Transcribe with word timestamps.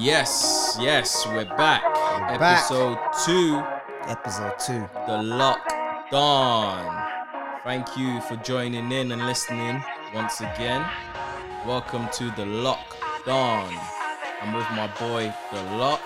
Yes, 0.00 0.76
yes, 0.80 1.26
we're 1.26 1.44
back. 1.44 1.82
We're 1.82 2.38
back. 2.38 2.58
Episode 2.70 2.98
two, 3.26 3.60
Episode 4.06 4.56
two. 4.64 4.88
the 5.06 5.18
lockdown. 5.34 7.08
Thank 7.64 7.96
you 7.96 8.20
for 8.20 8.36
joining 8.36 8.92
in 8.92 9.10
and 9.10 9.26
listening 9.26 9.82
once 10.14 10.40
again. 10.40 10.86
Welcome 11.66 12.08
to 12.12 12.24
the 12.36 12.44
lockdown. 12.44 13.76
I'm 14.40 14.54
with 14.54 14.70
my 14.70 14.86
boy, 15.00 15.34
the 15.52 15.62
Lok. 15.76 16.00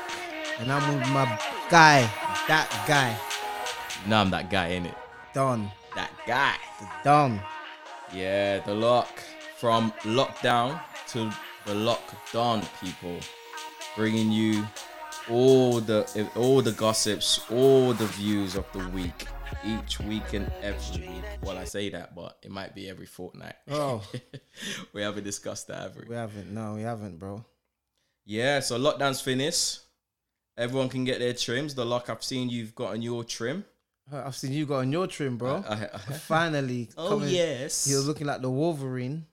And 0.58 0.72
I'm 0.72 0.98
with 0.98 1.06
my 1.10 1.26
guy, 1.68 2.08
that 2.48 2.68
guy, 2.88 3.14
No, 4.08 4.16
I'm 4.22 4.30
that 4.30 4.48
guy 4.48 4.68
in 4.68 4.86
it. 4.86 4.94
Don. 5.34 5.70
That 5.94 6.10
guy. 6.26 6.54
The 6.80 6.86
Don. 7.04 7.40
Yeah, 8.10 8.60
the 8.60 8.74
Lok. 8.74 9.22
From 9.56 9.92
lockdown 10.02 10.80
to 11.08 11.30
the 11.66 11.74
lockdown, 11.74 12.64
people. 12.80 13.20
Bringing 13.96 14.32
you 14.32 14.66
all 15.30 15.80
the 15.80 16.28
all 16.34 16.62
the 16.62 16.72
gossips, 16.72 17.44
all 17.50 17.92
the 17.92 18.06
views 18.06 18.56
of 18.56 18.64
the 18.72 18.88
week, 18.88 19.26
each 19.64 20.00
week 20.00 20.32
and 20.32 20.50
every 20.62 21.06
week. 21.08 21.24
Well, 21.42 21.58
I 21.58 21.64
say 21.64 21.90
that, 21.90 22.14
but 22.14 22.38
it 22.42 22.50
might 22.50 22.74
be 22.74 22.88
every 22.88 23.06
fortnight. 23.06 23.54
Oh. 23.70 24.02
we 24.94 25.02
haven't 25.02 25.24
discussed 25.24 25.68
that, 25.68 25.82
have 25.82 25.96
we? 25.96 26.04
We 26.08 26.14
haven't. 26.14 26.52
No, 26.52 26.74
we 26.74 26.82
haven't, 26.82 27.18
bro. 27.18 27.44
Yeah, 28.24 28.60
so 28.60 28.78
lockdown's 28.78 29.20
finished. 29.20 29.80
Everyone 30.56 30.88
can 30.88 31.04
get 31.04 31.18
their 31.18 31.34
trims. 31.34 31.74
The 31.74 31.84
Lok 31.84 32.08
I've 32.10 32.22
seen 32.22 32.48
you've 32.48 32.74
got 32.74 32.86
gotten 32.88 33.02
your 33.02 33.24
trim. 33.24 33.64
Uh, 34.12 34.22
I've 34.26 34.36
seen 34.36 34.52
you 34.52 34.66
got 34.66 34.78
on 34.78 34.92
your 34.92 35.06
trim, 35.06 35.36
bro. 35.36 35.64
I- 35.68 35.84
I- 35.94 35.98
Finally. 35.98 36.88
oh 36.96 37.10
coming- 37.10 37.28
yes. 37.28 37.86
He 37.86 37.94
was 37.94 38.06
looking 38.06 38.26
like 38.26 38.42
the 38.42 38.50
Wolverine. 38.50 39.26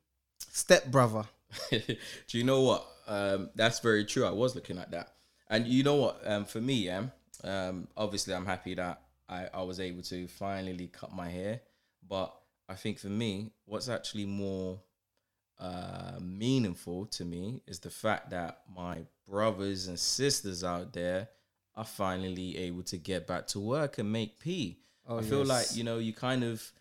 Step 0.52 0.86
brother. 0.88 1.24
Do 1.72 1.98
you 2.38 2.44
know 2.44 2.62
what? 2.62 2.86
Um, 3.10 3.50
that's 3.56 3.80
very 3.80 4.06
true. 4.06 4.26
I 4.26 4.32
was 4.32 4.56
looking 4.56 4.78
at 4.78 4.92
that, 4.92 5.14
and 5.50 5.68
you 5.68 5.84
know 5.84 5.96
what? 5.96 6.22
Um, 6.26 6.46
for 6.46 6.62
me, 6.62 6.86
yeah, 6.86 7.04
um, 7.44 7.88
obviously, 7.98 8.34
I'm 8.34 8.46
happy 8.46 8.76
that 8.76 9.02
I, 9.28 9.48
I 9.54 9.64
was 9.64 9.80
able 9.80 10.04
to 10.04 10.28
finally 10.28 10.88
cut 10.88 11.12
my 11.14 11.30
hair. 11.30 11.62
But 12.08 12.34
I 12.68 12.76
think 12.76 13.00
for 13.00 13.08
me, 13.08 13.52
what's 13.66 13.90
actually 13.90 14.26
more 14.26 14.80
uh, 15.60 16.20
meaningful 16.22 17.08
to 17.08 17.26
me 17.26 17.62
is 17.68 17.80
the 17.80 17.90
fact 17.90 18.30
that 18.30 18.62
my 18.74 19.00
brothers 19.28 19.88
and 19.88 20.00
sisters 20.00 20.64
out 20.64 20.94
there 20.94 21.30
are 21.76 21.86
finally 21.86 22.58
able 22.58 22.84
to 22.84 22.98
get 22.98 23.28
back 23.28 23.48
to 23.48 23.60
work 23.60 23.98
and 23.98 24.12
make 24.12 24.40
pee. 24.40 24.80
Oh, 25.08 25.18
I 25.18 25.22
feel 25.24 25.40
yes. 25.40 25.48
like 25.48 25.78
you 25.78 25.84
know 25.84 25.98
you 25.98 26.14
kind 26.14 26.44
of 26.44 26.72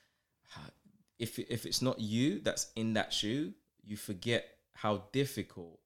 if 1.18 1.38
if 1.38 1.66
it's 1.66 1.82
not 1.82 2.00
you 2.00 2.40
that's 2.40 2.70
in 2.76 2.94
that 2.94 3.12
shoe, 3.12 3.52
you 3.84 3.96
forget 3.96 4.46
how 4.74 5.04
difficult 5.12 5.80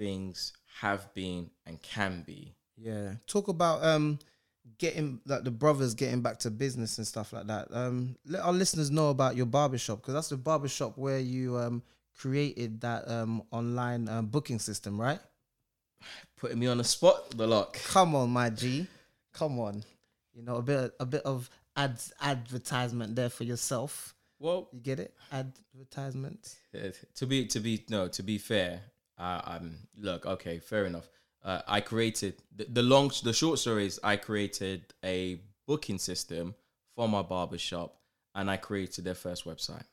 things 0.00 0.52
have 0.80 1.12
been 1.14 1.50
and 1.66 1.80
can 1.82 2.22
be. 2.26 2.54
Yeah. 2.76 3.12
Talk 3.26 3.48
about 3.48 3.84
um 3.84 4.18
getting 4.78 5.20
like 5.26 5.44
the 5.44 5.50
brothers 5.50 5.94
getting 5.94 6.22
back 6.22 6.38
to 6.38 6.50
business 6.50 6.96
and 6.98 7.06
stuff 7.06 7.32
like 7.32 7.46
that. 7.48 7.68
Um 7.70 8.16
let 8.24 8.42
our 8.42 8.52
listeners 8.52 8.90
know 8.90 9.10
about 9.10 9.36
your 9.36 9.46
barbershop 9.46 10.00
because 10.00 10.14
that's 10.14 10.30
the 10.30 10.36
barbershop 10.38 10.96
where 10.96 11.18
you 11.18 11.58
um 11.58 11.82
created 12.16 12.80
that 12.80 13.08
um 13.10 13.42
online 13.50 14.08
um, 14.08 14.26
booking 14.26 14.58
system, 14.58 15.00
right? 15.00 15.20
Putting 16.38 16.58
me 16.58 16.66
on 16.66 16.78
the 16.78 16.84
spot, 16.84 17.36
the 17.36 17.46
Lok. 17.46 17.78
Come 17.88 18.14
on, 18.14 18.30
my 18.30 18.48
G. 18.48 18.86
Come 19.34 19.60
on. 19.60 19.84
You 20.34 20.42
know, 20.42 20.56
a 20.56 20.62
bit 20.62 20.92
a 20.98 21.04
bit 21.04 21.22
of 21.24 21.50
ads 21.76 22.12
advertisement 22.22 23.14
there 23.14 23.28
for 23.28 23.44
yourself. 23.44 24.14
Well, 24.38 24.68
You 24.72 24.80
get 24.80 24.98
it? 25.00 25.14
Advertisement. 25.30 26.56
uh, 26.74 26.88
to 27.16 27.26
be 27.26 27.46
to 27.48 27.60
be 27.60 27.84
no 27.90 28.08
to 28.08 28.22
be 28.22 28.38
fair, 28.38 28.80
uh, 29.20 29.40
um, 29.44 29.76
look, 29.98 30.26
okay, 30.26 30.58
fair 30.58 30.84
enough. 30.86 31.08
Uh, 31.44 31.62
I 31.68 31.80
created 31.80 32.34
the, 32.56 32.64
the 32.68 32.82
long 32.82 33.10
the 33.24 33.32
short 33.32 33.58
story 33.58 33.86
is 33.86 34.00
I 34.02 34.16
created 34.16 34.82
a 35.04 35.40
booking 35.66 35.98
system 35.98 36.54
for 36.94 37.08
my 37.08 37.22
barbershop 37.22 37.96
and 38.34 38.50
I 38.50 38.56
created 38.56 39.04
their 39.04 39.14
first 39.14 39.44
website. 39.44 39.84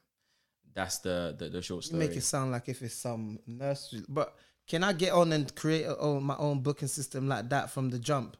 That's 0.73 0.97
the 0.99 1.35
the, 1.37 1.49
the 1.49 1.61
short 1.61 1.83
You 1.83 1.87
story. 1.89 1.99
make 2.07 2.15
it 2.17 2.23
sound 2.23 2.51
like 2.51 2.67
if 2.69 2.81
it's 2.81 2.95
some 2.95 3.39
nursery. 3.47 4.01
But 4.09 4.35
can 4.67 4.83
I 4.83 4.93
get 4.93 5.13
on 5.13 5.31
and 5.31 5.53
create 5.55 5.85
a, 5.85 5.95
oh, 5.97 6.19
my 6.19 6.35
own 6.37 6.59
booking 6.61 6.89
system 6.89 7.27
like 7.29 7.49
that 7.49 7.69
from 7.71 7.89
the 7.89 7.99
jump? 7.99 8.35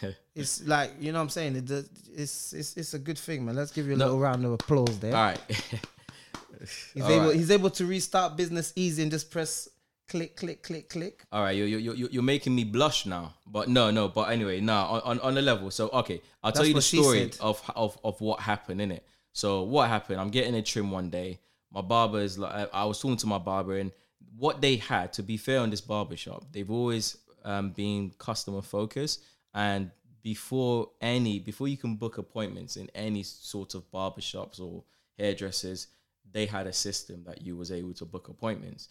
It's 0.34 0.66
like 0.66 0.92
you 1.00 1.12
know 1.12 1.18
what 1.18 1.24
I'm 1.24 1.28
saying. 1.30 1.56
It, 1.56 1.70
it's 2.14 2.52
it's 2.52 2.76
it's 2.76 2.92
a 2.94 2.98
good 2.98 3.18
thing, 3.18 3.44
man. 3.46 3.54
Let's 3.56 3.70
give 3.72 3.86
you 3.86 3.94
a 3.94 3.96
No. 3.96 4.04
little 4.06 4.20
round 4.20 4.44
of 4.44 4.52
applause 4.52 4.98
there. 4.98 5.14
All 5.16 5.22
right. 5.30 5.40
he's 6.94 7.02
All 7.02 7.10
able 7.10 7.26
right. 7.28 7.36
he's 7.36 7.50
able 7.50 7.70
to 7.70 7.86
restart 7.86 8.36
business 8.36 8.72
easy 8.76 9.02
and 9.02 9.10
just 9.10 9.30
press 9.30 9.68
click 10.08 10.36
click 10.36 10.62
click 10.62 10.88
click. 10.88 11.24
All 11.32 11.42
right, 11.42 11.56
you 11.56 11.64
you 11.64 11.92
you 11.92 12.08
you're 12.10 12.22
making 12.22 12.54
me 12.54 12.64
blush 12.64 13.06
now. 13.06 13.34
But 13.46 13.68
no, 13.68 13.90
no. 13.90 14.08
But 14.08 14.30
anyway, 14.30 14.60
no. 14.60 14.74
On 14.74 15.00
on, 15.02 15.20
on 15.20 15.34
the 15.34 15.42
level. 15.42 15.70
So 15.70 15.88
okay, 15.88 16.20
I'll 16.42 16.52
tell 16.52 16.64
you 16.66 16.74
the 16.74 16.82
story 16.82 17.30
of 17.40 17.62
of 17.74 17.98
of 18.04 18.20
what 18.20 18.40
happened 18.40 18.80
in 18.80 18.90
it. 18.92 19.04
So 19.32 19.62
what 19.62 19.88
happened? 19.88 20.20
I'm 20.20 20.30
getting 20.30 20.54
a 20.54 20.62
trim 20.62 20.90
one 20.90 21.10
day. 21.10 21.40
My 21.70 21.82
barber 21.82 22.20
is 22.20 22.38
like, 22.38 22.70
I- 22.72 22.84
was 22.86 23.00
talking 23.00 23.18
to 23.18 23.26
my 23.26 23.38
barber, 23.38 23.76
and 23.76 23.92
what 24.38 24.60
they 24.60 24.76
had. 24.76 25.12
To 25.14 25.22
be 25.22 25.36
fair, 25.36 25.60
on 25.60 25.70
this 25.70 25.80
barber 25.80 26.16
shop, 26.16 26.44
they've 26.52 26.70
always 26.70 27.18
um, 27.44 27.70
been 27.70 28.12
customer 28.18 28.62
focused. 28.62 29.22
And 29.52 29.90
before 30.22 30.90
any, 31.00 31.38
before 31.38 31.68
you 31.68 31.76
can 31.76 31.96
book 31.96 32.18
appointments 32.18 32.76
in 32.76 32.90
any 32.94 33.22
sort 33.22 33.74
of 33.74 33.90
barber 33.90 34.20
shops 34.20 34.58
or 34.58 34.84
hairdressers, 35.18 35.88
they 36.32 36.46
had 36.46 36.66
a 36.66 36.72
system 36.72 37.24
that 37.24 37.42
you 37.42 37.56
was 37.56 37.70
able 37.70 37.94
to 37.94 38.04
book 38.04 38.28
appointments. 38.28 38.88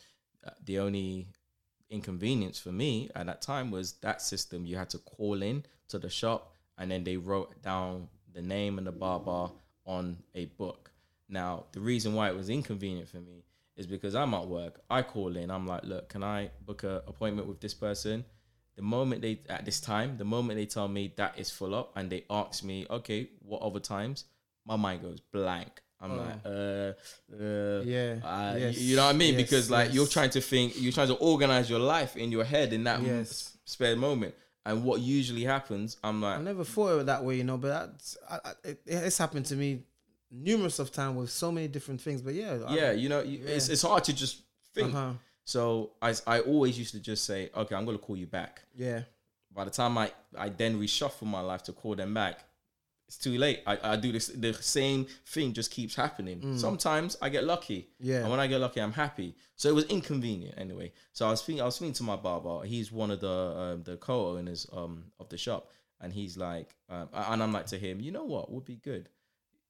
The 0.63 0.79
only 0.79 1.27
inconvenience 1.89 2.59
for 2.59 2.71
me 2.71 3.09
at 3.15 3.25
that 3.27 3.41
time 3.41 3.71
was 3.71 3.93
that 4.01 4.21
system. 4.21 4.65
You 4.65 4.77
had 4.77 4.89
to 4.91 4.97
call 4.99 5.41
in 5.41 5.65
to 5.89 5.99
the 5.99 6.09
shop 6.09 6.53
and 6.77 6.91
then 6.91 7.03
they 7.03 7.17
wrote 7.17 7.61
down 7.61 8.07
the 8.33 8.41
name 8.41 8.77
and 8.77 8.87
the 8.87 8.91
barber 8.91 9.51
on 9.85 10.17
a 10.33 10.45
book. 10.45 10.91
Now 11.29 11.65
the 11.71 11.79
reason 11.79 12.13
why 12.13 12.29
it 12.29 12.35
was 12.35 12.49
inconvenient 12.49 13.09
for 13.09 13.17
me 13.17 13.45
is 13.75 13.87
because 13.87 14.15
i'm 14.15 14.33
at 14.33 14.47
work. 14.47 14.81
I 14.89 15.01
call 15.01 15.35
in. 15.35 15.51
I'm 15.51 15.67
like 15.67 15.83
look 15.83 16.09
can 16.09 16.23
i 16.23 16.49
book 16.65 16.83
a 16.83 17.03
appointment 17.07 17.47
with 17.47 17.61
this 17.61 17.73
person? 17.73 18.25
The 18.75 18.81
moment 18.81 19.21
they 19.21 19.41
at 19.49 19.65
this 19.65 19.79
time 19.79 20.17
the 20.17 20.25
moment 20.25 20.57
they 20.57 20.65
tell 20.65 20.87
me 20.87 21.13
that 21.17 21.37
is 21.37 21.49
full 21.49 21.73
up 21.73 21.91
and 21.95 22.09
they 22.09 22.25
ask 22.29 22.63
me 22.63 22.85
okay 22.89 23.29
what 23.39 23.61
other 23.61 23.79
times? 23.79 24.25
My 24.65 24.75
mind 24.75 25.01
goes 25.01 25.19
blank 25.19 25.81
i'm 26.05 26.11
Oh. 26.11 26.23
like 26.25 26.39
uh, 26.45 26.93
uh 27.43 27.81
Yeah, 27.83 28.15
uh, 28.23 28.55
yes, 28.57 28.77
you 28.77 28.95
know 28.95 29.05
what 29.05 29.15
I 29.15 29.17
mean? 29.17 29.33
yes, 29.33 29.41
because 29.43 29.65
like 29.77 29.93
you're 29.93 30.07
trying 30.07 30.29
to 30.31 30.41
think, 30.41 30.73
you're 30.81 30.91
trying 30.99 31.07
to 31.15 31.15
organize 31.31 31.69
your 31.69 31.79
life 31.79 32.15
in 32.23 32.31
your 32.31 32.43
head 32.43 32.73
in 32.73 32.83
that 32.85 33.01
Yes. 33.01 33.57
spare 33.65 33.95
moment. 33.95 34.33
And 34.67 34.83
what 34.83 34.99
usually 35.01 35.43
happens, 35.43 35.97
I'm 36.03 36.21
like, 36.21 36.39
I 36.39 36.41
never 36.41 36.63
thought 36.63 36.89
of 36.93 36.99
it 37.01 37.05
that 37.05 37.23
way, 37.23 37.35
you 37.37 37.43
know. 37.43 37.57
But 37.57 37.67
that's, 37.69 38.17
I, 38.29 38.35
I, 38.45 38.51
it, 38.63 38.81
it's 38.85 39.17
happened 39.19 39.45
to 39.47 39.55
me 39.55 39.83
numerous 40.31 40.79
of 40.79 40.91
times 40.91 41.17
with 41.17 41.29
so 41.29 41.51
many 41.51 41.67
different 41.67 42.01
things. 42.01 42.21
But 42.21 42.33
yeah, 42.33 42.57
I- 42.67 42.75
yeah, 42.75 42.91
you 42.91 43.07
know, 43.09 43.21
you, 43.21 43.41
it's 43.45 43.69
it's 43.69 43.83
hard 43.83 44.03
to 44.05 44.13
just 44.13 44.41
think. 44.73 44.93
uh-huh. 44.93 45.11
So 45.43 45.91
I 46.01 46.15
I 46.25 46.39
always 46.39 46.79
used 46.79 46.93
to 46.93 46.99
just 46.99 47.25
say, 47.25 47.49
okay, 47.55 47.75
I'm 47.75 47.85
gonna 47.85 47.99
call 47.99 48.17
you 48.17 48.27
back. 48.27 48.61
yeah. 48.75 49.01
By 49.53 49.63
the 49.65 49.71
time 49.71 49.97
I 49.97 50.11
I 50.37 50.49
then 50.49 50.79
reshuffle 50.79 51.27
my 51.27 51.41
life 51.41 51.61
to 51.63 51.71
call 51.71 51.95
them 51.95 52.13
back, 52.13 52.39
it's 53.07 53.17
too 53.17 53.37
late. 53.37 53.61
I, 53.67 53.77
I 53.83 53.95
do 53.97 54.11
this 54.11 54.27
the 54.27 54.53
same 54.53 55.05
thing 55.27 55.53
just 55.53 55.71
keeps 55.71 55.95
happening. 55.95 56.57
Sometimes 56.57 57.15
I 57.21 57.29
get 57.29 57.43
lucky. 57.43 57.81
Mm. 57.81 57.85
Yeah. 57.99 58.15
And 58.21 58.31
when 58.31 58.39
I 58.39 58.47
get 58.47 58.59
lucky, 58.59 58.81
I'm 58.81 58.93
happy. 58.93 59.35
So 59.55 59.69
it 59.69 59.75
was 59.75 59.85
inconvenient 59.85 60.55
anyway. 60.57 60.91
So 61.13 61.27
I 61.27 61.31
was 61.31 61.39
speaking 61.41 61.61
I 61.61 61.65
was 61.65 61.75
speaking 61.75 61.93
to 61.93 62.03
my 62.03 62.15
barber. 62.15 62.65
He's 62.65 62.91
one 62.91 63.11
of 63.11 63.19
the 63.21 63.29
um, 63.29 63.83
the 63.83 63.97
co-owners 63.97 64.67
um 64.73 65.05
of 65.19 65.29
the 65.29 65.37
shop. 65.37 65.71
And 66.01 66.11
he's 66.11 66.35
like, 66.37 66.75
um, 66.89 67.07
and 67.13 67.41
I'm 67.41 67.53
like 67.53 67.67
to 67.67 67.77
him, 67.77 68.01
you 68.01 68.11
know 68.11 68.25
what 68.25 68.51
would 68.51 68.65
be 68.65 68.75
good? 68.75 69.07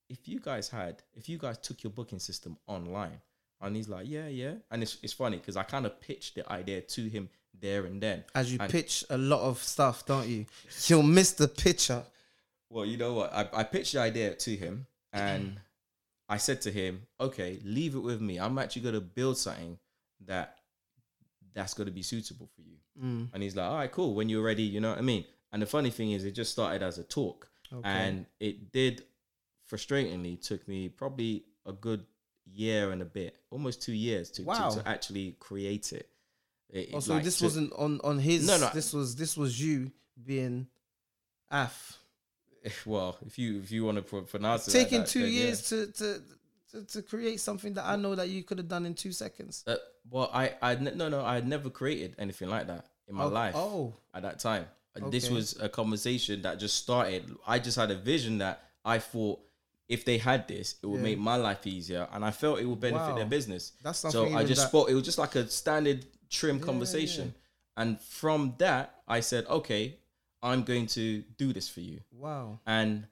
If 0.09 0.28
you 0.28 0.40
guys 0.40 0.69
had, 0.69 1.03
if 1.13 1.29
you 1.29 1.38
guys 1.38 1.57
took 1.59 1.84
your 1.84 1.91
booking 1.91 2.19
system 2.19 2.57
online. 2.67 3.22
And 3.62 3.75
he's 3.75 3.88
like, 3.88 4.07
yeah, 4.09 4.28
yeah. 4.28 4.53
And 4.72 4.81
it's, 4.84 4.97
it's 5.03 5.14
funny 5.14 5.37
because 5.37 5.55
I 5.55 5.64
kind 5.64 5.85
of 5.85 5.99
pitched 6.02 6.35
the 6.35 6.52
idea 6.52 6.82
to 6.82 7.08
him 7.08 7.29
there 7.59 7.85
and 7.85 8.02
then. 8.02 8.23
As 8.34 8.52
you 8.52 8.58
And- 8.59 8.72
pitch 8.72 9.05
a 9.09 9.17
lot 9.17 9.41
of 9.41 9.61
stuff, 9.64 10.05
don't 10.05 10.28
you? 10.28 10.46
You'll 10.87 11.03
miss 11.03 11.32
the 11.34 11.47
picture. 11.47 12.03
Well, 12.70 12.85
you 12.85 12.97
know 12.97 13.14
what? 13.14 13.34
I, 13.34 13.47
I 13.53 13.64
pitched 13.64 13.94
the 13.94 14.00
idea 14.00 14.34
to 14.35 14.56
him 14.56 14.88
and 15.14 15.59
I 16.28 16.38
said 16.38 16.62
to 16.62 16.72
him, 16.72 17.03
okay, 17.20 17.59
leave 17.64 17.96
it 17.96 18.00
with 18.00 18.22
me. 18.22 18.40
I'm 18.40 18.58
actually 18.58 18.82
going 18.84 18.96
to 18.96 19.02
build 19.02 19.38
something 19.38 19.78
that 20.26 20.58
that's 21.53 21.73
going 21.73 21.85
to 21.88 21.94
be 21.94 22.02
suitable 22.02 22.50
for 22.56 22.62
you. 22.62 22.78
Mm. 23.02 23.29
And 23.34 23.44
he's 23.44 23.56
like, 23.56 23.66
all 23.70 23.76
right, 23.78 23.91
cool. 23.91 24.14
When 24.16 24.28
you're 24.29 24.44
ready, 24.44 24.64
you 24.64 24.79
know 24.82 24.90
what 24.90 24.97
I 24.97 25.02
mean? 25.02 25.26
And 25.53 25.62
the 25.62 25.66
funny 25.66 25.90
thing 25.90 26.12
is, 26.12 26.26
it 26.26 26.32
just 26.32 26.52
started 26.52 26.84
as 26.84 26.97
a 26.97 27.03
talk. 27.03 27.47
Okay. 27.72 27.88
And 27.88 28.26
it 28.40 28.72
did, 28.72 29.03
frustratingly, 29.72 30.41
took 30.46 30.68
me 30.68 30.90
probably 30.90 31.46
a 31.66 31.72
good 31.72 32.06
year 32.52 32.91
and 32.91 33.02
a 33.02 33.06
bit, 33.06 33.38
almost 33.52 33.82
two 33.82 33.94
years 33.94 34.29
to, 34.32 34.41
to- 34.41 34.47
Wow. 34.47 34.70
to, 34.72 34.88
actually 34.88 35.35
create 35.40 35.94
it. 35.94 36.09
It- 36.70 36.90
Oh, 36.94 37.00
so 37.00 37.14
like, 37.14 37.23
this 37.23 37.38
to- 37.40 37.46
wasn't 37.46 37.72
on 37.73 38.02
on 38.03 38.20
his. 38.20 38.46
No, 38.47 38.58
no. 38.58 38.70
This 38.73 38.91
was 38.91 39.16
this 39.16 39.38
was 39.38 39.61
you 39.61 39.91
being 40.26 40.68
af 41.52 41.97
well, 42.85 43.17
if 43.26 43.38
you 43.38 43.59
if 43.59 43.72
you 43.72 43.85
want 43.85 44.06
to 44.08 44.22
pronounce 44.23 44.67
it, 44.67 44.72
taking 44.72 45.00
like 45.00 45.08
that, 45.08 45.12
two 45.12 45.22
then 45.23 45.32
yeah. 45.32 45.40
years 45.40 45.62
to, 45.70 45.88
to 45.91 46.22
to 46.72 46.85
to 46.85 47.02
create 47.02 47.40
something 47.40 47.73
that 47.76 47.85
I 47.85 47.96
know 47.96 48.16
that 48.16 48.29
you 48.29 48.44
could 48.44 48.58
have 48.58 48.67
done 48.67 48.85
in 48.85 48.94
two 48.94 49.12
seconds. 49.12 49.64
Uh, 49.67 49.76
well, 50.09 50.29
I, 50.34 50.53
I, 50.62 50.76
no, 50.76 51.09
no, 51.09 51.23
I 51.23 51.35
had 51.35 51.47
never 51.47 51.70
created 51.70 52.16
anything 52.20 52.50
like 52.50 52.67
that. 52.67 52.85
in 53.08 53.16
my 53.16 53.23
Oh, 53.26 53.28
life 53.29 53.56
oh. 53.56 53.94
at 54.14 54.23
that 54.23 54.40
time. 54.40 54.66
And 54.96 55.12
This 55.12 55.29
was 55.29 55.59
a 55.59 55.67
conversation 55.70 56.41
that 56.44 56.59
just 56.59 56.78
started. 56.78 57.35
I 57.46 57.59
just 57.59 57.78
had 57.78 57.91
a 57.91 57.96
vision 57.96 58.38
that 58.40 58.64
I 58.84 59.00
thought 59.00 59.40
if 59.88 60.03
they 60.06 60.18
had 60.18 60.47
this, 60.47 60.76
it 60.82 60.88
would 60.88 60.97
Yeah. 60.97 61.03
make 61.03 61.20
my 61.20 61.35
life 61.35 61.68
easier, 61.68 62.08
and 62.11 62.26
I 62.26 62.32
felt 62.32 62.59
it 62.59 62.66
would 62.66 62.79
benefit 62.79 63.09
Wow. 63.09 63.16
their 63.16 63.26
business. 63.26 63.73
That's 63.84 64.00
so 64.00 64.34
I 64.34 64.44
just 64.44 64.61
that- 64.61 64.70
spoke. 64.70 64.90
It 64.90 64.96
was 64.96 65.03
just 65.03 65.18
like 65.20 65.35
a 65.35 65.47
standard 65.50 66.06
trim 66.29 66.58
Yeah, 66.58 66.64
conversation, 66.64 67.35
and 67.78 68.02
from 68.02 68.56
that, 68.58 69.02
I 69.08 69.20
said, 69.20 69.46
okay, 69.47 69.97
I'm 70.46 70.64
going 70.64 70.86
to 70.97 71.24
do 71.38 71.52
this 71.53 71.68
for 71.68 71.82
you, 71.82 72.00
Wow. 72.12 72.59
and 72.68 73.08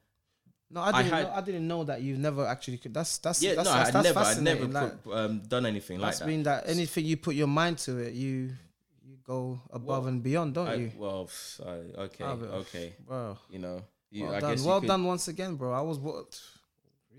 No, 0.70 0.82
I 0.82 0.90
I 0.90 1.02
didn't. 1.04 1.14
had- 1.18 1.24
know, 1.28 1.34
I 1.34 1.42
didn't 1.42 1.68
know 1.68 1.84
that 1.86 2.02
you've 2.02 2.20
never 2.20 2.46
actually. 2.48 2.78
Could, 2.78 2.94
that's 2.94 3.18
that's 3.20 3.42
yeah, 3.42 3.56
that's, 3.56 3.70
no, 3.70 3.74
that's, 3.76 3.90
I'd 3.90 3.94
that's 3.94 4.06
never, 4.06 4.20
I'd 4.20 4.42
never 4.42 4.66
like, 4.68 5.04
put, 5.04 5.14
um, 5.18 5.40
done 5.48 5.66
anything 5.66 6.00
like 6.00 6.18
that. 6.18 6.28
mean 6.28 6.44
that 6.44 6.70
anything 6.70 7.06
you 7.06 7.18
put 7.18 7.36
your 7.36 7.48
mind 7.62 7.78
to 7.86 7.98
it, 7.98 8.14
you 8.14 8.52
you 9.06 9.18
go 9.24 9.60
above 9.72 10.04
Well, 10.04 10.08
and 10.08 10.24
beyond, 10.24 10.54
don't 10.54 10.68
I, 10.70 10.76
you? 10.76 10.92
well, 10.98 11.30
I- 11.66 12.02
okay, 12.08 12.24
Ah, 12.24 12.38
okay, 12.64 12.94
Bro, 13.08 13.38
you 13.50 13.60
know, 13.60 13.84
you, 14.12 14.24
well 14.26 14.34
I 14.36 14.40
done. 14.40 14.52
guess 14.52 14.62
you 14.64 14.68
Well 14.70 14.80
could- 14.80 14.88
done 14.88 15.04
once 15.06 15.28
again, 15.28 15.56
bro. 15.56 15.74
I 15.74 15.82
was 15.82 15.98
what? 16.00 16.40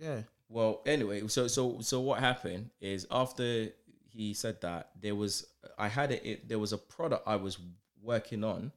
Yeah. 0.00 0.22
Well, 0.48 0.82
anyway, 0.86 1.26
so 1.28 1.46
so 1.48 1.80
so 1.80 2.00
what 2.00 2.20
happened 2.20 2.70
is 2.80 3.06
after 3.10 3.68
he 4.10 4.34
said 4.34 4.60
that 4.60 4.90
there 5.00 5.14
was 5.14 5.46
I 5.78 5.88
had 5.88 6.12
it, 6.12 6.22
it 6.24 6.48
there 6.48 6.58
was 6.58 6.72
a 6.72 6.78
product 6.78 7.22
I 7.26 7.36
was 7.36 7.58
working 8.02 8.44
on 8.44 8.70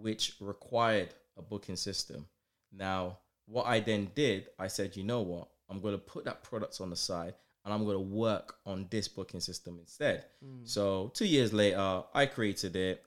which 0.00 0.34
required 0.40 1.14
a 1.36 1.42
booking 1.42 1.76
system. 1.76 2.26
Now, 2.72 3.18
what 3.46 3.66
I 3.66 3.80
then 3.80 4.10
did, 4.14 4.48
I 4.58 4.68
said, 4.68 4.96
you 4.96 5.04
know 5.04 5.20
what? 5.20 5.48
I'm 5.68 5.80
going 5.80 5.94
to 5.94 5.98
put 5.98 6.24
that 6.24 6.42
product 6.42 6.80
on 6.80 6.90
the 6.90 6.96
side 6.96 7.34
and 7.64 7.74
I'm 7.74 7.84
going 7.84 7.96
to 7.96 8.14
work 8.14 8.56
on 8.64 8.86
this 8.90 9.08
booking 9.08 9.40
system 9.40 9.78
instead. 9.80 10.24
Hmm. 10.42 10.64
So, 10.64 11.10
2 11.14 11.26
years 11.26 11.52
later, 11.52 12.04
I 12.14 12.26
created 12.26 12.76
it 12.76 13.04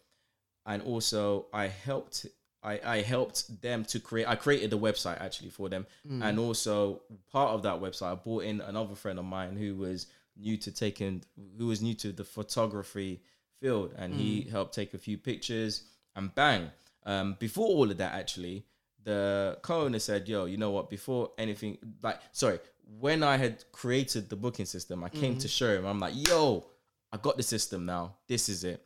and 0.65 0.81
also 0.83 1.47
I 1.53 1.67
helped 1.67 2.25
I, 2.61 2.79
I 2.83 3.01
helped 3.01 3.61
them 3.61 3.85
to 3.85 3.99
create 3.99 4.27
I 4.27 4.35
created 4.35 4.69
the 4.69 4.77
website 4.77 5.21
actually 5.21 5.49
for 5.49 5.69
them 5.69 5.85
hmm. 6.07 6.21
and 6.21 6.37
also 6.39 7.01
part 7.31 7.51
of 7.51 7.63
that 7.63 7.81
website 7.81 8.11
I 8.11 8.15
brought 8.15 8.43
in 8.43 8.61
another 8.61 8.95
friend 8.95 9.17
of 9.17 9.25
mine 9.25 9.55
who 9.55 9.75
was 9.75 10.07
new 10.37 10.57
to 10.57 10.71
taking 10.71 11.23
who 11.57 11.67
was 11.67 11.81
new 11.81 11.93
to 11.95 12.11
the 12.11 12.23
photography 12.23 13.21
field 13.61 13.93
and 13.97 14.13
he 14.13 14.41
hmm. 14.41 14.51
helped 14.51 14.73
take 14.73 14.93
a 14.93 14.97
few 14.97 15.17
pictures 15.17 15.83
and 16.15 16.33
bang. 16.35 16.71
Um, 17.05 17.37
before 17.39 17.67
all 17.67 17.89
of 17.89 17.97
that 17.97 18.13
actually 18.13 18.65
the 19.03 19.57
co-owner 19.61 19.99
said 19.99 20.27
yo 20.27 20.45
you 20.45 20.57
know 20.57 20.71
what? 20.71 20.89
Before 20.89 21.31
anything 21.37 21.77
like 22.03 22.19
sorry 22.31 22.59
when 22.99 23.23
I 23.23 23.37
had 23.37 23.63
created 23.71 24.29
the 24.29 24.35
booking 24.35 24.65
system 24.65 25.03
I 25.03 25.09
came 25.09 25.37
to 25.37 25.47
show 25.47 25.73
him 25.77 25.85
I'm 25.85 25.99
like 25.99 26.13
yo 26.15 26.65
I 27.11 27.17
got 27.17 27.37
the 27.37 27.43
system 27.43 27.85
now. 27.85 28.15
This 28.27 28.49
is 28.49 28.63
it. 28.63 28.85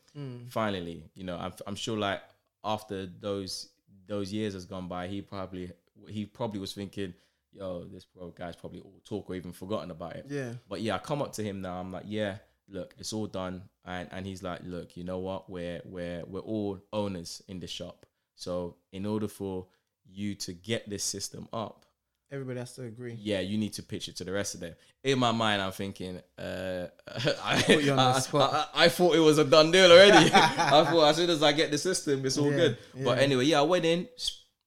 Finally 0.50 1.04
you 1.16 1.24
know 1.24 1.38
I'm, 1.38 1.54
I'm 1.66 1.76
sure 1.76 1.98
like 1.98 2.22
after 2.64 3.08
those 3.08 3.70
those 4.08 4.32
years 4.32 4.54
has 4.54 4.66
gone 4.66 4.88
by 4.88 5.08
he 5.08 5.22
probably 5.22 5.72
he 6.08 6.26
probably 6.26 6.60
was 6.60 6.74
thinking 6.74 7.14
yo 7.52 7.84
this 7.86 8.06
bro 8.06 8.30
guy's 8.30 8.56
probably 8.56 8.80
all 8.80 9.02
talk 9.04 9.30
or 9.30 9.36
even 9.36 9.52
forgotten 9.52 9.90
about 9.92 10.16
it. 10.16 10.26
Yeah. 10.30 10.54
but 10.70 10.82
yeah 10.82 10.96
I 10.96 11.00
come 11.00 11.22
up 11.22 11.34
to 11.34 11.44
him 11.44 11.62
now. 11.62 11.80
I'm 11.80 11.92
like 11.92 12.06
yeah 12.06 12.38
look 12.70 12.94
it's 12.98 13.14
all 13.14 13.28
done 13.28 13.62
and 13.86 14.08
and 14.12 14.26
he's 14.26 14.42
like 14.42 14.62
look 14.64 14.96
you 14.98 15.04
know 15.04 15.20
what 15.20 15.50
we're 15.50 15.82
we're 15.86 16.24
we're 16.26 16.40
all 16.40 16.80
owners 16.94 17.42
in 17.48 17.60
the 17.60 17.68
shop 17.68 18.06
so 18.36 18.76
in 18.92 19.06
order 19.06 19.28
for 19.28 19.68
you 20.10 20.34
to 20.36 20.54
get 20.54 20.90
this 20.90 21.04
system 21.04 21.48
up 21.54 21.86
Everybody 22.32 22.58
has 22.62 22.74
to 22.78 22.84
agree. 22.86 23.16
yeah, 23.22 23.42
you 23.42 23.60
need 23.60 23.74
to 23.74 23.84
pitch 23.84 24.08
it 24.08 24.16
to 24.16 24.24
the 24.24 24.32
rest 24.32 24.56
of 24.56 24.60
them. 24.62 24.74
In 25.04 25.20
my 25.20 25.32
mind, 25.32 25.62
I'm 25.62 25.72
thinking, 25.72 26.20
uh, 26.40 26.88
I, 27.44 27.62
Put 27.62 27.84
you 27.84 27.92
on 27.92 27.98
the 27.98 28.30
I- 28.34 28.66
I, 28.74 28.86
I 28.86 28.90
thought 28.90 29.14
it 29.16 29.20
was 29.20 29.38
a 29.38 29.44
done 29.46 29.70
deal 29.70 29.92
already. 29.92 30.32
I 30.34 30.84
thought 30.84 31.10
as 31.10 31.18
soon 31.18 31.30
as 31.30 31.44
I 31.44 31.52
get 31.52 31.70
the 31.70 31.78
system, 31.78 32.26
it's 32.26 32.40
all 32.40 32.50
Yeah, 32.50 32.58
good. 32.58 32.78
But 33.04 33.20
anyway, 33.20 33.46
yeah, 33.46 33.60
I 33.60 33.62
went 33.62 33.86
in, 33.86 34.08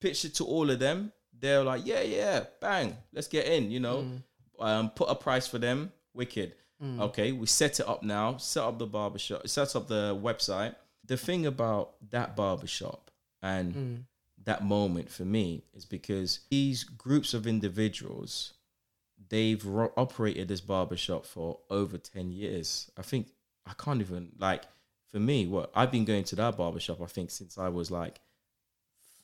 pitched 0.01 0.25
it 0.27 0.35
to 0.37 0.45
all 0.45 0.71
of 0.71 0.79
them. 0.79 1.11
They're 1.37 1.65
like, 1.65 1.85
yeah, 1.85 2.03
yeah, 2.03 2.45
bang, 2.61 2.97
let's 3.13 3.27
get 3.27 3.47
in. 3.47 3.73
You 3.73 3.81
know, 3.81 3.97
Mm. 3.97 4.23
um, 4.65 4.91
put 4.91 5.09
a 5.11 5.17
price 5.17 5.49
for 5.49 5.59
them, 5.59 5.91
wicked. 6.15 6.55
Okay, 6.83 7.33
we 7.33 7.47
set 7.47 7.81
it 7.81 7.89
up 7.89 8.03
now. 8.03 8.37
Set 8.37 8.63
up 8.63 8.79
the 8.79 8.87
barbershop. 8.87 9.49
Set 9.49 9.75
up 9.75 9.89
the 9.89 10.15
website. 10.23 10.75
The 11.07 11.17
thing 11.17 11.47
about 11.47 11.95
that 12.11 12.37
barbershop 12.37 13.11
and 13.43 13.75
Mm. 13.75 14.05
that 14.45 14.65
moment 14.65 15.11
for 15.11 15.25
me 15.25 15.65
is 15.75 15.85
because 15.87 16.41
these 16.51 16.85
groups 16.85 17.33
of 17.35 17.47
individuals 17.47 18.53
they've 19.29 19.65
ro- 19.65 19.93
operated 19.97 20.49
this 20.49 20.61
barbershop 20.61 21.25
for 21.27 21.59
over 21.71 21.97
10 21.99 22.31
years 22.33 22.91
i 22.97 23.03
think 23.03 23.29
i 23.67 23.73
can't 23.73 24.01
even 24.01 24.31
like 24.39 24.63
for 25.11 25.19
me 25.19 25.47
what 25.47 25.71
i've 25.75 25.91
been 25.91 26.05
going 26.05 26.23
to 26.25 26.37
that 26.37 26.57
barbershop 26.57 27.01
i 27.01 27.07
think 27.07 27.31
since 27.31 27.57
i 27.59 27.69
was 27.69 27.91
like 27.91 28.21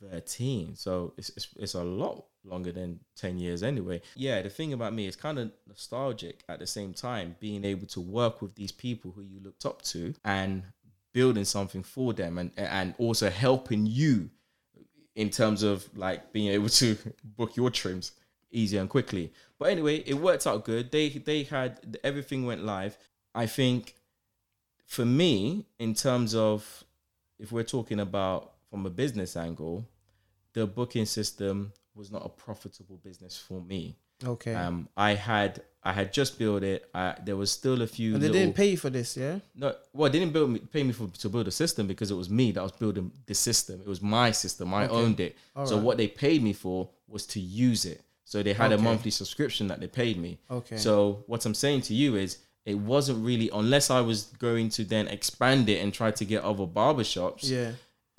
13 0.01 0.75
so 0.77 1.13
it's, 1.17 1.31
it's, 1.37 1.49
it's 1.57 1.75
a 1.75 1.85
lot 1.85 2.25
longer 2.44 2.73
than 2.73 2.99
10 3.17 3.39
years 3.39 3.62
anyway 3.62 4.00
yeah 4.17 4.43
the 4.43 4.50
thing 4.50 4.73
about 4.73 4.93
me 4.93 5.06
is 5.06 5.15
kind 5.15 5.39
of 5.39 5.53
nostalgic 5.69 6.43
at 6.49 6.59
the 6.59 6.67
same 6.67 6.93
time 6.93 7.37
being 7.39 7.65
able 7.65 7.87
to 7.87 8.00
work 8.00 8.43
with 8.43 8.55
these 8.55 8.73
people 8.73 9.12
who 9.12 9.23
you 9.23 9.41
looked 9.41 9.65
up 9.65 9.81
to 9.83 10.12
and 10.25 10.62
building 11.12 11.44
something 11.44 11.83
for 11.83 12.12
them 12.12 12.39
and 12.39 12.50
and 12.56 12.94
also 12.99 13.31
helping 13.31 13.87
you 13.87 14.31
in 15.15 15.31
terms 15.31 15.62
of 15.62 15.89
like 15.97 16.33
being 16.33 16.49
able 16.49 16.69
to 16.69 16.97
book 17.25 17.56
your 17.56 17.71
trims 17.71 18.12
easier 18.50 18.81
and 18.81 18.91
quickly. 18.91 19.33
But 19.59 19.71
anyway, 19.71 19.99
it 20.06 20.15
worked 20.15 20.47
out 20.47 20.65
good. 20.65 20.91
They 20.91 21.09
they 21.09 21.44
had 21.44 21.99
everything 22.05 22.47
went 22.47 22.65
live. 22.65 22.97
I 23.35 23.47
think 23.47 23.94
for 24.87 25.05
me, 25.05 25.67
in 25.79 25.94
terms 25.94 26.35
of 26.35 26.85
if 27.39 27.53
we're 27.53 27.62
talking 27.62 28.00
about 28.00 28.53
from 28.71 28.87
a 28.87 28.91
business 28.91 29.37
angle, 29.37 29.89
the 30.53 30.67
booking 30.67 31.06
system 31.06 31.73
was 31.94 32.11
not 32.11 32.25
a 32.25 32.29
profitable 32.29 32.99
business 33.03 33.37
for 33.37 33.61
me. 33.61 33.97
Okay. 34.25 34.55
Um, 34.55 34.89
I 34.97 35.15
had 35.15 35.62
I 35.83 35.93
had 35.93 36.12
just 36.12 36.39
built 36.39 36.62
it. 36.62 36.89
I, 36.94 37.17
there 37.25 37.37
was 37.37 37.50
still 37.50 37.83
a 37.83 37.87
few. 37.87 38.15
and 38.15 38.23
they 38.23 38.29
little, 38.29 38.43
didn't 38.43 38.56
pay 38.56 38.71
you 38.71 38.77
for 38.77 38.91
this, 38.91 39.17
yeah? 39.17 39.41
no, 39.56 39.75
well, 39.93 40.11
they 40.11 40.21
didn't 40.21 40.33
build 40.33 40.50
me, 40.50 40.61
pay 40.61 40.85
me 40.85 40.93
for 40.93 41.09
to 41.09 41.29
build 41.29 41.49
a 41.49 41.50
system 41.50 41.87
because 41.87 42.11
it 42.11 42.15
was 42.15 42.31
me 42.31 42.53
that 42.53 42.62
was 42.62 42.73
building 42.73 43.11
the 43.27 43.35
system. 43.35 43.81
It 43.81 43.89
was 43.89 44.00
my 44.00 44.31
system. 44.31 44.73
I 44.73 44.87
owned 44.89 45.19
it. 45.19 45.37
so 45.55 45.61
Alright. 45.61 45.83
what 45.83 45.97
they 45.97 46.06
paid 46.06 46.43
me 46.43 46.53
for 46.53 46.89
was 47.09 47.27
to 47.29 47.41
use 47.41 47.85
it. 47.85 48.00
So 48.25 48.43
they 48.43 48.53
had 48.53 48.73
a 48.73 48.79
monthly 48.79 49.11
subscription 49.11 49.67
that 49.69 49.81
they 49.81 49.89
paid 49.89 50.19
me. 50.19 50.39
Okay. 50.50 50.77
So 50.77 51.25
what 51.27 51.44
I'm 51.44 51.55
saying 51.55 51.83
to 51.83 51.94
you 51.94 52.17
is, 52.17 52.39
it 52.65 52.79
wasn't 52.79 53.25
really 53.25 53.50
unless 53.53 53.91
I 53.91 54.00
was 54.00 54.27
going 54.39 54.69
to 54.71 54.85
then 54.85 55.09
expand 55.09 55.69
it 55.69 55.82
and 55.82 55.93
try 55.93 56.13
to 56.13 56.25
get 56.25 56.44
other 56.44 56.65
barbershops. 56.65 57.51
Yeah. 57.51 57.72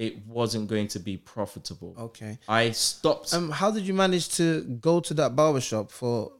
It 0.07 0.27
wasn't 0.27 0.67
going 0.67 0.87
to 0.89 0.99
be 0.99 1.17
profitable. 1.17 1.95
Okay. 1.97 2.37
I 2.47 2.71
stopped. 2.71 3.33
Um, 3.33 3.49
how 3.49 3.71
did 3.71 3.83
you 3.87 3.93
manage 3.93 4.29
to 4.35 4.61
go 4.61 4.99
to 4.99 5.13
that 5.15 5.35
barbershop 5.35 5.91
for 5.91 6.33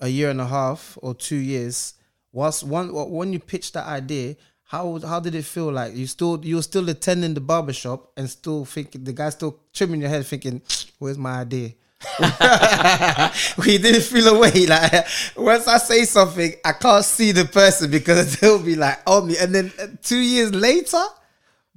a 0.00 0.08
year 0.08 0.30
and 0.30 0.40
a 0.40 0.46
half 0.46 0.98
or 1.02 1.14
two 1.14 1.36
years? 1.36 1.94
Was 2.32 2.64
one 2.64 2.88
when 2.92 3.32
you 3.32 3.38
pitched 3.38 3.74
that 3.74 3.86
idea? 3.86 4.36
How 4.64 4.98
how 5.00 5.20
did 5.20 5.34
it 5.34 5.44
feel 5.44 5.70
like? 5.70 5.94
You 5.94 6.06
still 6.06 6.42
you 6.42 6.56
were 6.56 6.62
still 6.62 6.88
attending 6.88 7.34
the 7.34 7.42
barbershop 7.42 8.10
and 8.16 8.30
still 8.30 8.64
thinking 8.64 9.04
the 9.04 9.12
guy 9.12 9.28
still 9.28 9.58
trimming 9.74 10.00
your 10.00 10.08
head, 10.08 10.26
thinking, 10.26 10.62
"Where's 10.98 11.18
my 11.18 11.40
idea?" 11.40 11.72
we 13.64 13.78
didn't 13.78 14.02
feel 14.02 14.28
away. 14.28 14.66
Like 14.66 15.06
once 15.36 15.68
I 15.68 15.78
say 15.78 16.04
something, 16.04 16.54
I 16.64 16.72
can't 16.72 17.04
see 17.04 17.32
the 17.32 17.44
person 17.44 17.90
because 17.90 18.36
they'll 18.40 18.62
be 18.62 18.76
like 18.76 18.98
on 19.06 19.28
me. 19.28 19.36
And 19.38 19.54
then 19.54 19.72
uh, 19.80 19.88
two 20.02 20.18
years 20.18 20.54
later, 20.54 21.02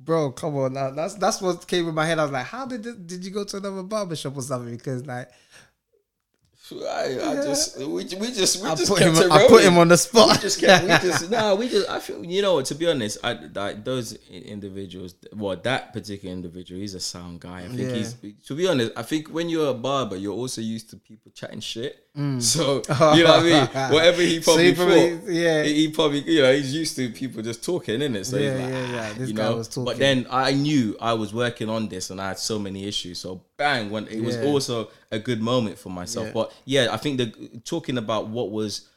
bro, 0.05 0.31
come 0.31 0.55
on 0.57 0.73
now. 0.73 0.91
That's 0.91 1.15
that's 1.15 1.41
what 1.41 1.67
came 1.67 1.87
in 1.89 1.95
my 1.95 2.05
head. 2.05 2.19
I 2.19 2.23
was 2.23 2.31
like, 2.31 2.45
how 2.45 2.65
did 2.65 2.85
it, 2.85 3.07
did 3.07 3.25
you 3.25 3.31
go 3.31 3.43
to 3.43 3.57
another 3.57 3.83
barbershop 3.83 4.37
or 4.37 4.41
something? 4.41 4.75
Because 4.77 5.05
like 5.05 5.29
I, 6.71 7.19
I 7.21 7.35
just 7.35 7.77
we, 7.77 7.85
we 7.85 8.03
just 8.31 8.63
we 8.63 8.67
I 8.69 8.73
just 8.73 8.89
put 8.91 8.97
kept 8.99 9.15
him 9.17 9.31
I 9.31 9.45
put 9.47 9.63
him 9.63 9.77
on 9.77 9.87
the 9.87 9.97
spot. 9.97 10.29
we 10.37 10.41
just 10.41 10.59
kept, 10.59 10.83
we 10.83 10.89
just 11.09 11.29
no, 11.29 11.53
we 11.55 11.69
just. 11.69 11.87
I 11.87 11.99
feel 11.99 12.25
you 12.25 12.41
know. 12.41 12.59
To 12.61 12.73
be 12.75 12.87
honest, 12.89 13.19
I 13.23 13.33
like 13.33 13.83
those 13.85 14.13
individuals. 14.31 15.13
Well, 15.31 15.55
that 15.57 15.93
particular 15.93 16.33
individual, 16.33 16.81
he's 16.81 16.95
a 16.95 16.99
sound 16.99 17.41
guy. 17.41 17.59
I 17.59 17.67
think 17.67 17.81
Yeah. 17.81 17.95
he's. 17.95 18.15
To 18.47 18.55
be 18.55 18.67
honest, 18.67 18.93
I 18.95 19.03
think 19.03 19.27
when 19.27 19.47
you're 19.47 19.69
a 19.69 19.73
barber, 19.75 20.15
you're 20.15 20.33
also 20.33 20.59
used 20.61 20.89
to 20.89 20.97
people 20.97 21.31
chatting 21.35 21.59
shit. 21.59 22.04
Mm. 22.17 22.41
So 22.41 22.75
you 23.15 23.23
know 23.25 23.31
what 23.31 23.39
I 23.39 23.43
mean. 23.43 23.91
Whatever 23.93 24.21
he 24.21 24.41
So 24.41 24.53
probably 24.53 24.65
he 24.69 24.73
probably- 24.75 25.17
thought, 25.17 25.29
yeah. 25.29 25.63
he, 25.63 25.87
probably 25.91 26.19
you 26.21 26.41
know 26.43 26.53
he's 26.53 26.73
used 26.73 26.95
to 26.95 27.09
people 27.09 27.41
just 27.43 27.63
talking, 27.63 28.01
isn't 28.01 28.15
it? 28.15 28.25
So 28.25 28.37
Yeah, 28.37 28.51
he's 28.53 28.61
like, 28.61 28.69
yeah, 28.71 28.91
yeah. 28.91 29.09
"Ah," 29.11 29.17
This 29.17 29.29
you 29.29 29.35
guy 29.35 29.49
know. 29.49 29.55
was 29.57 29.67
talking. 29.67 29.85
But 29.85 29.97
then 29.97 30.25
I 30.31 30.53
knew 30.53 30.95
I 31.01 31.13
was 31.13 31.33
working 31.33 31.69
on 31.69 31.89
this, 31.89 32.09
and 32.11 32.21
I 32.21 32.29
had 32.29 32.39
so 32.39 32.57
many 32.57 32.85
issues. 32.85 33.19
So 33.19 33.41
bang, 33.57 33.89
when 33.89 34.07
it 34.07 34.21
was 34.21 34.37
also 34.37 34.89
a 35.11 35.19
good 35.19 35.41
moment 35.41 35.77
for 35.77 35.89
myself. 35.89 36.27
Yeah. 36.27 36.33
But 36.33 36.53
yeah, 36.63 36.87
I 36.91 36.97
think 36.97 37.17
the 37.17 37.59
talking 37.65 37.97
about 37.97 38.27
what 38.27 38.49
was 38.51 38.87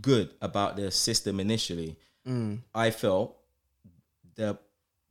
good 0.00 0.30
about 0.42 0.76
the 0.76 0.90
system 0.90 1.38
initially, 1.40 1.96
Mm. 2.26 2.58
I 2.74 2.90
felt 2.90 3.36
the 4.34 4.58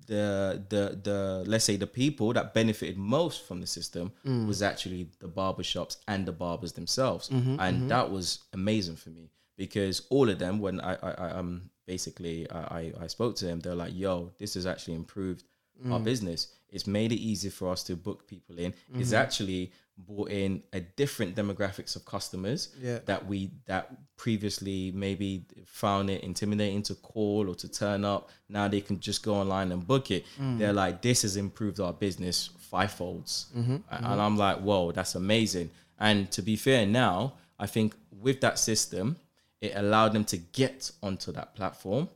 the 0.07 0.63
the 0.69 0.99
the 1.03 1.43
let's 1.47 1.65
say 1.65 1.75
the 1.77 1.87
people 1.87 2.33
that 2.33 2.53
benefited 2.53 2.97
most 2.97 3.45
from 3.47 3.61
the 3.61 3.67
system 3.67 4.11
Mm. 4.25 4.47
was 4.47 4.61
actually 4.61 5.09
the 5.19 5.27
barbershops 5.27 5.97
and 6.07 6.25
the 6.25 6.31
barbers 6.31 6.73
themselves, 6.73 7.29
Mm-hmm, 7.29 7.59
and 7.59 7.89
that 7.89 8.09
was 8.11 8.39
amazing 8.53 8.95
for 8.97 9.09
me 9.11 9.29
because 9.57 10.01
all 10.09 10.29
of 10.29 10.37
them 10.39 10.59
when 10.59 10.79
I 10.81 10.93
I, 11.09 11.11
I 11.27 11.29
um 11.39 11.69
basically 11.87 12.49
I, 12.49 12.61
I 12.79 12.93
I 13.05 13.07
spoke 13.07 13.35
to 13.37 13.45
them 13.45 13.59
they're 13.59 13.75
like 13.85 13.93
yo 13.95 14.31
this 14.39 14.53
has 14.55 14.65
actually 14.65 14.95
improved 14.95 15.43
our 15.91 15.99
business. 15.99 16.47
It's 16.69 16.87
made 16.87 17.11
it 17.11 17.19
easy 17.31 17.49
for 17.49 17.69
us 17.69 17.83
to 17.83 17.95
book 17.97 18.19
people 18.27 18.57
in. 18.65 18.73
It's 19.01 19.11
actually 19.13 19.71
brought 19.97 20.29
in 20.29 20.61
a 20.73 20.79
different 20.81 21.35
demographics 21.35 21.95
of 21.95 22.05
customers 22.05 22.69
Yeah. 22.81 22.99
that 23.05 23.25
we 23.25 23.51
that 23.65 23.91
previously 24.17 24.91
maybe 24.91 25.45
found 25.65 26.09
it 26.09 26.21
intimidating 26.23 26.83
to 26.83 26.95
call 26.95 27.49
or 27.49 27.55
to 27.55 27.67
turn 27.69 28.03
up. 28.03 28.29
Now 28.49 28.67
they 28.67 28.81
can 28.81 28.99
just 28.99 29.23
go 29.23 29.35
online 29.35 29.71
and 29.71 29.85
book 29.87 30.11
it. 30.11 30.25
Mm. 30.39 30.57
They're 30.59 30.73
like, 30.73 31.01
this 31.01 31.21
has 31.21 31.37
improved 31.37 31.79
our 31.79 31.93
business 31.93 32.49
fivefolds, 32.71 33.51
mm-hmm, 33.53 33.75
A- 33.75 33.77
mm-hmm. 33.77 34.05
and 34.05 34.21
I'm 34.21 34.37
like, 34.37 34.59
whoa, 34.59 34.91
that's 34.91 35.15
amazing. 35.15 35.69
And 35.97 36.29
to 36.31 36.41
be 36.41 36.55
fair, 36.57 36.85
now 36.85 37.33
I 37.57 37.67
think 37.67 37.95
with 38.11 38.41
that 38.41 38.59
system, 38.59 39.15
it 39.61 39.73
allowed 39.75 40.11
them 40.13 40.25
to 40.25 40.37
get 40.37 40.91
onto 41.01 41.31
that 41.31 41.55
platform. 41.55 42.09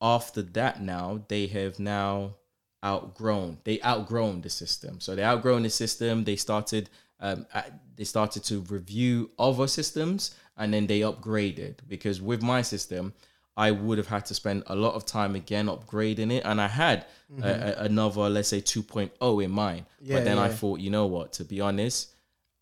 After 0.00 0.42
that, 0.42 0.80
now 0.80 1.24
they 1.28 1.46
have 1.48 1.78
now 1.80 2.36
outgrown. 2.84 3.58
They 3.64 3.80
outgrown 3.82 4.40
the 4.42 4.50
system. 4.50 5.00
So 5.00 5.14
they 5.14 5.24
outgrown 5.24 5.62
the 5.62 5.70
system. 5.70 6.24
They 6.24 6.36
started. 6.36 6.88
Um, 7.20 7.46
they 7.96 8.04
started 8.04 8.44
to 8.44 8.60
review 8.62 9.30
other 9.38 9.66
systems, 9.66 10.34
and 10.56 10.72
then 10.72 10.86
they 10.86 11.00
upgraded. 11.00 11.74
Because 11.86 12.20
with 12.22 12.42
my 12.42 12.62
system, 12.62 13.12
I 13.56 13.72
would 13.72 13.98
have 13.98 14.06
had 14.06 14.24
to 14.26 14.34
spend 14.34 14.62
a 14.68 14.74
lot 14.74 14.94
of 14.94 15.04
time 15.04 15.34
again 15.34 15.66
upgrading 15.66 16.32
it, 16.32 16.42
and 16.46 16.60
I 16.60 16.68
had 16.68 17.04
a, 17.42 17.48
a- 17.48 17.84
another, 17.84 18.28
let's 18.30 18.48
say, 18.48 18.60
2.0 18.62 19.44
in 19.44 19.50
mind. 19.50 19.84
Yeah, 20.00 20.16
but 20.16 20.24
then 20.24 20.38
I 20.38 20.48
thought, 20.48 20.80
you 20.80 20.88
know 20.90 21.06
what? 21.06 21.34
To 21.34 21.44
be 21.44 21.60
honest, 21.60 22.12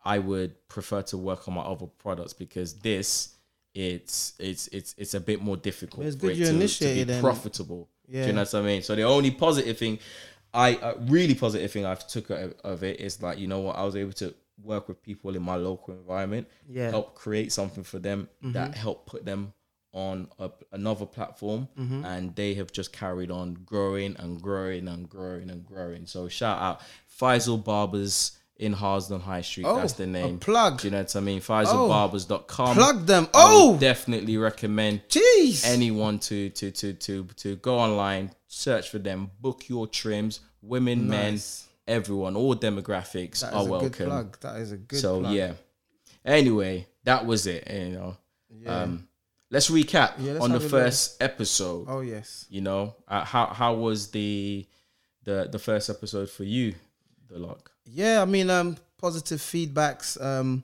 I 0.04 0.18
would 0.18 0.66
prefer 0.68 1.02
to 1.02 1.16
work 1.16 1.46
on 1.46 1.54
my 1.54 1.62
other 1.62 1.86
products 1.86 2.32
because 2.32 2.74
this 2.74 3.34
it's 3.74 4.32
it's 4.40 4.66
it's 4.68 4.94
it's 4.98 5.14
a 5.14 5.20
bit 5.20 5.40
more 5.42 5.56
difficult 5.56 6.04
It's 6.06 6.16
for 6.16 6.22
good 6.22 6.32
it 6.32 6.38
you 6.38 6.44
to, 6.46 6.50
to 6.50 6.54
be 6.56 6.62
initiated 6.62 7.08
profitable. 8.08 8.22
Do 8.22 8.26
you 8.28 8.32
know 8.34 8.40
what 8.42 8.54
I 8.54 8.62
mean? 8.62 8.82
So 8.82 8.94
the 8.96 9.02
only 9.02 9.30
positive 9.30 9.76
thing, 9.78 9.98
I 10.54 10.74
uh, 10.76 10.94
really 11.06 11.34
positive 11.34 11.70
thing 11.70 11.84
I've 11.86 12.06
took 12.08 12.30
of, 12.30 12.54
of 12.64 12.82
it 12.82 13.00
is 13.00 13.22
like 13.22 13.38
you 13.38 13.46
know 13.48 13.60
what 13.60 13.76
I 13.76 13.84
was 13.84 13.96
able 13.96 14.12
to 14.14 14.34
work 14.62 14.88
with 14.88 15.02
people 15.02 15.36
in 15.36 15.42
my 15.42 15.54
local 15.56 15.94
environment, 15.94 16.48
Yeah. 16.68 16.84
Mm-hmm. 16.84 16.90
help 16.90 17.14
create 17.14 17.52
something 17.52 17.84
for 17.84 17.98
them 17.98 18.28
that 18.42 18.74
help 18.74 19.06
put 19.06 19.24
them 19.24 19.52
on 19.92 20.28
a, 20.38 20.50
another 20.72 21.06
platform, 21.06 21.68
Mm-hmm. 21.78 22.04
and 22.04 22.34
they 22.36 22.54
have 22.54 22.70
just 22.72 22.92
carried 22.92 23.30
on 23.30 23.54
growing 23.64 24.16
and 24.18 24.40
growing 24.42 24.88
and 24.88 25.08
growing 25.08 25.48
and 25.50 25.64
growing. 25.64 26.06
So 26.06 26.28
shout 26.28 26.60
out 26.60 26.80
Faisal 27.20 27.62
Barbers 27.62 28.32
in 28.58 28.72
Harsden 28.72 29.20
High 29.20 29.42
Street. 29.42 29.64
Oh, 29.66 29.76
That's 29.76 29.92
the 29.92 30.06
name. 30.06 30.38
plug. 30.38 30.80
Do 30.80 30.88
you 30.88 30.90
know 30.90 30.98
what 31.02 31.14
I 31.16 31.20
mean? 31.20 31.40
FaisalBarbers.com. 31.40 32.74
Plug 32.74 33.06
them. 33.06 33.28
Oh, 33.34 33.76
definitely 33.78 34.36
recommend 34.36 35.02
jeez. 35.08 35.64
anyone 35.64 36.18
to 36.20 36.50
to 36.50 36.70
to 36.72 36.92
to 36.94 37.24
to 37.36 37.56
go 37.56 37.78
online, 37.78 38.30
search 38.48 38.90
for 38.90 38.98
them, 38.98 39.30
book 39.40 39.68
your 39.68 39.86
trims, 39.86 40.40
women, 40.62 41.08
Nice. 41.08 41.68
men, 41.86 41.96
everyone, 41.96 42.36
all 42.36 42.54
demographics 42.56 43.40
That 43.40 43.48
is 43.50 43.54
are 43.54 43.60
a 43.60 43.62
good 43.64 43.70
welcome. 43.70 44.06
plug. 44.06 44.40
That 44.40 44.56
is 44.56 44.72
a 44.72 44.76
good 44.76 45.00
so 45.00 45.20
plug. 45.20 45.34
yeah. 45.34 45.52
Anyway, 46.24 46.86
that 47.04 47.24
was 47.26 47.46
it. 47.46 47.66
You 47.70 47.88
know, 47.90 48.16
Yeah. 48.60 48.82
um, 48.82 49.08
let's 49.50 49.70
recap 49.70 50.14
Yeah, 50.18 50.32
let's 50.32 50.44
on 50.44 50.50
the 50.50 50.54
have 50.58 50.62
a 50.62 50.64
little- 50.64 50.68
first 50.86 51.22
episode. 51.22 51.86
oh 51.88 52.00
yes. 52.00 52.44
You 52.50 52.60
know, 52.62 52.94
uh, 53.06 53.24
how 53.24 53.46
how 53.46 53.74
was 53.74 54.10
the 54.10 54.66
the 55.24 55.48
the 55.50 55.58
first 55.58 55.88
episode 55.90 56.28
for 56.28 56.44
you, 56.44 56.74
the 57.30 57.38
Lok? 57.38 57.70
Yeah, 57.90 58.20
I 58.20 58.26
mean, 58.26 58.50
um, 58.50 58.76
positive 58.98 59.40
feedbacks. 59.40 60.22
Um, 60.22 60.62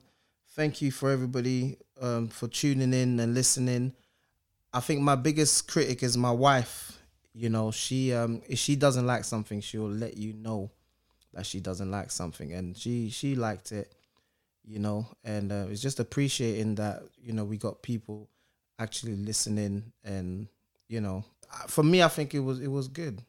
thank 0.51 0.81
you 0.81 0.91
for 0.91 1.09
everybody 1.09 1.77
um 2.01 2.27
for 2.27 2.47
tuning 2.47 2.93
in 2.93 3.19
and 3.19 3.33
listening. 3.33 3.93
I 4.73 4.79
think 4.79 5.01
my 5.01 5.15
biggest 5.15 5.67
critic 5.67 6.03
is 6.03 6.17
my 6.17 6.31
wife. 6.31 6.99
You 7.33 7.49
know, 7.49 7.71
she 7.71 8.13
um 8.13 8.41
if 8.47 8.59
she 8.59 8.75
doesn't 8.75 9.07
like 9.07 9.23
something, 9.23 9.59
she'll 9.61 9.89
let 9.89 10.17
you 10.17 10.33
know 10.33 10.69
that 11.33 11.45
she 11.45 11.59
doesn't 11.59 11.89
like 11.89 12.11
something, 12.11 12.53
and 12.53 12.77
she 12.77 13.09
she 13.09 13.35
liked 13.35 13.71
it. 13.71 13.91
You 14.63 14.79
know, 14.79 15.07
and 15.23 15.51
uh, 15.51 15.65
it's 15.69 15.81
just 15.81 15.99
appreciating 15.99 16.75
that 16.75 17.03
you 17.17 17.33
know 17.33 17.43
we 17.43 17.57
got 17.57 17.81
people 17.81 18.29
actually 18.77 19.15
listening, 19.15 19.91
and 20.03 20.47
you 20.87 21.01
know, 21.01 21.23
for 21.67 21.83
me, 21.83 22.03
I 22.03 22.07
think 22.07 22.35
it 22.35 22.39
was 22.39 22.59
it 22.59 22.67
was 22.69 22.87
good. 22.87 23.21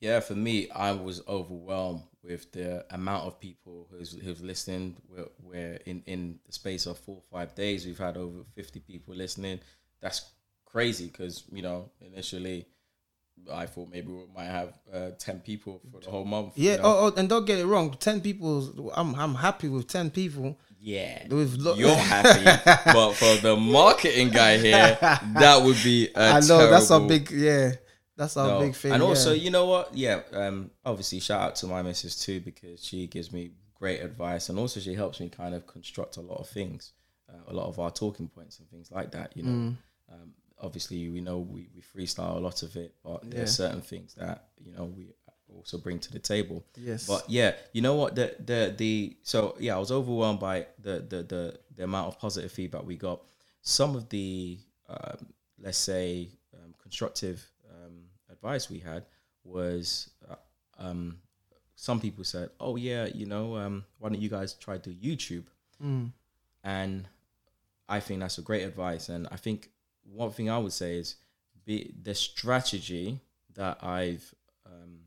Yeah, 0.00 0.20
for 0.20 0.34
me, 0.34 0.68
I 0.70 0.92
was 0.92 1.22
overwhelmed 1.28 2.02
with 2.22 2.50
the 2.52 2.84
amount 2.94 3.24
of 3.26 3.40
people 3.40 3.88
who's 3.90 4.12
who've 4.12 4.40
listened. 4.40 4.96
Where, 5.08 5.26
where 5.42 5.78
in 5.86 6.02
in 6.06 6.38
the 6.46 6.52
space 6.52 6.86
of 6.86 6.98
four 6.98 7.16
or 7.16 7.22
five 7.38 7.54
days, 7.54 7.84
we've 7.86 7.98
had 7.98 8.16
over 8.16 8.38
fifty 8.54 8.80
people 8.80 9.14
listening. 9.14 9.60
That's 10.00 10.22
crazy 10.64 11.06
because 11.06 11.44
you 11.52 11.62
know 11.62 11.90
initially 12.00 12.66
I 13.52 13.66
thought 13.66 13.88
maybe 13.90 14.08
we 14.12 14.24
might 14.34 14.44
have 14.44 14.78
uh, 14.92 15.10
ten 15.18 15.40
people 15.40 15.80
for 15.90 16.00
the 16.00 16.10
whole 16.10 16.24
month. 16.24 16.52
you 16.56 16.70
Yeah. 16.70 16.76
know? 16.76 16.82
Oh, 16.84 17.12
oh, 17.14 17.18
and 17.18 17.28
don't 17.28 17.44
get 17.46 17.58
it 17.58 17.66
wrong. 17.66 17.90
Ten 17.98 18.20
people. 18.20 18.90
I'm 18.94 19.14
I'm 19.14 19.34
happy 19.34 19.68
with 19.68 19.88
ten 19.88 20.10
people. 20.10 20.58
yeah. 20.80 21.26
With 21.28 21.56
lo- 21.58 21.74
You're 21.74 21.94
happy, 21.94 22.44
but 22.92 23.12
for 23.14 23.36
the 23.40 23.56
marketing 23.56 24.30
guy 24.30 24.58
here, 24.58 24.96
that 25.00 25.60
would 25.62 25.76
be. 25.82 26.08
I 26.14 26.40
know 26.40 26.70
that's 26.70 26.90
a 26.90 27.00
big. 27.00 27.30
Yeah, 27.30 27.72
that's 28.22 28.36
our 28.36 28.46
No. 28.48 28.60
big 28.60 28.74
thing. 28.74 28.92
And 28.92 29.02
also, 29.02 29.30
yeah. 29.32 29.42
you 29.44 29.50
know 29.50 29.66
what? 29.66 29.94
Yeah, 29.94 30.20
um, 30.32 30.70
obviously, 30.84 31.20
shout 31.20 31.40
out 31.42 31.54
to 31.56 31.66
my 31.66 31.82
missus 31.82 32.14
too 32.24 32.40
because 32.40 32.84
she 32.84 33.06
gives 33.06 33.32
me 33.32 33.52
great 33.74 34.00
advice, 34.00 34.48
and 34.48 34.58
also 34.58 34.80
she 34.80 34.94
helps 34.94 35.18
me 35.20 35.28
kind 35.28 35.54
of 35.54 35.66
construct 35.66 36.16
a 36.16 36.20
lot 36.20 36.38
of 36.38 36.48
things, 36.48 36.92
uh, 37.28 37.42
a 37.48 37.52
lot 37.52 37.66
of 37.66 37.78
our 37.78 37.90
talking 37.90 38.28
points 38.28 38.58
and 38.58 38.68
things 38.70 38.90
like 38.90 39.10
that. 39.12 39.36
You 39.36 39.42
know, 39.42 39.50
Mm. 39.52 39.76
um, 40.12 40.34
obviously, 40.60 41.08
we 41.08 41.20
know 41.20 41.38
we, 41.38 41.68
we 41.74 41.82
freestyle 41.82 42.36
a 42.36 42.40
lot 42.48 42.62
of 42.62 42.76
it, 42.76 42.94
but 43.02 43.22
there 43.30 43.40
Yeah. 43.40 43.44
are 43.44 43.46
certain 43.64 43.82
things 43.82 44.14
that 44.14 44.48
you 44.64 44.72
know 44.72 44.84
we 44.84 45.04
also 45.54 45.76
bring 45.78 45.98
to 45.98 46.10
the 46.12 46.18
table. 46.18 46.64
yes, 46.76 47.06
But 47.06 47.28
yeah, 47.28 47.52
you 47.74 47.82
know 47.82 47.94
what? 47.96 48.14
The 48.14 48.26
the 48.38 48.74
the 48.76 49.16
so 49.22 49.54
yeah, 49.58 49.76
I 49.76 49.78
was 49.78 49.90
overwhelmed 49.92 50.40
by 50.40 50.66
the 50.78 51.00
the 51.12 51.22
the, 51.22 51.58
the 51.76 51.84
amount 51.84 52.08
of 52.08 52.18
positive 52.18 52.50
feedback 52.52 52.84
we 52.86 52.96
got. 52.96 53.20
Some 53.60 53.94
of 53.96 54.08
the 54.08 54.58
um, 54.88 55.26
let's 55.58 55.78
say 55.78 56.28
um, 56.54 56.74
constructive 56.82 57.38
advice 58.42 58.68
we 58.68 58.78
had 58.80 59.04
was 59.44 60.10
uh, 60.28 60.34
um, 60.78 61.18
some 61.76 62.00
people 62.00 62.24
said, 62.24 62.50
"Oh 62.60 62.76
yeah, 62.76 63.06
you 63.06 63.26
know, 63.26 63.56
um, 63.56 63.84
why 63.98 64.08
don't 64.08 64.20
you 64.20 64.28
guys 64.28 64.54
try 64.54 64.78
to 64.78 64.90
YouTube?" 64.90 65.44
Mm. 65.82 66.12
And 66.64 67.08
I 67.88 68.00
think 68.00 68.20
that's 68.20 68.38
a 68.38 68.42
great 68.42 68.62
advice. 68.62 69.08
And 69.08 69.28
I 69.30 69.36
think 69.36 69.70
one 70.04 70.30
thing 70.30 70.50
I 70.50 70.58
would 70.58 70.72
say 70.72 70.96
is 70.96 71.16
be 71.64 71.92
the 72.02 72.14
strategy 72.14 73.20
that 73.54 73.82
I've 73.82 74.34
um, 74.66 75.00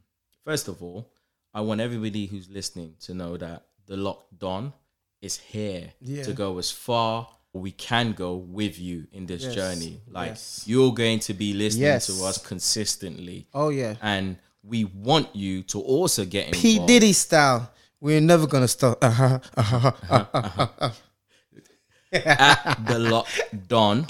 first 0.44 0.68
of 0.68 0.82
all, 0.84 1.12
I 1.54 1.62
want 1.62 1.82
everybody 1.82 2.26
who's 2.28 2.50
listening 2.50 2.96
to 3.02 3.14
know 3.14 3.38
that 3.38 3.64
the 3.86 3.96
lockdown 3.96 4.74
is 5.22 5.38
here 5.38 5.92
Yeah. 6.02 6.24
to 6.24 6.34
go 6.34 6.58
as 6.58 6.72
far 6.72 7.28
we 7.62 7.72
can 7.72 8.12
go 8.14 8.36
with 8.36 8.80
you 8.80 9.08
in 9.12 9.26
this 9.26 9.44
Yes. 9.44 9.56
journey. 9.56 10.02
Like 10.10 10.30
Yes. 10.30 10.64
you're 10.66 10.94
going 10.94 11.20
to 11.20 11.34
be 11.34 11.54
listening 11.54 11.84
Yes. 11.84 12.08
to 12.08 12.24
us 12.26 12.38
consistently, 12.38 13.48
oh 13.54 13.70
yeah, 13.70 13.96
and 14.02 14.38
we 14.64 14.84
want 14.86 15.36
you 15.36 15.62
to 15.64 15.80
also 15.80 16.26
get 16.26 16.48
involved. 16.48 16.62
P 16.62 16.80
Diddy 16.86 17.14
style. 17.14 17.72
We're 18.02 18.22
never 18.22 18.46
gonna 18.48 18.68
stop. 18.68 19.04
Uh-huh, 19.04 19.40
uh-huh, 19.58 19.92
uh-huh. 20.10 20.90
at 22.12 22.86
the 22.88 22.94
lockdown 23.00 24.06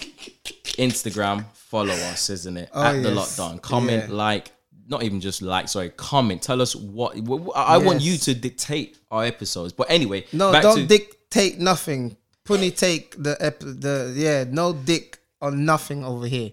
Instagram. 0.77 1.45
Follow 1.53 1.93
us, 1.93 2.29
isn't 2.29 2.57
it? 2.57 2.69
Oh, 2.73 2.83
at 2.83 3.03
the 3.03 3.09
lockdown. 3.09 3.61
Comment, 3.61 4.05
Yeah. 4.09 4.15
like, 4.15 4.51
not 4.87 5.03
even 5.03 5.19
just 5.19 5.41
like. 5.41 5.67
Sorry, 5.67 5.89
comment. 5.89 6.41
Tell 6.41 6.61
us 6.61 6.75
what. 6.75 7.17
what 7.19 7.55
I 7.55 7.77
want 7.77 8.01
you 8.01 8.17
to 8.17 8.33
dictate 8.33 8.97
our 9.11 9.23
episodes. 9.25 9.73
But 9.73 9.89
anyway, 9.89 10.25
No, 10.31 10.51
don't 10.61 10.77
to, 10.77 10.85
dictate 10.85 11.59
nothing. 11.59 12.17
Punny 12.45 12.75
take 12.75 13.15
the 13.21 13.35
ep- 13.39 13.59
the 13.59 14.13
yeah. 14.15 14.45
No 14.47 14.73
dick 14.73 15.19
on 15.41 15.65
nothing 15.65 16.03
over 16.03 16.27
here. 16.27 16.51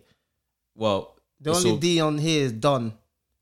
well. 0.74 1.08
The 1.40 1.50
only 1.50 1.76
D 1.78 2.00
on 2.00 2.18
here 2.18 2.44
is 2.44 2.52
Don, 2.52 2.92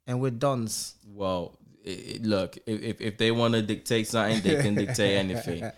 and 0.06 0.22
we're 0.22 0.30
Dons. 0.30 0.94
well, 1.06 1.58
i 1.86 1.90
i- 1.90 2.18
look, 2.22 2.56
if 2.66 2.82
if, 2.82 3.00
if 3.02 3.18
they 3.18 3.30
want 3.30 3.52
to 3.54 3.60
dictate 3.62 4.08
something, 4.08 4.40
they 4.40 4.62
can 4.62 4.74
dictate 4.74 5.16
anything. 5.24 5.70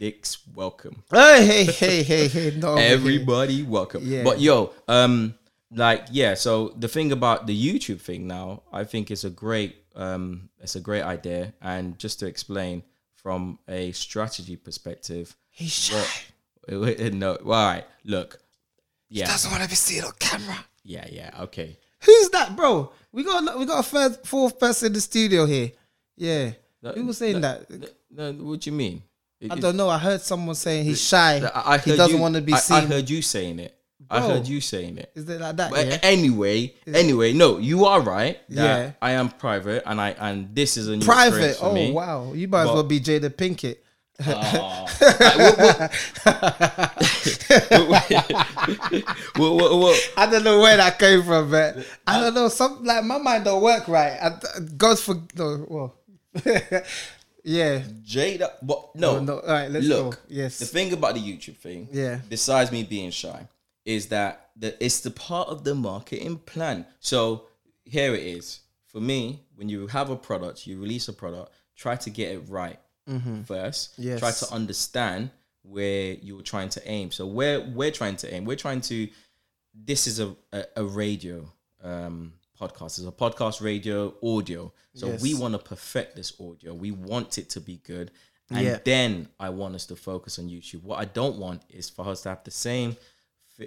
Dicks 0.00 0.38
welcome. 0.56 1.02
Hey, 1.10 1.46
hey, 1.46 1.64
hey, 1.64 2.02
hey, 2.02 2.28
hey. 2.28 2.56
No. 2.58 2.74
Everybody 2.74 3.62
welcome. 3.62 4.02
Yeah. 4.04 4.24
But 4.24 4.40
yo, 4.40 4.72
um, 4.88 5.34
like 5.70 6.06
yeah. 6.10 6.34
So 6.34 6.70
the 6.76 6.88
thing 6.88 7.12
about 7.12 7.46
the 7.46 7.54
YouTube 7.56 8.00
thing 8.00 8.26
now, 8.26 8.62
I 8.72 8.82
think 8.84 9.10
it's 9.12 9.22
a 9.24 9.30
great, 9.30 9.76
um, 9.94 10.48
it's 10.60 10.74
a 10.74 10.80
great 10.80 11.02
idea. 11.02 11.52
And 11.62 11.96
just 11.98 12.18
to 12.20 12.26
explain 12.26 12.82
from 13.14 13.58
a 13.68 13.92
strategy 13.92 14.56
perspective, 14.56 15.36
He's 15.58 15.72
shy. 15.72 16.04
what, 16.68 17.00
no, 17.14 17.34
all 17.34 17.50
right. 17.50 17.84
Look, 18.04 18.38
yeah, 19.08 19.26
Doesn't 19.26 19.50
want 19.50 19.64
to 19.64 19.68
be 19.68 19.74
seen 19.74 20.04
on 20.04 20.12
camera. 20.20 20.64
yeah, 20.84 21.04
yeah. 21.10 21.30
Okay. 21.40 21.76
Who's 22.04 22.28
that, 22.30 22.54
bro? 22.54 22.92
We 23.10 23.24
got 23.24 23.58
we 23.58 23.66
got 23.66 23.80
a 23.80 23.82
third, 23.82 24.24
fourth 24.24 24.60
person 24.60 24.86
in 24.88 24.92
the 24.92 25.00
studio 25.00 25.46
here. 25.46 25.72
Yeah, 26.16 26.52
No, 26.80 26.92
who 26.92 27.06
was 27.06 27.18
saying 27.18 27.40
that? 27.40 27.68
No, 28.10 28.32
what 28.32 28.60
do 28.60 28.70
you 28.70 28.76
mean? 28.76 29.02
It- 29.40 29.50
I 29.50 29.56
don't 29.56 29.76
know. 29.76 29.88
I 29.88 29.98
heard 29.98 30.20
someone 30.20 30.54
saying 30.54 30.84
he's 30.84 31.00
shy. 31.00 31.38
I, 31.44 31.74
I 31.74 31.78
he 31.78 31.96
doesn't 31.96 32.14
you- 32.16 32.22
want 32.22 32.36
to 32.36 32.40
be 32.40 32.52
I, 32.52 32.56
I 32.56 32.60
seen. 32.60 32.86
heard 32.86 33.10
you 33.10 33.20
saying 33.22 33.58
it. 33.58 33.74
I 34.10 34.20
heard 34.20 34.46
you 34.46 34.60
saying 34.60 34.96
it. 34.98 35.10
Is 35.16 35.28
it 35.28 35.40
like 35.40 35.56
that? 35.56 35.70
But 35.72 35.86
yeah. 35.86 35.98
anyway, 36.02 36.72
anyway, 36.86 37.32
no, 37.32 37.58
you 37.58 37.84
are 37.84 38.00
right. 38.00 38.38
Yeah. 38.48 38.92
I 39.02 39.12
am 39.12 39.28
private, 39.30 39.82
and 39.86 40.00
I 40.00 40.10
and 40.10 40.54
this 40.54 40.76
is 40.76 40.86
a 40.88 40.96
new 40.96 41.04
Private. 41.04 41.56
for 41.56 41.66
Oh 41.66 41.92
wow, 41.92 42.32
you 42.32 42.46
might 42.46 42.62
as 42.62 42.68
well 42.68 42.84
be 42.84 43.00
Jada 43.00 43.28
Pinkett. 43.30 43.78
Aw. 44.26 45.88
Well, 49.38 49.56
well, 49.56 49.78
well, 49.80 49.98
I 50.16 50.26
don't 50.30 50.44
know 50.44 50.58
where 50.60 50.76
that 50.76 50.98
came 50.98 51.22
from, 51.22 51.50
but 51.50 51.76
I 52.06 52.20
don't 52.20 52.34
know. 52.34 52.48
Some 52.48 52.84
like 52.84 53.04
my 53.04 53.18
mind 53.18 53.44
don't 53.44 53.62
work 53.62 53.86
right. 53.88 54.18
I, 54.20 54.38
God 54.76 54.98
for 54.98 55.14
no. 55.36 55.64
Well, 55.68 55.94
yeah. 57.44 57.80
Jada, 58.04 58.50
but 58.62 58.94
no, 58.96 59.16
Oh, 59.16 59.20
no. 59.20 59.38
All 59.40 59.48
right, 59.48 59.70
let's 59.70 59.86
look. 59.86 60.14
go. 60.14 60.20
Yes. 60.28 60.58
The 60.58 60.66
thing 60.66 60.92
about 60.92 61.14
the 61.14 61.20
YouTube 61.20 61.56
thing, 61.58 61.88
Yeah. 61.92 62.20
besides 62.28 62.72
me 62.72 62.82
being 62.82 63.10
shy, 63.10 63.46
is 63.84 64.08
that 64.08 64.50
the, 64.56 64.82
it's 64.84 65.00
the 65.00 65.10
part 65.10 65.48
of 65.48 65.64
the 65.64 65.74
marketing 65.74 66.38
plan. 66.38 66.86
So 67.00 67.44
here 67.84 68.14
it 68.14 68.22
is. 68.22 68.60
For 68.86 69.00
me, 69.00 69.42
when 69.54 69.68
you 69.68 69.86
have 69.88 70.10
a 70.10 70.16
product, 70.16 70.66
you 70.66 70.80
release 70.80 71.08
a 71.08 71.12
product, 71.12 71.52
try 71.76 71.96
to 71.96 72.10
get 72.10 72.32
it 72.32 72.42
right 72.48 72.78
first. 73.44 73.92
Mm-hmm. 73.92 74.02
Yes. 74.02 74.20
Try 74.20 74.30
to 74.32 74.54
understand 74.54 75.30
where 75.62 76.12
you're 76.14 76.42
trying 76.42 76.68
to 76.70 76.88
aim. 76.90 77.10
So 77.10 77.26
where 77.26 77.60
we're 77.60 77.90
trying 77.90 78.16
to 78.16 78.32
aim, 78.34 78.44
we're 78.44 78.56
trying 78.56 78.80
to. 78.82 79.08
This 79.74 80.06
is 80.06 80.20
a 80.20 80.34
a, 80.52 80.64
a 80.76 80.84
radio 80.84 81.50
um, 81.82 82.32
podcast. 82.60 82.98
It's 82.98 83.06
a 83.06 83.12
podcast, 83.12 83.60
radio, 83.62 84.14
audio. 84.22 84.72
So 84.94 85.06
Yes. 85.08 85.22
we 85.22 85.34
want 85.34 85.54
to 85.54 85.58
perfect 85.58 86.16
this 86.16 86.32
audio. 86.40 86.74
We 86.74 86.90
want 86.90 87.38
it 87.38 87.48
to 87.50 87.60
be 87.60 87.76
good. 87.84 88.10
And 88.50 88.64
Yeah. 88.66 88.78
then 88.84 89.28
I 89.38 89.50
want 89.50 89.74
us 89.74 89.86
to 89.86 89.96
focus 89.96 90.38
on 90.38 90.48
YouTube. 90.48 90.82
What 90.82 90.98
I 90.98 91.04
don't 91.04 91.36
want 91.36 91.62
is 91.68 91.90
for 91.90 92.08
us 92.08 92.22
to 92.22 92.30
have 92.30 92.42
the 92.44 92.50
same 92.50 92.96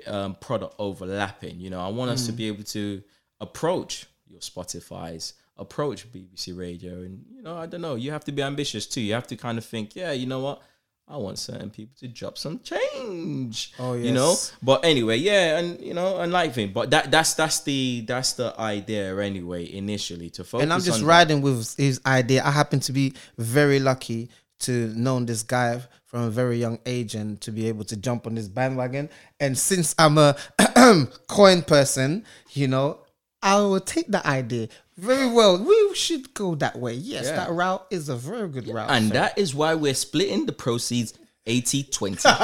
um, 0.08 0.36
product 0.36 0.76
overlapping. 0.80 1.60
You 1.60 1.70
know, 1.70 1.80
I 1.82 1.90
want 1.90 2.10
Mm. 2.10 2.14
us 2.16 2.26
to 2.26 2.32
be 2.32 2.48
able 2.48 2.64
to 2.64 3.04
approach 3.40 4.08
your 4.28 4.40
Spotify's, 4.40 5.34
approach 5.58 6.12
BBC 6.12 6.58
Radio, 6.58 6.94
and 6.94 7.26
you 7.34 7.42
know, 7.42 7.56
I 7.56 7.66
don't 7.66 7.82
know. 7.82 7.96
You 7.96 8.12
have 8.12 8.26
to 8.26 8.32
be 8.32 8.42
ambitious 8.42 8.86
too. 8.88 9.02
You 9.02 9.14
have 9.14 9.28
to 9.28 9.36
kind 9.36 9.58
of 9.58 9.66
think, 9.66 9.96
yeah, 9.96 10.12
you 10.12 10.28
know 10.28 10.40
what. 10.40 10.62
I 11.08 11.18
want 11.18 11.40
certain 11.40 11.70
people 11.70 11.94
to 12.00 12.08
drop 12.08 12.38
some 12.38 12.60
change. 12.60 13.74
Oh, 13.78 13.96
yes. 13.96 14.06
you 14.06 14.14
know. 14.14 14.34
But 14.64 14.86
anyway, 14.86 15.18
yeah, 15.18 15.58
and 15.58 15.82
you 15.82 15.94
know, 15.94 16.20
and 16.20 16.32
like 16.32 16.54
thing. 16.54 16.72
But 16.72 16.90
that 16.92 17.12
that's 17.12 17.34
that's 17.34 17.62
the 17.64 18.06
that's 18.08 18.34
the 18.34 18.58
idea 18.58 19.18
anyway. 19.18 19.70
Initially 19.74 20.30
to 20.30 20.46
focus. 20.46 20.64
and 20.64 20.72
I'm 20.72 20.80
just 20.80 21.02
riding 21.02 21.42
with 21.42 21.76
his 21.76 22.00
idea. 22.06 22.44
I 22.46 22.52
happen 22.52 22.80
to 22.82 22.94
be 22.94 23.14
very 23.38 23.80
lucky 23.80 24.30
to 24.60 24.88
know 24.96 25.20
this 25.20 25.44
guy 25.44 25.82
from 26.06 26.22
a 26.24 26.30
very 26.30 26.58
young 26.58 26.80
age 26.86 27.16
and 27.16 27.42
to 27.42 27.52
be 27.52 27.68
able 27.68 27.84
to 27.86 27.98
jump 27.98 28.28
on 28.28 28.36
this 28.36 28.48
bandwagon. 28.48 29.10
And 29.40 29.58
since 29.58 29.94
I'm 29.98 30.18
a 30.18 30.36
coin 31.28 31.62
person, 31.64 32.26
you 32.52 32.68
know, 32.68 33.00
I 33.42 33.60
will 33.62 33.80
take 33.80 34.08
that 34.08 34.26
idea 34.26 34.68
very 35.02 35.30
well. 35.30 35.58
We 35.58 35.96
should 35.96 36.34
go 36.34 36.56
that 36.56 36.78
way. 36.80 36.94
Yes, 36.94 37.26
Yeah. 37.26 37.38
that 37.38 37.52
route 37.52 37.86
is 37.90 38.08
a 38.08 38.16
very 38.16 38.48
good 38.48 38.68
route. 38.68 38.90
And 38.90 39.08
sir. 39.10 39.14
that 39.16 39.38
is 39.38 39.54
why 39.56 39.74
we're 39.74 39.96
splitting 39.96 40.46
the 40.46 40.54
proceeds 40.54 41.14
80 41.46 41.84
20. 41.84 42.30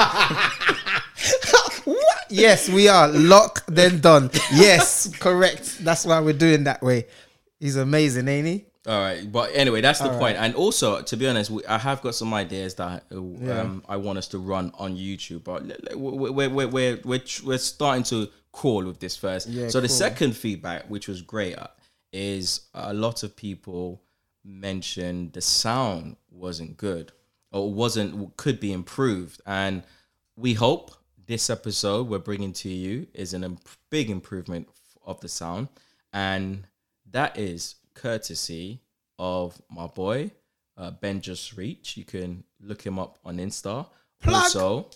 What? 1.85 2.25
Yes, 2.29 2.67
we 2.67 2.89
are. 2.89 3.07
Lok, 3.07 3.65
then 3.67 4.01
done. 4.01 4.29
Yes, 4.53 5.07
correct. 5.19 5.77
That's 5.83 6.05
why 6.05 6.19
we're 6.19 6.33
doing 6.33 6.65
that 6.65 6.81
way. 6.81 7.07
He's 7.61 7.77
amazing, 7.77 8.27
ain't 8.27 8.45
he? 8.47 8.65
All 8.85 8.99
right. 8.99 9.31
But 9.31 9.51
anyway, 9.53 9.79
that's 9.79 9.99
the 9.99 10.09
point. 10.09 10.37
And 10.37 10.53
also, 10.53 11.01
to 11.01 11.15
be 11.15 11.27
honest, 11.29 11.49
we, 11.49 11.65
I 11.65 11.77
have 11.77 12.01
got 12.01 12.13
some 12.15 12.33
ideas 12.33 12.75
that 12.75 13.05
uh, 13.11 13.17
um, 13.17 13.83
I 13.87 13.95
want 13.95 14.17
us 14.17 14.27
to 14.29 14.37
run 14.39 14.73
on 14.77 14.97
YouTube. 14.97 15.45
But 15.45 15.63
we're, 15.95 16.31
we're, 16.31 16.49
we're, 16.49 16.67
we're, 16.67 16.99
we're, 17.05 17.21
we're 17.45 17.57
starting 17.57 18.03
to 18.05 18.29
crawl 18.51 18.83
with 18.83 18.99
this 18.99 19.15
first. 19.15 19.47
Yeah, 19.47 19.69
so 19.69 19.79
the 19.79 19.89
second 19.89 20.35
feedback, 20.35 20.89
which 20.89 21.07
was 21.07 21.21
great, 21.21 21.55
is 22.11 22.67
a 22.73 22.93
lot 22.93 23.23
of 23.23 23.35
people 23.35 24.03
mentioned 24.43 25.33
the 25.33 25.41
sound 25.41 26.15
wasn't 26.29 26.77
good 26.77 27.11
or 27.51 27.71
wasn't 27.71 28.35
could 28.37 28.59
be 28.59 28.71
improved. 28.71 29.41
And 29.45 29.83
we 30.35 30.53
hope 30.53 30.91
this 31.25 31.49
episode 31.49 32.07
we're 32.07 32.19
bringing 32.19 32.53
to 32.53 32.69
you 32.69 33.07
is 33.13 33.33
a 33.33 33.43
imp- 33.43 33.67
big 33.89 34.09
improvement 34.09 34.67
of 35.05 35.19
the 35.19 35.27
sound. 35.27 35.67
And 36.13 36.65
that 37.11 37.37
is 37.37 37.75
courtesy 37.93 38.81
of 39.19 39.61
my 39.69 39.87
boy 39.87 40.31
uh, 40.77 40.91
ben 40.91 41.21
just 41.21 41.57
reach. 41.57 41.97
You 41.97 42.05
can 42.05 42.43
look 42.61 42.81
him 42.81 42.99
up 42.99 43.17
on 43.25 43.37
insta. 43.37 43.87
Plug. 44.19 44.35
also 44.35 44.89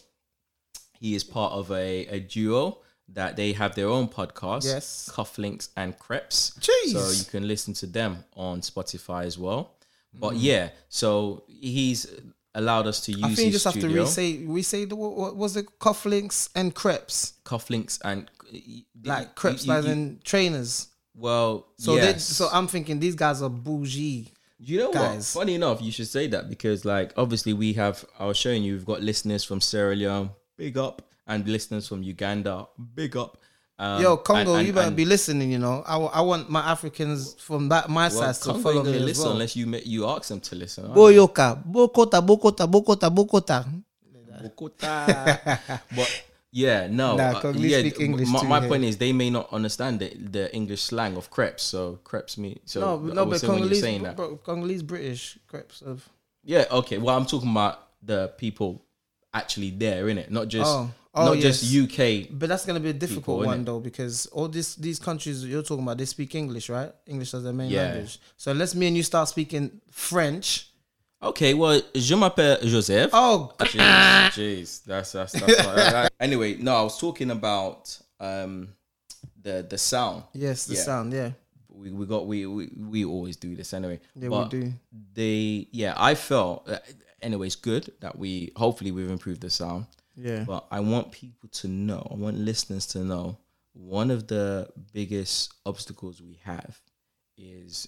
he 1.00 1.16
is 1.16 1.24
part 1.24 1.54
of 1.54 1.72
a, 1.72 2.06
a 2.08 2.20
duo 2.20 2.80
that 3.14 3.36
they 3.36 3.52
have 3.54 3.76
their 3.76 3.88
own 3.88 4.08
podcast 4.08 4.64
Yes. 4.66 5.10
cufflinks 5.14 5.70
and 5.76 5.98
crepes 6.00 6.54
Jeez. 6.60 6.92
so 6.94 7.12
you 7.12 7.26
can 7.26 7.48
listen 7.48 7.74
to 7.76 7.86
them 7.88 8.24
on 8.36 8.62
spotify 8.62 9.26
as 9.26 9.38
well 9.38 9.76
but 10.14 10.34
Mm. 10.34 10.38
yeah 10.42 10.70
so 10.90 11.44
he's 11.48 12.08
allowed 12.56 12.86
us 12.88 13.00
to 13.06 13.12
use 13.14 13.24
I 13.24 13.34
think 13.36 13.46
you 13.48 13.52
just 13.52 13.66
have 13.66 13.74
to 13.76 13.80
studio 13.82 14.04
re-say, 14.04 14.38
re-say 14.46 14.86
the 14.86 14.96
what, 14.96 15.36
was 15.38 15.56
it? 15.56 15.68
Cufflinks 15.80 16.50
and 16.54 16.76
crepes, 16.76 17.34
cufflinks 17.46 17.98
and 18.04 18.30
like 19.06 19.36
crepes, 19.36 19.66
you- 19.66 19.74
like 19.74 19.86
you- 19.86 19.92
in 19.92 20.20
trainers. 20.24 20.88
well 21.16 21.68
So 21.78 21.96
yes. 21.96 22.14
they, 22.14 22.20
so 22.20 22.50
I'm 22.52 22.68
thinking 22.68 23.00
these 23.00 23.16
guys 23.16 23.42
are 23.42 23.50
bougie. 23.50 24.34
You 24.60 24.78
know 24.80 24.92
guys. 24.94 25.34
what? 25.34 25.42
Funny 25.44 25.56
enough, 25.56 25.82
you 25.82 25.92
should 25.92 26.08
say 26.08 26.28
that 26.28 26.48
because, 26.48 26.86
like, 26.86 27.14
obviously, 27.18 27.52
we 27.54 27.74
have. 27.74 28.06
I 28.20 28.26
was 28.28 28.38
showing 28.38 28.62
you, 28.62 28.74
we've 28.74 28.86
got 28.86 29.02
listeners 29.02 29.44
from 29.44 29.60
Sierra 29.60 29.96
Leone, 29.96 30.30
big 30.56 30.78
up, 30.78 31.02
and 31.32 31.48
listeners 31.48 31.88
from 31.88 32.04
Uganda, 32.04 32.68
big 32.94 33.16
up. 33.16 33.38
Um, 33.80 34.02
Yo, 34.04 34.18
Congo, 34.18 34.40
and- 34.42 34.60
and- 34.60 34.68
you 34.68 34.74
better 34.74 34.88
and- 34.88 34.96
be 34.96 35.06
listening. 35.06 35.52
You 35.52 35.58
know, 35.66 35.82
I, 35.88 35.98
I 35.98 36.22
want 36.22 36.50
my 36.52 36.62
Africans 36.62 37.34
from 37.40 37.70
that 37.70 37.90
my 37.90 38.10
well, 38.10 38.34
side 38.34 38.36
to 38.44 38.50
Congo 38.54 38.62
follow 38.62 38.84
me 38.84 38.96
as 38.98 39.02
listen 39.10 39.24
well. 39.26 39.34
unless 39.34 39.56
you 39.56 39.66
ma- 39.66 39.86
you 39.94 40.06
ask 40.08 40.28
them 40.30 40.42
to 40.42 40.54
listen. 40.56 40.84
Boyoka, 40.94 41.48
Bokota, 41.66 42.20
Bokota, 42.22 42.66
Bokota, 42.70 43.08
Bokota. 43.10 43.58
they? 44.14 44.50
Bokota. 44.50 45.82
but 45.96 46.10
yeah, 46.52 46.88
no, 46.92 47.16
Nah, 47.16 47.40
uh, 47.40 47.54
yeah. 47.56 47.80
speak 47.80 48.00
English 48.02 48.28
my 48.30 48.44
my 48.44 48.68
point 48.68 48.84
is, 48.84 48.98
they 48.98 49.14
may 49.14 49.30
not 49.32 49.48
understand 49.52 50.00
the, 50.00 50.10
the 50.38 50.54
English 50.54 50.82
slang 50.84 51.16
of 51.18 51.30
crepes. 51.32 51.64
So 51.64 52.00
crepes 52.04 52.38
me. 52.38 52.62
So 52.66 52.82
No, 52.82 53.14
no, 53.14 53.26
but 53.26 53.40
saying 53.40 53.54
Congolese, 53.54 53.82
saying 53.82 54.04
that. 54.04 54.16
bro, 54.16 54.36
Congolese 54.38 54.84
British 54.84 55.40
crepes 55.48 55.82
of. 55.82 56.08
Yeah, 56.44 56.66
okay. 56.72 56.98
Well, 57.00 57.16
I'm 57.18 57.26
talking 57.26 57.50
about 57.50 57.88
the 58.04 58.34
people 58.38 58.84
actually 59.34 59.72
there, 59.72 60.10
in 60.10 60.18
it, 60.20 60.30
Not 60.30 60.50
just 60.50 60.70
Oh, 60.70 60.92
oh, 61.14 61.26
not 61.26 61.38
yes. 61.38 61.62
just 61.62 61.76
UK. 61.76 62.28
But 62.32 62.50
that's 62.50 62.66
gonna 62.66 62.80
be 62.80 62.90
a 62.90 62.94
difficult 62.94 63.40
People, 63.42 63.46
one 63.46 63.64
though, 63.66 63.80
because 63.80 64.26
all 64.28 64.48
this 64.48 64.76
these 64.76 65.00
countries 65.00 65.46
you're 65.46 65.64
talking 65.64 65.84
about, 65.84 65.98
they 65.98 66.06
speak 66.06 66.36
English, 66.36 66.70
right? 66.70 66.92
English 67.08 67.34
as 67.34 67.44
their 67.44 67.54
main 67.54 67.70
Yeah. 67.70 67.84
language. 67.84 68.20
So 68.38 68.52
let's 68.54 68.76
me 68.76 68.88
and 68.88 68.96
you 68.98 69.04
start 69.04 69.30
speaking 69.30 69.82
French. 69.92 70.68
Okay, 71.24 71.54
well, 71.54 71.80
je 71.94 72.16
m'appelle 72.16 72.58
Joseph. 72.64 73.12
Oh, 73.14 73.54
Jeez, 73.60 74.32
jeez, 74.34 74.84
that's 74.86 75.12
that's 75.12 75.34
that's. 75.34 75.64
not, 75.64 75.76
that- 75.76 76.12
anyway, 76.20 76.56
no, 76.56 76.76
I 76.76 76.82
was 76.82 76.98
talking 77.00 77.30
about 77.32 77.96
um 78.20 78.70
the 79.42 79.66
the 79.70 79.78
sound. 79.78 80.24
yes, 80.34 80.66
the 80.66 80.74
Yeah. 80.76 80.82
sound, 80.84 81.14
yeah, 81.14 81.32
We 81.70 81.92
we 81.92 82.06
got 82.08 82.26
we 82.26 82.46
we, 82.48 82.70
we 82.76 83.06
always 83.06 83.38
do 83.38 83.56
this 83.56 83.74
anyway. 83.74 84.00
yeah, 84.16 84.30
But 84.30 84.52
we 84.54 84.60
do. 84.62 84.74
They 85.14 85.68
yeah, 85.72 85.94
I 85.96 86.16
felt. 86.16 86.68
Uh, 86.68 86.80
anyway, 87.22 87.48
it's 87.48 87.56
good 87.56 87.92
that 88.00 88.18
we 88.18 88.52
hopefully 88.56 88.92
we've 88.92 89.10
improved 89.12 89.42
the 89.42 89.50
sound. 89.50 89.86
Yeah, 90.16 90.44
But 90.46 90.66
I 90.72 90.80
want 90.82 91.12
people 91.12 91.50
to 91.50 91.68
know, 91.68 92.08
I 92.12 92.16
want 92.16 92.38
listeners 92.38 92.86
to 92.88 93.00
know, 93.00 93.38
one 93.74 94.12
of 94.12 94.28
the 94.28 94.70
biggest 94.94 95.54
obstacles 95.66 96.22
we 96.22 96.40
have 96.44 96.80
is 97.38 97.88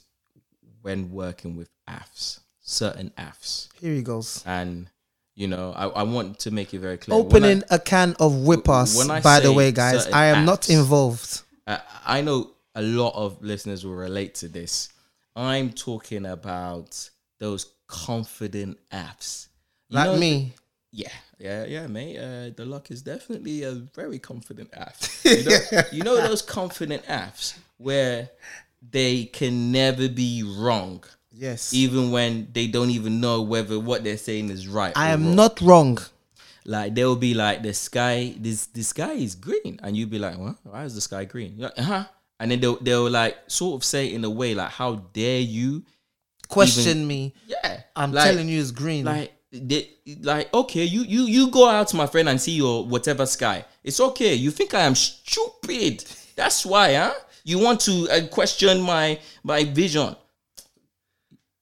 when 0.81 1.11
working 1.11 1.55
with 1.55 1.69
AFs, 1.89 2.39
certain 2.61 3.11
AFs. 3.17 3.67
here 3.79 3.93
he 3.93 4.01
goes. 4.01 4.43
And, 4.45 4.89
you 5.35 5.47
know, 5.47 5.73
I, 5.75 5.87
I 5.87 6.03
want 6.03 6.39
to 6.39 6.51
make 6.51 6.73
it 6.73 6.79
very 6.79 6.97
clear. 6.97 7.17
Opening 7.17 7.63
a 7.69 7.79
can 7.79 8.15
of 8.19 8.33
whippers. 8.45 9.09
I 9.09 9.19
By 9.21 9.39
the 9.41 9.51
way, 9.51 9.71
guys, 9.71 10.07
I 10.07 10.25
am 10.27 10.45
not 10.45 10.69
involved. 10.69 11.41
I, 11.67 11.81
I 12.05 12.21
know 12.21 12.51
a 12.75 12.81
lot 12.81 13.13
of 13.15 13.41
listeners 13.41 13.85
will 13.85 13.95
relate 13.95 14.35
to 14.35 14.47
this. 14.47 14.89
I'm 15.35 15.71
talking 15.71 16.25
about 16.25 17.09
those 17.39 17.73
confident 17.87 18.77
AFs. 18.91 19.47
You 19.89 19.97
Like 19.97 20.05
know, 20.11 20.17
me. 20.17 20.53
Yeah, 20.91 21.09
yeah, 21.43 21.65
yeah, 21.65 21.87
mate. 21.87 22.17
Uh, 22.17 22.49
the 22.55 22.65
luck 22.65 22.89
is 22.89 23.01
definitely 23.01 23.63
a 23.63 23.73
very 23.73 24.19
confident 24.19 24.69
app. 24.73 24.95
You 25.25 25.43
know, 25.43 25.59
you 25.91 26.03
know 26.03 26.15
those 26.17 26.41
confident 26.41 27.05
apps 27.05 27.57
where 27.77 28.29
they 28.91 29.25
can 29.25 29.71
never 29.71 30.07
be 30.09 30.43
wrong, 30.43 31.03
Yes, 31.31 31.73
even 31.73 32.11
when 32.11 32.47
they 32.53 32.67
don't 32.67 32.91
even 32.91 33.19
know 33.19 33.41
whether 33.41 33.79
what 33.79 34.03
they're 34.03 34.17
saying 34.17 34.49
is 34.51 34.67
right. 34.67 34.93
I 34.95 35.09
am 35.09 35.23
wrong. 35.25 35.35
not 35.35 35.61
wrong. 35.61 35.97
Like 36.65 36.95
they'll 36.95 37.15
be 37.17 37.33
like, 37.33 37.61
the 37.63 37.73
sky, 37.73 38.33
this 38.39 38.67
the 38.67 38.83
sky 38.83 39.13
is 39.13 39.35
green, 39.35 39.79
and 39.83 39.97
you'll 39.97 40.09
be 40.09 40.19
like, 40.19 40.37
what? 40.37 40.55
Why 40.63 40.83
is 40.85 40.95
the 40.95 41.01
sky 41.01 41.25
green? 41.25 41.55
Like, 41.57 41.77
huh? 41.77 42.05
And 42.39 42.51
then 42.51 42.59
they'll 42.61 42.77
they'll 42.79 43.09
like 43.09 43.35
sort 43.47 43.75
of 43.79 43.83
say 43.83 44.13
in 44.13 44.23
a 44.23 44.29
way 44.29 44.53
like, 44.55 44.71
how 44.71 44.95
dare 45.11 45.41
you? 45.41 45.83
Question 46.47 47.07
me. 47.07 47.33
Yeah, 47.47 47.81
I'm 47.95 48.11
like- 48.13 48.29
telling 48.29 48.47
you, 48.47 48.61
it's 48.61 48.71
green. 48.71 49.05
like 49.05 49.33
they, 49.53 49.89
like 50.21 50.51
okay 50.53 50.83
you 50.83 51.01
you 51.03 51.23
you 51.23 51.51
go 51.51 51.67
out 51.69 51.87
to 51.89 51.95
my 51.95 52.07
friend 52.07 52.27
and 52.27 52.41
see 52.41 52.53
your 52.53 52.85
whatever 52.85 53.25
sky 53.25 53.63
It's 53.83 53.99
okay. 53.99 54.33
You 54.33 54.49
think 54.51 54.73
I 54.73 54.81
am 54.81 54.95
stupid? 54.95 56.03
That's 56.35 56.65
why, 56.65 56.95
huh? 56.95 57.13
You 57.43 57.59
want 57.59 57.81
to 57.81 58.07
uh, 58.09 58.27
question 58.27 58.81
my 58.81 59.19
my 59.43 59.65
vision. 59.65 60.15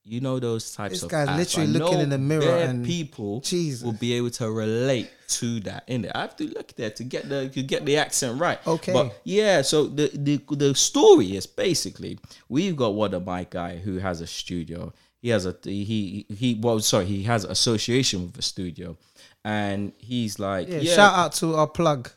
You 0.04 0.20
know 0.20 0.38
those 0.40 0.74
types 0.74 0.94
This 0.94 1.02
of 1.04 1.10
guy's 1.10 1.28
literally 1.38 1.68
I 1.68 1.78
looking 1.78 2.00
in 2.00 2.10
the 2.10 2.18
mirror 2.18 2.58
and- 2.58 2.84
people 2.84 3.40
Jesus. 3.40 3.82
will 3.84 3.92
be 3.92 4.14
able 4.14 4.30
to 4.30 4.50
relate 4.50 5.10
to 5.38 5.60
that 5.60 5.84
in 5.86 6.04
it. 6.04 6.12
I 6.14 6.20
have 6.22 6.36
to 6.36 6.44
look 6.48 6.74
there 6.76 6.90
to 6.90 7.04
get 7.04 7.28
the 7.28 7.48
to 7.50 7.62
get 7.62 7.84
the 7.86 7.96
accent 7.98 8.40
right. 8.40 8.58
Okay. 8.66 8.92
But 8.92 9.20
yeah, 9.24 9.62
so 9.62 9.86
the 9.86 10.10
the 10.14 10.40
the 10.56 10.74
story 10.74 11.36
is 11.36 11.46
basically 11.46 12.18
we've 12.48 12.76
got 12.76 12.94
one 12.94 13.14
of 13.14 13.24
my 13.24 13.44
guy 13.48 13.76
who 13.76 13.98
has 13.98 14.20
a 14.20 14.26
studio. 14.26 14.92
He 15.22 15.28
has 15.30 15.46
a 15.46 15.56
he 15.62 16.26
he 16.28 16.58
well 16.60 16.80
sorry 16.80 17.06
he 17.06 17.22
has 17.22 17.44
association 17.44 18.22
with 18.22 18.34
the 18.34 18.42
studio, 18.42 18.96
and 19.44 19.92
he's 19.98 20.38
like 20.38 20.68
Yeah, 20.68 20.78
yeah 20.78 20.94
Shout 20.94 21.14
out 21.14 21.32
to 21.40 21.54
our 21.54 21.68
plug. 21.68 22.10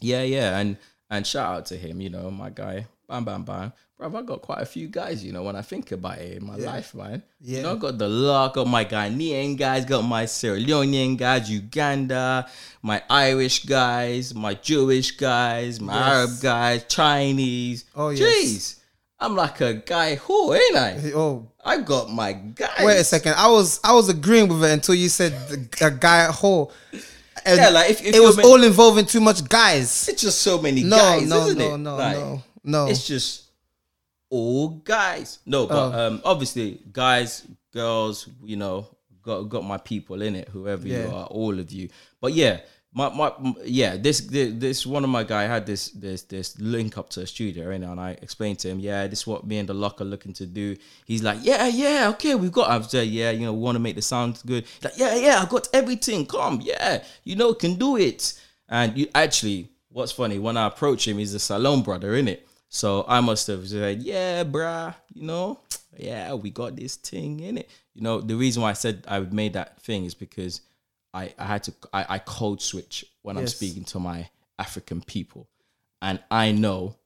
yeah 0.00 0.22
yeah 0.22 0.58
and 0.58 0.76
and 1.10 1.26
shout 1.26 1.46
out 1.56 1.66
to 1.66 1.76
him 1.76 2.00
you 2.00 2.10
know 2.10 2.30
my 2.30 2.50
guy 2.50 2.86
bam 3.08 3.24
bam 3.24 3.42
bam 3.44 3.72
bro 3.96 4.12
I 4.16 4.22
got 4.22 4.42
quite 4.42 4.60
a 4.60 4.66
few 4.66 4.86
guys 4.88 5.24
you 5.24 5.32
know 5.32 5.42
when 5.42 5.56
I 5.56 5.62
think 5.62 5.90
about 5.92 6.18
it 6.18 6.36
in 6.38 6.44
my 6.46 6.56
life 6.56 6.94
man 6.94 7.22
you 7.40 7.56
Yeah. 7.56 7.62
know 7.62 7.72
I 7.72 7.76
got 7.76 7.96
the 7.98 8.08
luck 8.08 8.54
got 8.54 8.66
my 8.66 8.84
Ghanaian 8.84 9.56
guys 9.56 9.84
got 9.84 10.02
my 10.02 10.26
Sierra 10.26 10.58
Leonean 10.58 11.16
guys 11.16 11.50
Uganda 11.50 12.48
my 12.82 13.02
Irish 13.08 13.64
guys 13.64 14.34
my 14.34 14.54
Jewish 14.54 15.12
guys 15.12 15.80
my 15.80 15.94
Yes. 15.94 16.06
Arab 16.12 16.30
guys 16.42 16.84
Chinese 16.88 17.84
Oh, 17.96 18.10
yes. 18.10 18.20
jeez 18.20 18.77
I'm 19.20 19.34
like 19.34 19.60
a 19.60 19.74
guy 19.74 20.14
who 20.14 20.54
ain't 20.54 20.76
I 20.76 21.12
Oh, 21.14 21.50
I 21.64 21.80
got 21.80 22.08
my 22.10 22.32
guy. 22.32 22.70
wait 22.84 22.98
a 23.00 23.04
second. 23.04 23.34
I 23.36 23.48
was 23.48 23.80
I 23.82 23.92
was 23.92 24.08
agreeing 24.08 24.48
with 24.48 24.62
it 24.64 24.70
until 24.70 24.94
you 24.94 25.08
said 25.08 25.32
the, 25.48 25.86
a 25.86 25.90
guy 25.90 26.24
at 26.24 26.30
whole. 26.30 26.72
And 27.44 27.56
Yeah, 27.58 27.70
like, 27.70 27.90
if- 27.90 28.04
if 28.04 28.14
it 28.14 28.20
was 28.20 28.36
you're 28.36 28.46
all 28.46 28.62
involving 28.62 29.06
too 29.06 29.20
much 29.20 29.48
guys. 29.48 30.08
it's 30.08 30.22
just 30.22 30.40
so 30.42 30.60
many 30.60 30.82
No, 30.84 30.96
guys 30.96 31.28
no, 31.28 31.46
isn't 31.46 31.58
no, 31.58 31.74
it 31.74 31.78
no, 31.78 31.96
Like, 31.96 32.16
no, 32.16 32.42
no. 32.64 32.86
It's 32.86 33.06
just 33.06 33.44
all 34.30 34.68
guys. 34.68 35.38
No, 35.46 35.66
but 35.66 35.76
Oh. 35.94 36.06
um, 36.06 36.20
obviously, 36.24 36.80
guys, 36.92 37.44
girls, 37.72 38.28
you 38.44 38.56
know, 38.56 38.86
got 39.22 39.42
got 39.48 39.64
my 39.64 39.78
people 39.78 40.22
in 40.22 40.36
it. 40.36 40.48
Whoever 40.48 40.86
you 40.86 41.10
are, 41.12 41.26
all 41.26 41.58
of 41.58 41.72
you. 41.72 41.88
But 42.20 42.34
yeah, 42.34 42.60
my 42.98 43.08
my 43.10 43.32
yeah, 43.64 43.96
this 43.96 44.20
this, 44.20 44.84
one 44.84 45.04
of 45.04 45.10
my 45.10 45.22
guy 45.22 45.44
had 45.44 45.66
this 45.66 45.90
this 45.90 46.22
this 46.22 46.58
link 46.58 46.98
up 46.98 47.08
to 47.10 47.20
a 47.20 47.26
studio, 47.26 47.68
right? 47.68 47.80
And 47.80 48.00
I 48.00 48.10
explained 48.20 48.58
to 48.60 48.68
him, 48.68 48.80
yeah, 48.80 49.06
this 49.06 49.20
is 49.20 49.26
what 49.26 49.46
me 49.46 49.58
and 49.58 49.68
the 49.68 49.74
Lok 49.74 50.00
are 50.00 50.04
looking 50.04 50.32
to 50.34 50.46
do. 50.46 50.76
He's 51.04 51.22
like, 51.22 51.38
yeah, 51.42 51.68
yeah, 51.68 52.08
okay, 52.14 52.34
we've 52.34 52.50
got. 52.50 52.68
I've 52.68 52.86
said, 52.86 53.06
yeah, 53.06 53.30
you 53.30 53.46
know, 53.46 53.52
we 53.52 53.60
want 53.60 53.76
to 53.76 53.80
make 53.80 53.94
the 53.94 54.02
sound 54.02 54.42
good. 54.44 54.64
He's 54.64 54.84
like, 54.84 54.98
yeah, 54.98 55.14
yeah, 55.14 55.40
I 55.40 55.46
got 55.46 55.68
everything. 55.72 56.26
Come, 56.26 56.60
yeah, 56.60 57.04
you 57.22 57.36
know, 57.36 57.54
can 57.54 57.76
do 57.76 57.96
it. 57.96 58.34
And 58.68 58.98
you 58.98 59.06
actually, 59.14 59.70
what's 59.90 60.10
funny 60.10 60.40
when 60.40 60.56
I 60.56 60.66
approach 60.66 61.06
him, 61.06 61.18
he's 61.18 61.34
a 61.34 61.38
Salone 61.38 61.82
brother, 61.82 62.16
in 62.16 62.26
it. 62.26 62.48
So 62.68 63.04
I 63.06 63.20
must 63.20 63.46
have 63.46 63.68
said, 63.68 64.02
yeah, 64.02 64.42
bruh, 64.42 64.92
you 65.14 65.22
know, 65.22 65.60
yeah, 65.96 66.34
we 66.34 66.50
got 66.50 66.74
this 66.74 66.96
thing 66.96 67.40
in 67.40 67.58
it. 67.58 67.70
You 67.94 68.02
know, 68.02 68.20
the 68.20 68.34
reason 68.34 68.62
why 68.62 68.70
I 68.70 68.74
said 68.74 69.04
I 69.06 69.20
would 69.20 69.32
made 69.32 69.52
that 69.52 69.80
thing 69.80 70.04
is 70.04 70.14
because 70.14 70.62
I, 71.14 71.32
I 71.38 71.44
had 71.44 71.62
to 71.64 71.74
I, 71.92 72.06
I 72.08 72.18
code 72.18 72.60
switch 72.62 73.04
when 73.22 73.36
I'm 73.38 73.46
speaking 73.46 73.84
to 73.86 73.98
my 73.98 74.28
African 74.58 75.00
people. 75.02 75.48
And 76.02 76.20
I 76.30 76.52
know 76.52 76.96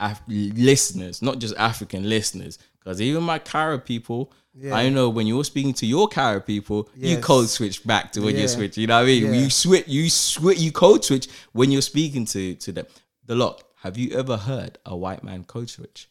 Af- 0.00 0.22
listeners, 0.28 1.22
not 1.22 1.38
just 1.38 1.54
African 1.56 2.08
listeners, 2.08 2.58
because 2.78 3.00
even 3.00 3.22
my 3.22 3.38
Cara 3.38 3.78
people, 3.78 4.32
Yeah. 4.54 4.74
I 4.74 4.88
know 4.88 5.08
when 5.08 5.26
you're 5.26 5.44
speaking 5.44 5.72
to 5.74 5.86
your 5.86 6.08
Cara 6.08 6.40
people, 6.40 6.88
you 6.96 7.18
code 7.18 7.48
switch 7.48 7.84
back 7.86 8.12
to 8.12 8.20
when 8.20 8.34
Yeah. 8.34 8.42
you 8.42 8.48
switch. 8.48 8.76
You 8.76 8.86
know 8.88 8.96
what 8.96 9.04
I 9.04 9.06
mean? 9.06 9.24
Yeah. 9.26 9.40
You 9.40 9.50
switch, 9.50 9.86
you 9.88 10.10
switch, 10.10 10.58
you 10.58 10.72
code 10.72 11.04
switch 11.04 11.28
when 11.52 11.70
you're 11.72 11.82
speaking 11.82 12.24
to 12.26 12.54
to 12.56 12.72
them. 12.72 12.86
The 13.24 13.34
Lok. 13.34 13.62
Have 13.82 13.96
you 13.98 14.10
ever 14.18 14.36
heard 14.36 14.78
a 14.86 14.96
white 14.96 15.22
man 15.22 15.44
code 15.44 15.70
switch? 15.70 16.08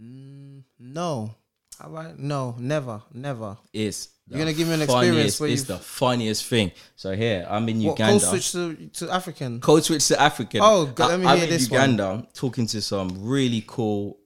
Mm, 0.00 0.62
no. 0.78 1.34
How 1.78 1.88
about 1.88 2.18
no? 2.18 2.54
Never, 2.58 3.02
never. 3.12 3.56
It's 3.72 4.08
You're 4.32 4.44
gonna 4.44 4.52
give 4.52 4.68
me 4.68 4.74
an 4.74 4.82
experience 4.82 5.14
funniest- 5.16 5.40
where 5.40 5.50
It's 5.50 5.60
you've- 5.62 5.72
the 5.74 5.78
funniest 5.78 6.44
thing. 6.46 6.72
So 6.96 7.14
here, 7.14 7.46
I'm 7.48 7.68
in 7.68 7.82
What 7.82 7.98
Uganda. 7.98 8.20
code 8.24 8.28
switch 8.30 8.52
to 8.52 8.74
to 9.06 9.10
African? 9.12 9.60
Code 9.60 9.84
switch 9.84 10.08
to 10.08 10.20
African. 10.20 10.60
Oh, 10.62 10.86
God, 10.86 11.10
let 11.10 11.20
me 11.20 11.26
I, 11.26 11.32
am 11.32 11.36
hear 11.38 11.44
in 11.46 11.50
this 11.50 11.68
one. 11.70 11.80
Uganda 11.80 12.26
talking 12.34 12.66
to 12.68 12.80
some 12.82 13.08
really 13.22 13.62
cool 13.66 14.18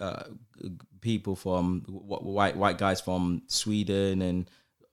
uh, 0.00 0.24
people 1.00 1.36
from 1.36 1.80
wh- 1.82 2.24
white 2.24 2.56
white 2.56 2.78
guys 2.78 3.00
from 3.00 3.42
Sweden 3.48 4.22
and 4.22 4.48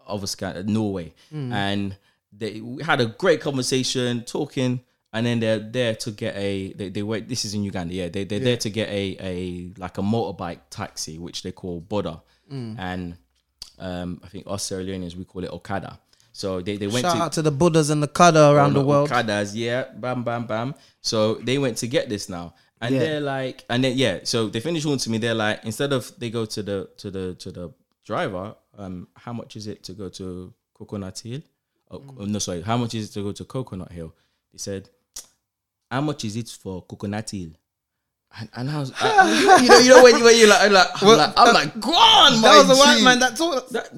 other 0.07 0.27
scan 0.27 0.65
Norway, 0.65 1.13
Hmm. 1.29 1.51
and 1.53 1.97
they 2.31 2.61
we 2.61 2.83
had 2.83 2.99
a 3.01 3.05
great 3.07 3.41
conversation 3.41 4.23
talking. 4.23 4.81
And 5.13 5.25
then 5.25 5.39
they're 5.39 5.57
there 5.59 5.95
to 5.95 6.11
get 6.11 6.35
a 6.35 6.73
they, 6.73 6.89
they 6.89 7.01
wait 7.01 7.27
this 7.29 7.45
is 7.45 7.53
in 7.53 7.63
Uganda 7.63 7.93
yeah 7.93 8.09
they 8.09 8.25
they're 8.25 8.41
there 8.41 8.57
to 8.57 8.69
get 8.69 8.89
a 8.89 9.15
a 9.19 9.71
like 9.77 9.97
a 9.97 10.01
motorbike 10.01 10.59
taxi 10.69 11.17
which 11.17 11.41
they 11.43 11.51
call 11.53 11.81
boda 11.81 12.21
Hmm. 12.49 12.75
and 12.77 13.17
um 13.79 14.19
I 14.23 14.27
think 14.27 14.45
us 14.47 14.63
Sierra 14.63 14.83
Leoneans 14.83 15.15
we 15.15 15.25
call 15.25 15.43
it 15.43 15.51
Okada 15.51 15.99
so 16.31 16.61
they, 16.61 16.77
they 16.77 16.85
went 16.85 17.01
Shout 17.03 17.15
to 17.15 17.21
out 17.23 17.31
to 17.33 17.41
the 17.41 17.49
Buddhas 17.49 17.89
and 17.89 18.01
the 18.03 18.07
Kada 18.07 18.51
around 18.51 18.73
the 18.75 18.85
world. 18.85 19.09
Okadas, 19.09 19.53
yeah, 19.55 19.85
bam, 19.95 20.23
bam, 20.23 20.45
bam. 20.45 20.75
So 21.01 21.33
they 21.35 21.57
went 21.57 21.77
to 21.77 21.87
get 21.87 22.09
this 22.09 22.29
now, 22.29 22.53
and 22.79 22.93
Yeah. 22.93 22.99
they're 23.01 23.21
like, 23.21 23.65
and 23.71 23.83
then 23.83 23.97
yeah, 23.97 24.19
so 24.23 24.47
they 24.47 24.59
finished 24.59 24.83
talking 24.85 24.99
to 24.99 25.09
me. 25.09 25.17
They're 25.17 25.33
like, 25.33 25.65
instead 25.65 25.91
of 25.93 26.11
they 26.19 26.29
go 26.29 26.45
to 26.45 26.61
the 26.61 26.89
to 26.97 27.09
the 27.09 27.33
to 27.39 27.51
the 27.51 27.73
driver, 28.05 28.53
um, 28.77 29.07
how 29.15 29.33
much 29.33 29.55
is 29.55 29.65
it 29.65 29.81
to 29.85 29.93
go 29.93 30.09
to 30.09 30.53
Coconut 30.75 31.17
Hill? 31.25 31.41
Oh, 31.89 31.99
Mm. 32.01 32.27
no, 32.27 32.37
sorry, 32.37 32.61
how 32.61 32.77
much 32.77 32.93
is 32.93 33.09
it 33.09 33.13
to 33.13 33.23
go 33.23 33.31
to 33.31 33.43
Coconut 33.43 33.91
Hill? 33.91 34.13
They 34.51 34.59
said, 34.59 34.89
how 35.89 36.01
much 36.01 36.23
is 36.23 36.35
it 36.35 36.49
for 36.49 36.83
Coconut 36.83 37.31
Hill? 37.31 37.53
And, 38.39 38.49
and 38.55 38.69
I 38.69 38.79
was, 38.79 38.91
I, 38.99 39.59
you 39.61 39.67
know, 39.69 39.77
you 39.79 39.89
know 39.89 40.03
when, 40.03 40.17
you- 40.17 40.23
when 40.23 40.37
you're 40.37 40.47
like, 40.49 40.61
I'm 40.61 40.71
like, 40.73 40.87
I'm 41.01 41.17
like, 41.17 41.33
I'm 41.37 41.53
like, 41.53 41.79
go 41.79 41.91
on, 41.91 42.33
That 42.33 42.41
my 42.41 42.57
was 42.57 42.77
a 42.77 42.79
white 42.79 43.01
man 43.03 43.19
that 43.19 43.35
talked. 43.35 43.71
That, 43.73 43.89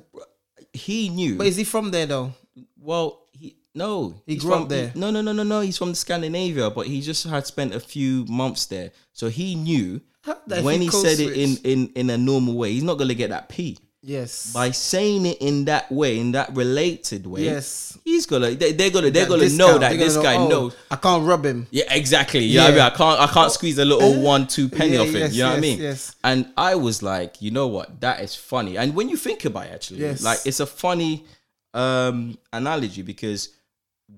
he 0.74 1.10
knew. 1.10 1.36
But 1.36 1.48
is 1.48 1.56
he 1.58 1.64
from 1.64 1.92
there 1.92 2.06
though? 2.06 2.34
Well, 2.80 3.26
he 3.34 3.58
no, 3.76 4.22
He 4.26 4.34
he's 4.36 4.42
grew 4.44 4.52
from, 4.52 4.64
up 4.64 4.70
there? 4.70 4.92
no, 4.96 5.12
no, 5.12 5.22
no, 5.22 5.32
no, 5.34 5.44
no. 5.44 5.60
He's 5.62 5.78
from 5.78 5.94
Scandinavia, 5.94 6.70
but 6.70 6.88
he 6.88 7.02
just 7.02 7.26
had 7.28 7.46
spent 7.48 7.74
a 7.76 7.80
few 7.80 8.26
months 8.26 8.66
there, 8.68 8.92
so 9.14 9.28
he 9.30 9.56
knew 9.56 10.00
when 10.48 10.80
he 10.80 10.86
he 10.86 10.90
code 10.90 11.06
said 11.06 11.20
it 11.20 11.36
in 11.38 11.58
in 11.64 11.88
in 11.96 12.10
a 12.10 12.18
normal 12.18 12.56
way, 12.56 12.72
he's 12.72 12.84
not 12.84 12.98
gonna 12.98 13.14
get 13.14 13.30
that 13.32 13.50
P. 13.50 13.78
Yes. 14.02 14.54
By 14.54 14.72
saying 14.72 15.26
it 15.26 15.40
in 15.42 15.66
that 15.66 15.92
way, 15.92 16.20
in 16.20 16.32
that 16.32 16.56
related 16.56 17.28
way, 17.28 17.44
Yes. 17.44 17.98
he's 18.06 18.26
gonna 18.26 18.52
they, 18.52 18.72
they're 18.72 18.90
gonna 18.92 19.12
they're 19.12 19.24
That 19.26 19.30
gonna 19.30 19.42
discount, 19.44 19.72
know 19.74 19.78
that 19.80 19.98
this 19.98 20.16
know, 20.16 20.24
guy 20.24 20.36
oh, 20.36 20.48
knows. 20.48 20.76
I 20.90 20.96
can't 20.96 21.26
rub 21.26 21.46
him. 21.46 21.68
Yeah, 21.70 21.94
exactly. 21.94 22.46
You 22.46 22.60
what 22.60 22.66
I 22.66 22.70
mean? 22.70 22.78
Yeah. 22.78 22.86
I 22.88 22.90
can't 22.92 23.20
I 23.20 23.28
can't 23.28 23.52
squeeze 23.52 23.78
a 23.78 23.84
little 23.84 24.22
one 24.22 24.48
two 24.48 24.70
penny 24.70 24.94
Yeah, 24.94 25.00
off 25.02 25.08
him. 25.10 25.16
yes, 25.16 25.34
you 25.34 25.44
know 25.44 25.50
what 25.50 25.58
I 25.58 25.62
mean? 25.62 25.80
yes. 25.80 26.16
And 26.24 26.48
I 26.56 26.76
was 26.76 27.04
like, 27.04 27.42
you 27.42 27.52
know 27.52 27.68
what? 27.68 28.00
That 28.00 28.22
is 28.22 28.36
funny. 28.36 28.78
And 28.78 28.96
when 28.96 29.10
you 29.10 29.18
think 29.18 29.44
about 29.44 29.66
it, 29.66 29.74
actually, 29.74 30.00
Yes. 30.00 30.24
like 30.24 30.40
it's 30.46 30.62
a 30.62 30.66
funny 30.66 31.26
um 31.74 32.38
analogy 32.54 33.02
because 33.02 33.50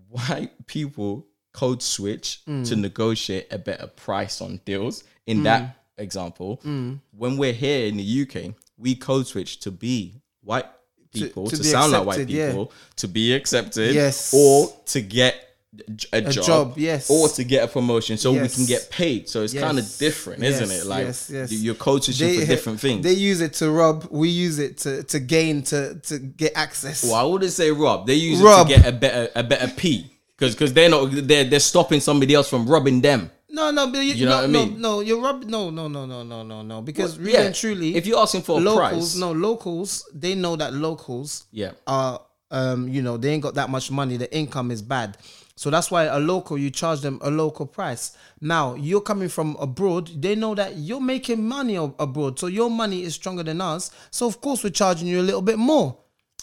white 0.09 0.51
people 0.67 1.25
code 1.53 1.81
switch 1.81 2.41
Mm. 2.47 2.67
to 2.69 2.75
negotiate 2.75 3.47
a 3.51 3.57
better 3.57 3.87
price 3.87 4.41
on 4.41 4.61
deals. 4.63 5.03
In 5.25 5.39
Mm. 5.39 5.43
that 5.45 5.77
example, 5.97 6.59
when 6.63 7.37
we're 7.37 7.51
here 7.53 7.87
in 7.87 7.97
the 7.97 8.03
UK, 8.03 8.53
we 8.81 8.95
code 8.95 9.27
switch 9.27 9.59
to 9.61 9.71
be 9.71 10.21
white 10.43 10.65
people 11.13 11.47
to, 11.49 11.55
to 11.57 11.61
be 11.61 11.67
sound 11.67 11.91
like 11.91 12.05
white 12.05 12.13
accepted, 12.15 12.35
yeah. 12.35 12.47
people 12.49 12.71
to 12.97 13.07
be 13.07 13.33
accepted, 13.33 13.93
Yes. 13.95 14.33
or 14.33 14.73
to 14.87 15.01
get 15.01 15.47
a, 16.11 16.21
job, 16.21 16.45
job, 16.45 16.73
yes. 16.77 17.09
or 17.09 17.29
to 17.29 17.43
get 17.45 17.63
a 17.63 17.67
promotion 17.67 18.17
so 18.17 18.33
we 18.33 18.47
can 18.49 18.65
get 18.65 18.89
paid. 18.91 19.29
So 19.29 19.43
it's 19.43 19.53
Yes. 19.53 19.63
kind 19.63 19.79
of 19.79 19.97
different, 19.97 20.43
isn't 20.43 20.69
it? 20.71 20.85
Like 20.85 21.05
yes, 21.05 21.29
yes. 21.31 21.51
your 21.51 21.75
code 21.75 22.03
switching 22.03 22.39
for 22.41 22.45
different 22.45 22.79
things. 22.79 23.03
They 23.03 23.13
use 23.13 23.39
it 23.39 23.53
to 23.55 23.71
rob. 23.71 24.07
We 24.11 24.29
use 24.29 24.59
it 24.59 24.79
to 24.79 25.03
to 25.03 25.19
gain 25.19 25.63
to 25.63 25.95
to 25.95 26.19
get 26.19 26.53
access. 26.55 27.03
well, 27.03 27.15
I 27.15 27.23
wouldn't 27.23 27.53
say 27.53 27.71
rob. 27.71 28.07
They 28.07 28.15
use 28.15 28.41
Rob. 28.41 28.69
it 28.69 28.75
to 28.75 28.81
get 28.81 28.89
a 28.89 28.91
better 28.97 29.29
a 29.35 29.43
better 29.43 29.67
P 29.69 30.11
because 30.37 30.55
because 30.55 30.73
they're 30.73 30.89
not 30.89 31.09
they're 31.11 31.45
they're 31.45 31.59
stopping 31.59 31.99
somebody 32.01 32.33
else 32.33 32.49
from 32.49 32.67
robbing 32.67 33.01
them. 33.01 33.31
No, 33.53 33.69
no, 33.71 33.87
but 33.91 33.99
you, 33.99 34.13
You 34.13 34.25
know 34.25 34.31
no, 34.31 34.35
what 34.37 34.43
I 34.43 34.47
no, 34.47 34.65
mean? 34.65 34.81
No, 34.81 34.99
you're 35.01 35.21
rob. 35.21 35.43
No, 35.43 35.69
no, 35.69 35.87
no, 35.89 36.05
no, 36.05 36.23
no, 36.23 36.43
no, 36.43 36.61
no. 36.61 36.81
Because 36.81 37.15
Well, 37.17 37.25
really 37.25 37.33
yeah, 37.33 37.45
and 37.47 37.55
truly, 37.55 37.95
if 37.95 38.05
you're 38.07 38.19
asking 38.19 38.43
for 38.43 38.59
a 38.59 38.63
locals, 38.63 39.11
price- 39.13 39.15
no 39.19 39.31
locals, 39.33 40.09
they 40.13 40.35
know 40.35 40.55
that 40.55 40.73
locals 40.73 41.45
Yeah. 41.51 41.71
are, 41.85 42.21
um, 42.49 42.87
you 42.87 43.01
know, 43.01 43.17
they 43.17 43.29
ain't 43.33 43.43
got 43.43 43.55
that 43.55 43.69
much 43.69 43.91
money. 43.91 44.15
The 44.17 44.33
income 44.33 44.71
is 44.71 44.81
bad, 44.81 45.17
so 45.55 45.69
that's 45.69 45.91
why 45.91 46.05
a 46.05 46.17
local 46.19 46.57
you 46.57 46.69
charge 46.69 47.01
them 47.01 47.19
a 47.21 47.29
local 47.29 47.65
price. 47.65 48.13
Now 48.39 48.75
you're 48.75 49.01
coming 49.01 49.27
from 49.27 49.57
abroad, 49.59 50.09
they 50.21 50.35
know 50.35 50.55
that 50.55 50.77
you're 50.77 51.01
making 51.01 51.45
money 51.45 51.77
ab- 51.77 51.95
abroad, 51.99 52.39
so 52.39 52.47
your 52.47 52.69
money 52.69 53.03
is 53.03 53.15
stronger 53.15 53.43
than 53.43 53.59
us. 53.59 53.91
So 54.11 54.27
of 54.27 54.39
course 54.39 54.63
we're 54.63 54.69
charging 54.69 55.07
you 55.07 55.19
a 55.19 55.27
little 55.29 55.41
bit 55.41 55.57
more. 55.57 55.97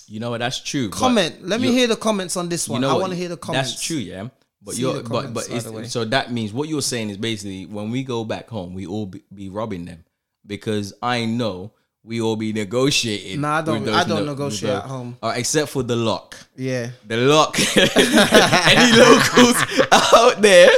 You 0.07 0.21
know 0.21 0.31
what? 0.31 0.41
That's 0.41 0.61
true. 0.61 0.89
Comment. 0.91 1.35
Let 1.43 1.61
me 1.61 1.73
hear 1.73 1.87
the 1.87 1.97
comments 1.97 2.37
on 2.37 2.49
this 2.49 2.69
one. 2.69 2.83
You 2.83 2.89
know 2.89 2.95
I 2.97 3.01
want 3.01 3.13
to 3.13 3.17
hear 3.19 3.29
the 3.29 3.37
comments. 3.37 3.73
That's 3.73 3.83
true, 3.83 3.97
yeah. 3.99 4.29
But 4.61 4.75
See 4.75 4.83
you're 4.83 5.03
but 5.03 5.33
but 5.33 5.49
it's, 5.51 5.93
so 5.93 6.05
that 6.07 6.33
means 6.33 6.53
what 6.53 6.69
you're 6.69 6.83
saying 6.83 7.11
is 7.11 7.17
basically 7.17 7.67
when 7.67 7.91
we 7.91 8.03
go 8.03 8.25
back 8.25 8.49
home, 8.49 8.75
we 8.75 8.87
all 8.87 9.07
be, 9.07 9.23
be 9.33 9.49
robbing 9.49 9.85
them 9.85 10.05
because 10.47 10.93
I 11.01 11.25
know 11.27 11.73
we 12.03 12.21
all 12.21 12.37
be 12.37 12.53
negotiating. 12.53 13.41
Nah, 13.43 13.59
I 13.59 13.63
don't- 13.63 13.89
I 13.89 14.03
don't 14.05 14.25
lo- 14.27 14.33
negotiate 14.33 14.73
at 14.75 14.83
home. 14.85 15.17
Uh, 15.23 15.35
except 15.37 15.71
for 15.71 15.83
the 15.83 15.95
Lok. 15.95 16.35
Yeah. 16.57 16.91
The 17.07 17.17
Lok. 17.19 17.57
Any 17.77 18.97
locals 18.97 19.57
out 19.93 20.41
there? 20.43 20.71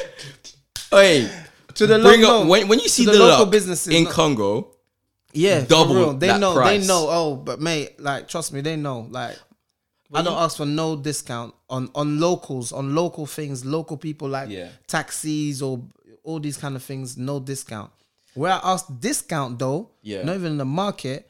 Hey, 0.91 1.31
To 1.75 1.87
the 1.87 1.99
bring 2.01 2.23
local 2.23 2.43
up 2.43 2.49
when 2.49 2.69
when 2.69 2.81
you 2.81 2.89
see 2.89 3.05
the 3.05 3.13
the, 3.13 3.19
local 3.19 3.45
lock 3.45 3.51
businesses, 3.53 3.95
in 3.95 4.05
no- 4.05 4.11
Congo. 4.11 4.75
Yeah, 5.33 5.61
double. 5.65 6.15
They 6.15 6.37
know. 6.39 6.55
price. 6.55 6.81
They 6.83 6.87
know. 6.89 7.07
Oh, 7.09 7.37
but 7.37 7.61
mate, 7.61 8.01
like, 8.01 8.27
trust 8.27 8.53
me, 8.53 8.61
they 8.63 8.75
know. 8.75 9.07
Like, 9.11 9.39
I 10.13 10.23
don't 10.23 10.39
ask 10.39 10.57
for 10.57 10.67
no 10.67 10.97
discount 10.97 11.55
on 11.69 11.91
on 11.95 12.19
locals, 12.21 12.73
on 12.73 12.95
local 12.95 13.27
things, 13.27 13.65
local 13.65 13.97
people 13.97 14.29
like 14.29 14.49
Yeah. 14.51 14.69
taxis 14.87 15.63
or 15.63 15.81
all 16.25 16.41
these 16.41 16.57
kind 16.57 16.77
of 16.77 16.83
things. 16.83 17.17
No 17.17 17.41
discount. 17.41 17.91
Where 18.35 18.53
I 18.53 18.61
ask 18.63 18.87
discount 19.01 19.59
though, 19.59 19.91
Yeah. 20.03 20.23
not 20.25 20.35
even 20.37 20.53
in 20.53 20.59
the 20.59 20.65
market, 20.65 21.29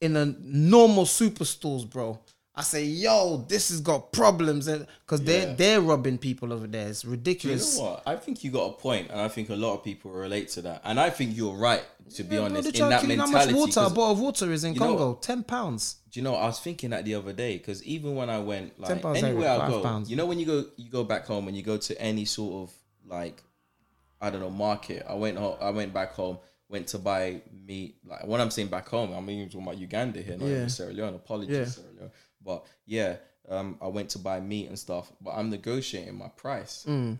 in 0.00 0.16
a 0.16 0.26
normal 0.40 1.04
superstores, 1.04 1.88
bro. 1.88 2.18
I 2.54 2.62
say, 2.62 2.84
yo, 2.84 3.44
this 3.48 3.68
has 3.68 3.80
got 3.80 4.10
problems, 4.12 4.66
and 4.66 4.84
because 5.06 5.20
Yeah. 5.20 5.26
they're 5.26 5.54
they're 5.54 5.80
robbing 5.80 6.18
people 6.18 6.52
over 6.52 6.66
there. 6.66 6.88
It's 6.88 7.04
You 7.04 7.10
ridiculous. 7.10 7.76
know 7.78 7.84
what? 7.84 8.02
I 8.04 8.16
think 8.16 8.42
you 8.42 8.50
got 8.50 8.70
a 8.70 8.72
point, 8.72 9.10
and 9.10 9.20
I 9.20 9.28
think 9.28 9.48
a 9.50 9.54
lot 9.54 9.74
of 9.74 9.84
people 9.84 10.10
relate 10.10 10.48
to 10.50 10.62
that. 10.62 10.80
And 10.84 10.98
I 10.98 11.10
think 11.10 11.36
you're 11.36 11.54
right, 11.54 11.84
to 12.14 12.24
be 12.24 12.36
Yeah, 12.36 12.42
honest, 12.42 12.74
in 12.74 12.88
that 12.88 13.02
you. 13.02 13.08
mentality. 13.08 13.32
How 13.32 13.46
much 13.46 13.54
water 13.54 13.80
a 13.80 13.90
bottle 13.90 14.12
of 14.12 14.20
water 14.20 14.52
is 14.52 14.64
in 14.64 14.74
you 14.74 14.80
know 14.80 14.86
Congo? 14.96 15.14
Ten 15.20 15.42
pounds. 15.44 15.96
Do 16.10 16.18
you 16.20 16.24
know? 16.24 16.34
I 16.34 16.46
was 16.46 16.58
thinking 16.60 16.90
that 16.90 17.04
the 17.04 17.14
other 17.14 17.32
day 17.32 17.58
because 17.58 17.82
even 17.84 18.14
when 18.14 18.30
I 18.30 18.38
went 18.38 18.78
like 18.80 19.04
anywhere 19.04 19.50
I 19.50 19.68
go, 19.68 19.82
pounds. 19.82 20.10
you 20.10 20.16
know, 20.16 20.26
when 20.26 20.38
you 20.38 20.46
go, 20.46 20.64
you 20.76 20.90
go 20.90 21.04
back 21.04 21.26
home 21.26 21.48
and 21.48 21.56
you 21.56 21.62
go 21.62 21.76
to 21.76 22.00
any 22.00 22.24
sort 22.24 22.68
of 22.68 22.74
like, 23.06 23.42
I 24.20 24.30
don't 24.30 24.40
know, 24.40 24.50
market. 24.50 25.04
I 25.08 25.14
went, 25.14 25.36
home, 25.38 25.56
I 25.60 25.70
went 25.70 25.92
back 25.92 26.12
home, 26.12 26.38
went 26.68 26.88
to 26.88 26.98
buy 26.98 27.42
meat. 27.66 27.96
Like 28.06 28.26
when 28.26 28.40
I'm 28.40 28.50
saying 28.50 28.68
back 28.68 28.88
home, 28.88 29.12
I'm 29.12 29.28
even 29.30 29.48
talking 29.48 29.62
about 29.62 29.78
Uganda 29.78 30.20
here, 30.22 30.36
not 30.36 30.46
Yeah. 30.46 30.56
even 30.56 30.68
Sierra 30.70 30.92
Leone. 30.92 31.14
Apologies, 31.14 31.56
Yeah. 31.56 31.64
Sierra 31.66 31.88
Leone. 31.96 32.10
But 32.44 32.64
yeah, 32.86 33.16
um, 33.48 33.76
I 33.80 33.86
went 33.88 34.10
to 34.10 34.18
buy 34.18 34.40
meat 34.40 34.68
and 34.68 34.78
stuff, 34.78 35.10
but 35.20 35.30
I'm 35.32 35.50
negotiating 35.50 36.16
my 36.16 36.28
price. 36.28 36.84
Mm. 36.88 37.18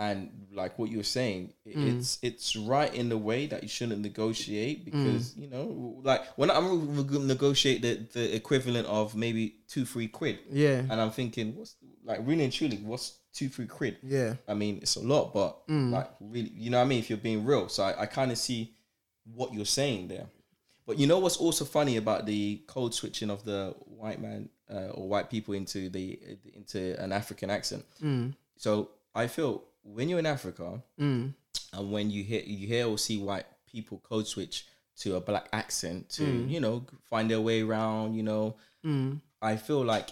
And 0.00 0.46
like 0.52 0.78
what 0.78 0.90
you 0.90 0.98
were 0.98 1.02
saying, 1.18 1.52
i- 1.66 1.70
it's 1.74 2.18
it's 2.22 2.54
right 2.54 2.92
in 2.94 3.08
the 3.08 3.18
way 3.18 3.46
that 3.46 3.62
you 3.64 3.68
shouldn't 3.68 4.00
negotiate 4.00 4.84
because 4.84 5.32
Mm. 5.34 5.42
you 5.42 5.48
know, 5.50 6.00
like 6.04 6.24
when 6.38 6.50
I'm 6.52 6.96
re- 6.96 7.02
re- 7.18 7.26
negotiate 7.26 7.82
the, 7.82 7.94
the 8.12 8.34
equivalent 8.34 8.86
of 8.86 9.16
maybe 9.16 9.56
two 9.66 9.84
three 9.84 10.06
quid, 10.08 10.38
Yeah. 10.52 10.82
and 10.88 11.00
I'm 11.00 11.10
thinking, 11.10 11.56
what's 11.56 11.74
like 12.04 12.20
really 12.22 12.44
and 12.44 12.52
truly, 12.52 12.76
what's 12.76 13.18
two 13.32 13.48
three 13.48 13.66
quid? 13.66 13.96
Yeah. 14.04 14.36
I 14.46 14.54
mean, 14.54 14.78
it's 14.82 14.94
a 14.96 15.00
lot, 15.00 15.34
but 15.34 15.66
Mm. 15.66 15.90
like 15.90 16.10
really, 16.20 16.52
you 16.54 16.70
know 16.70 16.78
what 16.78 16.84
I 16.84 16.88
mean? 16.88 17.00
If 17.00 17.10
you're 17.10 17.18
being 17.18 17.44
real, 17.44 17.68
so 17.68 17.82
I, 17.82 18.02
I 18.02 18.06
kind 18.06 18.30
of 18.30 18.38
see 18.38 18.72
what 19.34 19.52
you're 19.52 19.66
saying 19.80 20.08
there. 20.08 20.28
But 20.86 20.98
you 21.00 21.06
know 21.08 21.18
what's 21.18 21.36
also 21.36 21.64
funny 21.64 21.96
about 21.98 22.24
the 22.24 22.62
code 22.68 22.94
switching 22.94 23.30
of 23.30 23.44
the 23.44 23.74
white 23.84 24.20
man 24.22 24.48
uh, 24.70 24.90
or 24.96 25.08
white 25.08 25.28
people 25.28 25.54
into 25.54 25.90
the 25.90 26.18
into 26.54 26.78
an 27.02 27.10
African 27.12 27.50
accent. 27.50 27.84
Mm. 28.00 28.34
So 28.56 28.90
I 29.14 29.26
feel 29.26 29.64
when 29.82 30.08
you're 30.08 30.18
in 30.18 30.26
Africa 30.26 30.82
Mm. 31.00 31.34
and 31.72 31.92
when 31.92 32.10
you 32.10 32.22
hear 32.24 32.42
you 32.44 32.66
hear 32.66 32.86
or 32.88 32.98
see 32.98 33.18
white 33.18 33.46
people 33.66 33.98
code 33.98 34.26
switch 34.26 34.66
to 34.98 35.16
a 35.16 35.20
black 35.20 35.48
accent 35.52 36.08
to 36.10 36.24
you 36.24 36.60
know 36.60 36.84
find 37.04 37.30
their 37.30 37.40
way 37.40 37.62
around, 37.62 38.14
you 38.14 38.22
know, 38.22 38.56
Mm. 38.84 39.20
I 39.42 39.56
feel 39.56 39.84
like 39.84 40.10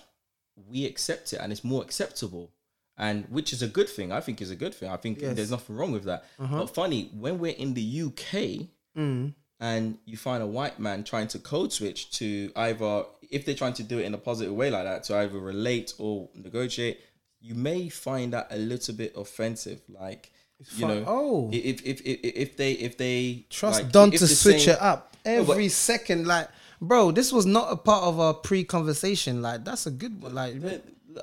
we 0.57 0.87
accept 0.87 1.33
it 1.33 1.39
and 1.41 1.53
it's 1.53 1.65
more 1.65 1.83
acceptable. 1.83 2.51
And 2.99 3.27
which 3.29 3.53
is 3.53 3.61
a 3.63 3.69
good 3.69 3.89
thing. 3.91 4.11
I 4.11 4.21
think 4.21 4.41
is 4.41 4.51
a 4.51 4.57
good 4.57 4.75
thing. 4.75 4.89
I 4.89 4.97
think 4.97 5.21
Yes. 5.21 5.37
there's 5.37 5.51
nothing 5.51 5.77
wrong 5.77 5.93
with 5.93 6.05
that. 6.05 6.25
But 6.39 6.69
funny, 6.69 7.11
when 7.13 7.39
we're 7.39 7.55
in 7.55 7.75
the 7.75 7.83
UK 7.83 8.69
Mm. 8.97 9.35
and 9.61 9.99
you 10.07 10.17
find 10.17 10.43
a 10.43 10.47
white 10.47 10.79
man 10.81 11.05
trying 11.05 11.29
to 11.29 11.39
code 11.39 11.73
switch 11.73 12.11
to 12.13 12.51
either 12.57 13.05
if 13.31 13.45
they're 13.45 13.55
trying 13.55 13.75
to 13.75 13.83
do 13.83 13.99
it 13.99 14.05
in 14.07 14.15
a 14.15 14.19
positive 14.19 14.55
way 14.55 14.71
like 14.71 14.85
that 14.85 15.05
to 15.05 15.17
either 15.17 15.39
relate 15.39 15.93
or 15.99 16.29
negotiate, 16.35 17.01
you 17.47 17.55
may 17.55 17.89
find 17.89 18.33
that 18.33 18.49
a 18.51 18.57
little 18.57 18.95
bit 18.95 19.13
offensive. 19.17 19.81
Like 19.89 20.33
you 20.59 20.65
fu- 20.65 20.89
know, 20.89 21.05
oh. 21.07 21.51
if 21.53 21.85
if 21.87 22.01
if 22.01 22.21
if 22.23 22.57
they 22.57 22.73
if 22.73 22.97
they 22.99 23.47
Trust 23.51 23.83
like, 23.83 23.93
Don 23.93 24.11
to 24.11 24.27
switch 24.27 24.63
same- 24.65 24.75
it 24.75 24.81
up 24.83 25.13
but- 25.23 25.31
every 25.31 25.69
second. 25.69 26.27
Like, 26.27 26.49
bro, 26.81 27.13
this 27.13 27.33
was 27.33 27.47
not 27.47 27.73
a 27.73 27.77
part 27.77 28.05
of 28.05 28.19
our 28.19 28.35
pre-conversation. 28.35 29.43
Like, 29.43 29.65
that's 29.65 29.87
a 29.87 29.91
good 29.91 30.21
one. 30.21 30.35
Like, 30.35 30.55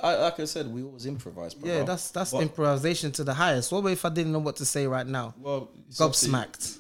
I, 0.02 0.16
like 0.16 0.40
I 0.40 0.46
said, 0.46 0.74
we 0.74 0.82
always 0.84 1.06
improvise. 1.06 1.54
Bro. 1.54 1.70
yeah, 1.70 1.84
that's 1.84 2.10
that's 2.12 2.32
But- 2.32 2.42
improvisation 2.44 3.12
to 3.14 3.24
the 3.24 3.34
highest. 3.34 3.72
What 3.72 3.86
if 3.92 4.06
I 4.06 4.10
didn't 4.10 4.32
know 4.32 4.40
what 4.40 4.56
to 4.58 4.66
say 4.66 4.88
right 4.88 5.06
now? 5.06 5.34
well 5.40 5.70
it's. 5.88 6.00
Gobsmacked. 6.00 6.80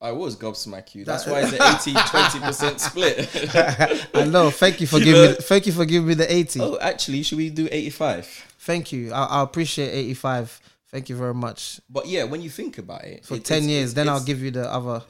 I 0.00 0.12
was 0.12 0.36
gobsmack 0.36 0.94
you. 0.94 1.04
That's 1.04 1.26
why 1.26 1.40
it's 1.42 1.52
an 1.52 1.94
80 1.94 2.08
20 2.10 2.40
percent 2.40 2.80
split. 2.80 3.30
I 4.14 4.24
know. 4.24 4.50
Thank 4.50 4.80
you 4.80 4.86
for 4.86 4.98
You 5.00 5.04
giving 5.06 5.22
know- 5.22 5.30
me. 5.30 5.36
Thank 5.40 5.66
you 5.66 5.72
for 5.72 5.84
giving 5.86 6.06
me 6.08 6.14
the 6.14 6.30
eighty. 6.32 6.60
oh, 6.60 6.76
actually, 6.80 7.22
should 7.22 7.38
we 7.38 7.48
do 7.50 7.68
85? 7.70 8.54
Thank 8.58 8.92
you. 8.92 9.12
I, 9.12 9.24
I 9.24 9.42
appreciate 9.42 9.90
eighty-five. 9.90 10.60
Thank 10.90 11.08
you 11.08 11.16
very 11.16 11.34
much 11.34 11.80
But 11.90 12.06
yeah, 12.06 12.24
when 12.24 12.40
you 12.42 12.48
think 12.50 12.78
about 12.78 13.04
it, 13.04 13.24
for 13.24 13.34
it- 13.36 13.44
ten 13.44 13.68
years. 13.68 13.94
then 13.94 14.08
I'll 14.08 14.22
give 14.24 14.40
you 14.42 14.50
the 14.50 14.70
other. 14.72 15.02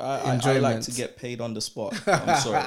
I, 0.00 0.04
I, 0.04 0.40
I 0.44 0.58
like 0.58 0.80
to 0.82 0.92
get 0.92 1.16
paid 1.16 1.40
on 1.40 1.52
the 1.54 1.60
spot. 1.60 2.00
I'm 2.08 2.36
sorry, 2.40 2.64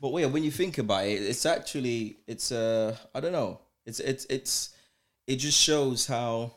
but 0.00 0.12
yeah, 0.18 0.26
when 0.26 0.42
you 0.44 0.50
think 0.50 0.78
about 0.78 1.04
it, 1.06 1.22
it's 1.22 1.46
actually 1.46 2.16
it's 2.26 2.50
uh 2.52 2.96
I 3.14 3.20
don't 3.20 3.32
know. 3.32 3.60
It's 3.86 4.00
it's 4.00 4.24
it's 4.28 4.70
it 5.26 5.36
just 5.36 5.58
shows 5.60 6.06
how 6.06 6.52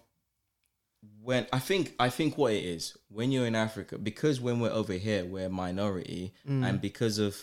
when 1.28 1.46
I 1.52 1.60
think 1.60 1.94
I 2.00 2.10
think 2.10 2.38
what 2.38 2.54
it 2.54 2.64
is 2.64 2.96
when 3.10 3.34
you're 3.34 3.48
in 3.48 3.56
Africa 3.56 3.98
because 3.98 4.40
when 4.40 4.62
we're 4.62 4.72
over 4.72 4.94
here 4.94 5.26
we're 5.26 5.48
a 5.48 5.50
minority 5.66 6.34
and 6.64 6.80
because 6.80 7.20
of 7.20 7.36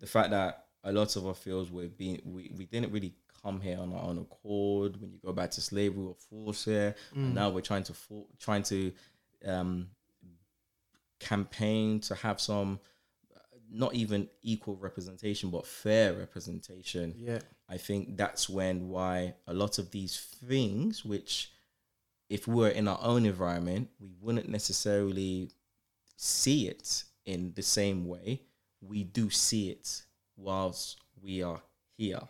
the 0.00 0.06
fact 0.06 0.30
that 0.30 0.64
a 0.82 0.90
lot 0.90 1.14
of 1.16 1.26
our 1.26 1.34
fields 1.34 1.70
we're 1.70 1.88
being 1.88 2.22
we, 2.24 2.50
we 2.56 2.64
didn't 2.64 2.92
really 2.92 3.12
come 3.42 3.60
here 3.60 3.78
on 3.78 3.92
our 3.92 4.02
own 4.04 4.16
accord 4.16 4.98
when 4.98 5.12
you 5.12 5.18
go 5.22 5.32
back 5.34 5.50
to 5.50 5.60
slavery 5.60 6.06
or 6.06 6.14
force 6.30 6.64
here 6.64 6.94
and 7.14 7.34
now 7.34 7.50
we're 7.50 7.60
trying 7.60 7.82
to 7.82 7.92
for, 7.92 8.24
trying 8.40 8.62
to 8.62 8.90
um 9.44 9.88
campaign 11.20 12.00
to 12.00 12.14
have 12.14 12.40
some 12.40 12.80
uh, 13.34 13.38
not 13.70 13.94
even 13.94 14.28
equal 14.42 14.76
representation 14.76 15.50
but 15.50 15.66
fair 15.66 16.14
representation. 16.14 17.14
Yeah. 17.18 17.40
i 17.68 17.76
think 17.76 18.16
that's 18.16 18.48
when 18.48 18.88
why 18.88 19.34
a 19.46 19.52
lot 19.52 19.78
of 19.78 19.90
these 19.90 20.18
things 20.48 21.04
which 21.04 21.50
if 22.28 22.46
we 22.48 22.54
were 22.54 22.68
in 22.68 22.88
our 22.88 22.98
own 23.02 23.24
environment 23.26 23.88
we 24.00 24.08
wouldn't 24.20 24.48
necessarily 24.48 25.50
see 26.16 26.68
it 26.68 27.04
in 27.24 27.52
the 27.54 27.62
same 27.62 28.06
way 28.06 28.40
we 28.80 29.04
do 29.04 29.30
see 29.30 29.70
it 29.70 30.02
whilst 30.36 30.98
we 31.22 31.42
are 31.42 31.60
here 31.96 32.20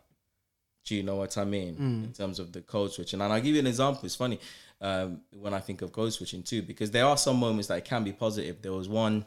do 0.86 0.94
you 0.94 1.02
know 1.02 1.16
what 1.16 1.36
I 1.36 1.44
mean 1.44 1.74
in 2.04 2.12
terms 2.12 2.38
of 2.38 2.52
the 2.52 2.62
code 2.62 2.92
switching? 2.92 3.20
And 3.20 3.32
I'll 3.32 3.40
give 3.40 3.54
you 3.54 3.60
an 3.60 3.66
example. 3.66 4.02
It's 4.04 4.14
funny 4.14 4.38
um, 4.80 5.20
when 5.32 5.52
I 5.52 5.58
think 5.58 5.82
of 5.82 5.90
code 5.92 6.12
switching 6.12 6.44
too, 6.44 6.62
because 6.62 6.92
there 6.92 7.04
are 7.04 7.16
some 7.16 7.38
moments 7.38 7.66
that 7.68 7.84
can 7.84 8.04
be 8.04 8.12
positive. 8.12 8.62
There 8.62 8.72
was 8.72 8.88
one 8.88 9.26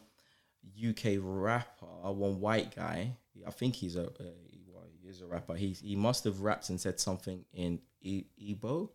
UK 0.82 1.18
rapper, 1.20 1.86
one 1.86 2.40
white 2.40 2.74
guy. 2.74 3.12
I 3.46 3.52
think 3.52 3.76
he's 3.76 3.98
a 3.98 4.06
uh, 4.08 4.24
well, 4.68 4.86
he 5.02 5.10
is 5.10 5.22
a 5.22 5.28
rapper. 5.28 5.54
He 5.56 5.74
he 5.74 5.98
must 5.98 6.24
have 6.24 6.40
rapped 6.40 6.70
and 6.70 6.80
said 6.80 6.98
something 6.98 7.44
in 7.54 7.82
Igbo 8.06 8.90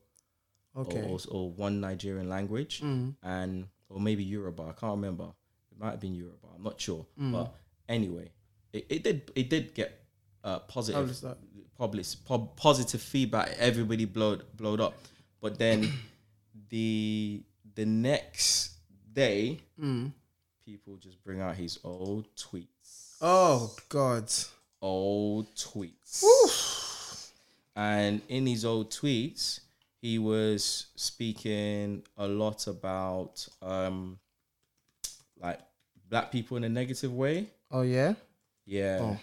Okay. 0.76 1.02
or, 1.02 1.18
or 1.30 1.50
one 1.50 1.80
Nigerian 1.80 2.28
language, 2.28 2.80
mm. 2.82 3.14
and 3.22 3.68
or 3.88 4.00
maybe 4.00 4.24
Yoruba. 4.24 4.62
I 4.64 4.72
can't 4.72 4.96
remember. 4.96 5.28
It 5.70 5.78
might 5.78 5.90
have 5.92 6.00
been 6.00 6.14
Yoruba. 6.14 6.48
I'm 6.56 6.62
not 6.62 6.80
sure. 6.80 7.06
Mm. 7.20 7.32
But 7.32 7.54
anyway, 7.88 8.30
it, 8.72 8.86
it 8.88 9.04
did 9.04 9.30
it 9.34 9.48
did 9.50 9.74
get 9.74 10.04
uh, 10.42 10.58
positive 10.60 11.24
public 11.78 12.06
po- 12.24 12.50
positive 12.56 13.00
feedback. 13.00 13.50
Everybody 13.58 14.04
blowed 14.04 14.44
blowed 14.56 14.80
up, 14.80 14.94
but 15.40 15.58
then 15.58 15.90
the 16.70 17.42
the 17.74 17.84
next 17.86 18.74
day, 19.12 19.58
mm. 19.80 20.12
people 20.64 20.96
just 20.96 21.22
bring 21.24 21.40
out 21.40 21.56
his 21.56 21.78
old 21.84 22.26
tweets, 22.36 23.16
Oh 23.20 23.74
God. 23.88 24.30
old 24.80 25.54
tweets, 25.54 27.30
and 27.76 28.20
in 28.28 28.46
his 28.46 28.64
old 28.64 28.90
tweets, 28.90 29.60
he 30.04 30.18
was 30.18 30.88
speaking 30.96 32.02
a 32.18 32.28
lot 32.28 32.66
about 32.66 33.48
um 33.62 34.18
like 35.40 35.58
black 36.10 36.30
people 36.30 36.58
in 36.58 36.64
a 36.64 36.68
negative 36.68 37.10
way. 37.12 37.46
Oh 37.70 37.80
yeah. 37.80 38.12
Yeah. 38.66 38.98
Oh. 39.00 39.16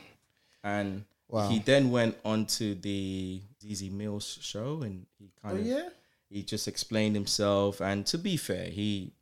And 0.63 1.06
Wow. 1.30 1.48
he 1.50 1.60
then 1.60 1.91
went 1.91 2.17
on 2.26 2.46
to 2.58 2.76
the 2.76 3.41
Zeze 3.63 3.89
Millz 3.91 4.41
show 4.41 4.82
and 4.82 5.06
he 5.20 5.30
kind 5.41 5.58
Oh 5.58 5.62
of 5.62 5.65
yeah. 5.65 5.89
he 6.30 6.41
just 6.44 6.67
explained 6.67 7.15
himself 7.15 7.80
and 7.80 8.04
to 8.08 8.17
be 8.17 8.36
fair, 8.36 8.65
he 8.65 9.13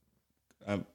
um 0.66 0.86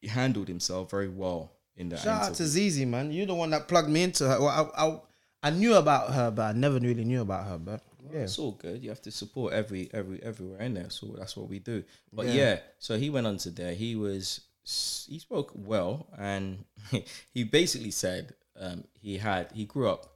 he 0.00 0.08
handled 0.08 0.48
himself 0.48 0.90
very 0.90 1.08
well 1.08 1.50
in 1.76 1.88
that 1.88 2.00
Shout 2.00 2.22
out 2.22 2.34
to 2.34 2.42
interview. 2.44 2.70
Zeze, 2.70 2.86
man. 2.86 3.10
You're 3.12 3.26
the 3.26 3.34
one 3.34 3.50
that 3.50 3.66
plugged 3.66 3.88
me 3.88 4.02
into 4.02 4.28
her. 4.28 4.38
Well, 4.40 4.70
I, 4.76 4.84
I, 4.84 5.00
I 5.48 5.50
knew 5.50 5.74
about 5.74 6.12
her, 6.12 6.30
but 6.30 6.42
I 6.42 6.52
never 6.52 6.78
really 6.78 7.04
knew 7.04 7.22
about 7.22 7.46
her. 7.46 7.58
But 7.58 7.80
yeah, 8.12 8.20
It's 8.20 8.38
all 8.38 8.52
good. 8.52 8.82
You 8.82 8.90
have 8.90 9.02
to 9.02 9.10
support 9.10 9.52
every 9.52 9.90
every 9.92 10.22
everywhere 10.22 10.60
in 10.60 10.74
there. 10.74 10.90
So 10.90 11.14
that's 11.18 11.36
what 11.36 11.48
we 11.48 11.58
do. 11.58 11.84
But 12.12 12.26
Yeah. 12.26 12.32
yeah, 12.32 12.58
so 12.78 12.96
he 12.98 13.10
went 13.10 13.26
on 13.26 13.38
to 13.38 13.50
there. 13.50 13.74
He 13.74 13.96
was 13.96 14.40
he 14.64 15.18
spoke 15.18 15.52
well, 15.54 16.08
and 16.18 16.64
he 17.34 17.44
basically 17.44 17.90
said 17.90 18.34
um, 18.58 18.84
he 19.00 19.18
had 19.18 19.50
he 19.52 19.64
grew 19.64 19.88
up 19.88 20.06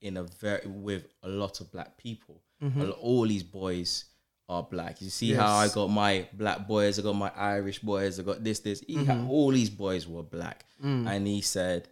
in 0.00 0.16
a 0.16 0.24
very 0.24 0.66
with 0.66 1.06
a 1.22 1.28
lot 1.28 1.60
of 1.60 1.70
black 1.70 1.96
people. 1.96 2.42
Mm-hmm. 2.62 2.80
Lo- 2.80 2.98
All 3.00 3.22
these 3.26 3.42
boys 3.42 4.04
are 4.48 4.62
black. 4.62 5.00
You 5.00 5.10
see 5.10 5.32
how 5.32 5.54
I 5.56 5.68
got 5.68 5.88
my 5.88 6.26
black 6.32 6.66
boys, 6.66 6.98
I 6.98 7.02
got 7.02 7.14
my 7.14 7.32
Irish 7.36 7.78
boys, 7.78 8.18
I 8.18 8.22
got 8.22 8.42
this, 8.42 8.60
this. 8.60 8.80
He 8.86 9.04
had 9.04 9.18
mm-hmm. 9.18 9.30
all 9.30 9.50
these 9.50 9.70
boys 9.70 10.06
were 10.06 10.22
black, 10.22 10.64
mm. 10.82 11.08
and 11.08 11.26
he 11.26 11.40
said, 11.40 11.88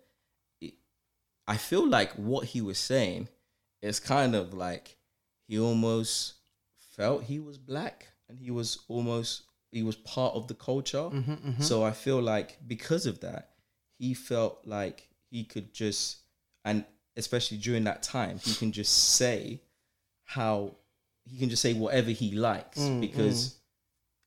I 1.47 1.57
feel 1.57 1.89
like 1.89 2.13
what 2.13 2.47
he 2.47 2.61
was 2.61 2.79
saying 2.79 3.29
is 3.83 3.99
kind 3.99 4.35
of 4.35 4.55
like 4.55 4.97
he 5.51 5.59
almost 5.59 6.35
felt 6.97 7.25
he 7.25 7.41
was 7.41 7.59
black 7.59 8.07
and 8.29 8.39
he 8.39 8.53
was 8.53 8.79
almost 8.87 9.43
he 9.73 9.83
was 9.83 9.97
part 9.97 10.33
of 10.35 10.47
the 10.47 10.55
culture. 10.55 10.99
Mm-hmm, 10.99 11.33
mm-hmm. 11.33 11.63
So 11.63 11.83
I 11.83 11.91
feel 11.91 12.23
like 12.23 12.59
because 12.69 13.05
of 13.05 13.19
that, 13.21 13.51
he 13.99 14.15
felt 14.15 14.61
like 14.65 15.09
he 15.29 15.43
could 15.43 15.75
just 15.75 16.19
and 16.65 16.85
especially 17.17 17.57
during 17.57 17.83
that 17.85 18.01
time, 18.01 18.39
he 18.39 18.55
can 18.55 18.71
just 18.71 18.93
say 19.17 19.61
how 20.23 20.77
he 21.25 21.37
can 21.37 21.51
just 21.51 21.63
say 21.63 21.75
whatever 21.75 22.11
he 22.11 22.31
likes 22.31 22.79
mm, 22.79 22.99
mm. 22.99 23.01
because 23.01 23.59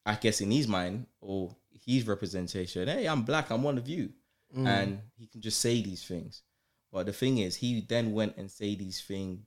I 0.06 0.16
guess 0.16 0.42
in 0.42 0.52
his 0.52 0.68
mind 0.68 1.06
or 1.22 1.56
his 1.86 2.06
representation, 2.06 2.90
hey, 2.90 3.06
I'm 3.06 3.24
black, 3.24 3.50
I'm 3.50 3.64
one 3.64 3.78
of 3.78 3.88
you. 3.88 4.10
Mm. 4.58 4.68
And 4.68 5.02
he 5.18 5.28
can 5.28 5.40
just 5.40 5.62
say 5.62 5.82
these 5.82 6.04
things. 6.04 6.42
But 6.92 7.06
the 7.06 7.14
thing 7.14 7.38
is, 7.38 7.56
he 7.56 7.80
then 7.80 8.12
went 8.12 8.36
and 8.36 8.52
say 8.52 8.76
these 8.76 9.02
things 9.02 9.40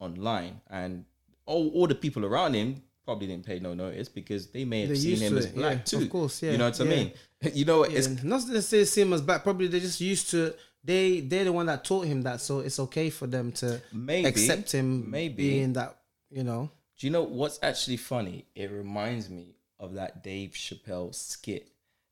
online, 0.00 0.60
and 0.68 1.04
all, 1.46 1.68
all 1.70 1.86
the 1.86 1.94
people 1.94 2.24
around 2.24 2.54
him 2.54 2.82
probably 3.04 3.26
didn't 3.26 3.44
pay 3.44 3.58
no 3.58 3.74
notice 3.74 4.08
because 4.08 4.50
they 4.52 4.64
may 4.64 4.80
have 4.80 4.88
They're 4.90 4.96
seen 4.96 5.18
him 5.18 5.36
as 5.38 5.46
it, 5.46 5.54
black 5.54 5.78
yeah, 5.78 5.82
too. 5.82 5.98
of 6.02 6.10
course, 6.10 6.42
yeah, 6.42 6.52
You 6.52 6.58
know 6.58 6.68
what 6.68 6.80
I 6.80 6.84
mean? 6.84 7.12
You 7.54 7.64
know, 7.64 7.82
it's 7.82 8.06
Yeah, 8.08 8.14
not 8.22 8.46
necessarily 8.46 8.86
see 8.86 9.00
him 9.02 9.12
as 9.12 9.20
black. 9.20 9.42
Probably 9.42 9.66
they're 9.66 9.80
just 9.80 10.00
used 10.00 10.30
to. 10.30 10.54
They 10.84 11.20
they're 11.20 11.44
the 11.44 11.52
one 11.52 11.66
that 11.66 11.84
taught 11.84 12.06
him 12.06 12.22
that, 12.22 12.40
so 12.40 12.60
it's 12.60 12.78
okay 12.78 13.10
for 13.10 13.26
them 13.26 13.50
to 13.52 13.80
maybe 13.92 14.28
accept 14.28 14.70
him 14.72 15.10
maybe. 15.10 15.48
being 15.50 15.72
that. 15.72 15.96
You 16.30 16.44
know. 16.44 16.70
Do 16.98 17.06
you 17.06 17.12
know 17.12 17.24
what's 17.24 17.58
actually 17.62 17.96
funny? 17.96 18.46
It 18.54 18.70
reminds 18.70 19.28
me 19.28 19.56
of 19.80 19.94
that 19.94 20.22
Dave 20.22 20.50
Chappelle 20.52 21.12
skit, 21.12 21.68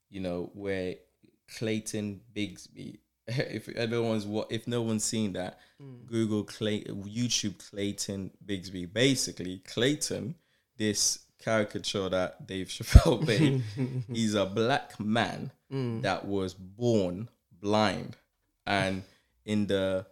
you 0.09 0.19
know, 0.19 0.51
where 0.53 0.95
Clayton 1.57 2.19
Bigsby. 2.35 2.97
If 3.27 3.69
everyone's 3.69 4.25
what, 4.25 4.51
if 4.51 4.67
no 4.67 4.81
one's 4.81 5.03
seen 5.03 5.33
that, 5.33 5.59
hmm. 5.79 6.05
Google 6.05 6.43
Clay, 6.43 6.83
YouTube 6.83 7.69
Clayton 7.69 8.31
Bigsby. 8.45 8.91
Basically, 8.91 9.59
Clayton, 9.59 10.35
this 10.77 11.19
caricature 11.39 12.09
that 12.09 12.47
Dave 12.47 12.67
Chappelle 12.69 13.25
made, 13.25 13.63
he's 14.13 14.35
a 14.35 14.45
black 14.45 14.99
man 14.99 15.51
hmm. 15.69 16.01
that 16.01 16.25
was 16.25 16.53
born 16.53 17.29
blind, 17.61 18.17
and 18.65 19.03
in 19.45 19.67
the 19.67 20.05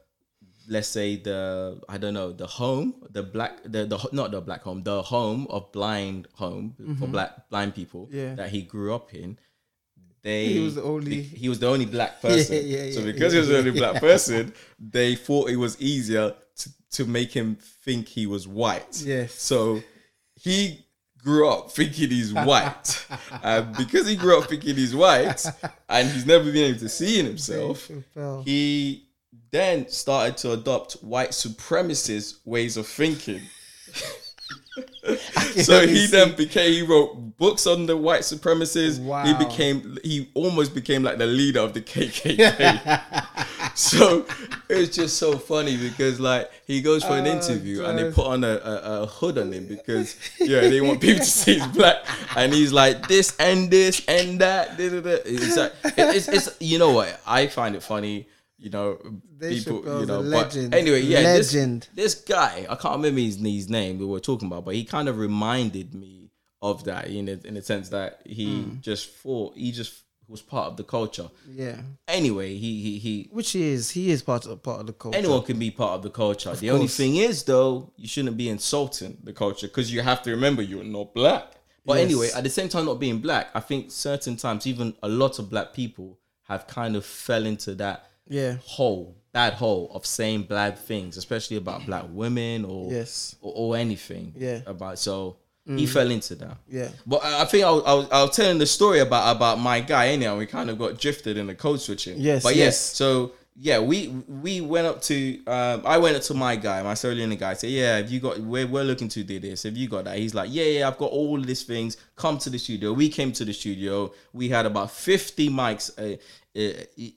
let's 0.69 0.87
say 0.87 1.15
the 1.15 1.81
I 1.89 1.97
don't 1.97 2.13
know 2.13 2.31
the 2.31 2.47
home 2.47 2.93
the 3.09 3.23
black 3.23 3.63
the 3.63 3.85
the 3.85 4.07
not 4.11 4.31
the 4.31 4.39
black 4.39 4.61
home 4.61 4.83
the 4.83 5.01
home 5.01 5.47
of 5.49 5.71
blind 5.71 6.27
home 6.33 6.75
for 6.77 6.83
mm-hmm. 6.83 7.11
black 7.11 7.49
blind 7.49 7.75
people 7.75 8.07
Yeah. 8.11 8.35
that 8.35 8.49
he 8.49 8.61
grew 8.61 8.93
up 8.93 9.13
in 9.13 9.39
they 10.21 10.47
He 10.47 10.59
was 10.59 10.75
the 10.75 10.83
only- 10.83 11.21
he 11.21 11.49
was 11.49 11.59
the 11.59 11.67
only 11.67 11.85
black 11.85 12.21
person 12.21 12.55
Yeah, 12.55 12.83
yeah, 12.85 12.91
so 12.91 13.03
because 13.03 13.33
yeah, 13.33 13.37
he 13.37 13.39
was 13.39 13.47
the 13.49 13.57
only 13.57 13.71
yeah. 13.71 13.79
black 13.91 14.01
person 14.01 14.53
they 14.79 15.15
thought 15.15 15.49
it 15.49 15.55
was 15.57 15.79
easier 15.81 16.33
to, 16.57 16.69
to 16.91 17.05
make 17.05 17.31
him 17.31 17.57
think 17.85 18.07
he 18.07 18.25
was 18.27 18.47
white 18.47 19.01
Yes. 19.05 19.33
so 19.33 19.81
he 20.35 20.85
grew 21.23 21.49
up 21.49 21.71
thinking 21.71 22.09
he's 22.09 22.33
white 22.33 23.05
and 23.43 23.75
because 23.75 24.07
he 24.07 24.15
grew 24.15 24.39
up 24.39 24.49
thinking 24.49 24.75
he's 24.75 24.95
white 24.95 25.45
and 25.89 26.09
he's 26.09 26.25
never 26.25 26.45
been 26.45 26.69
able 26.69 26.79
to 26.79 26.89
see 26.89 27.19
in 27.19 27.25
himself 27.25 27.89
he 28.45 29.05
then 29.51 29.87
started 29.89 30.37
to 30.37 30.51
adopt 30.53 30.93
white 31.01 31.31
supremacist 31.31 32.35
ways 32.45 32.77
of 32.77 32.85
thinking. 32.85 33.41
so 35.63 35.87
he 35.87 36.05
then 36.07 36.35
became 36.35 36.71
he 36.71 36.81
wrote 36.83 37.28
books 37.39 37.65
on 37.65 37.85
the 37.87 37.97
white 37.97 38.21
supremacists. 38.21 38.99
He 39.25 39.33
became 39.45 39.97
he 40.03 40.29
almost 40.35 40.75
became 40.75 41.01
like 41.01 41.17
the 41.17 41.25
leader 41.25 41.61
of 41.61 41.73
the 41.73 41.81
KKK. 41.81 43.73
so 43.75 44.25
it's 44.69 44.95
just 44.95 45.17
so 45.17 45.37
funny 45.37 45.77
because 45.77 46.19
like 46.19 46.51
he 46.67 46.81
goes 46.81 47.03
for 47.03 47.13
an 47.13 47.25
Oh, 47.27 47.31
interview 47.31 47.83
and 47.85 47.97
they 47.97 48.11
put 48.11 48.25
on 48.27 48.43
a, 48.43 48.47
a, 48.63 49.01
a 49.03 49.05
hood 49.07 49.37
on 49.37 49.51
him 49.51 49.65
because 49.67 50.15
yeah 50.39 50.61
they 50.61 50.81
want 50.81 50.99
people 51.01 51.19
to 51.19 51.25
see 51.25 51.55
he's 51.55 51.67
black 51.67 51.97
and 52.35 52.53
he's 52.53 52.73
like 52.73 53.07
this 53.07 53.35
and 53.39 53.71
this 53.71 54.03
and 54.07 54.39
that. 54.41 54.75
It's 54.79 55.57
like 55.57 55.73
it- 55.83 56.15
it's, 56.15 56.27
it's 56.27 56.49
you 56.59 56.77
know 56.79 56.91
what 56.91 57.19
I 57.25 57.47
find 57.47 57.75
it 57.75 57.83
funny. 57.83 58.27
You 58.57 58.69
know, 58.71 58.97
Dave 59.39 59.63
people. 59.63 60.01
You 60.01 60.05
know, 60.05 60.21
but 60.29 60.53
anyway, 60.57 60.99
yeah, 61.01 61.21
this- 61.37 61.53
Legend. 61.53 61.87
This, 61.95 62.13
guy, 62.15 62.65
I 62.69 62.75
can't 62.75 62.97
remember 62.97 63.21
his, 63.21 63.37
his 63.37 63.69
name 63.69 63.99
we 63.99 64.05
were 64.05 64.19
talking 64.19 64.47
about, 64.49 64.65
but 64.65 64.75
he 64.75 64.83
kind 64.83 65.07
of 65.07 65.17
reminded 65.17 65.93
me 65.93 66.18
of 66.61 66.83
that 66.85 67.07
in 67.07 67.27
a, 67.29 67.39
in 67.47 67.53
the 67.53 67.61
sense 67.61 67.89
that 67.89 68.21
he 68.25 68.61
Hmm. 68.63 68.79
just 68.81 69.09
thought 69.09 69.55
he 69.55 69.71
just 69.71 69.93
was 70.27 70.41
part 70.41 70.67
of 70.67 70.77
the 70.77 70.83
culture. 70.83 71.29
Yeah. 71.51 71.81
Anyway, 72.07 72.55
he 72.55 72.81
he 72.83 72.99
he 72.99 73.29
Which 73.31 73.51
he 73.51 73.63
is. 73.69 73.91
He 73.91 74.11
is 74.11 74.21
part 74.21 74.45
of 74.45 74.61
part 74.61 74.81
of 74.81 74.87
the 74.87 74.93
culture. 74.93 75.17
anyone 75.17 75.41
can 75.43 75.57
be 75.57 75.71
part 75.71 75.93
of 75.93 76.03
the 76.03 76.09
culture. 76.11 76.53
the 76.55 76.69
only 76.71 76.87
thing 76.87 77.15
is, 77.15 77.43
though, 77.43 77.91
you 77.97 78.07
shouldn't 78.07 78.37
be 78.37 78.49
insulting 78.49 79.17
the 79.23 79.33
culture 79.33 79.67
because 79.67 79.91
you 79.91 80.01
have 80.01 80.21
to 80.23 80.31
remember 80.31 80.61
you're 80.61 80.83
not 80.83 81.13
black. 81.15 81.53
But 81.85 81.97
Yes. 81.97 82.05
anyway, 82.05 82.29
at 82.35 82.43
the 82.43 82.49
same 82.51 82.69
time, 82.69 82.85
not 82.85 82.99
being 82.99 83.19
black, 83.19 83.49
I 83.55 83.59
think 83.61 83.89
certain 83.91 84.35
times, 84.35 84.67
even 84.67 84.93
a 85.01 85.09
lot 85.09 85.39
of 85.39 85.49
black 85.49 85.73
people 85.73 86.19
have 86.43 86.67
kind 86.67 86.95
of 86.95 87.05
fell 87.05 87.45
into 87.47 87.73
that 87.75 88.05
Yeah. 88.27 88.57
hole, 88.63 89.15
bad 89.31 89.53
hole 89.53 89.89
of 89.95 90.05
saying 90.05 90.43
bad 90.43 90.77
things, 90.77 91.17
especially 91.17 91.57
about 91.57 91.85
black 91.87 92.05
women 92.11 92.65
or 92.65 92.91
Yes. 92.91 93.35
or, 93.41 93.53
or 93.55 93.77
anything. 93.77 94.35
Yeah. 94.37 94.61
About 94.67 94.99
so 94.99 95.37
he 95.77 95.85
fell 95.85 96.09
into 96.09 96.35
that. 96.35 96.57
Yeah. 96.67 96.89
But 97.05 97.23
I 97.23 97.41
I 97.41 97.45
think 97.45 97.63
I 97.63 97.71
was, 97.71 97.83
I 97.85 97.93
was, 97.93 98.07
I 98.11 98.21
was 98.23 98.35
telling 98.35 98.57
the 98.57 98.65
story 98.65 98.99
about 98.99 99.35
about 99.35 99.59
my 99.59 99.79
guy 99.81 100.07
anyhow. 100.09 100.37
We 100.37 100.45
kind 100.45 100.69
of 100.69 100.77
got 100.79 100.99
drifted 100.99 101.37
in 101.37 101.47
the 101.47 101.55
code 101.55 101.79
switching. 101.81 102.19
Yes, 102.19 102.43
But 102.43 102.55
yes. 102.55 102.65
yes. 102.65 102.79
So 102.79 103.33
yeah, 103.61 103.79
we 103.79 104.07
we 104.27 104.61
went 104.61 104.87
up 104.87 105.01
to 105.03 105.45
um, 105.45 105.81
I 105.85 105.97
went 105.97 106.15
up 106.15 106.21
to 106.23 106.33
my 106.33 106.55
guy, 106.55 106.81
my 106.81 106.95
Cerulean 106.95 107.35
guy. 107.37 107.53
Said, 107.55 107.69
yeah, 107.71 107.97
have 107.97 108.09
you 108.09 108.19
got? 108.21 108.39
We're 108.39 108.65
we're 108.67 108.83
looking 108.85 109.09
to 109.09 109.23
do 109.23 109.37
this. 109.39 109.63
Have 109.63 109.75
you 109.75 109.87
got 109.89 110.05
that? 110.05 110.17
He's 110.17 110.33
like, 110.33 110.49
yeah, 110.51 110.63
yeah, 110.63 110.87
I've 110.87 110.97
got 110.97 111.11
all 111.11 111.39
these 111.41 111.63
things. 111.63 111.97
Come 112.15 112.37
to 112.39 112.49
the 112.49 112.57
studio. 112.57 112.93
We 112.93 113.09
came 113.09 113.31
to 113.33 113.43
the 113.45 113.53
studio. 113.53 114.13
We 114.33 114.49
had 114.49 114.65
about 114.65 114.91
fifty 114.91 115.49
mics. 115.49 115.91
Uh, 115.97 116.17
uh, 116.57 116.71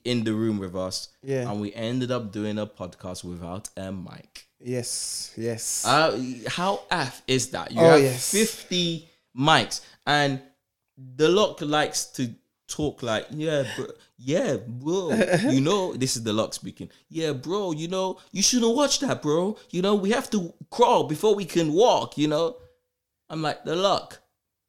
in 0.05 0.23
the 0.23 0.31
room 0.33 0.59
with 0.59 0.75
us, 0.75 1.09
Yeah. 1.23 1.49
and 1.49 1.59
we 1.59 1.73
ended 1.73 2.11
up 2.11 2.31
doing 2.31 2.59
a 2.59 2.67
podcast 2.67 3.23
without 3.23 3.67
a 3.75 3.91
mic. 3.91 4.45
Yes. 4.63 5.31
Yes. 5.37 5.85
Uh, 5.85 6.17
how 6.47 6.81
af 6.89 7.21
is 7.27 7.49
that? 7.49 7.71
You 7.71 7.81
Oh, 7.81 7.89
have 7.91 8.01
yes. 8.01 8.31
50 8.31 9.07
mics, 9.37 9.81
and 10.05 10.39
the 10.97 11.27
Lok 11.27 11.61
likes 11.61 12.05
to 12.13 12.29
talk 12.67 13.03
like, 13.03 13.27
yeah, 13.31 13.63
bro, 13.75 13.85
yeah, 14.17 14.55
bro. 14.67 15.11
you 15.49 15.59
know, 15.61 15.93
this 16.01 16.15
is 16.15 16.23
the 16.23 16.31
Lok 16.33 16.53
speaking. 16.53 16.89
Yeah, 17.09 17.33
bro, 17.33 17.71
you 17.73 17.87
know, 17.87 18.17
you 18.31 18.41
shouldn't 18.41 18.75
watch 18.75 18.99
that, 18.99 19.21
bro. 19.21 19.57
You 19.71 19.81
know, 19.81 19.95
we 19.95 20.11
have 20.11 20.29
to 20.31 20.53
crawl 20.71 21.03
before 21.05 21.35
we 21.35 21.45
can 21.45 21.73
walk, 21.73 22.17
you 22.17 22.27
know? 22.27 22.55
I'm 23.29 23.41
like, 23.41 23.63
the 23.65 23.75
Lok. 23.75 24.19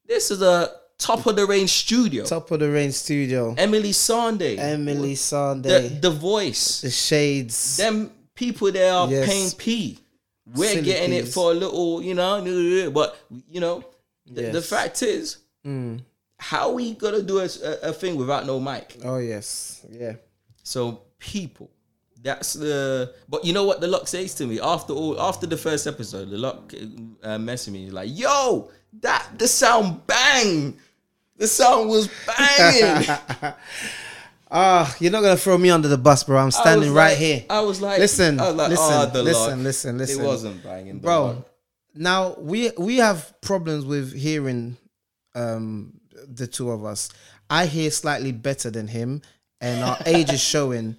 This 0.07 0.31
is 0.31 0.43
a 0.43 0.71
top 0.99 1.27
of 1.27 1.37
the 1.37 1.47
range 1.47 1.71
studio. 1.71 2.25
Top 2.25 2.51
of 2.51 2.61
the 2.61 2.71
range 2.71 2.95
studio. 2.95 3.55
Emeli 3.55 3.91
Sandé. 3.91 4.59
Emily 4.59 5.11
the, 5.11 5.15
Sunday. 5.17 5.89
the 6.01 6.11
voice 6.11 6.81
The 6.83 6.91
shades. 6.91 7.77
them 7.77 8.11
people 8.35 8.71
there 8.73 8.93
are 8.93 9.09
Yes. 9.09 9.27
paying 9.29 9.51
P. 9.53 9.99
We're 10.55 10.69
Silly 10.71 10.83
getting 10.83 11.13
it 11.15 11.29
for 11.29 11.53
a 11.53 11.55
little, 11.55 12.03
you 12.03 12.15
know, 12.15 12.91
but 12.93 13.17
you 13.49 13.61
know, 13.61 13.85
the, 14.27 14.51
the 14.51 14.63
fact 14.63 15.03
is, 15.03 15.39
Mm. 15.67 16.03
how 16.39 16.73
we 16.73 16.93
gonna 16.95 17.23
do 17.23 17.39
a, 17.39 17.45
a, 17.83 17.93
thing 17.95 18.17
without 18.17 18.45
no 18.47 18.61
mic? 18.61 18.99
Oh 19.03 19.17
yes. 19.17 19.83
Yeah. 19.91 20.17
So 20.63 21.01
people, 21.19 21.71
that's 22.23 22.53
the. 22.53 23.15
But 23.31 23.47
you 23.47 23.55
know 23.55 23.65
what 23.65 23.81
the 23.81 23.87
Lok 23.89 24.07
says 24.07 24.35
to 24.35 24.47
me 24.47 24.61
after 24.61 24.93
all, 24.93 25.19
after 25.19 25.47
the 25.47 25.57
first 25.57 25.87
episode, 25.87 26.29
the 26.29 26.37
Lok 26.37 26.75
uh, 27.23 27.39
messaged 27.39 27.71
me 27.73 27.85
he's 27.85 27.93
like, 27.95 28.11
"Yo, 28.13 28.71
that 29.01 29.27
the 29.39 29.49
sound 29.49 30.07
bang, 30.07 30.77
the 31.39 31.47
sound 31.49 31.89
was 31.89 32.11
banging." 32.27 33.09
Ah, 34.57 34.95
you're 35.01 35.11
not 35.11 35.23
gonna 35.23 35.37
throw 35.37 35.59
me 35.59 35.69
under 35.69 35.89
the 35.89 35.99
bus, 35.99 36.23
bro. 36.23 36.39
I'm 36.39 36.53
standing 36.53 36.93
right 36.95 37.09
like- 37.09 37.19
here. 37.19 37.45
I 37.51 37.61
was 37.61 37.81
like, 37.81 37.99
Listen, 37.99 38.37
was 38.37 38.55
like, 38.55 38.71
listen, 38.71 38.85
"Oh, 38.87 39.23
listen, 39.23 39.51
Lok." 39.51 39.59
listen, 39.59 39.99
listen. 39.99 40.21
It 40.21 40.25
wasn't 40.25 40.63
banging, 40.63 40.99
bro. 41.01 41.25
Lok. 41.27 41.51
Now 41.97 42.35
we 42.39 42.71
we 42.79 42.99
have 42.99 43.35
problems 43.41 43.85
with 43.85 44.15
hearing 44.15 44.77
um 45.35 45.95
the 46.29 46.47
two 46.47 46.71
of 46.71 46.85
us. 46.85 47.09
I 47.51 47.67
hear 47.67 47.91
slightly 47.91 48.31
better 48.31 48.71
than 48.71 48.87
him, 48.87 49.23
and 49.61 49.83
our 49.83 49.99
age 50.07 50.33
is 50.33 50.41
showing. 50.41 50.97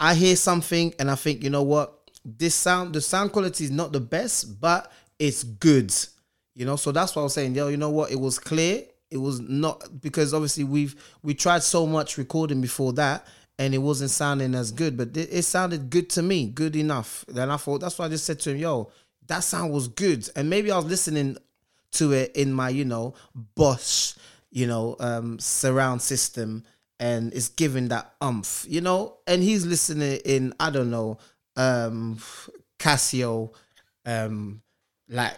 I 0.00 0.14
hear 0.14 0.34
something, 0.34 0.92
and 0.98 1.10
I 1.10 1.14
think, 1.14 1.44
you 1.44 1.50
know 1.50 1.62
what? 1.62 1.96
This 2.24 2.54
sound, 2.56 2.94
the 2.94 3.00
sound 3.00 3.30
quality 3.32 3.64
is 3.64 3.70
not 3.70 3.92
the 3.92 4.00
best, 4.00 4.60
but 4.60 4.90
it's 5.18 5.44
good. 5.44 5.94
You 6.56 6.64
know, 6.66 6.74
so 6.76 6.90
that's 6.90 7.14
what 7.14 7.22
I 7.22 7.24
was 7.24 7.34
saying. 7.34 7.54
Yo, 7.54 7.68
you 7.68 7.76
know 7.76 7.90
what? 7.90 8.10
It 8.10 8.18
was 8.18 8.38
clear. 8.38 8.82
It 9.10 9.18
was 9.18 9.40
not 9.40 10.00
because 10.00 10.32
obviously 10.32 10.64
we've 10.64 10.94
we 11.22 11.34
tried 11.34 11.62
so 11.62 11.86
much 11.86 12.18
recording 12.18 12.60
before 12.60 12.92
that 12.94 13.26
and 13.58 13.74
it 13.74 13.78
wasn't 13.78 14.10
sounding 14.10 14.54
as 14.54 14.72
good, 14.72 14.96
but 14.96 15.14
it, 15.14 15.28
it 15.30 15.42
sounded 15.42 15.90
good 15.90 16.08
to 16.10 16.22
me, 16.22 16.46
good 16.46 16.74
enough. 16.74 17.26
Then 17.28 17.50
I 17.50 17.58
thought 17.58 17.82
that's 17.82 17.98
why 17.98 18.06
I 18.06 18.08
just 18.08 18.24
said 18.24 18.40
to 18.40 18.50
him, 18.52 18.56
"Yo, 18.56 18.90
that 19.26 19.44
sound 19.44 19.72
was 19.72 19.88
good," 19.88 20.28
and 20.34 20.48
maybe 20.48 20.70
I 20.70 20.76
was 20.76 20.86
listening 20.86 21.36
to 21.92 22.12
it 22.12 22.34
in 22.34 22.52
my 22.52 22.70
you 22.70 22.84
know 22.84 23.14
Bosch, 23.34 24.14
you 24.50 24.66
know, 24.66 24.96
um, 24.98 25.38
surround 25.38 26.00
system, 26.00 26.64
and 26.98 27.34
it's 27.34 27.48
giving 27.48 27.88
that 27.88 28.14
umph, 28.20 28.64
you 28.68 28.80
know, 28.80 29.18
and 29.26 29.42
he's 29.42 29.66
listening 29.66 30.20
in 30.24 30.54
I 30.58 30.70
don't 30.70 30.90
know, 30.90 31.18
um, 31.56 32.18
Casio, 32.78 33.52
um, 34.06 34.62
like 35.08 35.36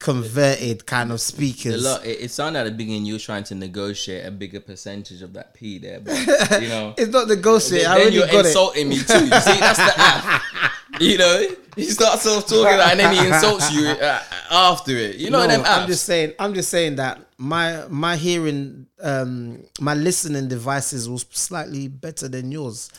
converted 0.00 0.84
kind 0.86 1.10
of 1.10 1.16
A 1.16 1.18
speakers. 1.18 1.84
lot. 1.84 2.04
It, 2.04 2.22
it 2.22 2.30
sounded 2.32 2.58
at 2.60 2.64
the 2.64 2.70
beginning 2.72 3.04
you 3.06 3.12
were 3.12 3.18
trying 3.20 3.44
to 3.44 3.54
negotiate 3.54 4.26
a 4.26 4.30
bigger 4.32 4.58
percentage 4.60 5.22
of 5.22 5.32
that 5.34 5.54
P 5.54 5.78
there, 5.78 6.00
but 6.00 6.16
you 6.60 6.68
know. 6.68 6.94
It's 6.98 7.12
not 7.12 7.28
negotiate. 7.28 7.86
I 7.86 7.90
then 7.94 8.00
already 8.00 8.16
you're 8.16 8.26
got 8.26 8.44
it. 8.44 8.46
insulting 8.46 8.88
me 8.88 8.96
too. 8.96 9.02
You 9.02 9.40
see, 9.40 9.60
that's 9.60 9.78
the 9.78 9.92
app. 9.96 10.42
You 10.98 11.16
know, 11.16 11.46
he 11.76 11.84
starts 11.84 12.26
off 12.26 12.46
talking 12.46 12.64
like, 12.76 12.90
and 12.90 13.00
then 13.00 13.14
he 13.14 13.26
insults 13.26 13.72
you 13.72 13.86
uh, 13.88 14.20
after 14.50 14.90
it. 14.90 15.16
You 15.16 15.30
know 15.30 15.38
No, 15.42 15.46
them 15.46 15.62
apps. 15.62 15.78
I'm 15.82 15.86
just 15.86 16.04
saying. 16.04 16.34
I'm 16.38 16.52
just 16.52 16.68
saying 16.68 16.96
that 16.96 17.20
my 17.38 17.86
my 17.88 18.16
hearing, 18.16 18.86
um, 19.00 19.62
my 19.80 19.94
listening 19.94 20.48
devices 20.48 21.08
was 21.08 21.24
slightly 21.30 21.86
better 21.88 22.28
than 22.28 22.50
yours. 22.52 22.90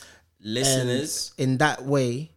And 0.42 0.54
Listeners, 0.54 1.32
in 1.38 1.58
that 1.58 1.84
way, 1.84 2.31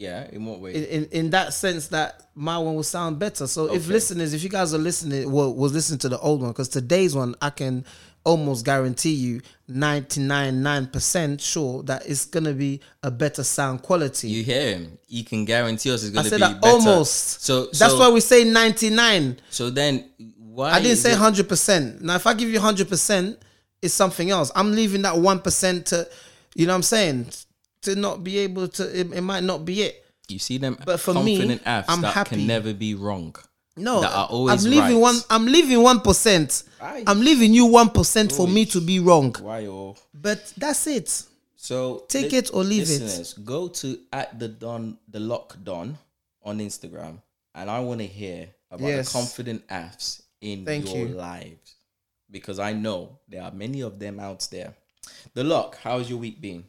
yeah. 0.00 0.26
In 0.32 0.44
what 0.46 0.60
way? 0.60 0.74
in, 0.74 0.84
in 0.84 1.04
in 1.12 1.30
that 1.30 1.52
sense, 1.54 1.88
that 1.88 2.28
my 2.34 2.56
one 2.58 2.74
will 2.74 2.82
sound 2.82 3.18
better. 3.18 3.46
So 3.46 3.72
if 3.72 3.86
listeners, 3.86 4.32
if 4.32 4.42
you 4.42 4.48
guys 4.48 4.72
are 4.74 4.78
listening, 4.78 5.30
well, 5.30 5.54
was 5.54 5.72
listening 5.72 5.98
to 6.00 6.08
the 6.08 6.18
old 6.18 6.40
one 6.40 6.50
because 6.50 6.68
today's 6.68 7.14
one, 7.14 7.34
I 7.42 7.50
can 7.50 7.84
almost 8.24 8.64
guarantee 8.66 9.12
you 9.14 9.40
99.9% 9.70 11.40
sure 11.40 11.82
that 11.84 12.06
it's 12.06 12.26
gonna 12.26 12.52
be 12.52 12.80
a 13.02 13.10
better 13.10 13.42
sound 13.42 13.82
quality. 13.82 14.28
you 14.28 14.42
hear 14.42 14.76
him? 14.76 14.98
You 15.08 15.24
can 15.24 15.44
guarantee 15.44 15.92
us 15.92 16.02
it's 16.02 16.12
going 16.12 16.24
to 16.24 16.30
be 16.30 16.38
that 16.38 16.60
better. 16.60 16.74
almost. 16.74 17.42
So 17.42 17.66
That's 17.66 17.94
why 17.94 18.10
we 18.10 18.20
say 18.20 18.44
99. 18.44 19.38
So 19.50 19.70
then, 19.70 20.08
why? 20.38 20.72
I 20.72 20.80
didn't 20.82 20.98
say 20.98 21.12
it- 21.12 21.18
hundred 21.18 21.48
percent. 21.48 22.02
Now, 22.02 22.16
if 22.16 22.26
I 22.26 22.34
give 22.34 22.48
you 22.50 22.60
hundred 22.60 22.88
percent, 22.88 23.38
it's 23.82 23.94
something 23.94 24.30
else. 24.30 24.50
I'm 24.54 24.72
leaving 24.72 25.02
that 25.02 25.16
one 25.16 25.40
percent 25.40 25.86
to, 25.86 26.08
you 26.54 26.66
know, 26.66 26.72
what 26.72 26.76
I'm 26.76 26.82
saying, 26.82 27.30
to 27.82 27.96
not 27.96 28.22
be 28.24 28.38
able 28.38 28.68
to. 28.68 28.84
It, 29.00 29.12
it 29.12 29.20
might 29.22 29.44
not 29.44 29.64
be 29.64 29.82
it. 29.82 30.04
You 30.28 30.38
see 30.38 30.58
them 30.58 30.78
But 30.84 31.00
for 31.00 31.14
me, 31.14 31.36
confident 31.38 31.64
apps 31.64 31.86
I'm 31.88 32.02
that 32.02 32.14
happy. 32.14 32.36
can 32.36 32.46
never 32.46 32.72
be 32.72 32.94
wrong. 32.94 33.34
No, 33.76 34.00
That 34.02 34.12
are 34.12 34.26
always 34.26 34.64
I'm 34.64 34.70
leaving 34.70 34.96
right. 34.96 35.00
one. 35.00 35.16
I'm 35.30 35.46
leaving 35.46 35.82
one 35.82 36.00
percent. 36.00 36.62
I'm 36.80 37.20
leaving 37.20 37.52
you 37.54 37.66
one 37.66 37.88
percent 37.90 38.32
for 38.32 38.46
me 38.46 38.64
to 38.66 38.80
be 38.80 39.00
wrong. 39.00 39.34
Why 39.40 39.66
or 39.66 39.96
But 40.14 40.52
that's 40.56 40.86
it. 40.86 41.08
so 41.56 42.04
Take 42.08 42.32
li- 42.32 42.38
it 42.38 42.50
or 42.52 42.62
leave 42.64 42.88
it. 42.90 43.34
Go 43.44 43.68
to 43.68 43.98
at 44.12 44.38
the 44.38 44.48
Don 44.48 44.98
the 45.08 45.20
Lok 45.20 45.56
Don 45.64 45.96
on 46.42 46.58
Instagram, 46.58 47.20
and 47.54 47.70
I 47.70 47.80
want 47.80 48.00
to 48.00 48.06
hear 48.06 48.48
about 48.70 48.86
Yes. 48.88 49.08
the 49.12 49.18
confident 49.18 49.66
apps 49.68 50.22
in 50.40 50.64
Thank 50.64 50.86
your 50.94 51.08
you. 51.08 51.14
lives 51.14 51.74
because 52.30 52.58
I 52.58 52.72
know 52.72 53.18
there 53.28 53.42
are 53.42 53.50
many 53.52 53.80
of 53.82 53.98
them 53.98 54.20
out 54.20 54.46
there. 54.50 54.74
The 55.34 55.44
Lok, 55.44 55.76
how's 55.82 56.08
your 56.10 56.18
week 56.18 56.40
been? 56.40 56.64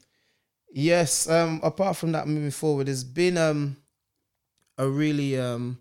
Yes. 0.74 1.30
Um. 1.30 1.59
Apart 1.63 1.97
from 1.97 2.11
that, 2.13 2.28
moving 2.28 2.51
forward, 2.51 2.88
it's 2.89 3.03
been 3.03 3.38
um 3.38 3.78
a 4.78 4.88
really 4.88 5.38
um 5.39 5.80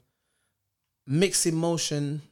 mixed 1.07 1.47
emotion 1.47 2.23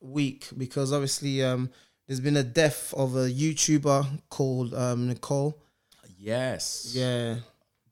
week 0.00 0.46
because 0.56 0.92
obviously 0.92 1.42
um 1.42 1.70
there's 2.06 2.20
been 2.20 2.36
a 2.36 2.42
death 2.42 2.94
of 2.94 3.16
a 3.16 3.28
YouTuber 3.28 4.06
called 4.28 4.74
um 4.74 5.08
Nicole. 5.08 5.58
Yes, 6.18 6.92
Yeah. 6.94 7.36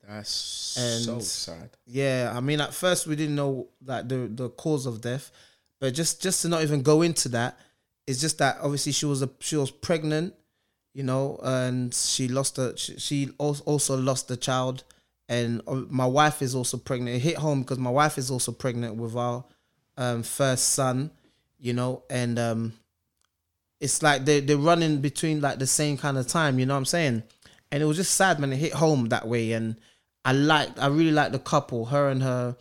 that's 0.09 0.31
so 0.31 1.13
And- 1.15 1.23
sad. 1.23 1.71
Yeah, 1.87 2.33
I 2.35 2.41
mean, 2.41 2.61
at 2.61 2.73
first 2.75 3.07
we 3.07 3.17
didn't 3.17 3.35
know 3.37 3.69
like 3.85 4.09
the 4.09 4.29
the 4.33 4.49
cause 4.51 4.87
of 4.87 5.01
death, 5.03 5.31
but 5.79 5.93
just 5.95 6.23
just 6.23 6.43
to 6.43 6.49
not 6.49 6.63
even 6.63 6.83
go 6.83 7.03
into 7.03 7.29
that, 7.31 7.59
it's 8.07 8.21
just 8.21 8.39
that 8.39 8.59
obviously 8.63 8.93
she 8.93 9.07
was 9.07 9.21
a 9.23 9.31
she 9.41 9.57
was 9.57 9.71
pregnant, 9.71 10.35
you 10.95 11.03
know, 11.03 11.39
and 11.43 11.93
she 11.93 12.29
lost 12.29 12.57
a 12.59 12.75
she, 12.77 13.29
also 13.39 13.97
lost 13.97 14.29
the 14.29 14.37
child, 14.37 14.85
and 15.29 15.61
uh, 15.67 15.83
my 15.91 16.07
wife 16.07 16.41
is 16.41 16.55
also 16.55 16.79
pregnant. 16.79 17.17
It 17.17 17.21
hit 17.21 17.37
home 17.37 17.63
because 17.63 17.79
my 17.79 17.91
wife 17.91 18.17
is 18.17 18.31
also 18.31 18.53
pregnant 18.53 18.95
with 18.95 19.17
our 19.17 19.45
um, 19.99 20.23
first 20.23 20.71
son, 20.71 21.11
you 21.59 21.73
know, 21.73 22.05
and 22.09 22.39
um, 22.39 22.73
it's 23.81 24.03
like 24.03 24.25
they 24.25 24.39
they're 24.39 24.57
running 24.57 25.01
between 25.01 25.41
like 25.41 25.59
the 25.59 25.67
same 25.67 25.97
kind 25.99 26.17
of 26.17 26.29
time, 26.29 26.61
you 26.61 26.65
know 26.65 26.75
what 26.75 26.79
I'm 26.79 26.85
saying? 26.87 27.25
And 27.73 27.83
it 27.83 27.87
was 27.87 27.97
just 27.97 28.15
sad 28.15 28.41
when 28.41 28.53
it 28.53 28.57
hit 28.57 28.73
home 28.75 29.07
that 29.09 29.27
way, 29.27 29.53
and 29.53 29.77
I 30.25 30.33
liked 30.33 30.79
I 30.79 30.87
really 30.87 31.11
liked 31.11 31.33
the 31.33 31.41
couple, 31.41 31.87
her 31.87 32.09
and 32.09 32.23
her 32.23 32.57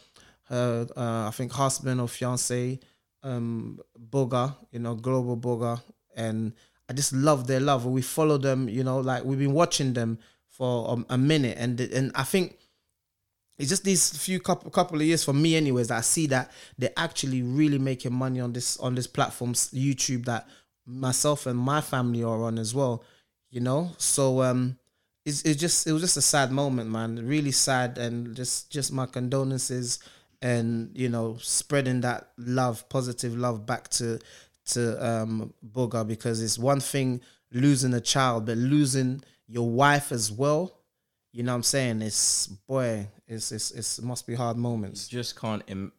her 0.46 0.88
uh, 0.98 1.28
I 1.28 1.32
think 1.32 1.52
husband 1.52 2.02
or 2.02 2.08
fiance, 2.08 2.80
um 3.22 3.80
Boga, 4.10 4.56
you 4.72 4.80
know, 4.80 4.96
global 4.96 5.38
Boga. 5.38 5.82
And 6.16 6.54
I 6.94 6.96
just 6.96 7.14
love 7.14 7.48
their 7.48 7.60
love. 7.60 7.86
We 7.86 8.04
follow 8.04 8.38
them, 8.38 8.70
you 8.70 8.84
know, 8.84 9.00
like 9.00 9.24
we've 9.24 9.40
been 9.40 9.54
watching 9.54 9.94
them 9.94 10.20
for 10.48 10.98
a, 11.10 11.14
a 11.16 11.18
minute. 11.18 11.58
And 11.60 11.80
and 11.82 12.12
I 12.14 12.24
think 12.24 12.58
it's 13.58 13.70
just 13.70 13.84
these 13.84 14.16
few 14.16 14.40
couple 14.40 14.70
couple 14.70 14.98
of 14.98 15.04
years 15.04 15.24
for 15.24 15.34
me 15.34 15.56
anyways 15.56 15.88
that 15.88 15.98
I 15.98 16.02
see 16.02 16.28
that 16.28 16.52
they're 16.78 16.94
actually 16.96 17.42
really 17.42 17.80
making 17.80 18.14
money 18.14 18.40
on 18.40 18.54
this 18.54 18.78
on 18.78 18.96
this 18.96 19.08
platform 19.08 19.54
YouTube 19.54 20.26
that 20.26 20.48
myself 20.86 21.48
and 21.48 21.58
my 21.58 21.82
family 21.82 22.24
are 22.24 22.44
on 22.44 22.60
as 22.60 22.76
well 22.76 23.04
you 23.54 23.62
know? 23.62 23.92
So 23.98 24.42
um 24.42 24.78
it's, 25.26 25.44
it's 25.44 25.62
just 25.62 25.88
it 25.88 25.94
was 25.94 26.02
just 26.02 26.18
a 26.18 26.22
sad 26.22 26.52
moment 26.52 26.90
man. 26.90 27.26
Really 27.26 27.52
sad 27.52 27.98
and 27.98 28.36
just 28.36 28.72
just 28.72 28.92
my 28.92 29.06
condolences 29.06 30.00
and 30.42 30.90
you 30.94 31.08
know 31.08 31.38
spreading 31.40 32.02
that 32.02 32.32
love 32.38 32.90
positive 32.90 33.38
love 33.38 33.66
back 33.66 33.88
to 33.90 34.20
to 34.66 35.06
um 35.06 35.54
Boga 35.66 36.08
because 36.08 36.42
it's 36.42 36.58
one 36.60 36.80
thing 36.80 37.22
losing 37.52 37.94
a 37.94 38.02
child 38.02 38.46
but 38.46 38.58
losing 38.58 39.22
your 39.48 39.70
wife 39.70 40.12
as 40.12 40.32
well 40.32 40.72
you 41.32 41.44
know 41.44 41.52
what 41.52 41.58
i'm 41.58 41.64
saying 41.64 42.02
it's 42.02 42.48
boy 42.48 43.08
it's 43.28 43.52
it's, 43.52 43.72
it's 43.72 44.00
it 44.00 44.06
must 44.06 44.26
be 44.26 44.36
hard 44.36 44.58
moments 44.58 45.12
You 45.12 45.20
just 45.20 45.40
can't 45.40 45.62
Im- 45.68 45.92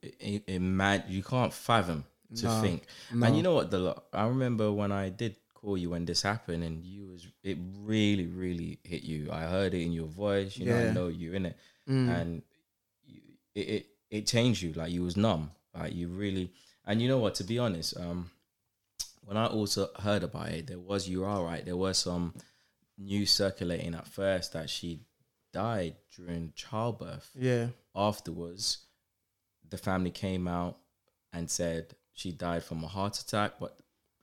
imagine. 0.47 1.07
You 1.11 1.23
can't 1.23 1.53
fathom 1.53 2.05
to 2.37 2.45
No, 2.47 2.61
think. 2.62 2.87
no. 3.12 3.27
And 3.27 3.37
you 3.37 3.43
know 3.43 3.55
what? 3.55 3.71
The 3.71 3.95
I 4.12 4.27
remember 4.27 4.73
when 4.73 4.91
I 4.93 5.09
did 5.11 5.37
call 5.55 5.77
you 5.79 5.91
when 5.91 6.05
this 6.05 6.23
happened, 6.23 6.65
and 6.65 6.83
you 6.85 7.07
was 7.12 7.27
it 7.43 7.59
really, 7.83 8.27
really 8.27 8.79
hit 8.83 9.03
you. 9.05 9.31
I 9.31 9.43
heard 9.45 9.73
it 9.75 9.83
in 9.83 9.93
your 9.93 10.07
voice. 10.09 10.57
You 10.57 10.67
know, 10.67 10.79
Yeah. 10.79 10.91
I 10.91 10.93
know 10.93 11.09
you 11.09 11.33
in 11.35 11.47
it, 11.47 11.57
Mm. 11.89 12.09
and 12.21 12.43
you, 13.07 13.21
it, 13.55 13.61
it 13.77 13.87
it 14.11 14.27
changed 14.27 14.62
you. 14.62 14.73
Like 14.73 14.91
you 14.91 15.03
was 15.05 15.17
numb. 15.17 15.51
Like 15.75 15.95
you 15.95 16.09
really. 16.09 16.51
And 16.87 17.01
you 17.01 17.09
know 17.09 17.19
what? 17.19 17.35
To 17.37 17.45
be 17.45 17.59
honest, 17.59 17.97
um, 17.99 18.31
when 19.25 19.37
I 19.37 19.47
also 19.47 19.89
heard 20.01 20.22
about 20.22 20.51
it, 20.51 20.66
there 20.66 20.79
was 20.79 21.09
you 21.09 21.25
are 21.25 21.45
right. 21.45 21.64
There 21.64 21.77
was 21.77 21.99
some 21.99 22.35
news 22.99 23.31
circulating 23.31 23.95
at 23.95 24.07
first 24.07 24.53
that 24.53 24.70
she 24.70 25.01
died 25.53 25.95
during 26.16 26.53
childbirth 26.55 27.31
yeah 27.39 27.66
afterwards, 27.95 28.79
the 29.70 29.79
family 29.79 30.11
came 30.11 30.49
out 30.49 30.79
and 31.33 31.51
said 31.51 31.95
she 32.12 32.33
died 32.33 32.62
from 32.62 32.83
a 32.85 32.89
heart 32.89 33.18
attack, 33.18 33.55
but 33.59 33.79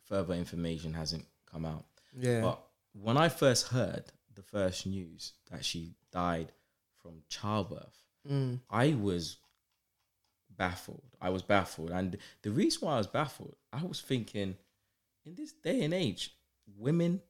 further 0.05 0.33
information 0.33 0.93
hasn't 0.93 1.25
come 1.49 1.65
out. 1.65 1.85
yeah 2.17 2.41
But 2.41 2.61
when 2.93 3.17
I 3.17 3.29
first 3.29 3.67
heard 3.67 4.03
the 4.35 4.41
first 4.41 4.85
news 4.85 5.33
that 5.51 5.63
she 5.65 5.95
died 6.11 6.51
from 7.01 7.23
childbirth, 7.29 8.03
mm. 8.29 8.59
I 8.69 8.93
was 8.93 9.37
baffled. 10.49 11.03
I 11.21 11.29
was 11.29 11.41
baffled. 11.41 11.91
And 11.91 12.17
the 12.41 12.51
reason 12.51 12.85
why 12.85 12.95
I 12.95 12.97
was 12.97 13.07
baffled, 13.07 13.55
I 13.73 13.83
was 13.83 14.01
thinking, 14.01 14.55
in 15.25 15.35
this 15.35 15.51
day 15.53 15.81
and 15.83 15.93
age, 15.93 16.33
women 16.77 17.21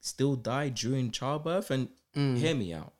still 0.00 0.36
die 0.36 0.68
during 0.70 1.10
childbirth. 1.10 1.70
And 1.70 1.88
Mm. 2.14 2.38
hear 2.38 2.54
me 2.54 2.72
out. 2.72 2.94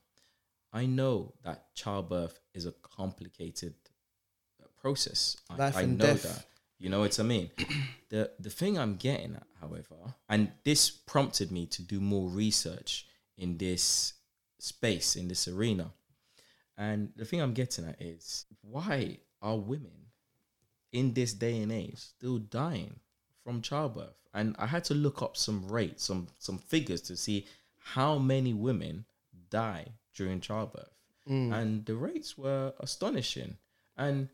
I 0.72 0.84
know 0.84 1.32
that 1.42 1.74
childbirth 1.74 2.38
is 2.52 2.66
a 2.66 2.72
complicated 2.72 3.74
uh, 4.62 4.66
process. 4.76 5.36
I, 5.48 5.56
Life 5.56 5.76
I 5.76 5.82
and 5.82 5.98
know 5.98 6.04
death. 6.04 6.22
that. 6.24 6.44
You 6.78 6.90
know 6.90 7.00
what 7.00 7.18
I 7.18 7.22
mean? 7.22 7.50
the 8.10 8.30
the 8.38 8.50
thing 8.50 8.78
I'm 8.78 8.96
getting 8.96 9.34
at, 9.34 9.46
however, 9.60 10.14
and 10.28 10.52
this 10.64 10.90
prompted 10.90 11.50
me 11.50 11.66
to 11.66 11.82
do 11.82 12.00
more 12.00 12.28
research 12.28 13.06
in 13.36 13.56
this 13.56 14.12
space, 14.60 15.16
in 15.16 15.26
this 15.28 15.48
arena. 15.48 15.92
And 16.76 17.12
the 17.16 17.24
thing 17.24 17.40
I'm 17.40 17.54
getting 17.54 17.86
at 17.88 18.00
is 18.00 18.44
why 18.60 19.18
are 19.40 19.56
women 19.56 20.12
in 20.92 21.14
this 21.14 21.32
day 21.32 21.60
and 21.62 21.72
age 21.72 21.96
still 21.98 22.38
dying 22.38 23.00
from 23.48 23.62
childbirth? 23.62 24.12
And 24.34 24.54
I 24.58 24.66
had 24.66 24.84
to 24.84 24.94
look 24.94 25.22
up 25.22 25.34
some 25.34 25.66
rates, 25.68 26.04
some 26.04 26.28
some 26.38 26.58
figures 26.58 27.00
to 27.02 27.16
see 27.16 27.46
how 27.78 28.18
many 28.18 28.52
women 28.52 29.06
die 29.48 29.86
during 30.14 30.40
childbirth. 30.40 30.92
And 31.52 31.86
the 31.86 31.94
rates 31.94 32.36
were 32.36 32.74
astonishing. 32.80 33.56
And 33.96 34.28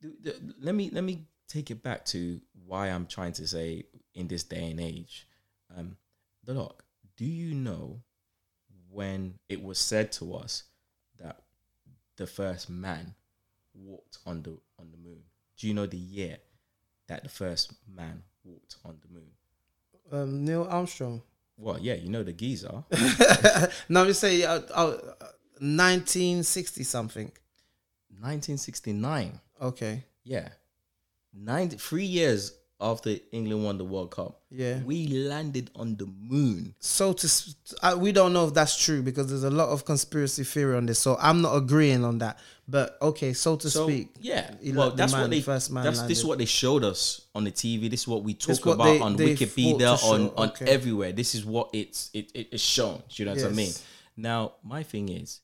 th- 0.00 0.14
th- 0.24 0.36
let 0.60 0.74
me 0.74 0.90
let 0.92 1.04
me 1.04 1.26
take 1.46 1.70
it 1.70 1.82
back 1.82 2.04
to 2.06 2.40
why 2.66 2.88
I'm 2.88 3.06
trying 3.06 3.34
to 3.34 3.46
say 3.46 3.84
in 4.14 4.26
this 4.26 4.42
day 4.42 4.70
and 4.70 4.80
age, 4.80 5.28
um, 5.76 5.96
the 6.44 6.54
Lok. 6.54 6.84
Do 7.16 7.24
you 7.24 7.54
know 7.54 8.02
when 8.90 9.38
it 9.48 9.62
was 9.62 9.78
said 9.78 10.10
to 10.12 10.34
us 10.34 10.64
that 11.18 11.42
the 12.16 12.26
first 12.26 12.68
man 12.68 13.14
walked 13.74 14.18
on 14.26 14.42
the 14.42 14.58
on 14.80 14.90
the 14.90 14.98
moon? 14.98 15.22
Do 15.56 15.68
you 15.68 15.74
know 15.74 15.86
the 15.86 15.96
year 15.96 16.38
that 17.12 17.22
the 17.24 17.28
first 17.28 17.72
man 17.94 18.22
walked 18.42 18.76
on 18.86 18.98
the 19.02 19.12
moon? 19.12 19.30
Um, 20.10 20.44
Neil 20.44 20.66
Armstrong. 20.68 21.22
Well, 21.58 21.78
yeah, 21.78 21.94
you 21.94 22.08
know 22.08 22.22
the 22.22 22.32
geezer. 22.32 22.84
no, 23.88 24.06
we 24.06 24.14
say 24.14 24.42
uh, 24.44 24.60
uh, 24.72 24.96
1960 25.60 26.82
something. 26.84 27.30
1969. 28.18 29.40
Okay. 29.60 30.04
Yeah. 30.24 30.48
Nine, 31.34 31.68
three 31.70 32.04
years 32.04 32.52
after 32.82 33.16
England 33.30 33.64
won 33.64 33.78
the 33.78 33.84
World 33.84 34.10
Cup, 34.10 34.40
Yeah. 34.50 34.80
we 34.82 35.06
landed 35.06 35.70
on 35.76 35.96
the 35.96 36.06
moon. 36.06 36.74
So 36.80 37.12
to 37.12 37.28
I, 37.82 37.94
we 37.94 38.10
don't 38.12 38.32
know 38.32 38.48
if 38.48 38.54
that's 38.54 38.76
true 38.84 39.02
because 39.02 39.28
there's 39.28 39.44
a 39.44 39.50
lot 39.50 39.68
of 39.68 39.84
conspiracy 39.84 40.44
theory 40.44 40.76
on 40.76 40.86
this. 40.86 40.98
So 40.98 41.16
I'm 41.20 41.40
not 41.40 41.54
agreeing 41.56 42.04
on 42.04 42.18
that. 42.18 42.38
But 42.68 42.96
okay, 43.00 43.32
so 43.32 43.56
to 43.56 43.70
So 43.70 43.86
speak. 43.88 44.14
yeah, 44.20 44.50
well, 44.74 44.90
that's 44.90 45.12
man- 45.12 45.22
what 45.22 45.30
they. 45.30 45.40
first 45.40 45.70
man 45.70 45.84
that's 45.84 46.02
this 46.02 46.18
is 46.18 46.24
what 46.24 46.38
they 46.38 46.44
showed 46.44 46.84
us 46.84 47.22
on 47.34 47.44
the 47.44 47.50
TV. 47.52 47.88
This 47.90 48.02
is 48.02 48.08
what 48.08 48.22
we 48.22 48.34
talk 48.34 48.64
what 48.66 48.74
about 48.74 48.84
they- 48.84 49.00
on 49.00 49.16
they 49.16 49.34
Wikipedia, 49.34 50.02
on 50.04 50.30
on 50.36 50.48
okay. 50.50 50.66
everywhere. 50.66 51.12
This 51.12 51.34
is 51.34 51.44
what 51.44 51.70
it's 51.72 52.10
it, 52.12 52.30
it 52.34 52.48
is 52.52 52.60
shown. 52.60 53.02
Do 53.08 53.22
you 53.22 53.24
know 53.26 53.34
what 53.34 53.44
I 53.44 53.48
mean? 53.50 53.72
Now, 54.16 54.52
my 54.62 54.82
thing 54.82 55.08
is, 55.08 55.40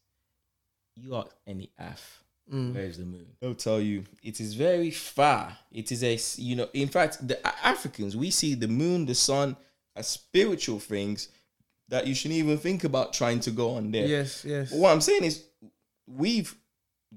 you 0.95 1.14
are 1.14 1.26
any 1.47 1.70
F. 1.78 2.22
Mm. 2.53 2.74
Where 2.74 2.84
is 2.84 2.96
the 2.99 3.05
moon? 3.05 3.26
They'll 3.40 3.55
tell 3.55 3.80
you 3.80 4.05
it 4.22 4.40
is 4.40 4.55
very 4.55 4.90
far. 4.90 5.57
It 5.72 5.92
is 5.92 6.03
a 6.03 6.18
you 6.42 6.57
know. 6.57 6.68
In 6.72 6.88
fact, 6.88 7.26
the 7.26 7.38
Africans 7.66 8.16
we 8.16 8.30
see 8.30 8.55
the 8.55 8.68
moon, 8.68 9.07
the 9.07 9.14
sun 9.14 9.57
as 9.94 10.07
spiritual 10.09 10.78
things 10.78 11.28
that 11.88 12.07
you 12.07 12.14
shouldn't 12.14 12.38
even 12.38 12.59
think 12.59 12.84
about 12.84 13.12
trying 13.12 13.40
to 13.40 13.51
go 13.51 13.70
on 13.72 13.90
there. 13.90 14.07
Yes, 14.07 14.44
yes. 14.44 14.70
But 14.70 14.78
what 14.78 14.92
I'm 14.92 15.01
saying 15.01 15.24
is, 15.24 15.44
we've 16.07 16.55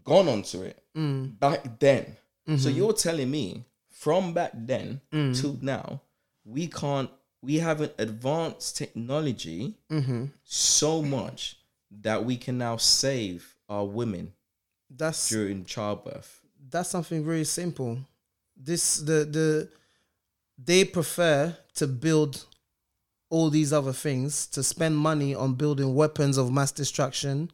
gone 0.04 0.28
onto 0.28 0.62
it 0.64 0.82
Mm. 0.96 1.40
back 1.40 1.80
then. 1.80 2.18
So 2.48 2.70
Mhm. 2.70 2.76
you're 2.76 2.94
telling 2.94 3.30
me 3.32 3.64
from 3.90 4.34
back 4.34 4.52
then 4.56 5.00
Mm. 5.14 5.40
till 5.40 5.58
now, 5.62 6.02
we 6.44 6.68
can't. 6.68 7.10
We 7.42 7.56
haven't 7.60 7.94
advanced 7.98 8.78
technology 8.78 9.76
Mm-hmm. 9.90 10.26
so 10.44 11.02
much 11.02 11.58
that 12.02 12.24
we 12.26 12.38
can 12.38 12.58
now 12.58 12.78
save 12.78 13.58
our 13.70 13.86
women 13.86 14.34
That's 14.98 15.30
during 15.30 15.66
childbirth. 15.66 16.42
that's 16.70 16.90
something 16.90 17.24
very 17.26 17.44
simple. 17.46 18.00
This 18.56 18.98
the 18.98 19.26
the 19.26 19.70
they 20.58 20.86
prefer 20.86 21.56
to 21.76 21.88
build 21.88 22.46
all 23.30 23.50
these 23.50 23.72
other 23.74 23.94
things 23.94 24.46
to 24.48 24.62
spend 24.62 24.98
money 24.98 25.34
on 25.34 25.54
building 25.56 25.96
weapons 25.96 26.38
of 26.38 26.52
mass 26.52 26.72
destruction, 26.72 27.50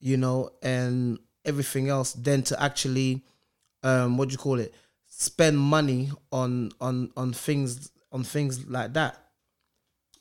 you 0.00 0.16
know, 0.16 0.50
and 0.62 1.18
everything 1.44 1.88
else 1.88 2.12
than 2.14 2.42
to 2.42 2.60
actually 2.62 3.22
um 3.82 4.16
what 4.16 4.28
do 4.28 4.32
you 4.32 4.38
call 4.38 4.58
it? 4.58 4.74
Spend 5.06 5.58
money 5.58 6.10
on 6.32 6.72
on 6.80 7.10
on 7.16 7.32
things 7.32 7.90
on 8.12 8.24
things 8.24 8.66
like 8.66 8.92
that. 8.94 9.16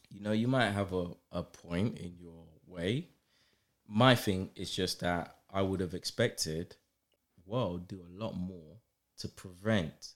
You 0.10 0.22
know, 0.22 0.32
you 0.32 0.48
might 0.48 0.72
have 0.72 0.94
a, 0.94 1.08
a 1.32 1.44
point 1.44 1.98
in 1.98 2.16
your 2.20 2.44
way. 2.68 3.08
My 3.88 4.16
thing 4.16 4.50
is 4.56 4.72
just 4.72 5.00
that 5.02 5.35
I 5.56 5.62
would 5.62 5.80
have 5.80 5.94
expected 5.94 6.76
world 7.46 7.88
do 7.88 8.02
a 8.02 8.12
lot 8.24 8.36
more 8.36 8.78
to 9.20 9.28
prevent 9.30 10.14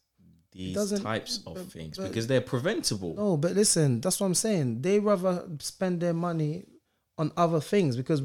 these 0.52 1.00
types 1.02 1.42
of 1.46 1.56
but- 1.56 1.72
things 1.72 1.98
but- 1.98 2.10
because 2.10 2.28
they're 2.28 2.42
preventable. 2.42 3.16
No, 3.16 3.38
but 3.38 3.54
listen, 3.54 4.02
that's 4.02 4.20
what 4.20 4.28
I'm 4.28 4.36
saying. 4.36 4.82
They 4.82 5.00
rather 5.00 5.48
spend 5.60 6.02
their 6.02 6.14
money 6.14 6.66
on 7.18 7.32
other 7.38 7.62
things 7.62 7.96
because 7.96 8.22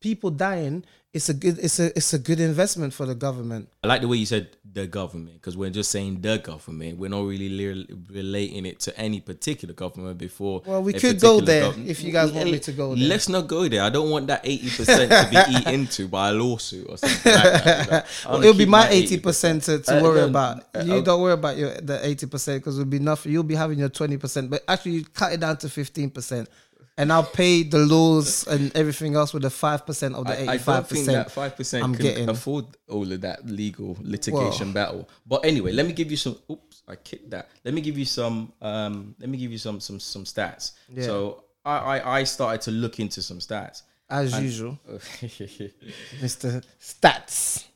people 0.00 0.30
dying. 0.30 0.84
It's 1.14 1.30
a 1.30 1.34
good. 1.34 1.58
It's 1.58 1.80
a. 1.80 1.86
It's 1.96 2.12
a 2.12 2.18
good 2.18 2.38
investment 2.38 2.92
for 2.92 3.06
the 3.06 3.14
government. 3.14 3.70
I 3.82 3.86
like 3.88 4.02
the 4.02 4.08
way 4.08 4.18
you 4.18 4.26
said 4.26 4.50
the 4.70 4.86
government 4.86 5.36
because 5.36 5.56
we're 5.56 5.70
just 5.70 5.90
saying 5.90 6.20
the 6.20 6.36
government. 6.36 6.98
We're 6.98 7.08
not 7.08 7.24
really 7.24 7.48
li- 7.48 7.86
relating 8.10 8.66
it 8.66 8.78
to 8.80 8.96
any 9.00 9.20
particular 9.20 9.72
government 9.72 10.18
before. 10.18 10.60
Well, 10.66 10.82
we 10.82 10.92
could 10.92 11.18
go 11.18 11.40
there 11.40 11.72
gov- 11.72 11.86
if 11.86 12.02
you 12.04 12.12
guys 12.12 12.30
want 12.30 12.50
me 12.50 12.58
to 12.58 12.72
go 12.72 12.94
there. 12.94 13.08
Let's 13.08 13.26
not 13.30 13.48
go 13.48 13.66
there. 13.68 13.82
I 13.82 13.88
don't 13.88 14.10
want 14.10 14.26
that 14.26 14.42
eighty 14.44 14.68
percent 14.68 15.10
to 15.10 15.28
be 15.30 15.36
eaten 15.56 15.74
into 15.74 16.08
by 16.08 16.28
a 16.28 16.32
lawsuit 16.34 16.86
or 16.90 16.98
something 16.98 17.32
like 17.32 17.64
that. 17.64 17.86
you 17.86 17.90
know. 17.90 18.30
Well, 18.30 18.40
it'll 18.44 18.58
be 18.58 18.66
my 18.66 18.88
eighty 18.90 19.18
percent 19.18 19.62
to, 19.64 19.78
to 19.78 19.98
Uh, 19.98 20.02
worry 20.02 20.20
no, 20.20 20.26
about. 20.28 20.64
uh, 20.74 20.82
You 20.84 20.94
uh, 20.96 21.00
don't 21.00 21.22
worry 21.22 21.32
about 21.32 21.56
your 21.56 21.70
the 21.80 22.06
eighty 22.06 22.26
percent 22.26 22.62
because 22.62 22.78
it'll 22.78 22.88
be 22.90 22.98
nothing. 22.98 23.32
You'll 23.32 23.44
be 23.44 23.54
having 23.54 23.78
your 23.78 23.88
twenty 23.88 24.18
percent, 24.18 24.50
but 24.50 24.62
actually 24.68 24.92
you 24.92 25.04
cut 25.06 25.32
it 25.32 25.40
down 25.40 25.56
to 25.56 25.70
fifteen 25.70 26.10
percent, 26.10 26.50
and 26.98 27.12
I'll 27.12 27.22
pay 27.24 27.62
the 27.62 27.78
laws 27.78 28.46
and 28.46 28.74
everything 28.76 29.14
else 29.14 29.32
with 29.32 29.44
the 29.44 29.50
five 29.50 29.86
percent 29.86 30.14
of 30.16 30.26
the 30.26 30.34
eighty-five 30.42 30.66
don't 30.66 30.88
think 30.88 31.06
that 31.06 31.12
percent. 31.26 31.30
five 31.30 31.56
percent 31.56 31.84
I'm 31.84 31.94
can 31.94 32.02
getting. 32.02 32.28
afford 32.28 32.66
all 32.88 33.10
of 33.10 33.20
that 33.22 33.46
legal 33.46 33.96
litigation 34.02 34.72
battle. 34.72 35.08
But 35.24 35.44
anyway, 35.46 35.72
let 35.72 35.86
me 35.86 35.92
give 35.92 36.10
you 36.10 36.16
some. 36.18 36.36
Oops, 36.50 36.82
I 36.86 36.96
kicked 36.96 37.30
that. 37.30 37.48
Let 37.64 37.72
me 37.72 37.80
give 37.80 37.96
you 37.96 38.04
some. 38.04 38.52
Um, 38.60 39.14
let 39.20 39.28
me 39.30 39.38
give 39.38 39.52
you 39.52 39.58
some 39.58 39.80
some 39.80 40.00
some 40.00 40.24
stats. 40.24 40.72
Yeah. 40.88 41.04
So 41.04 41.44
I, 41.64 41.76
I 41.98 42.18
I 42.18 42.24
started 42.24 42.60
to 42.62 42.70
look 42.72 42.98
into 43.00 43.22
some 43.22 43.38
stats. 43.38 43.82
As 44.10 44.38
usual, 44.40 44.78
Mister 46.22 46.62
Stats. 46.80 47.66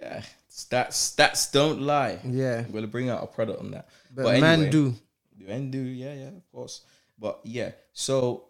yeah, 0.00 0.22
stats 0.50 0.92
stats 1.14 1.50
don't 1.52 1.82
lie. 1.82 2.18
Yeah, 2.24 2.58
I'm 2.66 2.72
gonna 2.72 2.86
bring 2.86 3.10
out 3.10 3.22
a 3.22 3.26
product 3.26 3.60
on 3.60 3.72
that. 3.72 3.88
but, 4.14 4.22
But 4.24 4.40
man, 4.40 4.60
anyway. 4.66 4.70
do 4.70 4.94
And 5.48 5.72
do 5.72 5.78
yeah 5.78 6.14
yeah 6.14 6.28
of 6.28 6.46
course. 6.52 6.82
But 7.18 7.40
yeah, 7.44 7.72
so 7.92 8.44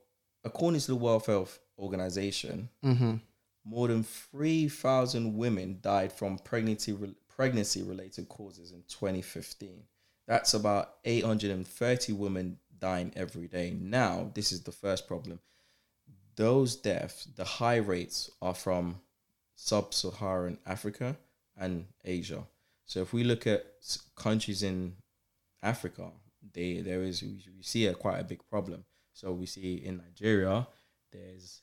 according 0.45 0.81
to 0.81 0.89
the 0.89 0.97
World 0.97 1.27
Health 1.27 1.59
Organization, 1.79 2.69
mm-hmm. 2.85 3.17
more 3.65 3.89
than 3.89 4.03
3,000 4.03 5.37
women 5.37 5.79
died 5.81 6.13
from 6.13 6.39
pregnancy 6.39 6.97
pregnancy 7.29 7.83
related 7.83 8.29
causes 8.29 8.73
in 8.73 8.83
2015. 8.89 9.83
That's 10.27 10.53
about 10.53 10.97
830 11.05 12.13
women 12.13 12.59
dying 12.79 13.13
every 13.17 13.49
day. 13.49 13.75
Now, 13.81 14.31
this 14.35 14.53
is 14.53 14.63
the 14.63 14.73
first 14.73 15.09
problem. 15.09 15.41
Those 16.37 16.77
deaths, 16.77 17.27
the 17.37 17.45
high 17.45 17.77
rates 17.77 18.31
are 18.41 18.55
from 18.55 19.01
sub-Saharan 19.57 20.59
Africa 20.67 21.17
and 21.57 21.87
Asia. 22.05 22.45
So 22.87 23.01
if 23.01 23.13
we 23.13 23.25
look 23.25 23.47
at 23.47 23.65
countries 24.17 24.63
in 24.63 24.97
Africa, 25.63 26.11
they 26.53 26.81
there 26.81 27.03
is 27.03 27.23
we 27.23 27.43
we 27.57 27.63
see 27.63 27.87
a 27.87 27.95
quite 27.95 28.19
a 28.19 28.25
big 28.25 28.41
problem. 28.49 28.85
So 29.21 29.33
we 29.33 29.45
see 29.45 29.75
in 29.85 29.99
Nigeria, 29.99 30.67
there's 31.13 31.61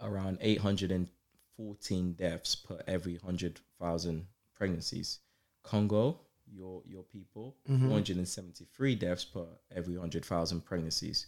around 0.00 0.38
814 0.40 2.12
deaths 2.14 2.56
per 2.56 2.82
every 2.88 3.12
100,000 3.12 4.26
pregnancies. 4.56 5.20
Congo, 5.62 6.18
your 6.52 6.82
your 6.84 7.04
people, 7.04 7.54
473 7.64 8.96
deaths 8.96 9.24
per 9.24 9.46
every 9.70 9.94
100,000 9.94 10.60
pregnancies. 10.64 11.26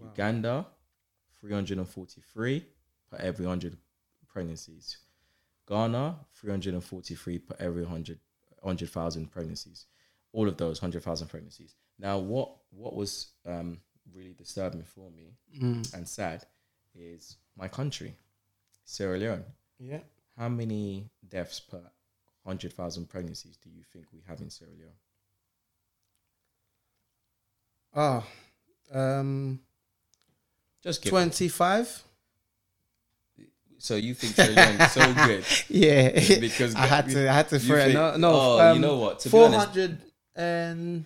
Uganda, 0.00 0.66
343 1.40 2.66
per 3.08 3.16
every 3.18 3.46
100 3.46 3.76
pregnancies. 4.26 4.96
Ghana, 5.68 6.16
343 6.34 7.38
per 7.38 7.56
every 7.60 7.82
100 7.82 8.18
100,000 8.62 9.30
pregnancies. 9.30 9.86
All 10.32 10.48
of 10.48 10.56
those 10.56 10.82
100,000 10.82 11.28
pregnancies. 11.28 11.76
Now, 12.00 12.18
what 12.18 12.50
what 12.70 12.96
was 12.96 13.28
um, 13.46 13.78
really 14.14 14.32
disturbing 14.34 14.82
for 14.84 15.10
me 15.10 15.36
Mm. 15.58 15.94
and 15.94 16.08
sad 16.08 16.44
is 16.94 17.36
my 17.56 17.68
country, 17.68 18.14
Sierra 18.84 19.18
Leone. 19.18 19.44
yeah. 19.78 20.00
How 20.36 20.48
many 20.50 21.08
deaths 21.26 21.60
per 21.60 21.80
100,000 22.42 23.06
pregnancies 23.08 23.56
do 23.56 23.70
you 23.70 23.82
think 23.92 24.06
we 24.12 24.20
have 24.26 24.40
in 24.40 24.50
Sierra 24.50 24.72
Leone? 24.78 24.92
Ah, 27.94 28.26
um, 28.92 29.60
Just 30.82 31.04
twenty-five. 31.06 32.02
So 33.78 33.96
you 33.96 34.14
think 34.14 34.34
Sierra 34.34 34.88
so 34.90 35.14
good? 35.26 35.44
Yeah, 35.68 36.10
Because 36.38 36.74
I 36.74 36.86
had 36.86 37.08
to. 37.10 37.28
I 37.30 37.32
had 37.32 37.48
to 37.50 37.58
throw 37.58 37.76
it. 37.78 37.82
think- 37.84 37.94
No, 37.94 38.16
no. 38.16 38.30
Oh, 38.32 38.58
um, 38.70 38.76
you 38.76 38.82
know 38.82 38.98
what? 38.98 39.20
To 39.20 39.30
be 39.30 39.38
honest, 39.38 39.90
and 40.34 41.04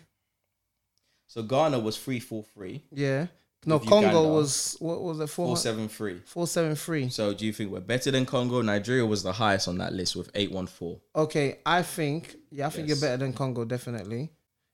so 1.30 1.42
Ghana 1.44 1.78
was 1.78 1.96
343, 1.96 2.82
yeah. 2.92 3.26
No, 3.66 3.78
Congo 3.78 3.96
Uganda, 4.08 4.22
was 4.22 4.76
what 4.80 5.02
was 5.02 5.20
it? 5.20 5.28
Four 5.28 5.54
473. 5.54 6.22
four 6.24 6.46
seven 6.46 6.74
three. 6.74 7.08
So 7.10 7.34
do 7.34 7.44
you 7.44 7.52
think 7.52 7.70
we're 7.70 7.80
better 7.80 8.10
than 8.10 8.24
Congo? 8.24 8.62
Nigeria 8.62 9.04
was 9.04 9.22
the 9.22 9.32
highest 9.32 9.68
on 9.68 9.76
that 9.78 9.92
list 9.92 10.16
with 10.16 10.30
814. 10.34 10.98
Okay, 11.14 11.58
I 11.66 11.82
think 11.82 12.36
yeah, 12.50 12.66
I 12.66 12.70
think 12.70 12.88
Yes. 12.88 13.00
you're 13.00 13.08
better 13.08 13.18
than 13.18 13.32
Congo, 13.34 13.64
definitely. 13.66 14.30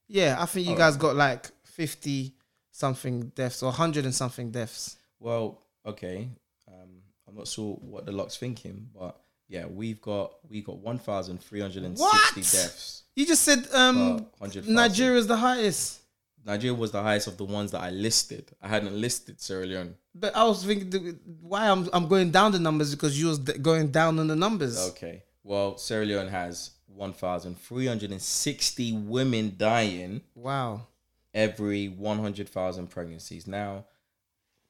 Yeah, 0.07 0.37
I 0.39 0.45
think 0.45 0.65
you 0.67 0.71
Alright. 0.71 0.93
guys 0.93 0.97
got 0.97 1.15
like 1.17 1.51
fifty 1.65 2.33
something 2.71 3.31
deaths 3.35 3.61
or 3.61 3.73
hundred 3.73 4.05
and 4.05 4.15
something 4.15 4.51
deaths. 4.51 4.95
Well, 5.19 5.59
okay. 5.85 6.29
Um, 6.69 7.01
I'm 7.27 7.35
not 7.35 7.47
sure 7.49 7.75
what 7.81 8.05
the 8.05 8.13
Lok's 8.13 8.37
thinking, 8.37 8.87
but 8.97 9.19
yeah, 9.49 9.65
we've 9.65 10.01
got 10.01 10.31
we 10.49 10.61
got 10.61 10.77
one 10.77 10.97
thousand 10.97 11.41
three 11.43 11.59
hundred 11.59 11.83
and 11.83 11.99
sixty 11.99 12.41
deaths. 12.57 13.03
You 13.15 13.25
just 13.25 13.43
said 13.43 13.67
um, 13.73 13.95
per 14.19 14.25
100,000. 14.37 14.73
Nigeria's 14.73 15.27
the 15.27 15.35
highest. 15.37 15.99
Nigeria 16.47 16.73
was 16.73 16.91
the 16.91 17.03
highest 17.03 17.27
of 17.27 17.37
the 17.37 17.43
ones 17.45 17.71
that 17.71 17.81
I 17.81 17.89
listed. 17.91 18.51
I 18.61 18.69
hadn't 18.69 18.93
listed 18.99 19.39
Sierra 19.41 19.65
Leone. 19.65 19.95
But 20.15 20.35
I 20.35 20.45
was 20.45 20.63
thinking 20.65 21.19
why 21.41 21.67
I'm 21.69 21.87
I'm 21.93 22.07
going 22.07 22.31
down 22.31 22.53
the 22.53 22.59
numbers 22.59 22.95
because 22.95 23.19
you 23.19 23.27
was 23.27 23.37
going 23.39 23.91
down 23.91 24.17
on 24.17 24.27
the 24.27 24.35
numbers. 24.35 24.77
Okay. 24.91 25.23
Well, 25.43 25.77
Sierra 25.77 26.05
Leone 26.05 26.29
has 26.29 26.71
1,360 26.87 28.93
women 28.93 29.55
dying 29.57 30.21
Wow, 30.35 30.87
every 31.33 31.87
100,000 31.87 32.87
pregnancies. 32.87 33.47
Now, 33.47 33.85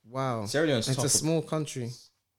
wow. 0.03 0.45
Sierra 0.45 0.67
Leone's 0.67 0.89
It's 0.89 0.99
a 0.99 1.05
of, 1.05 1.11
small 1.11 1.41
country. 1.41 1.89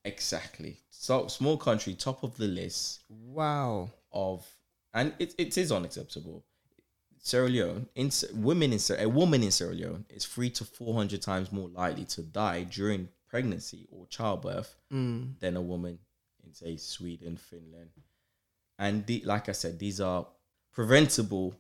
exactly. 0.05 0.80
So 0.91 1.26
small 1.28 1.57
country, 1.57 1.95
top 1.95 2.22
of 2.22 2.36
the 2.36 2.47
list 2.49 3.01
Wow. 3.09 3.91
of, 4.12 4.47
and 4.93 5.14
it, 5.18 5.34
it 5.39 5.57
is 5.57 5.72
unacceptable. 5.72 6.45
Sierra 7.21 7.49
Leone, 7.49 7.89
in, 7.95 8.11
women 8.35 8.73
in 8.73 8.81
a 8.99 9.09
woman 9.09 9.43
in 9.43 9.51
Sierra 9.51 9.75
Leone 9.75 10.05
is 10.09 10.25
three 10.25 10.51
to 10.51 10.64
four 10.64 10.95
hundred 10.95 11.21
times 11.23 11.51
more 11.53 11.69
likely 11.69 12.05
to 12.07 12.23
die 12.23 12.64
during 12.64 13.09
pregnancy 13.29 13.87
or 13.91 14.07
childbirth 14.07 14.75
Mm. 14.93 15.39
than 15.41 15.57
a 15.57 15.61
woman 15.61 15.99
in 16.45 16.55
say 16.55 16.77
Sweden, 16.79 17.37
Finland, 17.37 17.91
and 18.79 19.05
the, 19.07 19.23
like 19.27 19.49
I 19.49 19.53
said, 19.53 19.79
these 19.79 20.01
are 20.01 20.27
preventable 20.73 21.55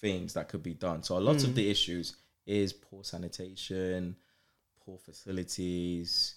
things 0.00 0.34
that 0.34 0.48
could 0.48 0.62
be 0.62 0.74
done. 0.74 1.02
So 1.02 1.16
a 1.16 1.20
lot 1.20 1.42
of 1.44 1.54
the 1.54 1.70
issues 1.70 2.16
is 2.46 2.72
poor 2.74 3.04
sanitation, 3.04 4.16
poor 4.84 4.98
facilities, 4.98 6.34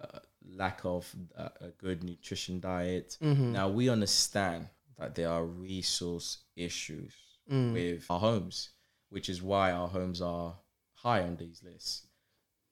uh, 0.00 0.20
lack 0.56 0.80
of 0.84 1.14
uh, 1.36 1.48
a 1.60 1.68
good 1.68 2.02
nutrition 2.04 2.60
diet. 2.60 3.18
Now 3.20 3.68
we 3.68 3.88
understand 3.90 4.68
that 4.98 5.14
there 5.14 5.28
are 5.28 5.44
resource 5.44 6.38
issues 6.56 7.12
Mm. 7.50 7.72
with 7.72 8.06
our 8.08 8.18
homes, 8.20 8.70
which 9.10 9.28
is 9.28 9.42
why 9.42 9.70
our 9.72 9.88
homes 9.88 10.22
are 10.22 10.54
high 10.94 11.22
on 11.22 11.36
these 11.36 11.62
lists. 11.62 12.06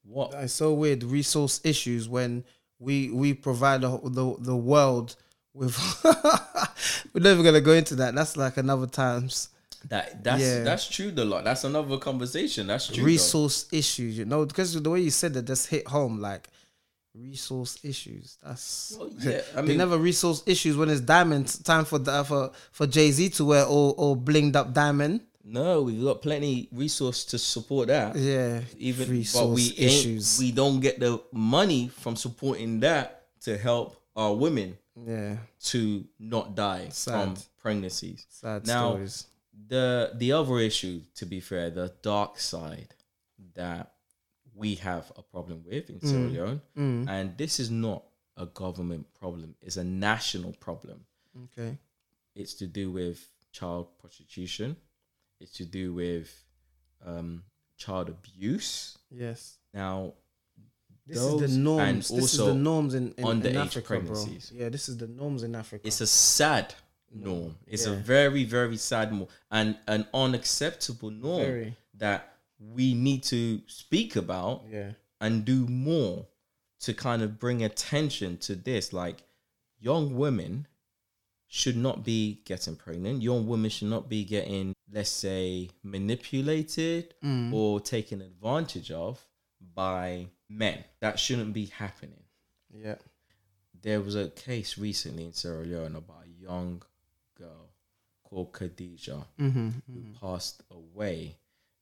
What 0.05 0.33
It's 0.35 0.53
so 0.55 0.73
weird. 0.73 1.05
Resource 1.05 1.61
issues 1.65 2.09
when 2.09 2.45
we 2.79 3.11
we 3.11 3.35
provide 3.35 3.83
the 3.83 3.99
the, 4.03 4.37
the 4.39 4.57
world 4.57 5.17
with. 5.55 5.77
We're 7.15 7.21
never 7.21 7.43
gonna 7.43 7.61
go 7.61 7.73
into 7.73 7.95
that. 7.97 8.15
That's 8.15 8.37
like 8.37 8.57
another 8.57 8.87
times 8.87 9.51
that 9.89 10.23
that's 10.25 10.43
Yeah. 10.43 10.63
that's 10.63 10.89
true. 10.89 11.11
The 11.11 11.25
lot. 11.25 11.45
That's 11.45 11.65
another 11.65 11.99
conversation. 11.99 12.67
That's 12.67 12.87
true. 12.89 12.97
though. 12.97 13.03
resource 13.05 13.67
issues. 13.73 14.17
You 14.19 14.25
know, 14.25 14.45
because 14.47 14.81
the 14.81 14.91
way 14.91 15.01
you 15.01 15.11
said 15.11 15.35
that, 15.35 15.47
just 15.47 15.69
hit 15.69 15.87
home. 15.89 16.21
Like 16.21 16.49
resource 17.15 17.79
issues. 17.85 18.37
That's 18.43 18.97
Well, 18.99 19.11
yeah, 19.19 19.41
I 19.57 19.61
they 19.63 19.69
mean- 19.69 19.79
never 19.79 19.99
resource 19.99 20.43
issues 20.47 20.77
when 20.77 20.89
it's 20.91 21.01
diamonds 21.01 21.59
time 21.59 21.85
for 21.85 21.99
the, 21.99 22.25
for 22.25 22.51
for 22.71 22.87
Jay 22.87 23.11
Z 23.11 23.31
to 23.31 23.45
wear 23.45 23.65
all 23.65 23.91
all 23.93 24.17
blinged 24.17 24.57
up 24.57 24.73
diamond. 24.73 25.21
No, 25.45 25.83
we've 25.83 26.03
got 26.03 26.23
plenty 26.23 26.69
resource 26.71 27.25
to 27.27 27.39
support 27.39 27.89
that. 27.89 28.15
Yeah, 28.15 28.61
Even 28.79 29.11
resource 29.11 29.45
but 29.45 29.49
we 29.55 29.75
issues. 29.77 30.39
we 30.39 30.53
don't 30.53 30.79
get 30.81 31.01
the 31.01 31.21
money 31.33 31.89
from 31.89 32.15
supporting 32.15 32.79
that 32.81 33.25
to 33.41 33.59
help 33.59 33.97
our 34.15 34.33
women 34.35 34.79
yeah, 34.95 35.39
to 35.65 36.05
not 36.21 36.55
die 36.55 36.91
from 36.91 37.35
pregnancies. 37.61 38.25
sad 38.29 38.67
Now, 38.69 38.91
stories. 38.91 39.27
the 39.69 40.13
the 40.15 40.31
other 40.33 40.59
issue, 40.61 41.01
to 41.17 41.27
be 41.27 41.41
fair, 41.41 41.71
the 41.71 41.93
dark 42.03 42.39
side 42.39 42.95
that 43.55 43.92
we 44.65 44.75
have 44.89 45.05
a 45.17 45.23
problem 45.35 45.59
with 45.71 45.85
in 45.93 45.99
Sierra 46.01 46.29
Mm. 46.29 46.33
Leone, 46.35 46.61
and 47.15 47.27
this 47.43 47.55
is 47.65 47.69
not 47.71 48.01
a 48.37 48.47
government 48.47 49.05
problem; 49.23 49.55
it's 49.67 49.77
a 49.77 49.85
national 50.09 50.53
problem. 50.67 50.99
Okay. 51.45 51.73
It's 52.41 52.55
to 52.61 52.67
do 52.81 52.85
with 53.01 53.19
child 53.59 53.85
prostitution. 54.03 54.77
It's 55.41 55.53
to 55.61 55.65
do 55.81 55.85
with 56.03 56.29
um, 57.11 57.43
child 57.77 58.07
abuse. 58.17 58.99
Yes. 59.11 59.41
Now, 59.75 60.15
This 61.07 61.19
is 61.19 61.41
the 61.41 61.49
norms. 61.59 61.89
and 61.89 61.99
this 61.99 62.11
is 62.11 62.41
also 62.41 62.47
the 62.55 62.59
norms 62.71 62.95
in, 62.95 63.13
in, 63.19 63.47
in 63.47 63.57
Africa, 63.57 64.01
bro. 64.01 64.25
Yeah, 64.61 64.69
this 64.71 64.89
is 64.89 64.97
the 64.97 65.09
norms 65.09 65.43
in 65.43 65.55
Africa. 65.63 65.83
it's 65.87 66.01
a 66.01 66.07
sad 66.07 66.75
norm. 67.13 67.57
It's 67.67 67.87
a 67.87 67.95
very, 67.95 68.45
very 68.45 68.77
sad 68.77 69.13
norm 69.13 69.29
and 69.51 69.77
an 69.87 70.07
unacceptable 70.15 71.11
norm 71.11 71.43
Very. 71.43 71.77
that 71.99 72.32
we 72.71 72.95
need 72.95 73.23
to 73.25 73.61
speak 73.67 74.17
about 74.17 74.65
yeah. 74.71 74.93
and 75.21 75.45
do 75.45 75.67
more 75.67 76.27
to 76.81 76.95
kind 76.95 77.23
of 77.23 77.39
bring 77.39 77.63
attention 77.65 78.37
to 78.39 78.55
this. 78.55 78.93
Like, 78.93 79.23
young 79.81 80.17
women 80.17 80.67
should 81.49 81.77
not 81.77 82.03
be 82.05 82.41
getting 82.45 82.77
pregnant. 82.77 83.23
Young 83.23 83.47
women 83.47 83.69
should 83.71 83.89
not 83.89 84.09
be 84.09 84.25
getting, 84.25 84.75
let's 84.91 85.11
say, 85.11 85.71
manipulated 85.83 87.15
Mm. 87.23 87.53
or 87.53 87.81
taken 87.81 88.23
advantage 88.23 88.91
of 88.91 89.25
by 89.75 90.29
men. 90.49 90.85
That 91.01 91.19
shouldn't 91.19 91.53
be 91.53 91.67
happening. 91.67 92.23
Yeah. 92.75 92.97
There 93.81 94.01
was 94.01 94.15
a 94.17 94.29
case 94.31 94.79
recently 94.79 95.25
in 95.25 95.33
Sierra 95.33 95.65
Leone 95.65 95.97
about 95.97 96.25
a 96.25 96.43
young 96.43 96.83
girl 97.37 97.71
called 98.25 98.53
Khadija 98.53 99.25
Mm-hmm. 99.39 99.69
who 99.93 100.03
passed 100.21 100.63
away. 100.71 101.37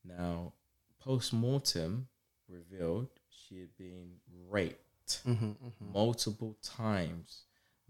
Now, 0.04 0.52
post 1.00 1.32
mortem 1.32 2.08
revealed 2.48 3.08
she 3.30 3.58
had 3.60 3.76
been 3.76 4.12
raped 4.48 4.78
Mm-hmm. 5.26 5.52
multiple 5.92 6.56
times 6.62 7.42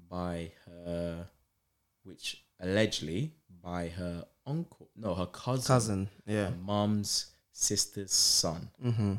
by 0.09 0.53
her, 0.65 1.27
which 2.03 2.43
allegedly 2.59 3.35
by 3.63 3.89
her 3.89 4.25
uncle, 4.47 4.89
no, 4.97 5.15
her 5.15 5.27
cousin, 5.27 5.67
Cousin. 5.67 6.09
Yeah. 6.27 6.49
mom's 6.65 7.27
sister's 7.53 8.13
son. 8.13 8.71
Mm-hmm. 8.83 9.15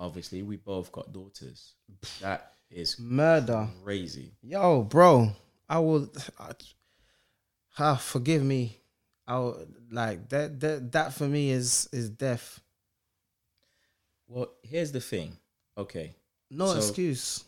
Obviously, 0.00 0.42
we 0.42 0.56
both 0.56 0.90
got 0.90 1.12
daughters. 1.12 1.74
That 2.20 2.54
is 2.68 2.98
Murder. 2.98 3.68
crazy. 3.84 4.32
Yo, 4.42 4.82
bro. 4.82 5.30
I 5.68 5.78
will. 5.78 6.10
I, 6.40 6.50
ah, 7.78 7.94
forgive 7.96 8.42
me. 8.42 8.80
I 9.28 9.38
will, 9.38 9.64
like 9.92 10.28
that. 10.30 10.58
That 10.58 10.90
that 10.92 11.14
for 11.14 11.28
me 11.28 11.50
is 11.50 11.88
is 11.92 12.10
death. 12.10 12.60
Well, 14.28 14.50
here's 14.62 14.92
the 14.92 15.00
thing. 15.00 15.36
Okay. 15.78 16.14
No 16.50 16.66
So- 16.72 16.78
excuse. 16.78 17.44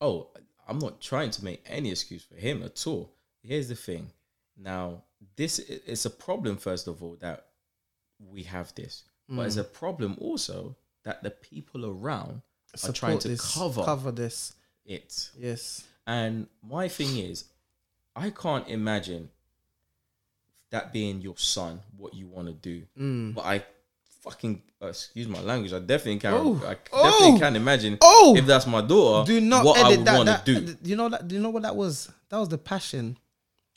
Oh, 0.00 0.28
I'm 0.66 0.78
not 0.78 1.00
trying 1.00 1.30
to 1.32 1.44
make 1.44 1.62
any 1.66 1.90
excuse 1.90 2.22
for 2.24 2.36
him 2.36 2.62
at 2.62 2.86
all. 2.86 3.12
Here's 3.42 3.68
the 3.68 3.74
thing. 3.74 4.10
Now, 4.56 5.02
this 5.36 5.58
is 5.58 6.06
a 6.06 6.10
problem 6.10 6.56
first 6.56 6.86
of 6.86 7.02
all 7.02 7.16
that 7.20 7.46
we 8.18 8.42
have 8.44 8.74
this, 8.74 9.04
but 9.28 9.46
it's 9.46 9.56
a 9.56 9.64
problem 9.64 10.16
also 10.20 10.76
that 11.04 11.22
the 11.22 11.30
people 11.30 11.86
around 11.86 12.42
are 12.84 12.92
trying 12.92 13.18
to 13.18 13.28
this. 13.28 13.54
cover 13.54 13.82
cover 13.84 14.12
this. 14.12 14.54
it. 14.84 15.30
Yes. 15.36 15.86
And 16.06 16.46
my 16.62 16.88
thing 16.88 17.18
is, 17.18 17.44
I 18.16 18.30
can't 18.30 18.68
imagine 18.68 19.30
that 20.70 20.92
being 20.92 21.20
your 21.20 21.36
son, 21.36 21.80
what 21.96 22.14
you 22.14 22.26
want 22.28 22.48
to 22.48 22.54
do. 22.54 22.86
Mm. 22.98 23.34
But 23.34 23.44
I 23.44 23.64
fucking 24.22 24.62
uh, 24.82 24.88
excuse 24.88 25.28
my 25.28 25.40
language. 25.40 25.72
I 25.72 25.78
definitely 25.78 26.18
can. 26.20 26.34
Oh. 26.34 26.62
I 26.66 26.76
Oh. 26.92 27.10
definitely 27.10 27.40
can 27.40 27.56
imagine 27.56 27.98
Oh. 28.02 28.34
if 28.36 28.46
that's 28.46 28.66
my 28.66 28.80
daughter. 28.80 29.30
Do 29.32 29.40
not 29.40 29.64
what 29.64 29.78
I 29.78 29.86
edit 29.86 29.98
would 29.98 30.06
that. 30.06 30.16
want 30.16 30.26
that 30.26 30.46
to 30.46 30.60
do. 30.60 30.76
You 30.82 30.96
know 30.96 31.08
that. 31.08 31.28
Do 31.28 31.34
you 31.34 31.40
know 31.40 31.50
what 31.50 31.62
that 31.62 31.76
was? 31.76 32.10
That 32.28 32.38
was 32.38 32.48
the 32.48 32.58
passion. 32.58 33.16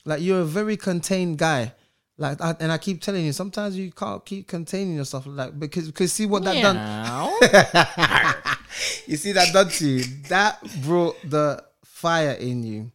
Like 0.04 0.20
you're 0.22 0.40
a 0.40 0.44
very 0.44 0.76
contained 0.76 1.38
guy. 1.38 1.72
Like, 2.16 2.40
I, 2.40 2.54
and 2.60 2.70
I 2.70 2.78
keep 2.78 3.02
telling 3.02 3.24
you, 3.24 3.32
sometimes 3.32 3.76
you 3.76 3.90
can't 3.90 4.24
keep 4.24 4.46
containing 4.46 4.94
yourself. 4.94 5.24
Like 5.26 5.58
because 5.58 5.86
because 5.86 6.12
see 6.12 6.26
what 6.26 6.44
that 6.44 6.62
done. 6.62 6.76
you 9.06 9.16
see 9.16 9.32
that 9.32 9.52
done 9.52 9.68
to 9.68 9.86
you. 9.88 10.04
That 10.28 10.60
brought 10.84 11.16
the 11.28 11.64
fire 11.84 12.32
in 12.32 12.62
you. 12.62 12.92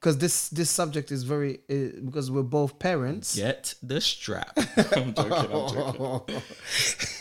Because 0.00 0.16
this 0.16 0.48
this 0.48 0.70
subject 0.70 1.12
is 1.12 1.24
very 1.24 1.60
uh, 1.68 2.00
because 2.04 2.30
we're 2.30 2.42
both 2.42 2.78
parents. 2.78 3.36
Get 3.36 3.74
the 3.82 4.00
strap. 4.00 4.56
I'm 4.96 5.12
joking. 5.12 5.52
I'm 5.52 5.68
joking. 5.68 6.42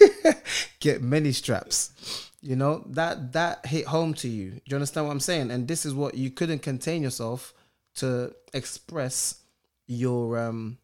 get 0.79 1.01
many 1.01 1.33
straps. 1.33 2.29
You 2.41 2.55
know 2.55 2.85
that 2.87 3.33
that 3.33 3.65
hit 3.65 3.85
home 3.85 4.13
to 4.15 4.29
you. 4.29 4.51
Do 4.51 4.61
you 4.67 4.75
understand 4.75 5.07
what 5.07 5.11
I'm 5.11 5.19
saying? 5.19 5.51
And 5.51 5.67
this 5.67 5.85
is 5.85 5.93
what 5.93 6.15
you 6.15 6.31
couldn't 6.31 6.59
contain 6.59 7.03
yourself 7.03 7.53
to 7.95 8.33
express 8.53 9.41
your 9.87 10.39
um 10.39 10.77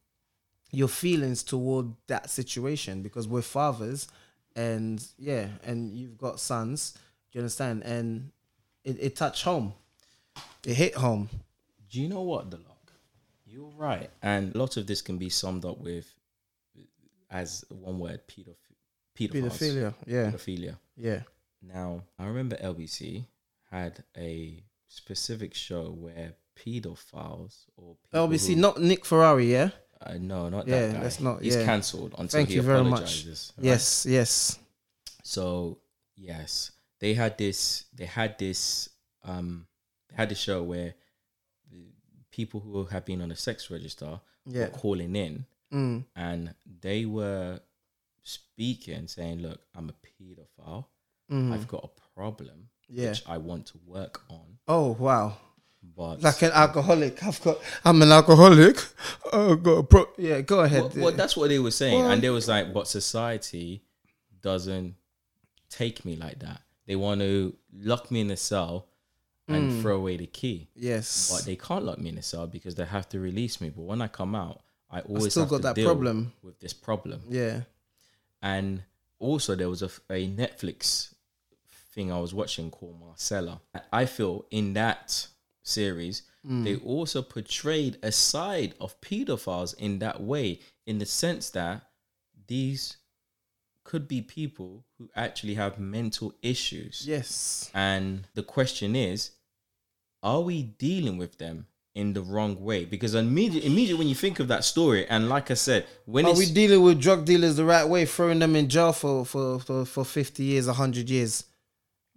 your 0.72 0.89
feelings 0.89 1.43
toward 1.43 1.93
that 2.08 2.30
situation 2.30 3.02
because 3.02 3.26
we're 3.26 3.41
fathers, 3.41 4.10
and 4.56 5.06
yeah, 5.18 5.48
and 5.64 5.96
you've 5.96 6.18
got 6.18 6.41
sons. 6.41 6.91
Do 7.32 7.39
you 7.39 7.41
understand? 7.41 7.84
And 7.84 8.32
it, 8.84 8.98
it 9.00 9.16
touched 9.16 9.43
home. 9.43 9.74
It 10.66 10.74
hit 10.76 10.96
home. 10.96 11.30
Do 11.89 12.01
you 12.01 12.07
know 12.09 12.21
what, 12.21 12.49
the 12.51 12.57
Lok? 12.57 12.91
You're 13.45 13.71
right, 13.77 14.09
and 14.21 14.53
a 14.53 14.57
lot 14.57 14.75
of 14.77 14.88
this 14.88 15.01
can 15.01 15.17
be 15.17 15.29
summed 15.29 15.65
up 15.65 15.79
with, 15.79 16.07
as 17.29 17.63
one 17.69 17.99
word, 17.99 18.21
pedoph- 18.27 18.55
pedophiles. 19.17 19.31
Pedophilia. 19.59 19.93
Yeah. 20.05 20.31
Pedophilia. 20.31 20.77
Yeah. 20.97 21.21
Now, 21.61 22.03
I 22.19 22.25
remember 22.25 22.55
LBC 22.57 23.25
had 23.71 24.03
a 24.17 24.63
specific 24.88 25.53
show 25.53 25.91
where 25.91 26.33
pedophiles 26.57 27.65
or 27.77 27.95
LBC, 28.13 28.55
who- 28.55 28.61
not 28.61 28.81
Nick 28.81 29.05
Ferrari, 29.05 29.51
yeah. 29.51 29.69
uh, 30.01 30.15
no, 30.19 30.49
not 30.49 30.67
Yeah, 30.67 30.88
that 30.88 30.93
guy. 30.95 31.03
that's 31.03 31.19
not- 31.19 31.41
He's 31.41 31.55
yeah. 31.55 31.65
cancelled 31.65 32.13
until 32.17 32.27
Thank 32.39 32.49
he 32.49 32.55
you 32.55 32.61
very 32.61 32.83
much. 32.83 32.99
apologizes. 33.01 33.53
right? 33.57 33.65
Yes, 33.65 34.05
yes. 34.05 34.59
So 35.23 35.79
yes, 36.15 36.71
they 36.99 37.13
had 37.13 37.38
this. 37.38 37.86
They 37.93 38.05
had 38.05 38.38
this. 38.38 38.89
Um, 39.23 39.67
they 40.09 40.15
had 40.17 40.29
this 40.29 40.38
show 40.39 40.61
where 40.61 40.93
people 42.39 42.59
who 42.59 42.83
have 42.86 43.05
been 43.05 43.21
on 43.21 43.29
the 43.29 43.36
sex 43.36 43.69
register 43.71 44.19
Yeah. 44.45 44.65
were 44.65 44.77
calling 44.83 45.15
in, 45.15 45.45
Mm. 45.73 46.05
and 46.15 46.53
they 46.81 47.05
were 47.05 47.59
speaking, 48.23 49.07
saying, 49.07 49.39
"Look, 49.41 49.59
I'm 49.75 49.89
a 49.89 49.93
pedophile. 50.05 50.86
Mm. 51.31 51.53
I've 51.53 51.67
got 51.67 51.83
a 51.83 51.91
problem, 52.15 52.69
Yeah. 52.89 53.09
which 53.09 53.23
I 53.27 53.38
want 53.38 53.67
to 53.67 53.77
work 53.86 54.23
on." 54.29 54.57
Oh 54.67 54.91
wow. 54.99 55.38
But 55.95 56.21
Like 56.23 56.41
an 56.41 56.51
alcoholic. 56.51 57.23
I've 57.23 57.41
got. 57.41 57.57
I'm 57.86 58.01
an 58.01 58.11
alcoholic. 58.11 58.77
Got 59.31 59.77
a 59.77 59.83
pro. 59.83 60.07
Yeah, 60.17 60.41
go 60.41 60.61
ahead. 60.61 60.81
well, 60.95 61.05
well, 61.05 61.11
that's 61.11 61.38
what 61.38 61.49
they 61.49 61.59
were 61.59 61.71
saying, 61.71 61.99
Well- 62.01 62.11
and 62.11 62.21
they 62.23 62.29
was 62.31 62.47
like, 62.47 62.73
"But 62.73 62.88
society 62.88 63.83
doesn't 64.41 64.95
take 65.69 66.03
me 66.05 66.15
like 66.15 66.39
that. 66.39 66.61
They 66.88 66.95
want 66.95 67.21
to 67.21 67.55
lock 67.73 68.09
me 68.11 68.21
in 68.21 68.31
a 68.31 68.38
cell 68.38 68.88
and 69.48 69.72
Mm. 69.72 69.82
throw 69.82 69.98
away 69.98 70.18
the 70.18 70.28
key." 70.28 70.70
yes. 70.76 71.32
but 71.32 71.46
they 71.46 71.56
can't 71.56 71.86
lock 71.86 72.00
me 72.00 72.10
in 72.10 72.18
a 72.18 72.22
cell 72.24 72.48
because 72.48 72.76
they 72.76 72.86
have 72.86 73.08
to 73.10 73.20
release 73.20 73.62
me. 73.62 73.70
But 73.70 73.84
when 73.84 74.02
I 74.02 74.08
come 74.08 74.36
out, 74.36 74.62
I 74.89 75.02
always 75.02 75.34
still 75.34 75.43
have 75.43 75.50
got 75.50 75.58
to 75.58 75.64
that 75.64 75.76
deal 75.76 75.86
problem. 75.86 76.34
with 76.41 76.60
this 76.60 76.74
problem. 76.74 77.22
yeah. 77.30 77.62
And 78.41 78.84
also, 79.20 79.56
there 79.56 79.70
was 79.70 79.82
a, 79.82 79.89
a 80.10 80.28
Netflix 80.28 81.14
thing 81.93 82.12
I 82.12 82.20
was 82.20 82.34
watching 82.34 82.70
called 82.70 83.00
Marcella. 83.00 83.62
I 83.91 84.06
feel 84.06 84.46
in 84.52 84.74
that 84.74 85.28
series, 85.64 86.24
Mm. 86.46 86.64
they 86.64 86.76
also 86.76 87.24
portrayed 87.24 87.98
a 88.04 88.12
side 88.12 88.76
of 88.80 89.00
pedophiles 89.02 89.74
in 89.80 89.98
that 90.00 90.22
way, 90.22 90.60
in 90.86 91.00
the 91.00 91.06
sense 91.08 91.50
that 91.52 91.89
these 92.48 92.98
could 93.84 94.08
be 94.08 94.22
people 94.22 94.86
who 95.00 95.10
actually 95.16 95.56
have 95.56 95.80
mental 95.80 96.36
issues. 96.43 97.04
Yes. 97.08 97.72
And 97.74 98.28
the 98.36 98.43
question 98.43 98.96
is, 98.96 99.32
are 100.26 100.41
we 100.41 100.63
dealing 100.63 101.17
with 101.17 101.38
them 101.38 101.67
in 101.93 102.13
the 102.13 102.21
wrong 102.21 102.59
way? 102.61 102.84
Because 102.84 103.13
immediately, 103.13 103.69
immediately 103.69 103.99
when 103.99 104.07
you 104.07 104.15
think 104.15 104.39
of 104.39 104.47
that 104.47 104.65
story, 104.65 105.07
and 105.07 105.30
like 105.30 105.51
I 105.51 105.53
said, 105.53 105.86
when 106.05 106.26
Are 106.26 106.34
we 106.34 106.47
dealing 106.47 106.82
with 106.82 106.99
drug 106.99 107.26
dealers 107.26 107.55
the 107.55 107.63
right 107.63 107.88
way, 107.88 108.05
throwing 108.05 108.39
them 108.39 108.55
in 108.55 108.67
jail 108.67 108.91
for 108.91 109.23
for 109.23 109.59
for, 109.59 109.86
for 109.86 110.03
fifty 110.03 110.43
years, 110.43 110.67
hundred 110.67 111.09
years? 111.09 111.43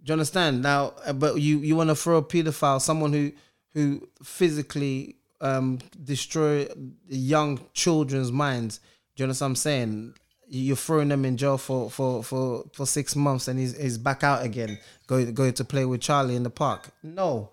Do 0.03 0.09
you 0.09 0.13
understand? 0.13 0.63
Now, 0.63 0.93
uh, 1.05 1.13
but 1.13 1.35
you 1.39 1.59
you 1.59 1.75
want 1.75 1.91
to 1.91 1.95
throw 1.95 2.17
a 2.17 2.23
pedophile, 2.23 2.81
someone 2.81 3.13
who 3.13 3.31
who 3.73 4.09
physically 4.23 5.15
um 5.39 5.79
destroy 6.03 6.67
young 7.07 7.61
children's 7.73 8.31
minds. 8.31 8.79
Do 9.15 9.21
you 9.21 9.25
understand 9.25 9.49
what 9.49 9.51
I'm 9.51 9.55
saying? 9.55 10.13
You're 10.51 10.75
throwing 10.75 11.09
them 11.09 11.25
in 11.25 11.37
jail 11.37 11.59
for 11.59 11.91
for 11.91 12.23
for 12.23 12.65
for 12.73 12.87
six 12.87 13.15
months, 13.15 13.47
and 13.47 13.59
he's 13.59 13.79
he's 13.79 13.99
back 13.99 14.23
out 14.23 14.43
again, 14.43 14.79
going 15.05 15.31
going 15.35 15.53
to 15.53 15.63
play 15.63 15.85
with 15.85 16.01
Charlie 16.01 16.35
in 16.35 16.41
the 16.41 16.49
park. 16.49 16.89
No, 17.03 17.51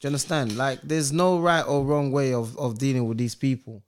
do 0.00 0.06
you 0.06 0.10
understand? 0.10 0.56
Like, 0.56 0.80
there's 0.82 1.12
no 1.12 1.40
right 1.40 1.62
or 1.62 1.84
wrong 1.84 2.12
way 2.12 2.32
of 2.32 2.56
of 2.56 2.78
dealing 2.78 3.08
with 3.08 3.18
these 3.18 3.34
people. 3.34 3.82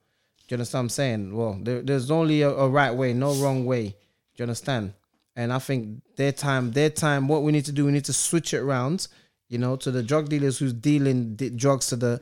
Do 0.47 0.55
you 0.55 0.57
understand 0.57 0.79
what 0.79 0.83
I'm 0.83 0.89
saying? 0.89 1.35
Well, 1.35 1.57
there, 1.61 1.81
there's 1.81 2.11
only 2.11 2.41
a, 2.41 2.49
a 2.49 2.67
right 2.67 2.91
way, 2.91 3.13
no 3.13 3.33
wrong 3.35 3.65
way. 3.65 3.87
Do 3.87 3.95
you 4.37 4.43
understand? 4.43 4.93
And 5.35 5.53
I 5.53 5.59
think 5.59 6.01
their 6.17 6.33
time, 6.33 6.71
their 6.71 6.89
time, 6.89 7.29
what 7.29 7.43
we 7.43 7.53
need 7.53 7.63
to 7.65 7.71
do, 7.71 7.85
we 7.85 7.93
need 7.93 8.03
to 8.05 8.13
switch 8.13 8.53
it 8.53 8.57
around, 8.57 9.07
you 9.47 9.57
know, 9.57 9.77
to 9.77 9.89
the 9.89 10.03
drug 10.03 10.27
dealers 10.27 10.59
who's 10.59 10.73
dealing 10.73 11.35
d- 11.35 11.51
drugs 11.51 11.87
to 11.87 11.95
the, 11.95 12.19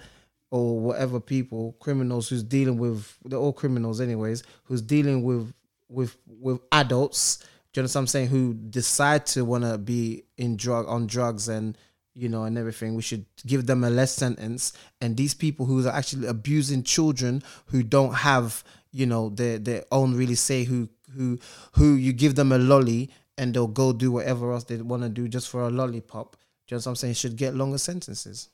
or 0.52 0.80
whatever 0.80 1.20
people, 1.20 1.76
criminals 1.80 2.30
who's 2.30 2.44
dealing 2.44 2.78
with, 2.78 3.18
they're 3.26 3.40
all 3.40 3.52
criminals 3.52 4.00
anyways, 4.00 4.44
who's 4.66 4.84
dealing 4.84 5.24
with, 5.24 5.52
with, 5.90 6.16
with 6.40 6.60
adults. 6.72 7.38
Do 7.74 7.80
you 7.80 7.82
understand 7.82 8.02
what 8.02 8.02
I'm 8.02 8.08
saying? 8.08 8.28
Who 8.28 8.54
decide 8.54 9.26
to 9.28 9.44
want 9.44 9.64
to 9.64 9.80
be 9.80 10.26
in 10.38 10.56
drug, 10.56 10.88
on 10.88 11.08
drugs 11.08 11.50
and, 11.50 11.76
you 12.14 12.30
know, 12.30 12.44
and 12.44 12.58
everything. 12.58 12.96
We 12.96 13.02
should 13.02 13.26
give 13.46 13.66
them 13.66 13.84
a 13.84 13.90
less 13.90 14.14
sentence. 14.14 14.74
And 15.02 15.16
these 15.18 15.34
people 15.34 15.66
who 15.66 15.86
are 15.88 15.92
actually 15.92 16.28
abusing 16.28 16.84
children 16.84 17.44
who 17.68 17.84
don't 17.84 18.14
have, 18.14 18.64
you 18.92 19.06
know, 19.06 19.30
their 19.30 19.58
their 19.60 19.84
own 19.92 20.16
really 20.16 20.36
say 20.36 20.64
who 20.64 20.90
who 21.16 21.40
who 21.74 21.94
you 21.96 22.14
give 22.14 22.36
them 22.36 22.52
a 22.52 22.58
lolly 22.58 23.10
and 23.38 23.54
they'll 23.54 23.68
go 23.68 23.94
do 23.94 24.12
whatever 24.12 24.52
else 24.52 24.66
they 24.66 24.78
want 24.78 25.04
to 25.04 25.10
do 25.10 25.28
just 25.28 25.50
for 25.50 25.62
a 25.64 25.70
lollipop. 25.70 26.36
Do 26.68 26.76
you 26.76 26.78
know 26.78 26.80
what 26.82 26.88
I'm 26.88 26.96
saying? 26.98 27.14
Should 27.16 27.36
get 27.38 27.56
longer 27.56 27.78
sentences. 27.78 28.50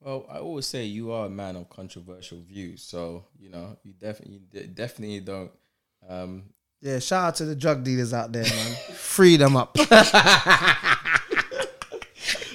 well, 0.00 0.24
I 0.30 0.38
always 0.38 0.66
say 0.66 0.84
you 0.84 1.12
are 1.12 1.26
a 1.26 1.30
man 1.30 1.56
of 1.56 1.68
controversial 1.68 2.40
views, 2.40 2.82
so 2.82 3.24
you 3.38 3.50
know 3.50 3.76
you 3.84 3.92
definitely 3.92 4.34
you 4.38 4.40
de- 4.62 4.66
definitely 4.68 5.20
don't. 5.20 5.50
Um, 6.08 6.44
Yeah, 6.80 6.98
shout 7.00 7.24
out 7.28 7.34
to 7.36 7.44
the 7.44 7.54
drug 7.54 7.84
dealers 7.84 8.12
out 8.14 8.32
there, 8.32 8.44
man. 8.44 8.74
Free 8.94 9.36
them 9.36 9.54
up. 9.56 9.76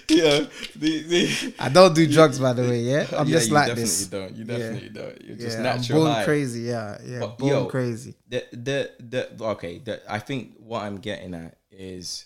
yeah, 0.10 0.46
the, 0.76 1.04
the 1.04 1.54
I 1.60 1.70
don't 1.70 1.94
do 1.96 2.06
drugs, 2.08 2.40
by 2.40 2.54
the 2.54 2.62
way. 2.64 2.82
Yeah, 2.82 3.08
I'm 3.18 3.28
yeah, 3.28 3.34
just 3.36 3.48
you 3.50 3.54
like 3.56 3.68
definitely 3.68 3.84
this. 3.84 4.08
don't. 4.08 4.36
You 4.36 4.46
Yeah. 4.46 4.58
definitely 4.58 4.90
don't. 4.90 5.22
You're 5.24 5.38
just 5.38 5.58
yeah, 5.58 5.64
natural. 5.64 6.08
I'm 6.08 6.14
born 6.14 6.26
crazy. 6.26 6.62
Yeah, 6.62 6.98
yeah, 7.06 7.20
But, 7.20 7.38
born 7.38 7.52
yo, 7.52 7.66
crazy. 7.66 8.16
the 8.30 8.44
the 8.52 8.92
the 9.00 9.44
okay 9.46 9.80
the, 9.80 10.02
i 10.12 10.20
think 10.20 10.54
what 10.60 10.82
i'm 10.84 10.98
getting 10.98 11.34
at 11.34 11.58
is 11.72 12.26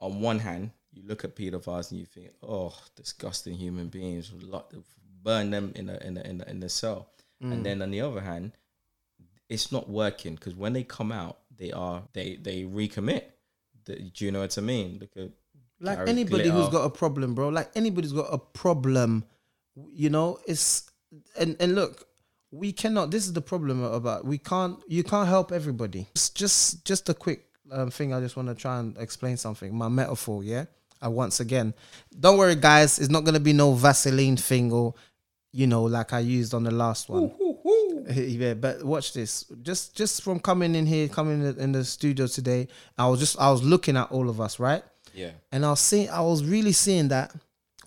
on 0.00 0.20
one 0.20 0.38
hand 0.38 0.70
you 0.92 1.02
look 1.06 1.24
at 1.24 1.34
pedophiles 1.36 1.90
and 1.90 2.00
you 2.00 2.06
think 2.06 2.30
oh 2.42 2.74
disgusting 2.96 3.54
human 3.54 3.88
beings 3.88 4.30
burn 5.22 5.50
them 5.50 5.72
in 5.76 5.88
a 5.88 5.96
in 5.98 6.16
a 6.16 6.20
in 6.22 6.40
a, 6.40 6.50
in 6.50 6.62
a 6.62 6.68
cell 6.68 7.08
Mm. 7.42 7.52
and 7.52 7.64
then 7.66 7.80
on 7.80 7.90
the 7.90 8.02
other 8.02 8.20
hand 8.20 8.52
it's 9.48 9.72
not 9.72 9.88
working 9.88 10.34
because 10.34 10.54
when 10.54 10.74
they 10.74 10.82
come 10.82 11.10
out 11.10 11.38
they 11.56 11.72
are 11.72 12.02
they 12.12 12.36
they 12.36 12.64
recommit 12.64 13.22
The- 13.86 13.96
do 14.14 14.26
you 14.26 14.30
know 14.30 14.40
what 14.40 14.58
i 14.58 14.60
mean 14.60 14.98
look 15.00 15.16
at 15.16 15.30
like 15.80 15.96
Jared 15.98 16.08
anybody 16.08 16.48
who's 16.48 16.68
got 16.68 16.84
a 16.84 16.90
problem, 16.90 17.34
bro. 17.34 17.48
Like 17.48 17.70
anybody's 17.74 18.12
got 18.12 18.28
a 18.30 18.38
problem, 18.38 19.24
you 19.92 20.10
know. 20.10 20.38
It's 20.46 20.90
and 21.38 21.56
and 21.60 21.74
look, 21.74 22.06
we 22.50 22.72
cannot. 22.72 23.10
This 23.10 23.26
is 23.26 23.32
the 23.32 23.40
problem 23.40 23.82
about 23.82 24.24
we 24.24 24.38
can't. 24.38 24.78
You 24.88 25.02
can't 25.02 25.28
help 25.28 25.52
everybody. 25.52 26.06
It's 26.14 26.30
just 26.30 26.84
just 26.84 27.08
a 27.08 27.14
quick 27.14 27.46
um, 27.72 27.90
thing. 27.90 28.12
I 28.12 28.20
just 28.20 28.36
want 28.36 28.48
to 28.48 28.54
try 28.54 28.78
and 28.78 28.96
explain 28.98 29.36
something. 29.36 29.74
My 29.74 29.88
metaphor, 29.88 30.44
yeah. 30.44 30.66
I 31.02 31.08
once 31.08 31.40
again, 31.40 31.72
don't 32.18 32.36
worry, 32.36 32.56
guys. 32.56 32.98
It's 32.98 33.08
not 33.08 33.24
gonna 33.24 33.40
be 33.40 33.54
no 33.54 33.72
Vaseline 33.72 34.36
thing 34.36 34.70
or, 34.70 34.92
you 35.50 35.66
know, 35.66 35.84
like 35.84 36.12
I 36.12 36.18
used 36.18 36.52
on 36.52 36.62
the 36.64 36.70
last 36.70 37.08
one. 37.08 37.32
yeah, 38.10 38.52
but 38.52 38.84
watch 38.84 39.14
this. 39.14 39.46
Just 39.62 39.96
just 39.96 40.22
from 40.22 40.40
coming 40.40 40.74
in 40.74 40.84
here, 40.84 41.08
coming 41.08 41.40
in 41.40 41.54
the, 41.54 41.62
in 41.62 41.72
the 41.72 41.84
studio 41.84 42.26
today, 42.26 42.68
I 42.98 43.08
was 43.08 43.18
just 43.18 43.38
I 43.40 43.50
was 43.50 43.62
looking 43.62 43.96
at 43.96 44.10
all 44.10 44.28
of 44.28 44.42
us, 44.42 44.58
right? 44.58 44.82
Yeah 45.14 45.30
and 45.52 45.64
I 45.64 45.70
was 45.70 45.80
seeing, 45.80 46.10
I 46.10 46.20
was 46.20 46.44
really 46.44 46.72
seeing 46.72 47.08
that, 47.08 47.34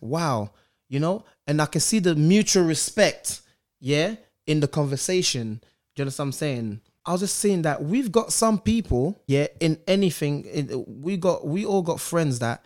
wow, 0.01 0.51
you 0.89 0.99
know, 0.99 1.25
and 1.47 1.61
I 1.61 1.65
can 1.65 1.81
see 1.81 1.99
the 1.99 2.15
mutual 2.15 2.65
respect, 2.65 3.41
yeah, 3.79 4.15
in 4.45 4.59
the 4.59 4.67
conversation. 4.67 5.61
Do 5.95 6.01
you 6.01 6.03
understand 6.03 6.27
what 6.27 6.27
I'm 6.27 6.31
saying? 6.33 6.81
I 7.05 7.11
was 7.11 7.21
just 7.21 7.37
seeing 7.37 7.63
that 7.63 7.83
we've 7.83 8.11
got 8.11 8.31
some 8.31 8.59
people, 8.59 9.21
yeah, 9.27 9.47
in 9.59 9.77
anything, 9.87 10.45
in, 10.45 10.85
we 10.87 11.17
got, 11.17 11.45
we 11.45 11.65
all 11.65 11.81
got 11.81 11.99
friends 11.99 12.39
that 12.39 12.63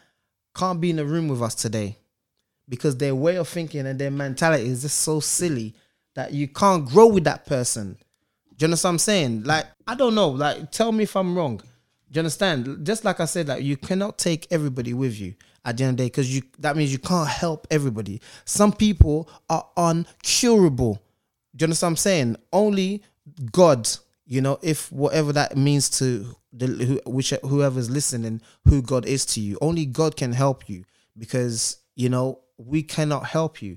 can't 0.56 0.82
be 0.82 0.90
in 0.90 0.96
the 0.98 1.06
room 1.06 1.28
with 1.28 1.42
us 1.42 1.56
today 1.56 1.98
because 2.70 2.98
their 2.98 3.16
way 3.16 3.38
of 3.38 3.48
thinking 3.48 3.86
and 3.86 4.00
their 4.00 4.12
mentality 4.12 4.68
is 4.68 4.82
just 4.82 5.00
so 5.00 5.20
silly 5.20 5.74
that 6.16 6.34
you 6.34 6.48
can't 6.48 6.86
grow 6.88 7.08
with 7.08 7.24
that 7.24 7.46
person. 7.46 7.98
Do 8.58 8.64
you 8.64 8.66
understand 8.66 8.90
what 8.90 8.94
I'm 8.94 9.00
saying? 9.00 9.44
Like, 9.44 9.66
I 9.86 9.96
don't 9.96 10.16
know. 10.16 10.30
Like, 10.30 10.72
tell 10.72 10.92
me 10.92 11.04
if 11.04 11.16
I'm 11.16 11.38
wrong. 11.38 11.62
Do 12.12 12.18
you 12.18 12.22
understand? 12.22 12.86
Just 12.86 13.04
like 13.04 13.20
I 13.20 13.26
said, 13.26 13.48
like 13.48 13.64
you 13.64 13.76
cannot 13.76 14.18
take 14.18 14.48
everybody 14.52 14.94
with 14.94 15.20
you 15.20 15.36
at 15.66 15.78
the 15.78 15.84
end 15.84 15.92
of 15.92 15.98
the 15.98 16.04
day 16.04 16.08
because 16.08 16.34
you 16.34 16.42
that 16.60 16.78
means 16.78 16.92
you 16.92 17.00
can't 17.00 17.28
help 17.28 17.68
everybody. 17.70 18.22
Some 18.46 18.72
people 18.72 19.30
are 19.50 19.66
uncurable. 19.76 21.00
Do 21.56 21.64
you 21.64 21.66
understand 21.66 21.88
what 21.88 21.92
I'm 21.92 21.98
saying? 21.98 22.36
Only 22.54 23.04
God, 23.52 23.90
you 24.26 24.42
know, 24.42 24.58
if 24.62 24.92
whatever 24.92 25.34
that 25.34 25.58
means 25.58 25.90
to 26.00 26.36
the 26.54 26.68
who, 26.68 27.02
which 27.12 27.32
whoever's 27.44 27.90
listening, 27.90 28.42
who 28.66 28.82
God 28.82 29.06
is 29.06 29.26
to 29.28 29.42
you, 29.42 29.58
only 29.62 29.86
God 29.86 30.16
can 30.16 30.32
help 30.32 30.70
you 30.70 30.86
because 31.18 31.78
you 31.96 32.10
know 32.10 32.40
we 32.58 32.84
cannot 32.84 33.26
help 33.26 33.62
you, 33.62 33.76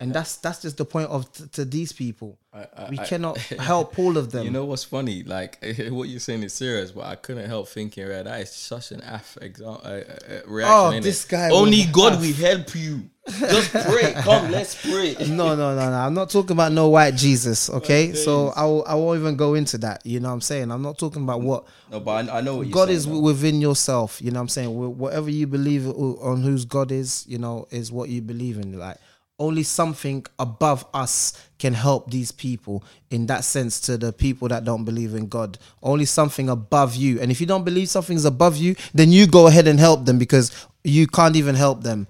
and 0.00 0.12
that's 0.12 0.36
that's 0.36 0.60
just 0.62 0.76
the 0.76 0.84
point 0.84 1.08
of 1.10 1.30
t- 1.32 1.44
to 1.52 1.64
these 1.64 1.92
people. 1.92 2.38
I- 2.52 2.88
we 2.90 2.98
I- 2.98 3.04
cannot 3.06 3.38
help 3.72 3.98
all 3.98 4.16
of 4.16 4.30
them. 4.32 4.44
you 4.44 4.50
know 4.50 4.64
what's 4.64 4.84
funny 4.84 5.22
like 5.22 5.58
what 5.90 6.08
you're 6.08 6.20
saying 6.20 6.42
is 6.42 6.54
serious 6.54 6.90
but 6.90 7.04
i 7.04 7.14
couldn't 7.14 7.48
help 7.50 7.68
thinking 7.68 8.06
right 8.08 8.24
that 8.24 8.40
is 8.40 8.50
such 8.50 8.92
an 8.92 9.02
af 9.02 9.36
example 9.42 9.82
uh, 9.84 9.88
uh, 9.88 10.40
reaction 10.46 10.98
Oh, 10.98 11.00
this 11.00 11.26
guy 11.26 11.50
only 11.50 11.84
god 11.92 12.14
af. 12.14 12.20
will 12.22 12.32
help 12.32 12.74
you 12.74 13.10
just 13.28 13.72
pray 13.72 14.12
come 14.28 14.50
let's 14.50 14.74
pray 14.80 15.14
no, 15.28 15.54
no, 15.54 15.74
no, 15.74 15.90
no. 15.90 15.96
I'm 16.06 16.14
not 16.14 16.30
talking 16.30 16.52
about 16.52 16.72
no 16.72 16.88
white 16.88 17.14
Jesus. 17.16 17.68
Okay, 17.68 18.12
so. 18.14 18.52
I 18.56 18.64
will, 18.64 18.84
I 18.86 18.94
won't 18.94 19.18
even 19.20 19.34
go 19.36 19.54
into 19.54 19.76
that. 19.78 20.06
You 20.06 20.20
know 20.20 20.28
what 20.28 20.34
I'm 20.34 20.40
saying? 20.40 20.70
I'm 20.70 20.80
not 20.82 20.96
talking 20.96 21.22
about 21.24 21.40
what 21.42 21.64
no 21.90 21.98
but 22.00 22.30
i, 22.30 22.38
I 22.38 22.40
know 22.40 22.56
what 22.58 22.70
God 22.70 22.86
saying, 22.86 22.96
is 22.96 23.06
though. 23.06 23.18
within 23.18 23.60
yourself. 23.60 24.22
You 24.22 24.30
know 24.30 24.38
what 24.38 24.42
I'm 24.42 24.48
saying? 24.48 24.70
Whatever 24.98 25.28
you 25.28 25.46
believe 25.48 25.88
on 25.88 26.42
whose 26.42 26.64
God 26.64 26.92
is, 26.92 27.24
you 27.28 27.38
know, 27.38 27.66
is 27.70 27.90
what 27.90 28.08
you 28.08 28.22
believe 28.22 28.58
in. 28.58 28.78
Like 28.78 28.96
only 29.38 29.62
something 29.62 30.24
above 30.38 30.86
us 30.94 31.48
can 31.58 31.74
help 31.74 32.10
these 32.10 32.32
people 32.32 32.82
in 33.10 33.26
that 33.26 33.44
sense 33.44 33.80
to 33.82 33.98
the 33.98 34.12
people 34.12 34.48
that 34.48 34.64
don't 34.64 34.84
believe 34.84 35.14
in 35.14 35.28
God. 35.28 35.58
Only 35.82 36.06
something 36.06 36.48
above 36.48 36.94
you. 36.94 37.20
And 37.20 37.30
if 37.30 37.40
you 37.40 37.46
don't 37.46 37.64
believe 37.64 37.88
something's 37.88 38.24
above 38.24 38.56
you, 38.56 38.74
then 38.94 39.12
you 39.12 39.26
go 39.26 39.46
ahead 39.46 39.66
and 39.68 39.78
help 39.78 40.04
them 40.06 40.18
because 40.18 40.52
you 40.84 41.06
can't 41.06 41.36
even 41.36 41.54
help 41.54 41.82
them 41.82 42.06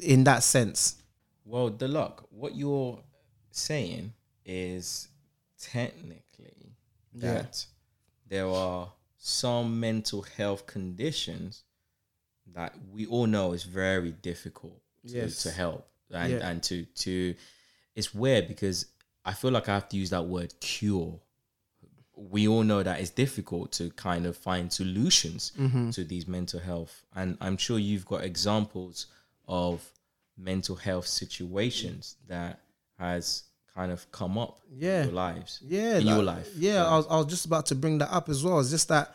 in 0.00 0.24
that 0.24 0.42
sense. 0.42 0.96
Well, 1.44 1.70
the 1.70 1.88
Lok, 1.88 2.26
what 2.30 2.54
you're 2.54 2.98
saying 3.50 4.12
is 4.44 5.08
technically 5.58 6.74
Yeah. 7.14 7.32
that 7.34 7.66
there 8.28 8.48
are 8.48 8.92
some 9.16 9.80
mental 9.80 10.22
health 10.22 10.66
conditions 10.66 11.62
that 12.52 12.74
we 12.92 13.06
all 13.06 13.26
know 13.26 13.52
is 13.52 13.64
very 13.64 14.12
difficult 14.12 14.80
to, 15.06 15.14
Yes. 15.14 15.42
to 15.42 15.50
help 15.50 15.88
and, 16.10 16.32
Yeah. 16.32 16.48
and 16.48 16.62
to 16.64 16.84
to 16.84 17.34
it's 17.94 18.14
weird 18.14 18.46
because 18.48 18.86
I 19.24 19.32
feel 19.32 19.50
like 19.50 19.68
I 19.68 19.74
have 19.74 19.88
to 19.90 19.96
use 19.96 20.10
that 20.10 20.24
word 20.26 20.52
cure. 20.60 21.18
We 22.16 22.48
all 22.48 22.62
know 22.62 22.82
that 22.82 23.00
it's 23.00 23.10
difficult 23.10 23.72
to 23.72 23.90
kind 23.90 24.24
of 24.26 24.36
find 24.36 24.72
solutions 24.72 25.52
Mm-hmm. 25.58 25.90
to 25.90 26.04
these 26.04 26.26
mental 26.26 26.60
health, 26.60 27.04
and 27.14 27.36
I'm 27.40 27.56
sure 27.56 27.78
you've 27.78 28.06
got 28.06 28.24
examples 28.24 29.06
of 29.48 29.82
mental 30.38 30.76
health 30.76 31.06
situations 31.06 32.16
that 32.28 32.60
has 32.98 33.44
kind 33.74 33.92
of 33.92 34.10
come 34.12 34.38
up 34.38 34.60
Yeah. 34.70 35.00
in 35.02 35.06
your 35.08 35.14
lives. 35.14 35.60
Yeah, 35.62 35.98
in 35.98 36.06
your 36.06 36.22
life. 36.22 36.48
Yeah, 36.56 36.86
I 36.86 36.96
was, 36.96 37.06
I 37.10 37.16
was 37.18 37.26
just 37.26 37.44
about 37.46 37.66
to 37.66 37.74
bring 37.74 37.98
that 37.98 38.10
up 38.12 38.28
as 38.30 38.42
well. 38.42 38.58
It's 38.60 38.70
just 38.70 38.88
that 38.88 39.14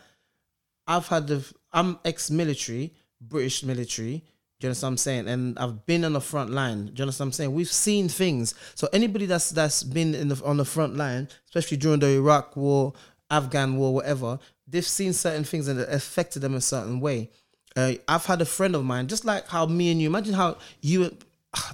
I've 0.86 1.06
had 1.08 1.26
the 1.26 1.44
I'm 1.72 1.98
ex-military, 2.04 2.94
British 3.20 3.62
military. 3.64 4.24
You 4.62 4.68
understand 4.68 4.88
what 4.88 4.92
I'm 4.92 4.96
saying? 4.98 5.28
And 5.28 5.58
I've 5.58 5.86
been 5.86 6.04
on 6.04 6.12
the 6.12 6.20
front 6.20 6.50
line. 6.50 6.86
Do 6.86 6.92
you 6.96 7.02
understand 7.02 7.26
what 7.26 7.26
I'm 7.26 7.32
saying? 7.32 7.54
We've 7.54 7.70
seen 7.70 8.08
things. 8.08 8.54
So 8.74 8.88
anybody 8.92 9.26
that's 9.26 9.50
that's 9.50 9.82
been 9.82 10.14
in 10.14 10.28
the 10.28 10.42
on 10.44 10.56
the 10.56 10.64
front 10.64 10.96
line, 10.96 11.28
especially 11.46 11.78
during 11.78 12.00
the 12.00 12.08
Iraq 12.10 12.56
War, 12.56 12.92
Afghan 13.30 13.76
War, 13.76 13.94
whatever, 13.94 14.38
they've 14.66 14.86
seen 14.86 15.12
certain 15.12 15.44
things 15.44 15.68
and 15.68 15.80
it 15.80 15.88
affected 15.88 16.40
them 16.40 16.54
a 16.54 16.60
certain 16.60 17.00
way. 17.00 17.30
Uh, 17.74 17.94
I've 18.06 18.26
had 18.26 18.40
a 18.42 18.44
friend 18.44 18.74
of 18.74 18.84
mine, 18.84 19.08
just 19.08 19.24
like 19.24 19.48
how 19.48 19.66
me 19.66 19.90
and 19.90 20.00
you. 20.00 20.08
Imagine 20.08 20.34
how 20.34 20.58
you. 20.80 21.16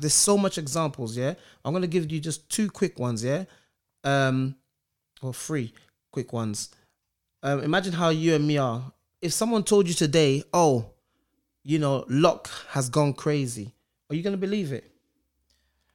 There's 0.01 0.15
so 0.15 0.39
much 0.39 0.59
examples. 0.59 1.17
Yeah, 1.17 1.35
I'm 1.65 1.73
gonna 1.73 1.87
give 1.87 2.11
you 2.11 2.21
just 2.21 2.49
two 2.49 2.71
quick 2.71 2.99
ones. 2.99 3.25
Yeah, 3.25 3.45
um, 4.05 4.57
or 5.23 5.35
three 5.35 5.73
quick 6.13 6.33
ones. 6.33 6.71
Um, 7.43 7.61
imagine 7.61 7.93
how 7.93 8.09
you 8.09 8.35
and 8.35 8.47
me 8.47 8.59
are. 8.59 8.93
If 9.21 9.33
someone 9.33 9.65
told 9.65 9.89
you 9.89 9.95
today, 9.95 10.45
oh, 10.53 10.91
you 11.69 11.79
know, 11.79 12.05
Lok 12.09 12.49
has 12.75 12.89
gone 12.89 13.13
crazy, 13.13 13.67
are 14.09 14.17
you 14.17 14.23
gonna 14.23 14.37
believe 14.49 14.73
it? 14.73 14.85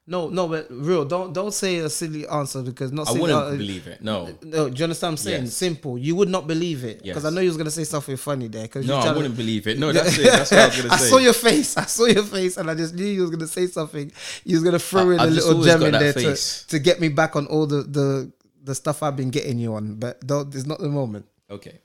No, 0.05 0.27
no, 0.27 0.49
but 0.49 0.67
real. 0.69 1.05
Don't 1.05 1.31
don't 1.33 1.53
say 1.53 1.77
a 1.77 1.89
silly 1.89 2.27
answer 2.27 2.61
because 2.61 2.91
not. 2.91 3.07
I 3.07 3.13
wouldn't 3.13 3.31
uh, 3.31 3.51
believe 3.51 3.87
it. 3.87 4.03
No, 4.03 4.17
No, 4.43 4.69
do 4.69 4.77
you 4.77 4.83
understand 4.83 4.91
what 4.91 5.07
I'm 5.07 5.17
saying? 5.17 5.43
Yes. 5.45 5.53
Simple. 5.53 5.97
You 5.97 6.13
would 6.17 6.27
not 6.27 6.45
believe 6.45 6.83
it 6.83 6.97
because 7.01 7.23
Yes. 7.23 7.31
I 7.31 7.33
know 7.33 7.39
you 7.39 7.47
was 7.47 7.55
gonna 7.55 7.71
say 7.71 7.85
something 7.85 8.17
funny 8.17 8.49
there. 8.49 8.63
Because 8.63 8.85
no, 8.85 8.97
I 8.97 9.13
wouldn't 9.13 9.37
believe 9.37 9.65
it. 9.65 9.79
No, 9.79 9.93
that's 9.93 10.17
it. 10.17 10.25
That's 10.25 10.51
what 10.51 10.59
I 10.59 10.65
was 10.67 10.75
gonna 10.81 10.93
I 10.93 10.97
say. 11.03 11.05
I 11.05 11.09
saw 11.09 11.17
your 11.19 11.33
face. 11.33 11.77
I 11.77 11.85
saw 11.85 12.05
your 12.05 12.23
face, 12.23 12.57
and 12.57 12.69
I 12.69 12.75
just 12.75 12.93
knew 12.95 13.05
you 13.05 13.21
was 13.21 13.31
gonna 13.31 13.47
say 13.47 13.65
something. 13.67 14.11
You 14.43 14.57
was 14.57 14.63
gonna 14.65 14.77
throw 14.89 15.09
I- 15.09 15.13
in 15.13 15.19
I've 15.21 15.29
a 15.29 15.31
little 15.31 15.63
gem 15.63 15.83
in 15.83 15.93
there 15.93 16.11
to, 16.13 16.35
to 16.67 16.79
get 16.79 16.99
me 16.99 17.07
back 17.07 17.37
on 17.37 17.45
all 17.47 17.65
the 17.65 17.83
the 17.83 18.31
the 18.61 18.75
stuff 18.75 19.01
I've 19.03 19.15
been 19.15 19.31
getting 19.31 19.57
you 19.57 19.73
on. 19.75 19.95
But 19.95 20.19
don't, 20.27 20.53
it's 20.53 20.65
not 20.65 20.79
the 20.79 20.89
moment. 20.89 21.25
okay. 21.49 21.79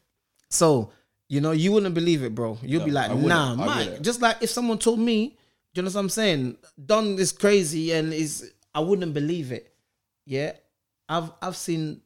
So 0.51 0.91
you 1.29 1.41
know, 1.41 1.51
you 1.53 1.73
wouldn't 1.73 1.95
believe 1.95 2.23
it, 2.23 2.35
bro. 2.35 2.59
You'll 2.63 2.85
be 2.85 2.91
like, 2.91 3.15
nah, 3.15 3.55
Mike. 3.55 4.01
Just 4.01 4.23
like 4.23 4.39
if 4.41 4.51
someone 4.51 4.79
told 4.79 4.99
me, 4.99 5.37
do 5.75 5.81
you 5.81 5.83
know 5.83 5.91
what 5.91 6.01
I'm 6.01 6.09
saying? 6.09 6.57
Don 6.85 7.19
is 7.19 7.33
crazy 7.33 7.93
and 7.93 8.13
is 8.13 8.53
I 8.75 8.81
wouldn't 8.81 9.13
believe 9.13 9.53
it. 9.53 9.75
Yeah, 10.25 10.53
I've 11.09 11.31
I've 11.43 11.57
seen 11.57 12.01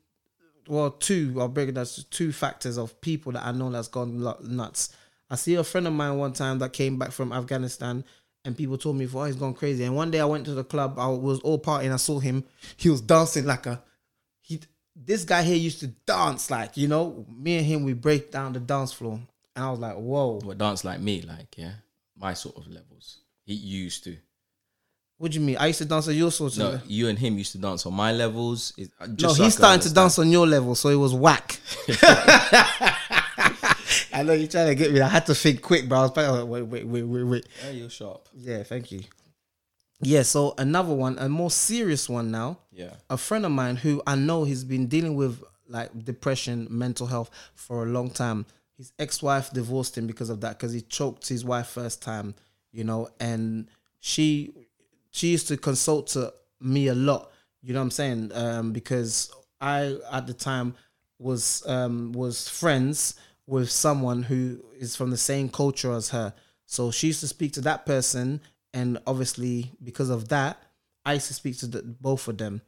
well 0.67 0.91
two. 0.91 1.37
I'll 1.39 1.49
break 1.49 1.69
it 1.69 1.75
down 1.75 1.87
to 1.87 2.05
two 2.11 2.33
factors 2.33 2.77
of 2.79 3.01
people 3.01 3.33
that 3.33 3.45
I 3.45 3.53
know 3.53 3.71
that's 3.71 3.89
gone 3.89 4.21
nuts. 4.43 4.95
I 5.31 5.37
see 5.37 5.55
a 5.55 5.65
friend 5.65 5.87
of 5.87 5.93
mine 5.93 6.19
one 6.19 6.33
time 6.33 6.59
that 6.59 6.73
came 6.73 6.99
back 6.99 7.13
from 7.13 7.33
Afghanistan. 7.33 8.05
And 8.45 8.57
people 8.59 8.77
told 8.77 8.97
me, 8.97 9.09
"Oh, 9.15 9.23
he's 9.23 9.37
gone 9.37 9.55
crazy." 9.55 9.85
And 9.85 9.95
one 9.95 10.11
day 10.11 10.19
I 10.19 10.25
went 10.25 10.47
to 10.47 10.55
the 10.55 10.65
club. 10.65 10.99
I 10.99 11.07
was 11.07 11.39
all 11.41 11.61
partying. 11.61 11.93
I 11.93 11.97
saw 11.97 12.19
him. 12.19 12.43
He 12.77 12.91
was 12.91 13.01
dancing 13.01 13.47
like 13.47 13.67
a 13.67 13.81
this 14.95 15.25
guy 15.25 15.43
here 15.43 15.57
used 15.57 15.81
to 15.81 15.87
dance 15.87 16.51
like 16.51 16.77
you 16.77 16.89
know 16.89 17.25
me 17.29 17.57
and 17.59 17.67
him 17.67 17.85
we 17.85 17.93
break 17.93 18.31
down 18.31 18.53
the 18.53 18.61
dance 18.61 18.93
floor. 18.93 19.21
And 19.55 19.65
i 19.65 19.71
was 19.71 19.79
like 19.81 19.97
whoa. 19.97 20.41
But 20.45 20.59
dance 20.59 20.85
like 20.85 21.01
me, 21.01 21.23
like 21.23 21.57
yeah, 21.59 21.73
my 22.17 22.35
sort 22.35 22.57
of 22.57 22.67
levels. 22.69 23.19
He 23.45 23.55
used 23.55 24.05
to. 24.05 24.17
what 25.19 25.33
do 25.33 25.39
you 25.39 25.45
mean? 25.45 25.57
I 25.59 25.67
used 25.67 25.79
to 25.79 25.85
dance 25.85 26.09
at 26.09 26.15
your 26.15 26.31
sort 26.31 26.53
of 26.53 26.59
No, 26.59 26.81
you 26.87 27.09
and 27.09 27.19
him 27.19 27.37
used 27.39 27.53
to 27.53 27.59
dance 27.59 27.85
on 27.87 27.95
my 27.95 28.13
levels. 28.13 28.73
It- 28.77 28.91
uh, 29.01 29.07
no 29.07 29.33
so 29.33 29.43
he's 29.43 29.55
starting 29.55 29.81
to 29.83 29.93
dance 29.93 30.19
on 30.19 30.31
your 30.31 30.47
level 30.47 30.75
so 30.75 30.89
it 30.89 30.97
was 30.97 31.13
whack. 31.15 31.59
I 34.15 34.23
know 34.23 34.33
you're 34.35 34.49
trying 34.49 34.69
to 34.69 34.75
get 34.75 34.93
me. 34.93 35.01
I 35.01 35.09
had 35.09 35.27
to 35.27 35.35
think 35.35 35.63
quick 35.63 35.89
bro. 35.89 35.99
I 35.99 36.03
was 36.03 36.17
like, 36.17 36.47
wait 36.49 36.63
wait 36.63 36.87
wait 36.87 37.03
wait 37.03 37.23
wait. 37.25 37.47
Hey, 37.61 37.73
you're 37.75 37.91
sharp. 37.91 38.29
yeah 38.35 38.63
thank 38.63 38.93
you. 38.93 39.01
Yeah 40.01 40.23
so 40.23 40.55
another 40.59 40.95
one 40.95 41.19
a 41.19 41.29
more 41.29 41.51
serious 41.51 42.09
one 42.09 42.31
now 42.31 42.59
Yeah. 42.73 42.95
a 43.11 43.19
friend 43.19 43.45
of 43.45 43.53
mine 43.53 43.77
who 43.77 44.03
I 44.07 44.15
know 44.17 44.45
he's 44.45 44.65
been 44.65 44.87
dealing 44.87 45.15
with 45.15 45.43
like 45.69 46.05
depression, 46.05 46.67
mental 46.71 47.07
health 47.07 47.31
for 47.55 47.83
a 47.85 47.87
long 47.87 48.11
time. 48.11 48.47
His 48.77 48.93
ex-wife 48.99 49.51
divorced 49.51 49.97
him 49.97 50.07
because 50.07 50.31
of 50.31 50.41
that 50.41 50.59
because 50.59 50.73
he 50.73 50.81
choked 50.81 51.29
his 51.29 51.45
wife 51.45 51.69
first 51.69 52.03
time, 52.03 52.35
you 52.73 52.85
know, 52.85 53.09
and 53.21 53.69
she 54.01 54.53
she 55.11 55.29
used 55.29 55.49
to 55.49 55.57
consult 55.57 56.07
to 56.09 56.33
me 56.61 56.89
a 56.89 56.95
lot, 56.95 57.31
you 57.63 57.73
know 57.73 57.81
what 57.81 57.85
I'm 57.85 57.91
saying? 57.91 58.31
Um, 58.35 58.73
because 58.73 59.31
I 59.61 59.97
at 60.11 60.27
the 60.27 60.35
time 60.35 60.75
was 61.19 61.63
um 61.67 62.13
was 62.13 62.49
friends 62.49 63.15
with 63.47 63.71
someone 63.71 64.23
who 64.23 64.65
is 64.79 64.97
from 64.97 65.11
the 65.11 65.17
same 65.17 65.49
culture 65.49 65.93
as 65.93 66.09
her. 66.11 66.33
So 66.67 66.91
she 66.91 67.09
used 67.09 67.21
to 67.21 67.29
speak 67.29 67.53
to 67.53 67.61
that 67.63 67.85
person 67.85 68.41
and 68.73 68.99
obviously 69.07 69.73
because 69.83 70.11
of 70.11 70.29
that, 70.29 70.63
I 71.05 71.15
used 71.15 71.29
to 71.29 71.35
speak 71.35 71.59
to 71.59 71.67
the, 71.67 71.83
both 71.83 72.29
of 72.29 72.39
them. 72.39 72.63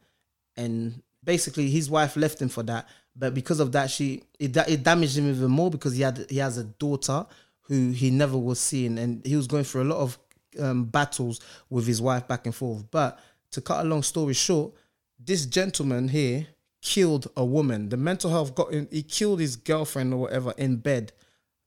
And 0.57 1.01
basically 1.23 1.69
his 1.69 1.89
wife 1.89 2.15
left 2.15 2.41
him 2.41 2.49
for 2.49 2.63
that. 2.63 2.87
But 3.15 3.33
because 3.33 3.59
of 3.59 3.71
that 3.73 3.89
she 3.89 4.23
it, 4.39 4.55
it 4.57 4.83
damaged 4.83 5.17
him 5.17 5.29
even 5.29 5.51
more 5.51 5.71
because 5.71 5.95
he 5.95 6.01
had 6.01 6.25
he 6.29 6.37
has 6.37 6.57
a 6.57 6.63
daughter 6.65 7.25
who 7.61 7.91
he 7.91 8.11
never 8.11 8.37
was 8.37 8.59
seeing. 8.59 8.97
And 8.97 9.25
he 9.25 9.35
was 9.35 9.47
going 9.47 9.63
through 9.63 9.83
a 9.83 9.91
lot 9.91 9.99
of 9.99 10.19
um, 10.59 10.85
battles 10.85 11.39
with 11.69 11.87
his 11.87 12.01
wife 12.01 12.27
back 12.27 12.45
and 12.45 12.53
forth. 12.53 12.89
But 12.91 13.19
to 13.51 13.61
cut 13.61 13.85
a 13.85 13.87
long 13.87 14.03
story 14.03 14.33
short 14.33 14.73
this 15.19 15.45
gentleman 15.45 16.09
here 16.09 16.47
killed 16.81 17.27
a 17.35 17.43
woman. 17.43 17.89
The 17.89 17.97
mental 17.97 18.29
health 18.29 18.53
got 18.53 18.73
him 18.73 18.87
he 18.91 19.03
killed 19.03 19.39
his 19.39 19.55
girlfriend 19.55 20.13
or 20.13 20.17
whatever 20.17 20.53
in 20.57 20.77
bed 20.77 21.11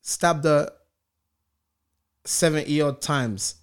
stabbed 0.01 0.45
her 0.45 0.71
70 2.25 2.81
odd 2.81 3.01
times 3.01 3.57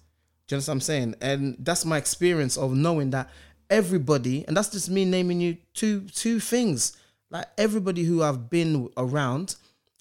do 0.46 0.54
you 0.54 0.60
know 0.60 0.62
what 0.62 0.68
I'm 0.68 0.80
saying? 0.80 1.14
And 1.20 1.56
that's 1.58 1.84
my 1.84 1.96
experience 1.96 2.56
of 2.56 2.72
knowing 2.72 3.10
that 3.10 3.30
everybody, 3.68 4.46
and 4.46 4.56
that's 4.56 4.68
just 4.68 4.88
me 4.88 5.04
naming 5.04 5.40
you 5.40 5.56
two 5.74 6.02
two 6.02 6.38
things. 6.38 6.96
Like 7.30 7.46
everybody 7.58 8.04
who 8.04 8.22
I've 8.22 8.48
been 8.48 8.88
around 8.96 9.56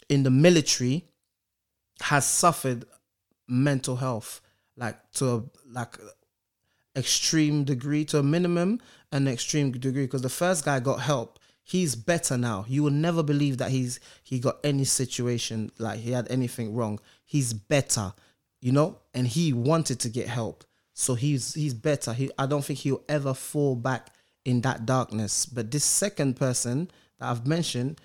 in 0.08 0.22
the 0.22 0.30
military 0.30 1.06
has 2.02 2.28
suffered 2.28 2.86
mental 3.48 3.96
health, 3.96 4.42
like 4.78 4.98
to 5.14 5.34
a 5.34 5.44
like 5.68 5.98
extreme 6.96 7.64
degree, 7.64 8.06
to 8.06 8.20
a 8.20 8.24
minimum 8.24 8.80
and 9.12 9.28
extreme 9.28 9.72
degree. 9.72 10.06
Because 10.06 10.22
the 10.22 10.30
first 10.30 10.64
guy 10.64 10.80
got 10.80 11.00
help. 11.00 11.40
He's 11.64 11.96
better 11.96 12.38
now. 12.38 12.66
You 12.68 12.84
will 12.84 12.92
never 12.92 13.24
believe 13.24 13.58
that 13.58 13.72
he's 13.72 14.00
he 14.22 14.40
got 14.40 14.58
any 14.64 14.84
situation 14.84 15.72
like 15.80 16.00
he 16.02 16.12
had 16.12 16.30
anything 16.30 16.76
wrong. 16.76 17.00
He's 17.26 17.54
better 17.54 18.14
you 18.66 18.72
know, 18.72 18.98
and 19.14 19.28
he 19.28 19.54
wanted 19.54 20.00
to 20.00 20.10
get 20.10 20.28
help. 20.28 20.64
So 20.96 21.14
he's 21.14 21.54
he's 21.54 21.76
better. 21.76 22.14
He 22.14 22.32
I 22.36 22.48
don't 22.48 22.66
think 22.66 22.80
he'll 22.80 23.04
ever 23.08 23.36
fall 23.36 23.76
back 23.76 24.08
in 24.44 24.62
that 24.62 24.88
darkness. 24.88 25.46
But 25.46 25.70
this 25.70 25.84
second 25.84 26.36
person 26.36 26.90
that 27.20 27.30
I've 27.30 27.46
mentioned, 27.46 28.02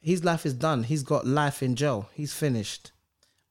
his 0.00 0.24
life 0.24 0.46
is 0.46 0.54
done. 0.54 0.82
He's 0.82 1.02
got 1.02 1.26
life 1.26 1.62
in 1.62 1.76
jail. 1.76 2.08
He's 2.14 2.32
finished. 2.32 2.92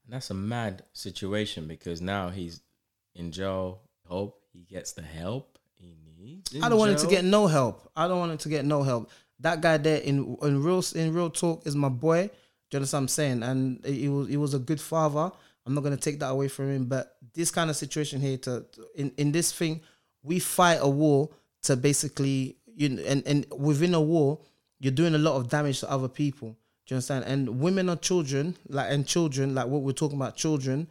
And 0.03 0.15
that's 0.15 0.31
a 0.31 0.33
mad 0.33 0.81
situation 0.93 1.67
because 1.67 2.01
now 2.01 2.29
he's 2.29 2.61
in 3.13 3.31
jail. 3.31 3.81
Hope 4.07 4.41
he 4.51 4.61
gets 4.61 4.93
the 4.93 5.03
help 5.03 5.59
he 5.75 5.95
needs. 6.17 6.55
I 6.59 6.69
don't 6.69 6.79
want 6.79 6.89
him 6.93 6.97
to 6.97 7.07
get 7.07 7.23
no 7.23 7.45
help. 7.45 7.87
I 7.95 8.07
don't 8.07 8.17
want 8.17 8.31
him 8.31 8.39
to 8.39 8.49
get 8.49 8.65
no 8.65 8.81
help. 8.81 9.11
That 9.41 9.61
guy 9.61 9.77
there 9.77 9.99
in 9.99 10.35
in 10.41 10.63
real 10.63 10.83
in 10.95 11.13
real 11.13 11.29
talk 11.29 11.67
is 11.67 11.75
my 11.75 11.89
boy. 11.89 12.31
Do 12.69 12.75
you 12.75 12.77
understand 12.77 13.01
what 13.01 13.03
I'm 13.03 13.07
saying? 13.09 13.43
And 13.43 13.85
he 13.85 14.09
was 14.09 14.27
he 14.27 14.37
was 14.37 14.55
a 14.55 14.59
good 14.59 14.81
father. 14.81 15.31
I'm 15.67 15.73
not 15.73 15.83
gonna 15.83 15.97
take 15.97 16.19
that 16.19 16.29
away 16.29 16.47
from 16.47 16.71
him. 16.71 16.85
But 16.85 17.17
this 17.33 17.51
kind 17.51 17.69
of 17.69 17.75
situation 17.75 18.21
here, 18.21 18.37
to 18.39 18.65
in 18.95 19.11
in 19.17 19.31
this 19.31 19.51
thing, 19.51 19.81
we 20.23 20.39
fight 20.39 20.79
a 20.81 20.89
war 20.89 21.29
to 21.63 21.75
basically 21.75 22.57
you 22.75 22.89
know, 22.89 23.03
and 23.03 23.21
and 23.27 23.45
within 23.55 23.93
a 23.93 24.01
war, 24.01 24.39
you're 24.79 24.91
doing 24.91 25.13
a 25.13 25.19
lot 25.19 25.35
of 25.35 25.49
damage 25.49 25.81
to 25.81 25.91
other 25.91 26.07
people. 26.07 26.49
Do 26.85 26.93
you 26.93 26.95
understand? 26.95 27.25
And 27.25 27.59
women 27.59 27.89
and 27.89 28.01
children, 28.01 28.55
like 28.69 28.89
and 28.89 29.05
children, 29.05 29.53
like 29.53 29.67
what 29.67 29.81
we're 29.81 29.91
talking 29.91 30.17
about, 30.17 30.37
children 30.37 30.87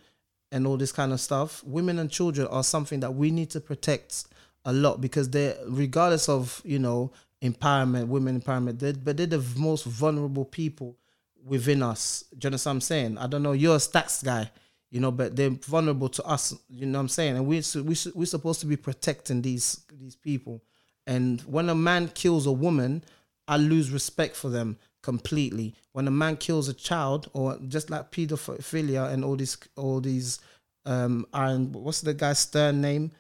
and 0.53 0.67
all 0.67 0.77
this 0.77 0.93
kind 0.93 1.13
of 1.13 1.21
stuff. 1.21 1.65
Women 1.65 1.99
and 1.99 2.11
children 2.11 2.47
are 2.49 2.63
something 2.63 3.01
that 3.01 3.15
we 3.15 3.31
need 3.31 3.51
to 3.51 3.61
protect 3.61 4.27
a 4.65 4.73
lot 4.73 5.01
because 5.01 5.31
they're 5.31 5.57
regardless 5.67 6.29
of 6.29 6.61
you 6.65 6.79
know 6.79 7.13
empowerment, 7.43 8.09
women 8.09 8.41
empowerment, 8.41 8.79
they're, 8.79 8.93
but 8.93 9.17
they're 9.17 9.27
the 9.27 9.45
most 9.57 9.85
vulnerable 9.85 10.45
people 10.45 10.97
within 11.45 11.83
us. 11.83 12.25
Do 12.37 12.47
you 12.47 12.49
understand 12.49 12.71
what 12.71 12.77
I'm 12.77 12.81
saying? 12.81 13.19
I 13.19 13.27
don't 13.27 13.43
know. 13.43 13.53
You're 13.53 13.77
a 13.77 13.79
stats 13.79 14.25
guy, 14.25 14.51
you 14.91 15.01
know, 15.01 15.11
but 15.11 15.37
they're 15.37 15.51
vulnerable 15.51 16.09
to 16.11 16.23
us. 16.25 16.55
You 16.69 16.87
know 16.87 16.99
what 16.99 17.03
I'm 17.03 17.09
saying? 17.09 17.37
And 17.37 17.47
we 17.47 17.63
we 17.75 17.97
we're 18.15 18.27
supposed 18.27 18.61
to 18.61 18.67
be 18.67 18.77
protecting 18.77 19.43
these 19.43 19.85
these 19.93 20.17
people. 20.17 20.63
And 21.07 21.41
when 21.43 21.69
a 21.69 21.75
man 21.75 22.09
kills 22.09 22.47
a 22.47 22.53
woman, 22.53 23.05
I 23.47 23.57
lose 23.57 23.91
respect 23.91 24.37
for 24.37 24.49
them 24.49 24.79
completely. 25.03 25.75
When 25.93 26.09
a 26.09 26.11
man 26.11 26.37
kills 26.37 26.69
a 26.69 26.75
child, 26.75 27.31
or 27.33 27.59
just 27.69 27.91
like 27.91 28.11
pedophilia 28.11 29.13
and 29.13 29.25
all 29.25 29.37
these 29.37 29.57
all 29.77 30.01
these 30.01 30.41
um 30.85 31.27
and 31.33 31.75
what's 31.75 32.01
the 32.01 32.15
guy's 32.15 32.39
stern 32.39 32.81
name? 32.81 33.13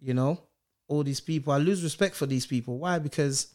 You 0.00 0.14
know, 0.14 0.40
all 0.88 1.02
these 1.02 1.20
people. 1.20 1.52
I 1.52 1.58
lose 1.58 1.82
respect 1.82 2.14
for 2.14 2.26
these 2.26 2.46
people. 2.46 2.78
Why? 2.78 2.98
Because 2.98 3.54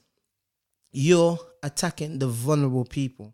you're 0.92 1.40
attacking 1.62 2.20
the 2.20 2.28
vulnerable 2.28 2.86
people. 2.86 3.34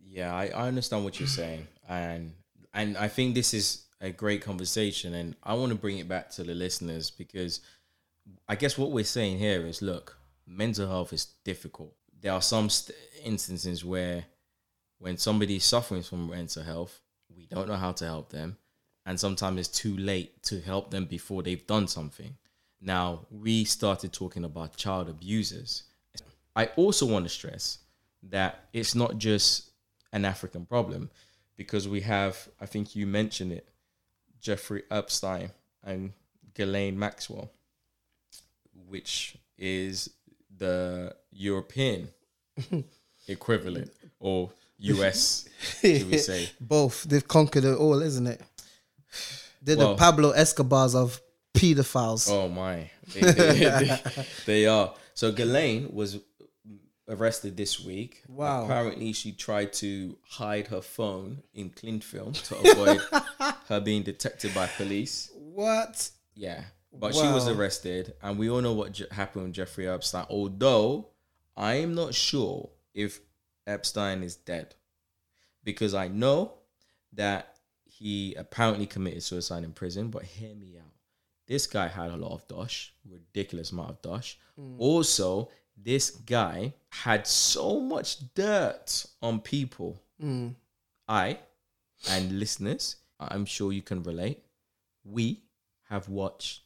Yeah, 0.00 0.34
I, 0.34 0.46
I 0.48 0.68
understand 0.68 1.04
what 1.04 1.18
you're 1.18 1.26
saying. 1.26 1.66
And 1.88 2.32
and 2.74 2.96
I 2.96 3.08
think 3.08 3.34
this 3.34 3.54
is 3.54 3.84
a 4.00 4.10
great 4.10 4.42
conversation 4.42 5.14
and 5.14 5.36
I 5.42 5.54
want 5.54 5.70
to 5.70 5.78
bring 5.78 5.98
it 5.98 6.08
back 6.08 6.30
to 6.30 6.42
the 6.42 6.54
listeners 6.54 7.10
because 7.10 7.60
I 8.48 8.56
guess 8.56 8.76
what 8.76 8.90
we're 8.90 9.04
saying 9.04 9.38
here 9.38 9.66
is 9.66 9.82
look, 9.82 10.16
mental 10.46 10.88
health 10.88 11.12
is 11.12 11.26
difficult. 11.44 11.94
There 12.20 12.32
are 12.32 12.42
some 12.42 12.70
st- 12.70 12.96
instances 13.24 13.84
where 13.84 14.24
when 14.98 15.16
somebody 15.16 15.56
is 15.56 15.64
suffering 15.64 16.02
from 16.02 16.30
mental 16.30 16.62
health, 16.62 17.00
we 17.34 17.46
don't 17.46 17.68
know 17.68 17.76
how 17.76 17.92
to 17.92 18.04
help 18.04 18.30
them. 18.30 18.56
And 19.04 19.18
sometimes 19.18 19.58
it's 19.58 19.68
too 19.68 19.96
late 19.96 20.42
to 20.44 20.60
help 20.60 20.90
them 20.90 21.06
before 21.06 21.42
they've 21.42 21.66
done 21.66 21.88
something. 21.88 22.36
Now, 22.80 23.26
we 23.30 23.64
started 23.64 24.12
talking 24.12 24.44
about 24.44 24.76
child 24.76 25.08
abusers. 25.08 25.84
I 26.54 26.66
also 26.76 27.06
want 27.06 27.24
to 27.24 27.28
stress 27.28 27.78
that 28.24 28.68
it's 28.72 28.94
not 28.94 29.18
just 29.18 29.70
an 30.12 30.24
African 30.24 30.66
problem 30.66 31.10
because 31.56 31.88
we 31.88 32.00
have, 32.02 32.48
I 32.60 32.66
think 32.66 32.96
you 32.96 33.06
mentioned 33.06 33.52
it, 33.52 33.68
Jeffrey 34.40 34.82
Epstein 34.90 35.50
and 35.84 36.12
Ghislaine 36.54 36.98
Maxwell, 36.98 37.50
which 38.88 39.36
is 39.58 40.10
the 40.56 41.14
European 41.30 42.08
equivalent 43.28 43.90
or 44.18 44.50
US, 44.78 45.48
should 45.80 46.10
we 46.10 46.18
say? 46.18 46.50
Both. 46.60 47.04
They've 47.04 47.26
conquered 47.26 47.64
it 47.64 47.76
all, 47.76 48.02
isn't 48.02 48.26
it? 48.26 48.40
They're 49.62 49.76
well, 49.76 49.90
the 49.90 49.96
Pablo 49.96 50.30
Escobars 50.30 50.94
of 50.94 51.20
pedophiles. 51.54 52.28
Oh 52.30 52.48
my. 52.48 52.90
They, 53.14 53.20
they, 53.20 53.58
they, 53.58 54.00
they 54.46 54.66
are. 54.66 54.94
So 55.14 55.30
Ghislaine 55.30 55.88
was 55.92 56.18
arrested 57.12 57.56
this 57.56 57.84
week. 57.84 58.22
Wow. 58.26 58.64
Apparently, 58.64 59.12
she 59.12 59.32
tried 59.32 59.72
to 59.74 60.16
hide 60.26 60.68
her 60.68 60.80
phone 60.80 61.42
in 61.54 61.70
cling 61.70 62.00
film 62.00 62.32
to 62.32 62.56
avoid 62.56 63.00
her 63.68 63.80
being 63.80 64.02
detected 64.02 64.54
by 64.54 64.66
police. 64.66 65.30
What? 65.36 66.10
Yeah. 66.34 66.64
But 66.92 67.14
wow. 67.14 67.22
she 67.22 67.28
was 67.28 67.48
arrested, 67.48 68.14
and 68.22 68.38
we 68.38 68.50
all 68.50 68.60
know 68.60 68.72
what 68.72 69.00
happened 69.12 69.44
with 69.44 69.54
Jeffrey 69.54 69.88
Epstein. 69.88 70.26
Although 70.28 71.08
I'm 71.56 71.94
not 71.94 72.14
sure 72.14 72.70
if 72.94 73.20
Epstein 73.66 74.22
is 74.22 74.36
dead, 74.36 74.74
because 75.64 75.94
I 75.94 76.08
know 76.08 76.54
that 77.12 77.56
he 77.84 78.34
apparently 78.34 78.86
committed 78.86 79.22
suicide 79.22 79.64
in 79.64 79.72
prison. 79.72 80.08
But 80.08 80.24
hear 80.24 80.54
me 80.54 80.76
out. 80.78 80.92
This 81.46 81.66
guy 81.66 81.88
had 81.88 82.10
a 82.10 82.16
lot 82.16 82.32
of 82.32 82.46
dosh, 82.48 82.92
ridiculous 83.08 83.72
amount 83.72 83.90
of 83.90 84.02
dosh. 84.02 84.38
Mm. 84.58 84.76
Also, 84.78 85.50
this 85.84 86.10
guy 86.10 86.74
had 86.90 87.26
so 87.26 87.80
much 87.80 88.34
dirt 88.34 89.06
on 89.20 89.40
people. 89.40 90.00
Mm. 90.22 90.54
I 91.08 91.38
and 92.10 92.38
listeners, 92.38 92.96
I'm 93.18 93.44
sure 93.44 93.72
you 93.72 93.82
can 93.82 94.02
relate. 94.02 94.40
We 95.04 95.42
have 95.88 96.08
watched 96.08 96.62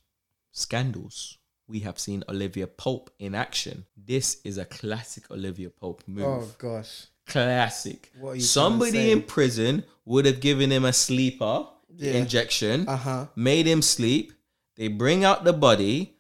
scandals. 0.53 1.39
We 1.69 1.81
have 1.81 1.99
seen 1.99 2.23
Olivia 2.29 2.67
Pope 2.67 3.11
in 3.19 3.35
action. 3.35 3.87
This 3.97 4.41
is 4.45 4.57
a 4.57 4.65
classic 4.65 5.31
Olivia 5.31 5.71
Pope 5.71 6.03
move. 6.07 6.25
Oh 6.25 6.49
gosh. 6.59 7.07
Classic. 7.27 8.11
Somebody 8.39 9.11
in 9.11 9.23
prison 9.23 9.83
would 10.05 10.27
have 10.27 10.41
given 10.41 10.71
him 10.71 10.85
a 10.85 10.93
sleeper 10.93 11.67
yeah. 11.97 12.13
injection, 12.13 12.89
uh-huh. 12.89 13.27
made 13.35 13.67
him 13.67 13.83
sleep. 13.83 14.33
They 14.77 14.89
bring 14.89 15.25
out 15.25 15.43
the 15.43 15.53
body 15.53 16.16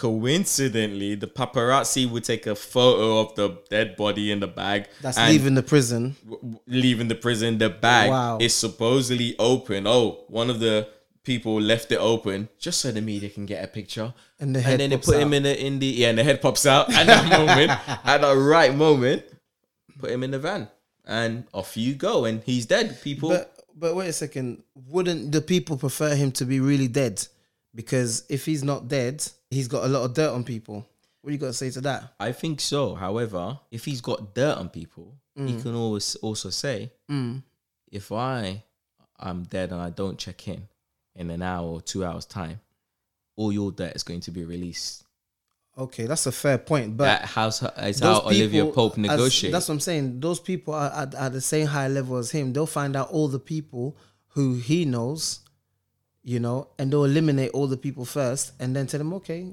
coincidentally, 0.00 1.14
the 1.14 1.26
paparazzi 1.26 2.10
would 2.10 2.24
take 2.24 2.46
a 2.46 2.54
photo 2.54 3.18
of 3.20 3.34
the 3.34 3.58
dead 3.68 3.96
body 3.96 4.32
in 4.32 4.40
the 4.40 4.46
bag. 4.46 4.88
That's 5.02 5.18
leaving 5.18 5.54
the 5.54 5.62
prison. 5.62 6.16
W- 6.24 6.58
leaving 6.66 7.08
the 7.08 7.14
prison. 7.14 7.58
The 7.58 7.68
bag 7.68 8.08
wow. 8.08 8.38
is 8.40 8.54
supposedly 8.54 9.36
open. 9.38 9.86
Oh, 9.86 10.24
one 10.28 10.48
of 10.48 10.58
the 10.58 10.88
people 11.22 11.60
left 11.60 11.92
it 11.92 11.98
open 11.98 12.48
just 12.58 12.80
so 12.80 12.90
the 12.90 13.02
media 13.02 13.28
can 13.28 13.44
get 13.44 13.62
a 13.62 13.66
picture. 13.66 14.14
And, 14.38 14.56
the 14.56 14.60
and 14.66 14.80
then 14.80 14.88
they 14.88 14.96
put 14.96 15.16
out. 15.16 15.20
him 15.20 15.34
in 15.34 15.42
the 15.42 15.66
in 15.66 15.78
the 15.78 15.86
yeah, 15.86 16.08
and 16.08 16.18
the 16.18 16.24
head 16.24 16.40
pops 16.40 16.64
out 16.64 16.90
at 16.94 17.06
that 17.06 17.28
moment, 17.38 17.70
at 18.06 18.22
the 18.22 18.34
right 18.34 18.74
moment. 18.74 19.24
Put 19.98 20.10
him 20.10 20.22
in 20.22 20.30
the 20.30 20.38
van, 20.38 20.68
and 21.04 21.44
off 21.52 21.76
you 21.76 21.92
go, 21.92 22.24
and 22.24 22.42
he's 22.44 22.64
dead. 22.64 23.02
People. 23.02 23.28
But 23.28 23.54
but 23.76 23.94
wait 23.94 24.08
a 24.08 24.14
second. 24.14 24.62
Wouldn't 24.88 25.30
the 25.30 25.42
people 25.42 25.76
prefer 25.76 26.14
him 26.14 26.32
to 26.32 26.46
be 26.46 26.58
really 26.58 26.88
dead? 26.88 27.26
Because 27.74 28.24
if 28.30 28.46
he's 28.46 28.64
not 28.64 28.88
dead, 28.88 29.22
he's 29.50 29.68
got 29.68 29.84
a 29.84 29.88
lot 29.88 30.04
of 30.04 30.14
dirt 30.14 30.30
on 30.30 30.44
people. 30.44 30.86
What 31.20 31.28
do 31.28 31.32
you 31.32 31.38
got 31.38 31.48
to 31.48 31.52
say 31.52 31.70
to 31.70 31.80
that? 31.82 32.14
I 32.18 32.32
think 32.32 32.60
so. 32.60 32.94
However, 32.94 33.58
if 33.70 33.84
he's 33.84 34.00
got 34.00 34.34
dirt 34.34 34.56
on 34.56 34.70
people, 34.70 35.14
mm. 35.38 35.48
he 35.48 35.60
can 35.60 35.74
always 35.74 36.16
also 36.16 36.50
say, 36.50 36.92
mm. 37.10 37.42
if 37.90 38.10
I 38.10 38.62
am 39.20 39.42
dead 39.44 39.72
and 39.72 39.80
I 39.80 39.90
don't 39.90 40.18
check 40.18 40.48
in 40.48 40.66
in 41.14 41.30
an 41.30 41.42
hour 41.42 41.66
or 41.66 41.80
two 41.82 42.04
hours 42.04 42.24
time, 42.24 42.60
all 43.36 43.52
your 43.52 43.70
debt 43.70 43.94
is 43.96 44.02
going 44.02 44.20
to 44.20 44.30
be 44.30 44.44
released. 44.44 45.04
Okay, 45.76 46.06
that's 46.06 46.26
a 46.26 46.32
fair 46.32 46.58
point. 46.58 46.96
But 46.96 47.04
that 47.04 47.24
how's, 47.24 47.62
is 47.62 48.00
how 48.00 48.20
Olivia 48.22 48.66
Pope 48.66 48.96
negotiates. 48.96 49.52
That's 49.52 49.68
what 49.68 49.74
I'm 49.74 49.80
saying. 49.80 50.20
Those 50.20 50.40
people 50.40 50.74
are 50.74 50.90
at, 50.90 51.14
at 51.14 51.32
the 51.32 51.40
same 51.40 51.66
high 51.66 51.88
level 51.88 52.16
as 52.16 52.30
him. 52.30 52.52
They'll 52.52 52.66
find 52.66 52.96
out 52.96 53.10
all 53.10 53.28
the 53.28 53.38
people 53.38 53.96
who 54.28 54.54
he 54.54 54.84
knows 54.84 55.40
you 56.22 56.40
know, 56.40 56.68
and 56.78 56.92
they'll 56.92 57.04
eliminate 57.04 57.50
all 57.52 57.66
the 57.66 57.76
people 57.76 58.04
first 58.04 58.52
and 58.60 58.74
then 58.74 58.86
tell 58.86 58.98
them, 58.98 59.12
okay. 59.14 59.52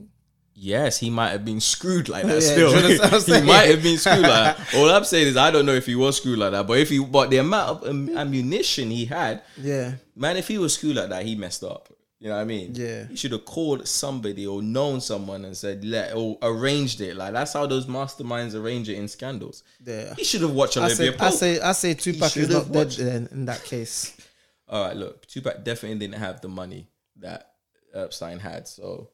Yes, 0.60 1.00
he 1.00 1.12
might 1.12 1.30
have 1.30 1.46
been 1.46 1.60
screwed 1.60 2.10
like 2.10 2.24
that. 2.28 2.42
Yeah, 2.42 3.20
still, 3.20 3.40
he 3.42 3.48
might 3.48 3.70
have 3.70 3.84
been 3.84 3.98
screwed 3.98 4.22
like 4.22 4.58
that. 4.58 4.76
All 4.76 4.90
I'm 4.90 5.04
saying 5.04 5.28
is, 5.28 5.38
I 5.38 5.52
don't 5.52 5.66
know 5.66 5.76
if 5.76 5.86
he 5.86 5.96
was 5.96 6.18
screwed 6.18 6.40
like 6.40 6.52
that, 6.52 6.66
but 6.66 6.80
if 6.80 6.90
he, 6.90 7.00
but 7.00 7.30
the 7.30 7.38
amount 7.38 7.84
of 7.84 8.10
ammunition 8.18 8.90
he 8.90 9.06
had, 9.06 9.44
yeah, 9.56 9.94
man, 10.16 10.36
if 10.36 10.48
he 10.48 10.58
was 10.58 10.74
screwed 10.74 10.96
like 10.96 11.10
that, 11.10 11.26
he 11.26 11.36
messed 11.36 11.64
up. 11.64 11.90
You 12.20 12.30
know 12.30 12.36
what 12.36 12.42
I 12.42 12.46
mean? 12.46 12.74
Yeah. 12.74 13.06
He 13.06 13.16
should 13.16 13.32
have 13.32 13.46
called 13.46 13.88
somebody 13.88 14.48
or 14.48 14.64
known 14.64 15.02
someone 15.02 15.46
and 15.46 15.56
said, 15.56 15.86
let 15.86 16.16
or 16.16 16.40
arranged 16.42 17.00
it. 17.00 17.16
Like 17.16 17.34
that's 17.34 17.54
how 17.54 17.68
those 17.68 17.86
masterminds 17.86 18.60
arrange 18.60 18.90
it 18.90 18.96
in 18.96 19.08
scandals. 19.08 19.64
Yeah. 19.86 20.16
He 20.16 20.24
should 20.24 20.42
have 20.42 20.52
watched 20.52 20.78
Olivia 20.78 20.94
I 20.94 20.98
say, 20.98 21.12
Pope. 21.12 21.22
I 21.22 21.30
say 21.30 21.60
I 21.60 21.72
say 21.74 21.94
Tupac 21.94 22.36
is 22.36 22.50
not 22.50 22.72
dead 22.72 22.90
then 22.90 23.30
in 23.32 23.46
that 23.46 23.64
case 23.64 24.17
all 24.70 24.88
right, 24.88 24.96
look, 24.96 25.26
Tupac 25.28 25.64
definitely 25.64 26.00
didn't 26.00 26.20
have 26.20 26.42
the 26.42 26.48
money 26.48 26.90
that 27.18 27.52
Epstein 27.94 28.40
had. 28.40 28.68
So, 28.68 29.10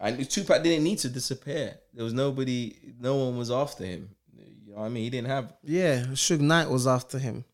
and 0.00 0.28
Tupac 0.28 0.62
didn't 0.62 0.84
need 0.84 0.98
to 0.98 1.08
disappear. 1.08 1.78
There 1.92 2.04
was 2.04 2.12
nobody, 2.12 2.76
no 2.98 3.16
one 3.16 3.36
was 3.36 3.50
after 3.50 3.84
him. 3.84 4.10
You 4.36 4.72
know 4.72 4.80
what 4.80 4.86
I 4.86 4.88
mean? 4.88 5.04
He 5.04 5.10
didn't 5.10 5.28
have. 5.28 5.52
Yeah, 5.64 6.04
Suge 6.12 6.40
Knight 6.40 6.70
was 6.70 6.86
after 6.86 7.18
him. 7.18 7.44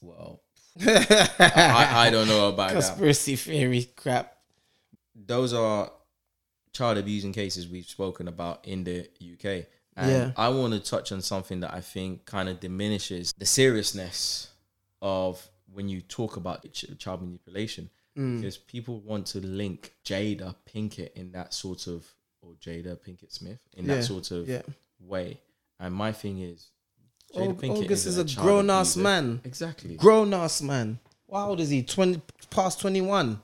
Well, 0.00 0.40
I, 0.80 2.06
I, 2.06 2.10
don't 2.10 2.26
know 2.26 2.48
about 2.48 2.72
conspiracy 2.72 3.34
that. 3.36 3.42
theory 3.42 3.88
crap. 3.94 4.34
Those 5.14 5.52
are 5.52 5.90
child 6.72 6.98
abusing 6.98 7.32
cases 7.32 7.68
we've 7.68 7.86
spoken 7.86 8.26
about 8.28 8.66
in 8.66 8.84
the 8.84 9.08
UK. 9.20 9.66
And 9.96 10.10
yeah. 10.10 10.30
I 10.36 10.48
want 10.48 10.74
to 10.74 10.80
touch 10.80 11.12
on 11.12 11.22
something 11.22 11.60
that 11.60 11.72
I 11.72 11.80
think 11.80 12.24
kind 12.26 12.48
of 12.48 12.58
diminishes 12.58 13.32
the 13.38 13.46
seriousness 13.46 14.48
of 15.00 15.48
when 15.74 15.88
you 15.88 16.00
talk 16.00 16.36
about 16.36 16.66
child 16.98 17.22
manipulation 17.22 17.90
mm. 18.16 18.36
because 18.36 18.56
people 18.56 19.00
want 19.00 19.26
to 19.26 19.40
link 19.40 19.92
Jada 20.04 20.54
Pinkett 20.72 21.12
in 21.14 21.32
that 21.32 21.52
sort 21.52 21.86
of 21.86 22.06
or 22.42 22.52
Jada 22.54 22.96
Pinkett 22.96 23.32
Smith 23.32 23.58
in 23.76 23.84
yeah. 23.84 23.96
that 23.96 24.04
sort 24.04 24.30
of 24.30 24.48
yeah. 24.48 24.62
way. 25.00 25.40
And 25.80 25.94
my 25.94 26.12
thing 26.12 26.38
is, 26.40 26.70
Jada 27.34 27.54
Pinkett 27.54 27.84
August 27.84 28.06
is 28.06 28.18
a, 28.18 28.22
a 28.22 28.42
grown 28.42 28.70
ass 28.70 28.96
man. 28.96 29.40
Exactly, 29.44 29.96
grown 29.96 30.32
ass 30.32 30.62
man. 30.62 30.98
How 31.30 31.48
old 31.48 31.60
is 31.60 31.70
he? 31.70 31.82
Twenty 31.82 32.22
past 32.50 32.80
twenty 32.80 33.00
one. 33.00 33.40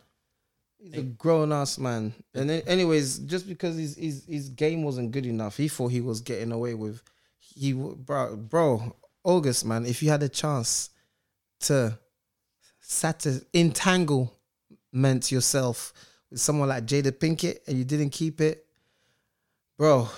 He's 0.78 0.94
a 0.94 1.02
grown 1.02 1.52
ass 1.52 1.76
man. 1.76 2.14
And 2.34 2.50
anyways, 2.50 3.18
just 3.20 3.46
because 3.46 3.76
his, 3.76 3.96
his 3.96 4.24
his 4.26 4.48
game 4.48 4.82
wasn't 4.82 5.10
good 5.10 5.26
enough, 5.26 5.56
he 5.56 5.68
thought 5.68 5.88
he 5.88 6.00
was 6.00 6.20
getting 6.20 6.52
away 6.52 6.74
with. 6.74 7.02
He 7.38 7.72
bro, 7.72 8.36
bro, 8.36 8.96
August 9.24 9.66
man. 9.66 9.84
If 9.84 10.02
you 10.02 10.08
had 10.08 10.22
a 10.22 10.28
chance 10.28 10.90
to 11.60 11.98
satis- 12.90 13.44
entanglement 13.52 15.30
yourself 15.30 15.92
with 16.30 16.40
someone 16.40 16.68
like 16.68 16.84
Jada 16.84 17.12
Pinkett 17.12 17.60
and 17.66 17.78
you 17.78 17.84
didn't 17.84 18.10
keep 18.10 18.40
it, 18.40 18.66
bro. 19.78 20.08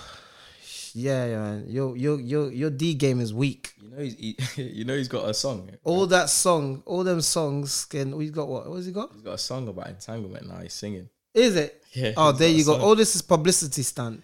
Yeah, 0.95 1.27
man. 1.27 1.65
Your 1.67 1.97
your 1.97 2.19
your 2.19 2.51
your 2.51 2.69
D 2.69 2.93
game 2.93 3.19
is 3.19 3.33
weak. 3.33 3.73
You 3.81 3.89
know 3.89 3.97
he's 3.97 4.15
he, 4.15 4.37
you 4.61 4.85
know 4.85 4.95
he's 4.95 5.07
got 5.07 5.27
a 5.27 5.33
song. 5.33 5.69
All 5.83 6.05
that 6.07 6.29
song, 6.29 6.83
all 6.85 7.03
them 7.03 7.21
songs 7.21 7.85
can 7.85 8.15
we 8.15 8.29
got 8.29 8.47
what? 8.47 8.69
What's 8.69 8.85
he 8.85 8.91
got? 8.91 9.11
He's 9.13 9.21
got 9.21 9.33
a 9.33 9.37
song 9.39 9.67
about 9.67 9.89
entanglement 9.89 10.47
now. 10.47 10.57
He's 10.57 10.73
singing. 10.73 11.09
Is 11.33 11.55
it? 11.55 11.79
Yeah. 11.95 12.13
Oh, 12.17 12.31
there 12.31 12.49
you 12.49 12.65
go. 12.65 12.73
All 12.73 12.89
oh, 12.89 12.95
this 12.95 13.15
is 13.15 13.21
publicity 13.21 13.83
stunt. 13.83 14.23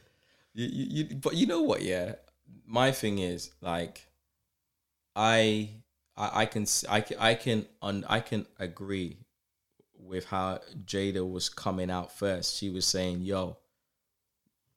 You, 0.56 0.66
you, 0.66 0.86
you, 0.90 1.16
but 1.18 1.36
you 1.36 1.46
know 1.46 1.62
what? 1.62 1.84
Yeah, 1.84 2.16
my 2.66 2.92
thing 2.92 3.20
is 3.20 3.52
like, 3.62 4.02
I, 5.16 5.70
I, 6.20 6.42
I 6.42 6.46
can, 6.46 6.66
I 6.90 7.04
I 7.20 7.34
can, 7.36 7.66
un, 7.82 8.06
I 8.08 8.20
can 8.20 8.46
agree 8.60 9.18
with 9.98 10.26
how 10.26 10.60
Jada 10.86 11.24
was 11.30 11.50
coming 11.50 11.90
out 11.90 12.12
first. 12.12 12.58
She 12.58 12.70
was 12.70 12.86
saying, 12.86 13.22
"Yo, 13.22 13.58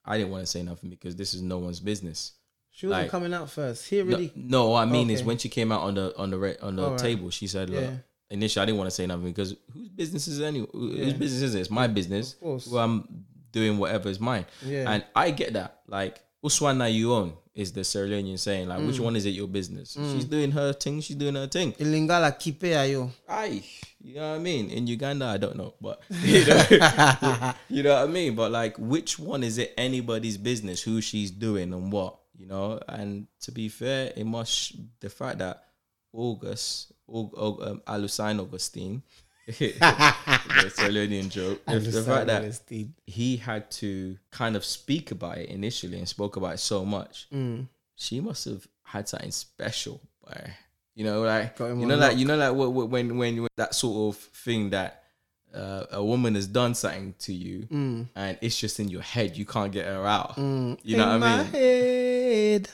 I 0.05 0.19
didn't 0.19 0.31
want 0.33 0.43
to 0.45 0.47
say 0.51 0.63
nothing 0.63 0.91
because 0.91 1.17
this 1.17 1.35
is 1.35 1.43
no 1.43 1.59
one's 1.59 1.81
business." 1.81 2.33
She 2.71 2.87
wasn't 2.87 3.03
Like- 3.05 3.11
coming 3.11 3.35
out 3.35 3.51
first. 3.51 3.89
He 3.89 3.99
No, 3.99 4.05
really 4.05 4.33
no, 4.35 4.69
what 4.71 4.81
I 4.83 4.87
mean 4.87 5.11
is 5.11 5.23
when 5.23 5.37
she 5.37 5.49
came 5.49 5.71
out 5.73 5.83
on 5.83 5.95
the 5.95 6.17
on 6.17 6.31
the 6.31 6.39
re- 6.39 6.57
on 6.63 6.77
the 6.77 6.85
Alright. 6.85 6.99
table, 7.01 7.31
she 7.31 7.47
said, 7.47 7.69
"Look." 7.71 7.83
Yeah. 7.83 7.97
Initially, 8.31 8.63
I 8.63 8.67
didn't 8.67 8.79
want 8.79 8.89
to 8.89 8.97
say 8.97 9.07
nothing 9.07 9.25
because 9.27 9.55
whose 9.75 9.91
business 9.91 10.27
is 10.27 10.39
it 10.39 10.45
anyway? 10.47 10.67
Whose 10.73 11.13
business 11.13 11.43
is 11.43 11.55
it? 11.55 11.61
It's 11.61 11.71
my 11.71 11.87
business. 11.87 12.33
Of 12.33 12.41
course. 12.41 12.67
Well, 12.67 12.83
I'm 12.83 13.27
doing 13.53 13.77
whatever 13.77 14.09
is 14.09 14.19
mine. 14.21 14.47
Yeah. 14.65 14.91
And 14.91 15.05
I 15.15 15.33
get 15.33 15.53
that. 15.53 15.81
Like, 15.87 16.23
Uswana 16.45 16.93
you 16.93 17.13
own 17.13 17.33
is 17.55 17.73
the 17.73 17.85
Sierra 17.85 18.09
Leonean 18.09 18.39
saying. 18.39 18.69
Like, 18.69 18.81
Mm. 18.81 18.87
which 18.89 18.99
one 19.01 19.15
is 19.17 19.27
it 19.27 19.31
your 19.31 19.47
business? 19.47 19.93
She's 19.93 20.25
doing 20.25 20.51
her 20.53 20.73
thing. 20.73 21.01
She's 21.01 21.17
doing 21.17 21.35
her 21.35 21.47
thing. 21.47 21.73
Ilingala 21.75 22.33
kipe 22.39 22.75
ayo. 22.75 23.11
Aye. 23.29 23.63
You 24.01 24.15
know 24.17 24.31
what 24.31 24.37
I 24.37 24.39
mean? 24.41 24.71
In 24.71 24.87
Uganda, 24.89 25.27
I 25.27 25.37
don't 25.37 25.57
know. 25.57 25.75
But, 25.81 26.03
you 26.25 26.45
know, 26.47 26.65
you 27.69 27.83
know 27.85 27.95
what 27.95 28.03
I 28.03 28.07
mean? 28.11 28.35
But, 28.35 28.51
like, 28.51 28.77
which 28.79 29.19
one 29.19 29.45
is 29.45 29.59
it 29.59 29.73
anybody's 29.77 30.37
business 30.39 30.83
who 30.83 31.01
she's 31.01 31.31
doing 31.31 31.73
and 31.73 31.93
what? 31.93 32.19
You 32.37 32.47
know? 32.47 32.81
And 32.89 33.29
to 33.43 33.53
be 33.53 33.69
fair, 33.69 34.13
it 34.17 34.25
must, 34.25 34.75
the 35.01 35.09
fact 35.11 35.39
that 35.39 35.63
August, 36.13 36.93
Aug, 37.09 37.33
Aug, 37.35 37.67
um, 37.71 37.83
Alusine 37.87 38.41
Augustine, 38.41 39.03
the 39.47 40.71
Sierra 40.75 40.91
Leonean 40.93 41.29
joke, 41.31 41.65
the, 41.67 41.79
the 41.79 42.03
fact 42.03 42.27
that 42.29 42.61
he 43.07 43.37
had 43.37 43.71
to 43.73 44.17
kind 44.31 44.57
of 44.57 44.65
speak 44.65 45.11
about 45.11 45.39
it 45.39 45.49
initially 45.49 45.99
and 45.99 46.09
spoke 46.09 46.37
about 46.37 46.55
it 46.55 46.59
so 46.61 46.85
much. 46.85 47.27
Mm. 47.33 47.67
She 47.97 48.21
must 48.21 48.45
have 48.47 48.67
had 48.85 49.09
something 49.09 49.31
special, 49.31 50.01
boy. 50.25 50.53
You 50.95 51.05
know, 51.05 51.23
like 51.23 51.59
you 51.59 51.87
know, 51.87 51.97
like 51.97 52.17
you 52.19 52.25
know, 52.27 52.37
like 52.37 52.53
what, 52.55 52.73
what, 52.73 52.89
when 52.91 53.17
when 53.17 53.41
when 53.43 53.49
that 53.57 53.75
sort 53.75 54.15
of 54.15 54.21
thing 54.23 54.71
that 54.71 55.03
uh, 55.55 55.85
a 55.91 56.05
woman 56.05 56.35
has 56.35 56.47
done 56.47 56.75
something 56.75 57.15
to 57.21 57.33
you, 57.33 57.61
Mm. 57.67 58.09
and 58.15 58.39
it's 58.43 58.59
just 58.59 58.79
in 58.79 58.89
your 58.89 59.03
head, 59.03 59.37
you 59.37 59.45
can't 59.47 59.73
get 59.73 59.87
her 59.87 60.07
out. 60.07 60.37
Mm. 60.37 60.79
You 60.83 60.99
know 60.99 61.15
In 61.15 61.21
what 61.21 61.29
I 61.31 61.37
my 61.37 61.43
mean? 61.45 61.53
Head. 61.53 62.69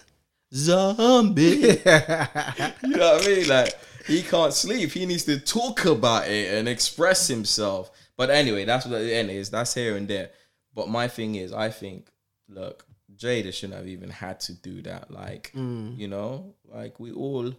Zombie. 0.53 1.43
you 1.57 1.79
know 1.85 3.13
what 3.15 3.23
I 3.23 3.27
mean? 3.27 3.49
Like 3.49 3.75
he 4.09 4.23
can't 4.23 4.53
sleep. 4.53 4.91
He 4.91 5.07
needs 5.07 5.25
to 5.25 5.39
talk 5.39 5.85
about 5.85 6.27
it 6.29 6.53
and 6.55 6.69
express 6.69 7.29
himself. 7.29 7.91
But 8.17 8.31
anyway, 8.31 8.65
that's 8.65 8.85
what 8.87 8.99
the 8.99 9.15
end 9.15 9.31
is. 9.31 9.51
That's 9.51 9.75
here 9.75 9.97
and 9.97 10.09
there. 10.09 10.31
But 10.75 10.89
my 10.89 11.07
thing 11.09 11.37
is, 11.37 11.53
I 11.53 11.71
think, 11.71 12.11
look, 12.49 12.85
Jada 13.17 13.53
shouldn't 13.53 13.79
have 13.79 13.87
even 13.89 14.11
had 14.11 14.41
to 14.41 14.53
do 14.55 14.83
that. 14.83 15.11
Like, 15.11 15.53
Mm. 15.55 15.97
you 15.99 16.09
know, 16.09 16.55
like 16.65 16.99
we 16.99 17.13
all, 17.13 17.53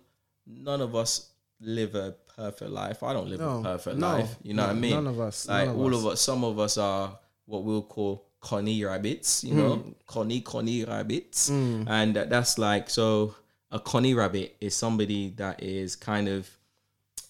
none 0.45 0.81
of 0.81 0.95
us 0.95 1.29
live 1.61 1.95
a 1.95 2.15
perfect 2.35 2.71
life. 2.71 3.03
I 3.03 3.13
don't 3.13 3.29
live 3.29 3.39
No, 3.39 3.59
a 3.59 3.63
perfect 3.63 3.97
no, 3.97 4.07
life. 4.17 4.35
You 4.43 4.53
know 4.53 4.63
no, 4.63 4.67
what 4.69 4.75
I 4.77 4.79
mean? 4.79 4.91
none 4.91 5.07
of 5.07 5.19
us, 5.19 5.47
Like 5.47 5.69
of 5.69 5.77
all 5.79 5.93
us. 5.93 5.99
of 5.99 6.05
us. 6.07 6.21
Some 6.21 6.43
of 6.43 6.59
us 6.59 6.77
are 6.77 7.17
what 7.45 7.63
we'll 7.63 7.81
call 7.83 8.25
cunny 8.41 8.85
rabbits. 8.85 9.43
You 9.43 9.53
know, 9.55 9.75
Hmm. 9.75 9.89
cunny 10.07 10.41
cunny 10.43 10.87
rabbits, 10.87 11.49
and 11.49 12.15
that's 12.15 12.57
like 12.57 12.89
so. 12.89 13.35
A 13.71 13.79
cunny 13.79 14.15
rabbit 14.15 14.55
is 14.59 14.75
somebody 14.75 15.29
that 15.37 15.61
is 15.61 15.95
kind 15.95 16.27
of, 16.27 16.49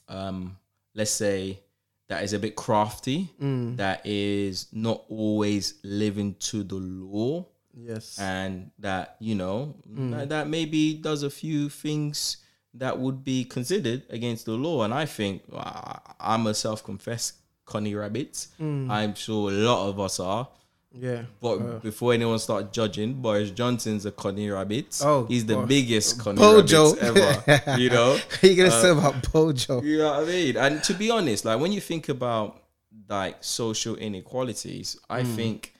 um, 0.08 0.58
let's 0.96 1.12
say, 1.12 1.60
that 2.08 2.24
is 2.24 2.34
a 2.34 2.40
bit 2.40 2.56
crafty. 2.56 3.30
Mm. 3.42 3.78
That 3.78 4.02
is 4.06 4.68
not 4.72 5.04
always 5.10 5.76
living 5.84 6.36
to 6.40 6.64
the 6.64 6.76
law 6.76 7.46
Yes. 7.76 8.18
and 8.20 8.72
that 8.80 9.16
you 9.20 9.36
know 9.36 9.76
Hmm. 9.88 10.12
that, 10.12 10.30
that 10.30 10.48
maybe 10.48 10.96
does 10.96 11.24
a 11.24 11.30
few 11.30 11.70
things 11.70 12.38
that 12.74 12.98
would 13.00 13.24
be 13.24 13.46
considered 13.46 14.04
against 14.10 14.46
the 14.46 14.54
law 14.54 14.84
and 14.84 14.94
i 14.94 15.06
think 15.06 15.44
I- 15.56 16.00
i'm 16.20 16.46
a 16.48 16.54
self-confessed 16.54 17.36
cunny 17.66 17.98
rabbit 17.98 18.48
Hmm. 18.58 18.90
i'm 18.92 19.14
sure 19.16 19.52
a 19.52 19.54
lot 19.54 19.88
of 19.88 20.00
us 20.00 20.20
are 20.20 20.50
yeah. 20.92 21.24
but 21.42 21.82
before 21.82 22.14
anyone 22.14 22.40
start 22.40 22.74
judging 22.74 23.14
boris 23.14 23.52
johnson's 23.52 24.06
a 24.06 24.12
cunny 24.12 24.52
rabbit 24.54 25.00
Oh, 25.04 25.26
he's 25.26 25.46
the 25.46 25.56
Bo- 25.56 25.66
biggest 25.68 26.18
cunny 26.20 26.38
Bojo. 26.38 26.96
rabbit 26.96 27.48
ever 27.48 27.78
you 27.80 27.90
know 27.90 28.18
you 28.42 28.56
gonna 28.56 28.72
say 28.72 28.90
about 28.90 29.32
Bojo? 29.32 29.82
you 29.84 30.00
know 30.00 30.12
what 30.12 30.24
I 30.24 30.26
mean? 30.26 30.58
And 30.58 30.84
to 30.86 30.94
be 30.94 31.12
honest, 31.12 31.46
like 31.46 31.60
when 31.60 31.72
you 31.72 31.82
think 31.82 32.10
about 32.10 32.62
like 33.08 33.38
social 33.44 33.96
inequalities, 33.96 34.98
I 35.10 35.24
think 35.24 35.74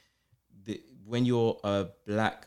the, 0.66 0.82
when 1.06 1.26
you're 1.26 1.60
a 1.64 1.88
black 2.08 2.46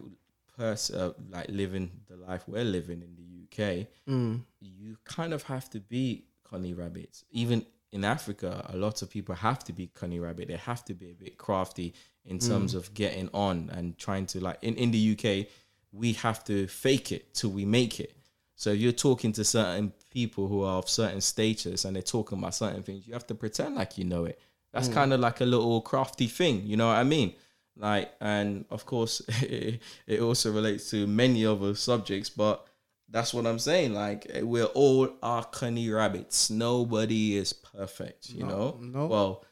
person, 0.56 1.00
uh, 1.00 1.12
like 1.30 1.46
living 1.48 1.90
the 2.08 2.16
life 2.16 2.44
we're 2.46 2.64
living 2.64 3.02
in 3.02 3.14
the 3.16 3.22
UK, 3.44 3.86
Mm. 4.08 4.42
you 4.60 4.96
kind 5.04 5.32
of 5.32 5.42
have 5.44 5.68
to 5.70 5.80
be 5.80 6.24
cunny 6.48 6.76
rabbits. 6.76 7.24
Even 7.30 7.64
in 7.92 8.04
Africa, 8.04 8.64
a 8.72 8.76
lot 8.76 9.02
of 9.02 9.10
people 9.10 9.34
have 9.34 9.62
to 9.64 9.72
be 9.72 9.88
cunny 9.88 10.20
rabbit. 10.22 10.48
They 10.48 10.56
have 10.56 10.84
to 10.86 10.94
be 10.94 11.10
a 11.10 11.14
bit 11.14 11.36
crafty 11.38 11.94
in 12.24 12.38
terms 12.38 12.74
mm. 12.74 12.78
of 12.78 12.94
getting 12.94 13.28
on 13.34 13.70
and 13.72 13.98
trying 13.98 14.26
to 14.26 14.40
like 14.40 14.58
in, 14.62 14.74
in 14.76 14.90
the 14.90 15.12
UK, 15.12 15.48
we 15.92 16.12
have 16.14 16.44
to 16.44 16.66
fake 16.66 17.12
it 17.12 17.34
till 17.34 17.50
we 17.50 17.64
make 17.64 18.00
it. 18.00 18.16
So 18.54 18.70
if 18.70 18.78
you're 18.78 18.92
talking 18.92 19.32
to 19.32 19.44
certain 19.44 19.92
people 20.10 20.46
who 20.46 20.62
are 20.62 20.78
of 20.78 20.88
certain 20.88 21.20
status 21.20 21.84
and 21.84 21.96
they're 21.96 22.02
talking 22.02 22.38
about 22.38 22.54
certain 22.54 22.82
things, 22.82 23.06
you 23.06 23.12
have 23.12 23.26
to 23.26 23.34
pretend 23.34 23.74
like 23.74 23.98
you 23.98 24.04
know 24.04 24.24
it. 24.24 24.38
That's 24.72 24.88
mm. 24.88 24.94
kind 24.94 25.12
of 25.12 25.20
like 25.20 25.40
a 25.40 25.44
little 25.44 25.80
crafty 25.80 26.28
thing, 26.28 26.62
you 26.64 26.76
know 26.76 26.88
what 26.88 26.96
I 26.96 27.04
mean? 27.04 27.34
Like, 27.76 28.12
and 28.20 28.64
of 28.70 28.86
course, 28.86 29.22
it 29.42 30.20
also 30.20 30.52
relates 30.52 30.90
to 30.90 31.06
many 31.06 31.44
other 31.44 31.74
subjects, 31.74 32.30
but 32.30 32.66
that's 33.08 33.34
what 33.34 33.46
I'm 33.46 33.58
saying. 33.58 33.94
Like, 33.94 34.26
eh, 34.30 34.42
we're 34.42 34.64
all 34.64 35.10
our 35.22 35.44
cunny 35.44 35.94
rabbits. 35.94 36.50
Nobody 36.50 37.36
is 37.36 37.52
perfect, 37.52 38.30
you 38.30 38.44
know? 38.44 38.78
no. 38.80 39.06
Well, 39.06 39.44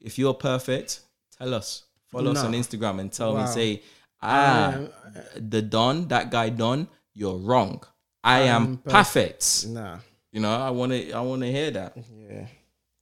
if 0.00 0.18
you're 0.18 0.34
perfect, 0.34 1.00
tell 1.36 1.54
us. 1.54 1.84
Follow 2.08 2.32
us 2.32 2.38
on 2.44 2.52
Instagram 2.52 3.00
and 3.00 3.12
tell 3.12 3.34
Wow. 3.34 3.46
me, 3.46 3.52
say, 3.52 3.82
ah, 4.22 4.74
Um, 4.74 4.88
the 5.36 5.62
Don, 5.62 6.08
that 6.08 6.30
guy 6.30 6.48
Don, 6.50 6.88
you're 7.14 7.36
wrong. 7.38 7.82
I 8.24 8.40
am 8.40 8.78
perfect. 8.78 9.66
Nah. 9.68 9.98
You 10.32 10.40
know, 10.40 10.50
I 10.54 10.70
want 10.70 10.92
to, 10.92 11.12
I 11.12 11.20
want 11.20 11.42
to 11.42 11.50
hear 11.52 11.70
that. 11.72 11.96
Yeah. 11.96 12.46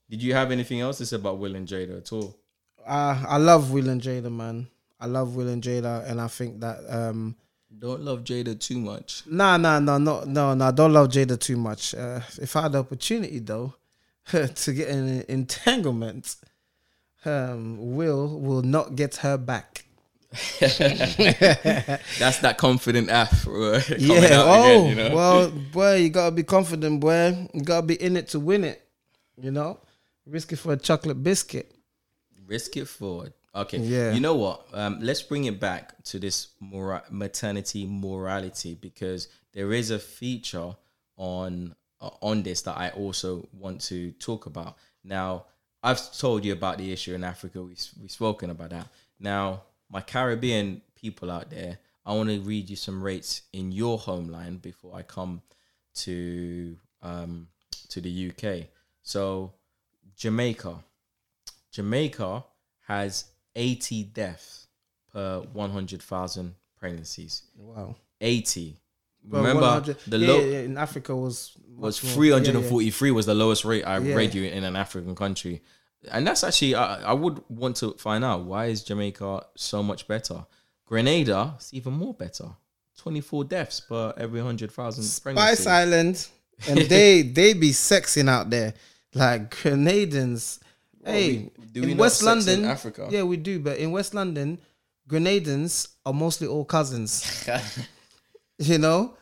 Did 0.09 0.23
you 0.23 0.35
have 0.35 0.51
anything 0.53 0.81
else 0.81 0.99
to 0.99 1.07
say 1.07 1.17
about 1.17 1.39
Will 1.39 1.57
and 1.57 1.67
Jada 1.67 1.99
at 1.99 2.13
all? 2.13 2.37
Uh, 2.87 3.25
I 3.26 3.37
love 3.39 3.72
Will 3.72 3.89
and 3.89 4.01
Jada, 4.01 4.30
man. 4.30 4.68
I 5.01 5.07
love 5.07 5.35
Will 5.35 5.49
and 5.49 5.63
Jada, 5.63 6.09
and 6.09 6.21
I 6.21 6.29
think 6.29 6.61
that 6.61 6.79
um, 6.89 7.35
Don't 7.76 8.03
love 8.03 8.22
Jada 8.22 8.59
too 8.59 8.79
much. 8.79 9.22
Nah, 9.26 9.57
nah, 9.57 9.79
no, 9.80 9.99
no, 9.99 10.22
no, 10.25 10.55
no. 10.55 10.71
Don't 10.72 10.93
love 10.93 11.09
Jada 11.09 11.39
too 11.39 11.57
much. 11.57 11.95
Uh, 11.95 12.21
if 12.41 12.55
I 12.57 12.63
had 12.63 12.72
the 12.72 12.79
opportunity 12.79 13.41
though 13.41 13.75
to 14.30 14.72
get 14.72 14.89
an 14.89 15.25
entanglement, 15.29 16.37
um, 17.27 17.95
Will 17.97 18.39
will 18.41 18.63
not 18.63 18.97
get 18.97 19.17
her 19.17 19.37
back. 19.37 19.85
That's 20.61 22.39
that 22.41 22.57
confident 22.59 23.11
F. 23.11 23.47
yeah. 23.99 24.29
Oh, 24.33 24.63
again, 24.63 24.89
you 24.89 24.95
know? 24.95 25.15
well, 25.15 25.51
boy, 25.51 25.97
you 25.97 26.11
gotta 26.11 26.35
be 26.35 26.43
confident, 26.43 27.01
boy. 27.01 27.49
You 27.55 27.63
gotta 27.63 27.87
be 27.87 27.95
in 27.95 28.17
it 28.17 28.29
to 28.29 28.41
win 28.41 28.65
it. 28.65 28.87
You 29.41 29.51
know, 29.51 29.81
risk 30.27 30.53
it 30.53 30.57
for 30.57 30.73
a 30.73 30.77
chocolate 30.77 31.23
biscuit. 31.23 31.73
Risk 32.47 32.77
it 32.77 32.87
for 32.87 33.29
Okay. 33.57 33.79
Yeah. 33.79 34.13
You 34.13 34.21
know 34.21 34.35
what? 34.35 34.67
Um, 34.75 34.99
let's 35.01 35.23
bring 35.23 35.45
it 35.45 35.59
back 35.59 36.03
to 36.05 36.19
this 36.19 36.49
mora- 36.61 37.05
maternity 37.11 37.87
morality 37.87 38.75
because 38.75 39.29
there 39.55 39.73
is 39.73 39.91
a 39.91 39.99
feature 39.99 40.77
on 41.17 41.75
uh, 42.01 42.11
on 42.21 42.43
this 42.43 42.63
that 42.63 42.77
I 42.77 42.91
also 42.91 43.49
want 43.53 43.81
to 43.83 44.13
talk 44.13 44.45
about. 44.45 44.77
Now, 45.03 45.47
I've 45.87 46.18
told 46.18 46.45
you 46.45 46.53
about 46.53 46.79
the 46.79 46.92
issue 46.92 47.14
in 47.14 47.22
Africa. 47.22 47.63
We 47.63 47.76
we've 48.00 48.11
spoken 48.11 48.50
about 48.50 48.71
that. 48.71 48.88
Now, 49.21 49.63
my 49.88 50.00
Caribbean 50.00 50.83
people 50.96 51.30
out 51.30 51.49
there, 51.50 51.79
I 52.04 52.13
want 52.14 52.29
to 52.29 52.41
read 52.41 52.68
you 52.68 52.76
some 52.76 53.00
rates 53.03 53.42
in 53.53 53.71
your 53.71 53.96
homeland 53.96 54.63
before 54.63 54.96
I 54.96 55.03
come 55.03 55.42
to 55.96 56.76
um, 57.03 57.46
to 57.91 58.00
the 58.00 58.30
UK. 58.33 58.67
So, 59.03 59.53
Jamaica. 60.17 60.75
Jamaica 61.71 62.45
has 62.88 63.26
80 63.54 64.04
deaths 64.04 64.67
per 65.13 65.41
100,000 65.53 66.54
pregnancies. 66.80 67.42
Wow. 67.57 67.95
80. 68.21 68.76
Well, 69.29 69.42
Remember, 69.42 69.95
the 70.07 70.18
yeah, 70.18 70.29
low 70.29 70.41
yeah, 70.41 70.58
in 70.61 70.79
Africa 70.79 71.14
was 71.14 71.53
was 71.76 72.03
much 72.03 72.04
more. 72.04 72.14
343 72.14 73.11
was 73.11 73.26
the 73.26 73.34
lowest 73.34 73.64
rate 73.64 73.84
I 73.84 73.99
Yeah. 73.99 74.14
read 74.14 74.34
you 74.34 74.45
in 74.45 74.64
an 74.64 74.76
African 74.76 75.14
country. 75.14 75.63
And 76.11 76.27
that's 76.27 76.45
actually 76.45 76.75
I, 76.75 77.03
I 77.11 77.13
would 77.13 77.43
want 77.49 77.77
to 77.77 77.93
find 77.95 78.25
out 78.25 78.45
why 78.45 78.67
is 78.67 78.83
Jamaica 78.83 79.47
so 79.57 79.83
much 79.83 80.07
better. 80.09 80.45
Grenada 80.87 81.55
is 81.59 81.73
even 81.75 81.93
more 81.95 82.14
better. 82.14 82.49
Twenty 82.97 83.21
four 83.21 83.45
deaths 83.45 83.81
per 83.81 84.14
every 84.17 84.41
hundred 84.41 84.71
thousand 84.73 85.05
Spice. 85.05 85.67
Island, 85.67 86.27
and 86.68 86.79
they 86.89 87.23
they 87.23 87.53
be 87.55 87.71
sexing 87.71 88.29
out 88.29 88.51
there 88.51 88.75
like 89.14 89.51
Grenadans. 89.55 90.61
hey, 91.05 91.29
we- 91.39 91.51
do 91.73 91.83
we 91.83 91.91
in 91.91 91.97
not 91.99 92.05
West 92.05 92.21
sex 92.21 92.47
in 92.47 92.53
London, 92.63 92.71
Africa? 92.71 93.09
yeah, 93.11 93.23
we 93.23 93.37
do. 93.37 93.59
But 93.59 93.77
in 93.79 93.91
West 93.93 94.14
London, 94.14 94.59
Grenadans 95.09 95.89
are 96.07 96.13
mostly 96.14 96.47
all 96.47 96.64
cousins. 96.64 97.47
you 98.59 98.79
know, 98.79 99.14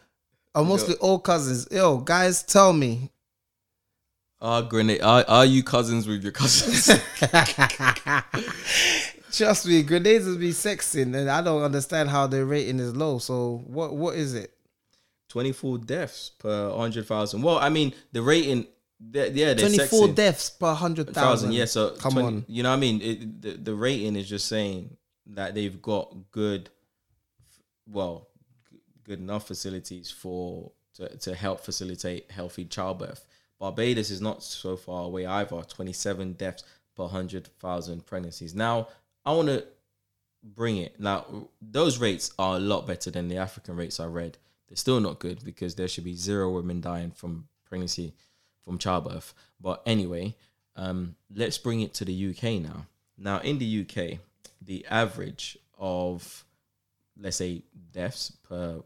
are 0.55 0.65
mostly 0.65 0.95
all 0.97 1.19
cousins. 1.19 1.67
Yo, 1.71 1.99
guys, 1.99 2.43
tell 2.45 2.73
me. 2.73 3.11
Are 4.45 4.63
Grenada? 4.63 5.03
Are, 5.03 5.25
are 5.27 5.47
you 5.47 5.63
cousins 5.63 6.07
with 6.07 6.23
your 6.23 6.33
cousins? 6.33 6.87
Trust 9.33 9.67
me, 9.67 9.83
Grenadans 9.83 10.39
be 10.39 10.51
sexing, 10.51 11.17
and 11.17 11.29
I 11.31 11.41
don't 11.43 11.63
understand 11.63 12.11
how 12.11 12.27
their 12.27 12.45
rating 12.45 12.79
is 12.79 12.95
low. 12.95 13.19
So 13.19 13.63
what 13.67 13.97
what 13.97 14.17
is 14.17 14.35
it? 14.35 14.53
Twenty 15.31 15.53
four 15.53 15.79
deaths 15.79 16.31
per 16.39 16.71
hundred 16.77 17.07
thousand. 17.07 17.41
Well, 17.43 17.59
I 17.59 17.71
mean 17.71 17.95
the 18.13 18.21
rating. 18.23 18.67
they- 19.01 19.31
Yeah, 19.31 19.55
they're 19.55 19.67
Twenty 19.69 19.79
four 19.87 20.09
sexing. 20.09 20.15
deaths 20.15 20.51
per 20.51 20.75
hundred 20.75 21.07
thousand. 21.07 21.49
thousand. 21.49 21.53
Yeah, 21.53 21.65
so 21.65 21.91
come 21.93 22.13
20 22.13 22.27
on. 22.27 22.45
You 22.47 22.63
know 22.65 22.69
what 22.71 22.77
I 22.77 22.81
mean? 22.81 23.01
It, 23.01 23.43
the, 23.43 23.51
the 23.53 23.75
rating 23.75 24.15
is 24.15 24.29
just 24.29 24.47
saying 24.47 24.97
that 25.29 25.55
they've 25.55 25.81
got 25.81 26.15
good, 26.31 26.69
well, 27.89 28.29
good 29.05 29.19
enough 29.21 29.47
facilities 29.49 30.11
for 30.11 30.71
to, 30.97 31.09
to 31.17 31.35
help 31.35 31.61
facilitate 31.65 32.31
healthy 32.31 32.67
childbirth. 32.67 33.25
Barbados 33.59 34.11
is 34.11 34.21
not 34.21 34.43
so 34.43 34.77
far 34.77 35.05
away 35.05 35.27
either. 35.27 35.63
Twenty 35.63 35.93
seven 35.93 36.33
deaths 36.33 36.65
per 36.97 37.07
hundred 37.07 37.49
thousand 37.59 38.07
pregnancies. 38.07 38.55
Now 38.55 38.89
I 39.25 39.33
want 39.33 39.49
to 39.49 39.65
bring 40.43 40.77
it. 40.79 40.99
Now 41.01 41.49
those 41.61 41.99
rates 41.99 42.33
are 42.39 42.57
a 42.57 42.61
lot 42.61 42.87
better 42.87 43.11
than 43.11 43.29
the 43.29 43.39
African 43.39 43.77
rates 43.77 44.01
I 44.01 44.07
read. 44.07 44.39
They're 44.69 44.77
still 44.77 45.01
not 45.01 45.19
good 45.19 45.45
because 45.45 45.75
there 45.75 45.89
should 45.89 46.05
be 46.05 46.15
zero 46.15 46.51
women 46.51 46.81
dying 46.81 47.11
from 47.11 47.49
pregnancy, 47.65 48.15
from 48.65 48.79
childbirth. 48.79 49.35
But 49.61 49.83
anyway, 49.87 50.35
um, 50.77 51.17
let's 51.35 51.59
bring 51.59 51.81
it 51.81 51.95
to 51.95 52.05
the 52.05 52.31
UK 52.31 52.63
now. 52.63 52.87
Now 53.17 53.39
in 53.41 53.59
the 53.59 53.87
UK, 53.87 54.19
the 54.61 54.87
average 54.91 55.59
of 55.79 56.45
let's 57.19 57.37
say 57.37 57.63
deaths 57.93 58.33
per 58.49 58.83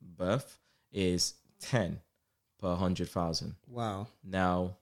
birth 0.00 0.58
is 0.92 1.34
ten 1.60 2.00
per 2.60 2.74
hundred 2.74 3.08
thousand. 3.08 3.54
Wow. 3.68 4.08
Now, 4.24 4.76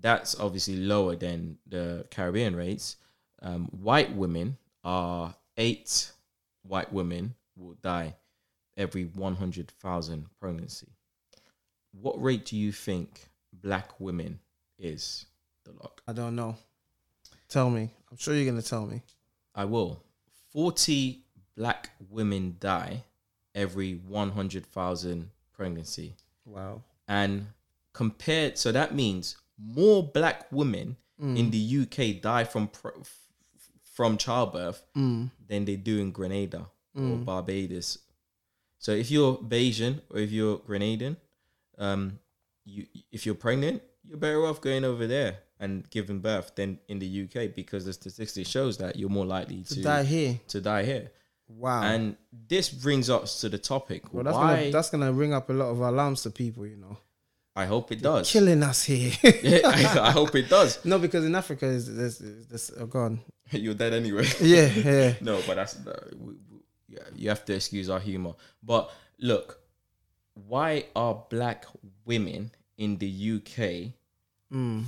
that's 0.00 0.38
obviously 0.38 0.76
lower 0.76 1.16
than 1.16 1.58
the 1.66 2.06
Caribbean 2.10 2.54
rates. 2.56 2.96
Um, 3.40 3.66
white 3.66 4.14
women 4.14 4.56
are 4.84 5.34
eight 5.56 6.12
white 6.62 6.92
women 6.92 7.34
will 7.56 7.76
die 7.82 8.14
every 8.76 9.04
100,000 9.04 10.26
pregnancy. 10.40 10.88
What 11.92 12.22
rate 12.22 12.44
do 12.44 12.56
you 12.56 12.70
think 12.70 13.28
black 13.52 13.98
women 13.98 14.38
is, 14.78 15.26
the 15.64 15.72
Lok? 15.72 16.02
I 16.06 16.12
don't 16.12 16.36
know. 16.36 16.56
Tell 17.48 17.70
me. 17.70 17.90
I'm 18.10 18.16
sure 18.16 18.34
you're 18.34 18.50
gonna 18.50 18.62
tell 18.62 18.86
me. 18.86 19.02
I 19.54 19.64
will. 19.64 20.02
40 20.52 21.20
black 21.56 21.90
women 22.08 22.56
die 22.60 23.02
every 23.54 23.94
100,000 23.94 25.30
pregnancy. 25.52 26.14
Wow. 26.44 26.82
And 27.08 27.46
compared 27.92 28.58
so 28.58 28.70
that 28.72 28.94
means 28.94 29.36
more 29.58 30.02
black 30.02 30.50
women 30.52 30.96
Mm. 31.20 31.36
in 31.36 31.50
the 31.50 31.58
UK 31.82 32.12
die 32.20 32.44
from 32.44 32.70
from 33.82 34.16
childbirth 34.16 34.82
Mm. 34.96 35.30
than 35.48 35.64
they 35.64 35.74
do 35.76 35.98
in 35.98 36.12
Grenada 36.12 36.68
or 36.94 37.16
Barbados. 37.16 37.98
So 38.78 38.92
if 38.92 39.10
you're 39.10 39.36
Bajan 39.36 40.00
or 40.10 40.18
if 40.20 40.30
you're 40.30 40.58
Grenadian, 40.58 41.16
um, 41.78 42.20
you 42.64 42.86
if 43.10 43.26
you're 43.26 43.34
pregnant, 43.34 43.82
you're 44.04 44.18
better 44.18 44.46
off 44.46 44.60
going 44.60 44.84
over 44.84 45.06
there 45.08 45.38
and 45.58 45.90
giving 45.90 46.20
birth 46.20 46.54
than 46.54 46.78
in 46.86 47.00
the 47.00 47.06
UK 47.24 47.48
because 47.52 47.84
the 47.84 47.92
statistics 47.92 48.48
shows 48.48 48.78
that 48.78 48.94
you're 48.96 49.10
more 49.10 49.26
likely 49.26 49.64
to 49.64 49.74
To 49.74 49.82
die 49.82 50.04
here. 50.04 50.40
to 50.48 50.60
die 50.60 50.84
here. 50.84 51.10
Wow. 51.48 51.82
And 51.82 52.16
this 52.48 52.68
brings 52.68 53.08
us 53.10 53.40
to 53.40 53.48
the 53.48 53.58
topic. 53.58 54.12
well, 54.12 54.24
that's 54.24 54.36
why 54.36 54.56
gonna 54.56 54.70
that's 54.70 54.90
gonna 54.90 55.12
ring 55.12 55.32
up 55.32 55.48
a 55.50 55.52
lot 55.52 55.70
of 55.70 55.80
alarms 55.80 56.22
to 56.22 56.30
people. 56.30 56.66
You 56.66 56.76
know, 56.76 56.98
I 57.56 57.64
hope 57.66 57.90
it 57.90 58.02
does. 58.02 58.30
killing 58.30 58.62
us 58.62 58.84
here. 58.84 59.12
yeah, 59.42 59.60
I 59.64 60.10
hope 60.10 60.34
it 60.34 60.48
does. 60.48 60.84
no, 60.84 60.98
because 60.98 61.24
in 61.24 61.34
Africa 61.34 61.66
is 61.66 61.94
this 61.94 62.18
this 62.18 62.70
oh, 62.78 62.86
gone. 62.86 63.20
You're 63.50 63.74
dead 63.74 63.94
anyway. 63.94 64.26
Yeah, 64.40 64.66
yeah. 64.66 65.14
no, 65.22 65.40
but 65.46 65.56
that's 65.56 65.74
uh, 65.86 66.08
we, 66.18 66.34
we, 66.50 66.58
yeah, 66.88 66.98
you 67.16 67.28
have 67.30 67.44
to 67.46 67.54
excuse 67.54 67.88
our 67.88 68.00
humor. 68.00 68.34
But 68.62 68.90
look, 69.18 69.58
why 70.34 70.84
are 70.94 71.24
black 71.30 71.64
women 72.04 72.50
in 72.76 72.98
the 72.98 73.08
UK 73.36 73.94
Mm. 74.50 74.86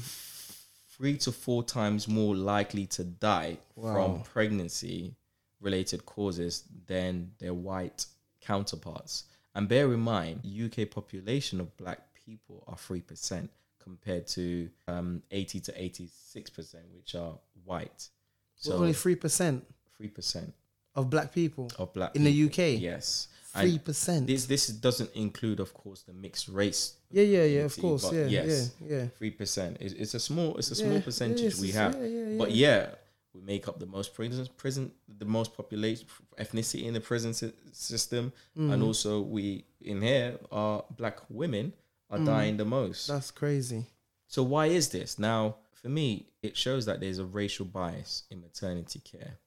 three 0.96 1.18
to 1.18 1.30
four 1.32 1.62
times 1.62 2.08
more 2.08 2.34
likely 2.34 2.86
to 2.86 3.04
die 3.04 3.58
Wow. 3.76 3.92
from 3.94 4.22
pregnancy 4.22 5.16
related 5.60 6.06
causes 6.06 6.64
than 6.86 7.32
their 7.38 7.54
white 7.54 8.06
counterparts? 8.40 9.24
And 9.54 9.68
bear 9.68 9.92
in 9.92 10.00
mind, 10.00 10.40
UK 10.46 10.90
population 10.90 11.60
of 11.60 11.76
black 11.76 12.00
people 12.14 12.64
are 12.68 12.76
three 12.76 13.00
percent 13.00 13.50
compared 13.82 14.26
to 14.28 14.70
um, 14.86 15.22
eighty 15.30 15.60
to 15.60 15.82
eighty 15.82 16.08
six 16.12 16.50
percent, 16.50 16.84
which 16.94 17.14
are 17.14 17.34
white. 17.64 18.08
So 18.56 18.70
So 18.70 18.76
only 18.76 18.92
three 18.92 19.16
percent 19.16 19.66
three 19.96 20.08
percent 20.08 20.54
of 20.94 21.10
black 21.10 21.32
people 21.32 21.70
of 21.78 21.92
black 21.92 22.14
in 22.16 22.24
the. 22.24 22.44
UK. 22.44 22.80
Yes, 22.80 23.28
Three 23.52 23.70
And 23.72 23.84
percent. 23.84 24.26
This 24.28 24.46
this 24.46 24.68
doesn't 24.68 25.10
include, 25.16 25.58
of 25.58 25.74
course, 25.74 26.02
the 26.02 26.12
mixed 26.12 26.48
race. 26.48 26.94
Yeah, 27.10 27.24
yeah, 27.24 27.44
yeah. 27.44 27.60
Of 27.62 27.76
course. 27.76 28.12
Yeah, 28.12 28.26
yes, 28.26 28.70
yeah, 28.80 28.96
yeah. 28.96 29.06
three 29.18 29.30
percent. 29.30 29.78
It's, 29.80 29.92
it's 29.94 30.14
a 30.14 30.20
small 30.20 30.56
it's 30.56 30.70
a 30.70 30.76
small 30.76 30.94
yeah, 30.94 31.00
percentage 31.00 31.56
we 31.56 31.72
have, 31.72 31.96
yeah, 32.00 32.38
but 32.38 32.52
yeah. 32.52 32.90
We 33.34 33.40
make 33.40 33.68
up 33.68 33.78
the 33.78 33.86
most 33.86 34.14
prison 34.14 34.46
prison 34.56 34.92
the 35.18 35.24
most 35.24 35.56
population 35.56 36.06
ethnicity 36.38 36.84
in 36.84 36.94
the 36.94 37.00
prison 37.00 37.32
sy- 37.34 37.52
system, 37.72 38.32
Mm. 38.56 38.72
and 38.72 38.82
also 38.82 39.20
we 39.20 39.64
in 39.80 40.02
here 40.02 40.38
are 40.50 40.84
black 40.96 41.18
women 41.28 41.72
are 42.10 42.18
dying 42.18 42.56
the 42.56 42.64
most. 42.64 43.04
Mm. 43.08 43.14
That's 43.14 43.30
crazy. 43.30 43.86
So 44.26 44.42
why 44.42 44.66
is 44.66 44.88
this? 44.88 45.18
Now, 45.18 45.56
for 45.72 45.88
me, 45.88 46.26
it 46.42 46.56
shows 46.56 46.86
that 46.86 46.98
there's 47.00 47.18
a 47.18 47.24
racial 47.24 47.66
bias 47.66 48.24
in 48.30 48.40
maternity 48.40 48.98
care. 49.00 49.38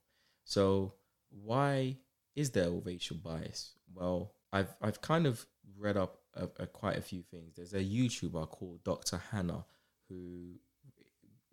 So 0.45 0.93
why 1.29 1.97
is 2.35 2.51
there 2.51 2.67
a 2.67 2.71
racial 2.71 3.17
bias? 3.17 3.73
Well, 3.93 4.33
I've 4.51 4.73
I've 4.81 5.01
kind 5.01 5.25
of 5.27 5.45
read 5.77 5.97
up 5.97 6.19
a, 6.35 6.45
a 6.59 6.67
quite 6.67 6.97
a 6.97 7.01
few 7.01 7.21
things. 7.23 7.55
There's 7.55 7.73
a 7.73 7.83
YouTuber 7.83 8.49
called 8.49 8.83
Dr. 8.83 9.17
Hannah 9.31 9.65
who 10.09 10.59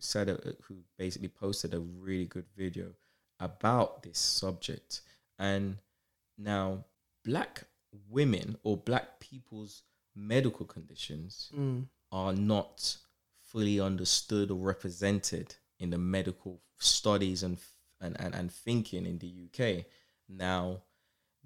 said 0.00 0.28
a, 0.28 0.54
who 0.64 0.76
basically 0.98 1.28
posted 1.28 1.74
a 1.74 1.80
really 1.80 2.26
good 2.26 2.46
video 2.56 2.92
about 3.38 4.02
this 4.02 4.18
subject. 4.18 5.00
And 5.38 5.78
now 6.38 6.84
black 7.24 7.64
women 8.08 8.56
or 8.62 8.76
black 8.76 9.20
people's 9.20 9.82
medical 10.14 10.66
conditions 10.66 11.50
Mm. 11.56 11.86
are 12.12 12.32
not 12.32 12.96
fully 13.42 13.80
understood 13.80 14.50
or 14.50 14.58
represented 14.58 15.54
in 15.78 15.90
the 15.90 15.98
medical 15.98 16.60
studies 16.78 17.42
and 17.42 17.58
and, 18.02 18.18
and, 18.18 18.34
and 18.34 18.50
thinking 18.50 19.04
in 19.04 19.18
the 19.18 19.30
UK. 19.46 19.84
Now, 20.26 20.80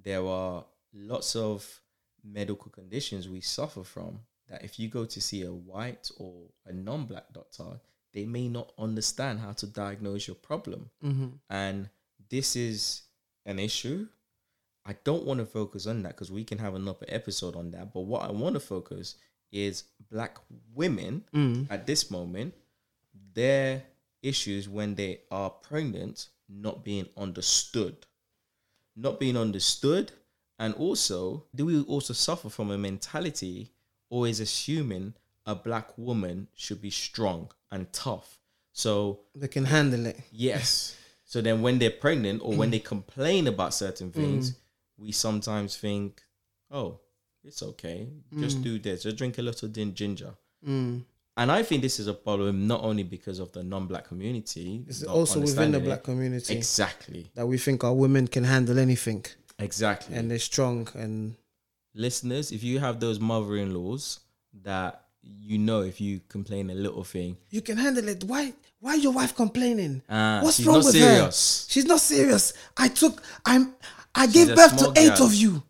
there 0.00 0.24
are 0.24 0.64
lots 0.92 1.34
of 1.34 1.80
medical 2.22 2.70
conditions 2.70 3.28
we 3.28 3.40
suffer 3.40 3.82
from 3.82 4.20
that 4.48 4.62
if 4.62 4.78
you 4.78 4.88
go 4.88 5.04
to 5.04 5.20
see 5.20 5.42
a 5.42 5.52
white 5.52 6.10
or 6.16 6.50
a 6.64 6.72
non-black 6.72 7.32
doctor, 7.32 7.80
they 8.14 8.24
may 8.24 8.48
not 8.48 8.72
understand 8.78 9.40
how 9.40 9.52
to 9.52 9.66
diagnose 9.66 10.26
your 10.26 10.36
problem. 10.36 10.88
Mm-hmm. 11.04 11.26
And 11.50 11.90
this 12.30 12.56
is 12.56 13.02
an 13.44 13.58
issue. 13.58 14.06
I 14.86 14.94
don't 15.04 15.24
want 15.24 15.40
to 15.40 15.46
focus 15.46 15.86
on 15.86 16.02
that 16.02 16.10
because 16.10 16.30
we 16.30 16.44
can 16.44 16.58
have 16.58 16.74
another 16.74 17.06
episode 17.08 17.56
on 17.56 17.70
that. 17.72 17.92
But 17.92 18.02
what 18.02 18.22
I 18.22 18.30
want 18.32 18.54
to 18.54 18.60
focus 18.60 19.16
is 19.50 19.84
black 20.10 20.38
women 20.74 21.24
Mm. 21.34 21.66
at 21.70 21.86
this 21.86 22.10
moment, 22.10 22.54
their 23.34 23.82
issues 24.22 24.68
when 24.68 24.94
they 24.94 25.20
are 25.30 25.50
pregnant 25.50 26.28
not 26.48 26.84
being 26.84 27.08
understood. 27.16 28.06
Not 28.96 29.18
being 29.18 29.36
understood. 29.36 30.12
And 30.58 30.74
also, 30.74 31.46
do 31.54 31.66
we 31.66 31.82
also 31.82 32.12
suffer 32.12 32.48
from 32.48 32.70
a 32.70 32.78
mentality 32.78 33.72
always 34.08 34.38
assuming 34.38 35.14
a 35.46 35.54
black 35.54 35.96
woman 35.98 36.48
should 36.54 36.80
be 36.80 36.90
strong 36.90 37.50
and 37.70 37.92
tough? 37.92 38.40
So 38.72 39.20
They 39.34 39.48
can 39.48 39.64
handle 39.64 40.06
it. 40.06 40.18
Yes. 40.32 40.96
So 41.24 41.40
then 41.40 41.62
when 41.62 41.78
they're 41.78 41.90
pregnant 41.90 42.42
or 42.44 42.54
when 42.54 42.70
they 42.70 42.78
complain 42.94 43.46
about 43.46 43.74
certain 43.74 44.10
things, 44.10 44.54
we 44.96 45.12
sometimes 45.12 45.76
think, 45.76 46.22
oh, 46.70 47.00
it's 47.44 47.62
okay. 47.62 48.08
Just 48.38 48.62
do 48.62 48.78
this. 48.78 49.02
Just 49.02 49.16
drink 49.16 49.38
a 49.38 49.42
little 49.42 49.68
din- 49.68 49.94
ginger. 49.94 50.34
Mm. 50.66 51.02
and 51.36 51.52
I 51.52 51.62
think 51.62 51.82
this 51.82 52.00
is 52.00 52.06
a 52.06 52.14
problem 52.14 52.66
not 52.66 52.82
only 52.82 53.02
because 53.02 53.38
of 53.38 53.52
the 53.52 53.62
non-black 53.62 54.06
community, 54.08 54.82
It's 54.88 55.02
also 55.02 55.40
within 55.40 55.72
the 55.72 55.80
black 55.80 56.02
community 56.04 56.54
Exactly, 56.56 57.30
that 57.34 57.46
we 57.46 57.58
think 57.58 57.84
our 57.84 57.92
women 57.92 58.28
can 58.28 58.44
handle 58.44 58.78
anything 58.78 59.26
exactly. 59.58 60.16
and 60.16 60.30
they're 60.30 60.38
strong 60.38 60.88
and 60.94 61.34
listeners, 61.94 62.50
if 62.50 62.62
you 62.62 62.78
have 62.78 62.98
those 63.00 63.20
mother-in-laws 63.20 64.20
that 64.62 65.03
you 65.26 65.58
know, 65.58 65.82
if 65.82 66.00
you 66.00 66.20
complain 66.28 66.70
a 66.70 66.74
little 66.74 67.04
thing, 67.04 67.36
you 67.50 67.60
can 67.62 67.76
handle 67.76 68.06
it. 68.08 68.24
Why? 68.24 68.52
Why 68.80 68.94
your 68.96 69.12
wife 69.12 69.34
complaining? 69.34 70.02
ah, 70.08 70.40
What's 70.42 70.60
wrong 70.60 70.76
with 70.76 70.92
serious. 70.92 71.66
her? 71.66 71.72
She's 71.72 71.86
not 71.86 72.00
serious. 72.00 72.52
I 72.76 72.88
took. 72.88 73.22
I'm. 73.46 73.74
I 74.14 74.26
She's 74.26 74.46
gave 74.46 74.56
birth 74.56 74.76
to 74.78 74.92
eight 75.00 75.16
girl. 75.16 75.26
of 75.26 75.34
you. 75.34 75.62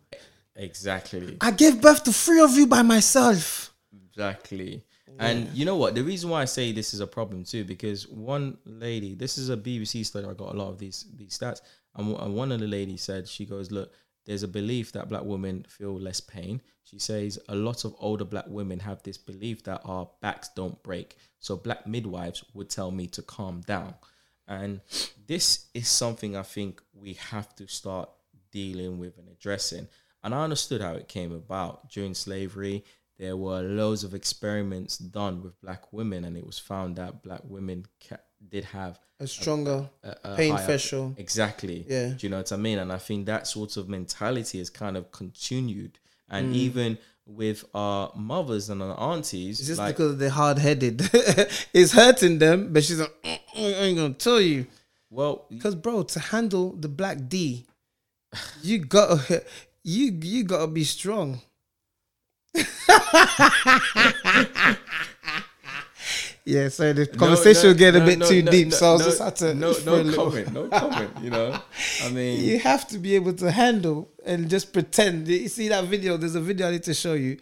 Exactly, 0.57 1.37
I 1.41 1.51
gave 1.51 1.81
birth 1.81 2.03
to 2.05 2.13
three 2.13 2.39
of 2.39 2.51
you 2.55 2.65
by 2.67 2.81
myself. 2.81 3.73
exactly. 4.07 4.83
And 5.17 5.47
you 5.53 5.63
know 5.65 5.77
what? 5.77 5.95
The 5.95 6.03
reason 6.03 6.29
why 6.29 6.41
I 6.41 6.45
say 6.45 6.71
this 6.73 6.93
is 6.93 6.99
a 6.99 7.07
problem 7.07 7.43
too, 7.45 7.63
because 7.63 8.05
one 8.07 8.57
lady, 8.65 9.15
this 9.15 9.37
is 9.37 9.49
a 9.49 9.55
BBC 9.57 10.05
study. 10.05 10.27
I 10.27 10.33
got 10.33 10.53
a 10.53 10.57
lot 10.57 10.69
of 10.69 10.77
these 10.77 11.05
these 11.15 11.37
stats, 11.37 11.61
and, 11.95 12.07
w- 12.11 12.17
and 12.17 12.35
one 12.35 12.51
of 12.51 12.59
the 12.59 12.67
ladies 12.67 13.01
said 13.01 13.25
she 13.27 13.45
goes, 13.45 13.71
"Look, 13.71 13.91
there's 14.25 14.43
a 14.43 14.47
belief 14.47 14.91
that 14.91 15.09
black 15.09 15.23
women 15.23 15.65
feel 15.69 15.99
less 15.99 16.19
pain." 16.19 16.61
She 16.83 16.99
says 16.99 17.39
a 17.47 17.55
lot 17.55 17.85
of 17.85 17.95
older 17.97 18.25
black 18.25 18.47
women 18.47 18.79
have 18.79 19.01
this 19.03 19.17
belief 19.17 19.63
that 19.63 19.81
our 19.85 20.09
backs 20.21 20.49
don't 20.55 20.81
break, 20.83 21.17
so 21.39 21.55
black 21.55 21.87
midwives 21.87 22.43
would 22.53 22.69
tell 22.69 22.91
me 22.91 23.07
to 23.07 23.21
calm 23.21 23.61
down, 23.61 23.95
and 24.47 24.81
this 25.25 25.67
is 25.73 25.87
something 25.87 26.35
I 26.35 26.43
think 26.43 26.81
we 26.93 27.13
have 27.13 27.55
to 27.55 27.67
start 27.67 28.09
dealing 28.51 28.99
with 28.99 29.17
and 29.17 29.29
addressing. 29.29 29.87
And 30.23 30.33
I 30.33 30.43
understood 30.43 30.81
how 30.81 30.93
it 30.93 31.07
came 31.07 31.31
about 31.31 31.89
during 31.91 32.13
slavery 32.13 32.83
there 33.17 33.37
were 33.37 33.61
loads 33.61 34.03
of 34.03 34.13
experiments 34.13 34.97
done 34.97 35.41
with 35.41 35.59
black 35.61 35.93
women, 35.93 36.25
and 36.25 36.35
it 36.35 36.45
was 36.45 36.59
found 36.59 36.97
that 36.97 37.23
black 37.23 37.41
women 37.45 37.85
did 38.49 38.65
have 38.65 38.99
A 39.19 39.27
stronger 39.27 39.89
a, 40.03 40.15
a 40.23 40.35
pain 40.35 40.53
higher- 40.55 40.65
threshold. 40.65 41.15
Exactly. 41.17 41.85
Yeah. 41.87 42.09
Do 42.09 42.17
you 42.21 42.29
know 42.29 42.37
what 42.37 42.51
I 42.51 42.57
mean? 42.57 42.79
And 42.79 42.91
I 42.91 42.97
think 42.97 43.25
that 43.27 43.47
sort 43.47 43.77
of 43.77 43.87
mentality 43.89 44.59
is 44.59 44.69
kind 44.69 44.97
of 44.97 45.11
continued, 45.11 45.99
and 46.29 46.53
Mm. 46.53 46.57
even 46.57 46.97
with 47.27 47.65
our 47.73 48.11
mothers 48.15 48.69
and 48.69 48.83
our 48.83 48.99
aunties, 48.99 49.59
It's 49.59 49.67
just 49.67 49.79
like, 49.79 49.95
because 49.95 50.17
they're 50.17 50.29
hard 50.29 50.59
headed. 50.59 51.01
it's 51.73 51.91
hurting 51.93 52.37
them, 52.39 52.71
but 52.71 52.83
she's 52.83 52.99
like, 52.99 53.13
"Mm, 53.23 53.39
mm, 53.55 53.81
I 53.81 53.83
ain't 53.85 53.97
gonna 53.97 54.13
tell 54.13 54.39
you. 54.39 54.67
well, 55.09 55.45
Because 55.49 55.73
bro, 55.75 56.03
to 56.03 56.19
handle 56.19 56.73
the 56.73 56.87
black 56.89 57.17
D, 57.27 57.65
you 58.61 58.79
got 58.79 59.27
you 59.83 60.11
you 60.21 60.43
gotta 60.43 60.67
be 60.67 60.83
strong. 60.83 61.41
yeah, 66.45 66.69
so 66.69 66.93
the 66.93 67.07
conversation 67.07 67.63
no, 67.63 67.69
will 67.69 67.77
get 67.77 67.95
a 67.95 67.99
no, 67.99 68.05
bit 68.05 68.19
no, 68.19 68.29
too 68.29 68.43
no, 68.43 68.51
deep, 68.51 68.67
no, 68.67 68.75
so 68.75 68.89
I 68.89 68.93
was 68.93 69.01
no, 69.01 69.07
just 69.07 69.21
had 69.21 69.35
to 69.37 69.55
no, 69.55 69.71
no 69.85 70.13
comment, 70.13 70.53
no 70.53 70.67
comment. 70.67 71.11
You 71.19 71.31
know, 71.31 71.59
I 72.03 72.09
mean, 72.09 72.43
you 72.43 72.59
have 72.59 72.87
to 72.89 72.99
be 72.99 73.15
able 73.15 73.33
to 73.33 73.49
handle 73.49 74.11
and 74.23 74.47
just 74.47 74.71
pretend. 74.71 75.27
You 75.27 75.47
see 75.47 75.69
that 75.69 75.85
video? 75.85 76.17
There's 76.17 76.35
a 76.35 76.41
video 76.41 76.67
I 76.67 76.71
need 76.71 76.83
to 76.83 76.93
show 76.93 77.13
you 77.13 77.39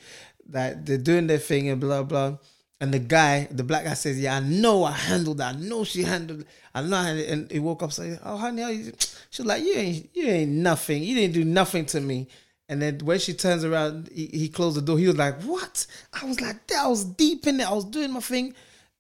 that 0.48 0.86
they're 0.86 0.98
doing 0.98 1.28
their 1.28 1.38
thing 1.38 1.68
and 1.68 1.82
blah 1.82 2.04
blah. 2.04 2.38
And 2.80 2.94
the 2.94 3.00
guy, 3.00 3.48
the 3.52 3.64
black 3.64 3.84
guy 3.84 3.94
says, 3.94 4.18
"Yeah, 4.18 4.38
I 4.38 4.40
know 4.40 4.86
I 4.86 4.92
handled 4.92 5.40
that. 5.40 5.56
I 5.56 5.60
know 5.60 5.84
she 5.84 6.04
handled. 6.04 6.42
it. 6.42 6.48
I 6.74 6.82
know." 6.82 6.96
I 6.96 7.04
handled 7.04 7.28
it." 7.28 7.32
And 7.32 7.52
he 7.52 7.60
woke 7.60 7.84
up 7.84 7.92
saying, 7.92 8.20
"Oh, 8.24 8.38
honey, 8.38 8.62
how 8.62 8.70
you-" 8.70 8.94
she 9.30 9.42
was 9.42 9.48
like, 9.48 9.64
"You 9.64 9.74
ain't, 9.74 10.10
you 10.14 10.28
ain't 10.28 10.52
nothing. 10.52 11.04
You 11.04 11.16
didn't 11.16 11.34
do 11.34 11.44
nothing 11.44 11.86
to 11.88 12.00
me." 12.00 12.28
And 12.70 12.82
then 12.82 13.00
when 13.00 13.20
she 13.20 13.34
turns 13.34 13.66
around, 13.66 14.10
he, 14.14 14.28
he 14.28 14.48
closed 14.50 14.78
the 14.78 14.82
door. 14.82 14.98
He 14.98 15.08
was 15.08 15.18
like, 15.18 15.42
"What?" 15.44 15.88
I 16.22 16.26
was 16.26 16.40
like, 16.40 16.72
"I 16.72 16.88
was 16.88 17.04
deep 17.04 17.48
in 17.48 17.60
it. 17.60 17.70
I 17.70 17.74
was 17.74 17.84
doing 17.84 18.14
my 18.14 18.22
thing." 18.22 18.54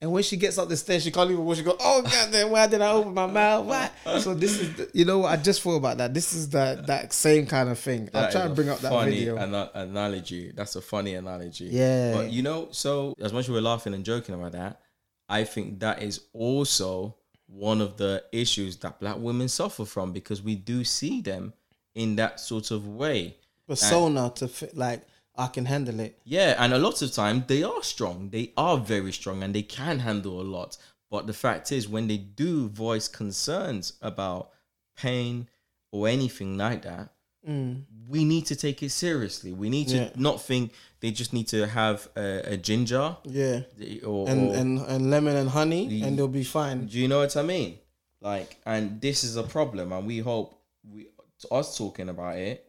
And 0.04 0.12
when 0.12 0.22
she 0.22 0.36
gets 0.36 0.58
up 0.58 0.68
the 0.68 0.76
stairs, 0.76 1.02
she 1.02 1.12
can't 1.12 1.32
even 1.32 1.46
watch. 1.46 1.60
She 1.60 1.64
go, 1.64 1.78
"Oh 1.80 2.02
goddamn! 2.02 2.50
Why 2.52 2.68
did 2.68 2.82
I 2.82 2.92
open 2.92 3.14
my 3.14 3.26
mouth? 3.26 3.66
Why?" 3.66 3.90
So 4.20 4.34
this 4.34 4.60
is, 4.60 4.76
the, 4.76 4.92
you 4.94 5.06
know, 5.06 5.20
what 5.20 5.32
I 5.32 5.42
just 5.42 5.62
thought 5.62 5.78
about 5.78 5.98
that. 6.00 6.14
This 6.14 6.34
is 6.34 6.50
that 6.50 6.88
that 6.88 7.14
same 7.14 7.46
kind 7.46 7.70
of 7.70 7.80
thing. 7.80 8.10
I'll 8.14 8.24
That 8.24 8.32
try 8.34 8.44
to 8.44 8.50
bring 8.50 8.68
up 8.68 8.80
that 8.80 8.92
funny 8.92 9.12
video. 9.12 9.38
ana- 9.38 9.72
analogy. 9.74 10.52
That's 10.52 10.76
a 10.76 10.82
funny 10.82 11.14
analogy. 11.16 11.70
Yeah. 11.72 12.16
But 12.16 12.34
you 12.34 12.42
know, 12.44 12.68
so 12.72 13.16
as 13.22 13.32
much 13.32 13.46
as 13.46 13.52
we're 13.52 13.62
laughing 13.62 13.94
and 13.94 14.04
joking 14.04 14.36
about 14.36 14.52
that, 14.52 14.82
I 15.30 15.46
think 15.46 15.80
that 15.80 16.04
is 16.04 16.20
also 16.34 17.16
one 17.48 17.80
of 17.80 17.96
the 17.96 18.26
issues 18.34 18.76
that 18.80 19.00
black 19.00 19.16
women 19.18 19.48
suffer 19.48 19.86
from 19.86 20.12
because 20.12 20.42
we 20.42 20.56
do 20.56 20.84
see 20.84 21.22
them 21.22 21.54
in 21.96 22.18
that 22.18 22.42
sort 22.42 22.72
of 22.72 22.90
way. 22.90 23.38
Persona 23.70 24.34
to 24.36 24.50
fit, 24.50 24.76
like 24.76 25.02
I 25.36 25.48
can 25.48 25.66
handle 25.66 26.00
it. 26.00 26.20
Yeah, 26.24 26.56
and 26.60 26.74
a 26.74 26.78
lot 26.78 27.02
of 27.02 27.12
time 27.12 27.46
they 27.48 27.64
are 27.64 27.82
strong. 27.84 28.30
They 28.30 28.54
are 28.56 28.78
very 28.78 29.12
strong 29.12 29.44
and 29.44 29.54
they 29.54 29.64
can 29.64 30.00
handle 30.00 30.40
a 30.40 30.44
lot. 30.44 30.78
But 31.10 31.28
the 31.28 31.34
fact 31.34 31.72
is, 31.72 31.88
when 31.88 32.08
they 32.08 32.18
do 32.18 32.70
voice 32.70 33.08
concerns 33.08 33.94
about 34.02 34.50
pain 34.96 35.48
or 35.92 36.08
anything 36.08 36.58
like 36.58 36.84
that, 36.84 37.10
mm. 37.48 37.84
we 38.08 38.26
need 38.26 38.46
to 38.48 38.56
take 38.56 38.82
it 38.84 38.90
seriously. 38.90 39.54
We 39.54 39.70
need 39.70 39.88
to 39.90 39.96
Yeah. 39.98 40.10
not 40.16 40.42
think 40.42 40.72
they 41.02 41.12
just 41.12 41.34
need 41.34 41.48
to 41.50 41.68
have 41.68 42.10
a, 42.16 42.54
a 42.54 42.58
ginger 42.58 43.18
Yeah, 43.26 43.62
or, 44.06 44.28
and 44.30 44.50
or 44.50 44.56
and 44.56 44.80
and 44.80 45.10
lemon 45.12 45.36
and 45.36 45.50
honey, 45.50 46.02
and 46.02 46.18
they'll 46.18 46.28
be 46.28 46.44
fine. 46.44 46.88
do 46.88 46.98
you 47.00 47.08
know 47.08 47.20
what 47.20 47.36
I 47.38 47.44
mean? 47.44 47.78
Like, 48.22 48.58
and 48.66 49.02
this 49.02 49.24
is 49.24 49.36
a 49.36 49.44
problem, 49.44 49.92
and 49.92 50.08
we 50.08 50.20
hope 50.20 50.60
we 50.90 51.08
us 51.52 51.78
talking 51.78 52.10
about 52.10 52.38
it 52.38 52.66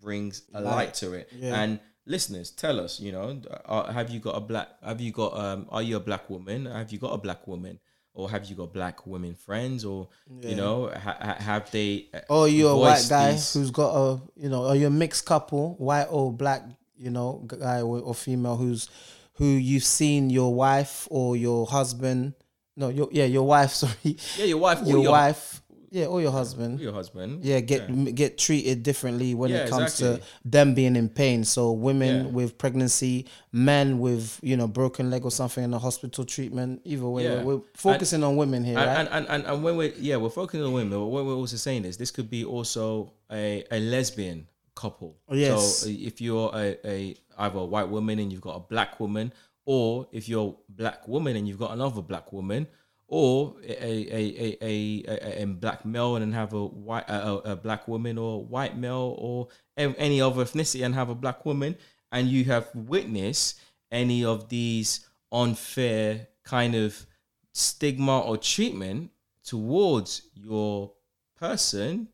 brings 0.00 0.42
a 0.52 0.60
light, 0.60 0.74
Light. 0.74 0.94
to 0.94 1.14
it. 1.14 1.28
Yeah. 1.34 1.60
And 1.60 1.80
listeners, 2.08 2.50
tell 2.50 2.80
us, 2.80 2.98
you 2.98 3.12
know, 3.12 3.40
uh, 3.66 3.92
have 3.92 4.10
you 4.10 4.18
got 4.20 4.36
a 4.36 4.40
black? 4.40 4.68
Have 4.82 5.00
you 5.00 5.12
got? 5.12 5.38
Um, 5.38 5.66
are 5.70 5.82
you 5.82 5.96
a 5.96 6.00
black 6.00 6.28
woman? 6.28 6.66
Have 6.66 6.90
you 6.90 6.98
got 6.98 7.12
a 7.12 7.18
black 7.18 7.46
woman? 7.46 7.78
Or 8.14 8.28
have 8.28 8.46
you 8.46 8.56
got 8.56 8.72
black 8.72 9.06
women 9.06 9.34
friends? 9.36 9.84
Or 9.84 10.08
you 10.40 10.56
know, 10.56 10.88
ha- 10.88 11.18
ha- 11.20 11.36
have 11.38 11.70
they? 11.70 12.06
uh, 12.12 12.20
Or 12.28 12.48
you're 12.48 12.72
a 12.72 12.76
white 12.76 13.06
guy 13.08 13.32
these- 13.32 13.52
who's 13.54 13.70
got 13.70 13.90
a, 13.94 14.20
you 14.36 14.48
know, 14.48 14.64
or 14.64 14.74
you're 14.74 14.88
a 14.88 14.90
mixed 14.90 15.24
couple, 15.24 15.74
white 15.78 16.06
or 16.10 16.32
black, 16.32 16.64
you 16.96 17.10
know, 17.10 17.44
guy 17.46 17.80
or, 17.80 18.00
or 18.00 18.14
female 18.14 18.56
who's, 18.56 18.88
who 19.34 19.44
you've 19.46 19.84
seen 19.84 20.30
your 20.30 20.52
wife 20.52 21.06
or 21.12 21.36
your 21.36 21.64
husband, 21.66 22.32
no, 22.76 22.88
your 22.88 23.08
yeah, 23.12 23.24
your 23.26 23.46
wife, 23.46 23.70
sorry, 23.82 24.16
Yeah, 24.36 24.46
your 24.46 24.58
wife. 24.58 24.80
your, 24.84 25.02
your 25.02 25.12
wife, 25.12 25.62
yeah, 25.90 26.06
or 26.06 26.20
your 26.20 26.30
husband, 26.32 26.80
Your 26.80 26.92
husband. 26.92 27.44
yeah, 27.44 27.60
get 27.60 27.82
m 27.88 28.04
get 28.06 28.38
treated 28.38 28.82
differently 28.82 29.34
when 29.34 29.50
Yeah, 29.50 29.64
it 29.64 29.70
comes 29.70 29.92
exactly. 30.00 30.18
to 30.18 30.48
them 30.48 30.74
being 30.74 30.96
in 30.96 31.08
pain. 31.08 31.44
So 31.44 31.72
women 31.72 32.14
Yeah. 32.26 32.30
with 32.30 32.58
pregnancy, 32.58 33.26
men 33.52 33.98
with 33.98 34.38
you 34.42 34.56
know 34.56 34.66
broken 34.68 35.10
leg 35.10 35.24
or 35.24 35.30
something 35.30 35.62
in 35.64 35.70
the 35.70 35.78
hospital 35.78 36.24
treatment. 36.24 36.82
Either 36.84 37.08
way, 37.08 37.24
Yeah. 37.24 37.42
we're 37.42 37.60
focusing 37.74 38.22
on 38.24 38.36
women 38.36 38.64
here, 38.64 38.76
right? 38.76 38.88
and, 38.98 39.08
and, 39.10 39.26
and, 39.28 39.44
and 39.46 39.62
when 39.64 39.76
we're 39.76 39.92
yeah 39.98 40.16
we're 40.16 40.30
focusing 40.30 40.62
on 40.64 40.72
women 40.72 40.90
but 40.98 41.06
what 41.06 41.24
we're 41.26 41.34
also 41.34 41.56
saying 41.56 41.84
is 41.84 41.96
this 41.96 42.10
could 42.10 42.28
be 42.30 42.44
also 42.44 43.12
a, 43.30 43.64
a 43.70 43.78
lesbian 43.80 44.46
couple 44.74 45.16
Yes. 45.30 45.78
so 45.78 45.88
uh, 45.88 45.92
if 45.92 46.20
you're 46.20 46.50
a, 46.54 46.76
a 46.86 47.16
either 47.38 47.58
a 47.58 47.64
white 47.64 47.88
woman 47.88 48.18
and 48.18 48.30
you've 48.32 48.40
got 48.40 48.56
a 48.56 48.60
black 48.60 49.00
woman 49.00 49.32
or 49.64 50.06
if 50.12 50.28
you're 50.28 50.54
a 50.68 50.72
black 50.72 51.06
woman 51.08 51.34
and 51.36 51.46
you've 51.48 51.58
got 51.58 51.72
another 51.72 52.00
black 52.00 52.32
woman 52.32 52.66
or 53.08 53.56
a 53.64 53.72
a, 53.72 54.56
a, 54.60 55.04
a, 55.10 55.42
a, 55.42 55.46
black 55.46 55.84
male 55.84 56.16
and 56.16 56.34
have 56.34 56.52
a 56.52 56.64
white 56.66 57.08
a, 57.08 57.26
a- 57.26 57.52
a 57.52 57.56
black 57.56 57.88
woman 57.88 58.18
or 58.18 58.44
white 58.44 58.76
male 58.76 59.14
or 59.18 59.48
any 59.76 60.20
other 60.20 60.44
ethnicity 60.44 60.84
and 60.84 60.94
have 60.94 61.08
a 61.08 61.14
black 61.14 61.44
woman 61.46 61.76
and 62.12 62.28
you 62.28 62.44
have 62.44 62.68
witnessed 62.74 63.58
any 63.90 64.24
of 64.24 64.48
these 64.50 65.06
unfair 65.32 66.28
kind 66.44 66.74
of 66.74 67.06
stigma 67.52 68.20
or 68.20 68.36
treatment 68.36 69.10
towards 69.44 70.22
your 70.34 70.92
person, 71.38 72.08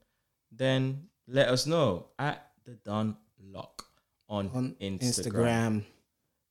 then 0.53 1.09
let 1.27 1.49
us 1.49 1.66
know 1.66 2.07
at 2.19 2.51
the 2.65 2.73
Don 2.85 3.16
Lok 3.43 3.85
on, 4.29 4.51
on 4.55 4.77
Instagram. 4.81 5.01
Instagram. 5.01 5.83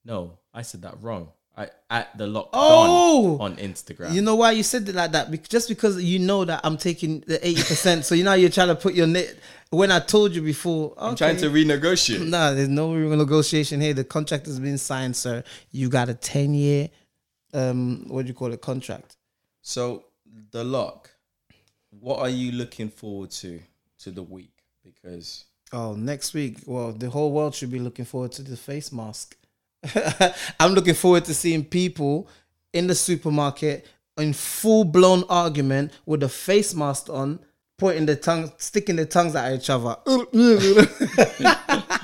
No, 0.06 0.40
I 0.53 0.61
said 0.61 0.82
that 0.82 1.02
wrong. 1.02 1.30
I 1.55 1.69
at 1.89 2.17
the 2.17 2.25
Lok 2.25 2.49
Oh! 2.53 3.38
On 3.39 3.55
Instagram. 3.57 4.13
You 4.13 4.21
know 4.21 4.35
why 4.35 4.51
you 4.53 4.63
said 4.63 4.89
it 4.89 4.95
like 4.95 5.11
that? 5.11 5.30
Bec- 5.30 5.47
Just 5.49 5.69
because 5.69 6.01
you 6.03 6.17
know 6.19 6.45
that 6.45 6.61
I'm 6.63 6.77
taking 6.77 7.19
the 7.27 7.45
eighty 7.47 7.61
percent. 7.61 8.05
so 8.05 8.15
you 8.15 8.23
know 8.23 8.34
you're 8.34 8.49
trying 8.49 8.69
to 8.69 8.75
put 8.75 8.95
your 8.95 9.07
net. 9.07 9.35
When 9.69 9.91
I 9.91 9.99
told 9.99 10.34
you 10.35 10.41
before, 10.41 10.93
I'm 10.97 11.15
trying 11.15 11.38
to 11.38 11.49
renegotiate. 11.49 12.27
Nah, 12.27 12.51
there's 12.53 12.69
no 12.69 12.93
real 12.93 13.15
negotiation 13.15 13.81
here. 13.81 13.93
The 13.93 14.03
contract 14.03 14.45
has 14.47 14.59
been 14.59 14.77
signed, 14.77 15.15
sir. 15.15 15.43
You 15.71 15.89
got 15.89 16.09
a 16.09 16.13
ten 16.15 16.53
year, 16.53 16.89
um, 17.53 18.05
what 18.07 18.23
do 18.23 18.27
you 18.30 18.34
call 18.34 18.51
it, 18.53 18.61
contract? 18.61 19.15
So 19.61 20.05
the 20.51 20.63
Lok, 20.63 21.09
what 21.89 22.19
are 22.19 22.30
you 22.30 22.51
looking 22.51 22.89
forward 22.89 23.31
to 23.31 23.59
to 23.99 24.11
the 24.11 24.23
week? 24.23 24.51
Because 24.84 25.45
Oh, 25.71 25.93
next 25.93 26.34
week. 26.35 26.57
Well, 26.67 26.91
the 26.91 27.09
whole 27.09 27.31
world 27.31 27.55
should 27.55 27.71
be 27.71 27.80
looking 27.80 28.05
forward 28.05 28.31
to 28.34 28.43
the 28.43 28.55
face 28.57 28.91
mask. 28.91 29.35
I'm 30.60 30.73
looking 30.73 30.93
forward 30.93 31.26
to 31.26 31.34
seeing 31.34 31.65
people 31.65 32.30
in 32.72 32.88
the 32.88 32.95
supermarket 32.95 33.85
in 34.18 34.34
full 34.34 34.84
blown 34.84 35.23
argument 35.30 35.91
with 36.05 36.23
a 36.23 36.30
face 36.30 36.73
mask 36.76 37.10
on, 37.10 37.39
pointing 37.77 38.05
their 38.05 38.15
tongue, 38.15 38.51
sticking 38.57 38.95
their 38.95 39.05
tongues 39.05 39.35
at 39.35 39.53
each 39.53 39.69
other. 39.69 39.95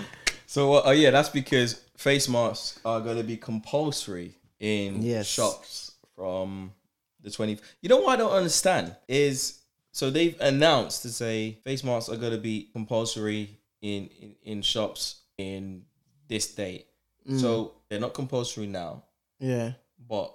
So 0.50 0.74
uh, 0.74 0.82
oh 0.86 0.92
yeah, 0.92 1.12
that's 1.12 1.30
because 1.30 1.76
face 1.96 2.28
masks 2.28 2.80
are 2.84 3.00
going 3.02 3.18
to 3.18 3.24
be 3.24 3.38
compulsory 3.38 4.34
in 4.60 5.04
Yes. 5.04 5.28
shops 5.28 5.92
from 6.16 6.74
the 7.22 7.30
20th. 7.30 7.60
You 7.82 7.90
know 7.90 7.98
what 7.98 8.14
I 8.14 8.16
don't 8.16 8.32
understand 8.32 8.96
is 9.08 9.60
so 9.92 10.10
they've 10.10 10.36
announced 10.42 11.04
to 11.04 11.10
say 11.10 11.60
face 11.64 11.84
masks 11.84 12.10
are 12.10 12.18
going 12.18 12.32
to 12.32 12.40
be 12.40 12.68
compulsory 12.74 13.60
in, 13.84 14.10
in, 14.20 14.36
in 14.44 14.62
shops 14.64 15.18
in 15.38 15.84
this 16.28 16.52
date. 16.56 16.88
Mm. 17.30 17.40
So 17.40 17.74
they're 17.90 18.00
not 18.00 18.14
compulsory 18.14 18.68
now, 18.68 19.04
Yeah. 19.40 19.74
but 20.08 20.34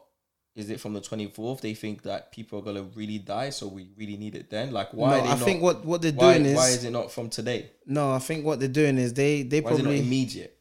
is 0.54 0.70
it 0.70 0.78
from 0.80 0.92
the 0.94 1.00
24th? 1.00 1.60
They 1.60 1.74
think 1.74 2.02
that 2.02 2.30
people 2.30 2.60
are 2.60 2.62
going 2.62 2.76
to 2.76 2.84
really 2.96 3.18
die, 3.18 3.50
so 3.50 3.66
we 3.66 3.88
really 3.98 4.16
need 4.16 4.36
it 4.36 4.50
then? 4.50 4.72
Like, 4.72 4.94
why? 4.94 5.10
no, 5.10 5.16
are 5.16 5.22
they 5.22 5.28
I 5.28 5.34
not, 5.36 5.40
think 5.40 5.62
what 5.62 5.84
what 5.84 6.00
they're 6.02 6.12
why, 6.12 6.34
doing 6.38 6.46
is, 6.46 6.56
why 6.56 6.68
is 6.68 6.84
it 6.84 6.90
not 6.92 7.10
from 7.10 7.28
today? 7.28 7.70
no. 7.86 8.12
I 8.12 8.20
think 8.20 8.44
what 8.44 8.60
they're 8.60 8.68
doing 8.68 8.96
is 8.98 9.12
they 9.14 9.42
they 9.42 9.60
Why 9.60 9.72
is 9.72 9.78
it 9.78 9.82
not 9.82 9.88
probably 9.88 10.00
immediate? 10.06 10.56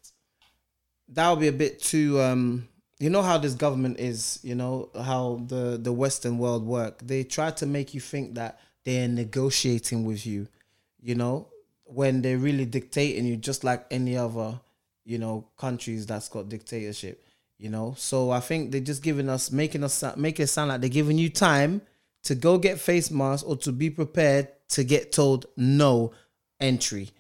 that 1.10 1.30
would 1.30 1.40
be 1.42 1.48
a 1.48 1.52
bit 1.52 1.80
too 1.82 2.20
um 2.22 2.68
you 3.00 3.10
know 3.10 3.22
how 3.22 3.38
this 3.38 3.54
government 3.54 4.00
is 4.00 4.40
you 4.42 4.56
know 4.56 4.90
how 4.96 5.42
the 5.48 5.78
the 5.78 5.92
western 5.92 6.38
world 6.38 6.66
work 6.66 7.00
they 7.06 7.24
try 7.24 7.52
to 7.52 7.66
make 7.66 7.94
you 7.94 8.00
think 8.00 8.36
that 8.36 8.60
they're 8.86 9.08
negotiating 9.10 10.06
with 10.06 10.26
you 10.26 10.48
you 11.02 11.14
know 11.14 11.48
when 11.84 12.22
they're 12.22 12.38
really 12.38 12.66
dictating 12.66 13.26
you 13.26 13.36
just 13.36 13.64
like 13.64 13.86
any 13.92 14.16
other 14.18 14.60
you 15.06 15.18
know 15.18 15.48
countries 15.58 16.06
that's 16.06 16.30
got 16.30 16.50
dictatorship 16.50 17.26
you 17.58 17.70
know 17.70 17.94
so 17.98 18.32
i 18.32 18.40
think 18.40 18.72
they're 18.72 18.82
just 18.82 19.04
giving 19.04 19.30
us 19.30 19.52
making 19.52 19.84
us 19.84 20.04
make 20.16 20.40
it 20.40 20.48
sound 20.48 20.70
like 20.70 20.82
they're 20.82 20.90
giving 20.90 21.18
you 21.18 21.30
time 21.30 21.82
to 22.24 22.36
go 22.36 22.58
get 22.58 22.80
face 22.80 23.12
masks 23.12 23.44
or 23.44 23.56
to 23.56 23.72
be 23.72 23.90
prepared 23.90 24.48
to 24.70 24.84
get 24.84 25.12
told 25.12 25.46
no 25.58 26.12
entry 26.60 27.12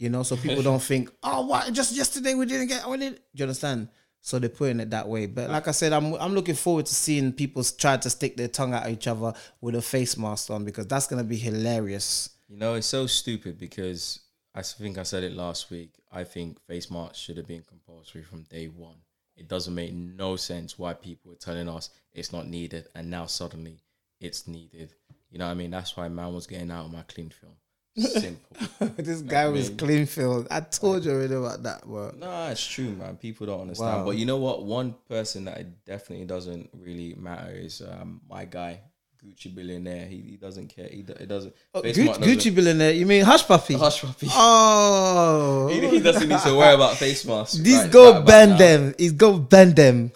you 0.00 0.08
know, 0.08 0.22
so 0.22 0.34
people 0.34 0.62
don't 0.70 0.82
think, 0.82 1.12
oh, 1.22 1.46
what? 1.46 1.70
Just 1.74 1.94
yesterday 1.94 2.34
we 2.34 2.46
didn't 2.46 2.68
get. 2.68 2.88
We 2.88 2.96
did. 2.96 3.16
Do 3.16 3.20
you 3.34 3.44
understand? 3.44 3.88
So 4.22 4.38
they're 4.38 4.48
putting 4.48 4.80
it 4.80 4.90
that 4.90 5.06
way. 5.06 5.26
But 5.26 5.50
like 5.50 5.68
I 5.68 5.72
said, 5.72 5.92
I'm 5.92 6.14
I'm 6.14 6.34
looking 6.34 6.54
forward 6.54 6.86
to 6.86 6.94
seeing 6.94 7.32
people 7.32 7.62
try 7.62 7.98
to 7.98 8.10
stick 8.10 8.36
their 8.36 8.48
tongue 8.48 8.74
at 8.74 8.88
each 8.88 9.06
other 9.06 9.34
with 9.60 9.74
a 9.74 9.82
face 9.82 10.16
mask 10.16 10.50
on 10.50 10.64
because 10.64 10.86
that's 10.86 11.06
gonna 11.06 11.24
be 11.24 11.36
hilarious. 11.36 12.30
You 12.48 12.56
know, 12.56 12.74
it's 12.74 12.86
so 12.86 13.06
stupid 13.06 13.58
because 13.58 14.20
I 14.54 14.62
think 14.62 14.98
I 14.98 15.04
said 15.04 15.22
it 15.22 15.32
last 15.32 15.70
week. 15.70 15.90
I 16.10 16.24
think 16.24 16.60
face 16.66 16.90
masks 16.90 17.18
should 17.18 17.36
have 17.36 17.46
been 17.46 17.62
compulsory 17.62 18.22
from 18.22 18.42
day 18.44 18.66
one. 18.66 18.96
It 19.36 19.48
doesn't 19.48 19.74
make 19.74 19.92
no 19.92 20.36
sense 20.36 20.78
why 20.78 20.92
people 20.94 21.32
are 21.32 21.36
telling 21.36 21.68
us 21.68 21.90
it's 22.12 22.32
not 22.32 22.46
needed 22.46 22.88
and 22.94 23.10
now 23.10 23.26
suddenly 23.26 23.78
it's 24.20 24.46
needed. 24.46 24.92
You 25.30 25.38
know 25.38 25.46
what 25.46 25.52
I 25.52 25.54
mean? 25.54 25.70
That's 25.70 25.96
why 25.96 26.08
man 26.08 26.34
was 26.34 26.46
getting 26.46 26.70
out 26.70 26.86
of 26.86 26.92
my 26.92 27.02
clean 27.02 27.30
film. 27.30 27.54
Simple. 27.96 28.94
this 28.96 29.20
guy 29.22 29.48
was 29.48 29.68
mean- 29.68 29.78
clean 29.78 30.06
filled. 30.06 30.46
I 30.50 30.60
told 30.60 31.04
you 31.04 31.12
already 31.12 31.34
about 31.34 31.62
that, 31.64 31.84
bro. 31.84 32.12
nah, 32.16 32.48
it's 32.50 32.66
true, 32.66 32.90
man. 32.90 33.16
People 33.16 33.46
don't 33.46 33.62
understand. 33.62 33.98
Wow. 34.00 34.04
But 34.04 34.16
you 34.16 34.26
know 34.26 34.36
what? 34.38 34.64
One 34.64 34.94
person 35.08 35.44
that 35.46 35.58
it 35.58 35.84
definitely 35.84 36.26
doesn't 36.26 36.70
really 36.72 37.14
matter 37.14 37.52
is 37.52 37.82
um, 37.82 38.20
my 38.28 38.44
guy, 38.44 38.80
Gucci 39.24 39.54
billionaire. 39.54 40.06
He, 40.06 40.16
he 40.30 40.36
doesn't 40.36 40.68
care. 40.68 40.88
He, 40.90 41.02
do- 41.02 41.12
it 41.12 41.26
doesn't. 41.28 41.54
mask 41.74 42.20
doesn't- 42.20 42.22
Gucci 42.24 42.54
billionaire. 42.54 42.92
You 42.92 43.06
mean 43.06 43.24
Hushpuppi? 43.24 43.78
Hush 43.78 44.02
puppy. 44.02 44.28
Oh, 44.30 45.68
He, 45.70 45.86
he 45.88 46.00
doesn't 46.00 46.28
need 46.28 46.38
to 46.40 46.54
worry 46.56 46.74
about 46.74 46.96
face 46.96 47.24
masks. 47.26 47.56
These 47.58 47.82
right- 47.82 47.90
go 47.92 48.12
right 48.14 48.26
bend 48.26 48.58
them. 48.58 48.94
He's 48.98 49.12
go 49.12 49.38
bend 49.38 49.76
them. 49.76 50.12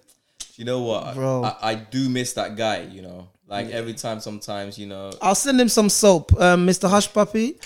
You 0.57 0.65
know 0.65 0.83
what, 0.83 1.15
Bro. 1.15 1.45
I, 1.45 1.57
I 1.71 1.75
do 1.75 2.09
miss 2.09 2.33
that 2.35 2.57
guy. 2.57 2.83
You 2.83 3.03
know, 3.03 3.29
like 3.49 3.71
every 3.71 3.93
time, 3.95 4.21
sometimes 4.21 4.79
you 4.79 4.87
know, 4.87 5.11
I'll 5.21 5.35
send 5.35 5.61
him 5.61 5.69
some 5.69 5.89
soap, 5.89 6.33
um, 6.41 6.67
Mr. 6.67 6.89
Hushpuppi. 6.89 7.57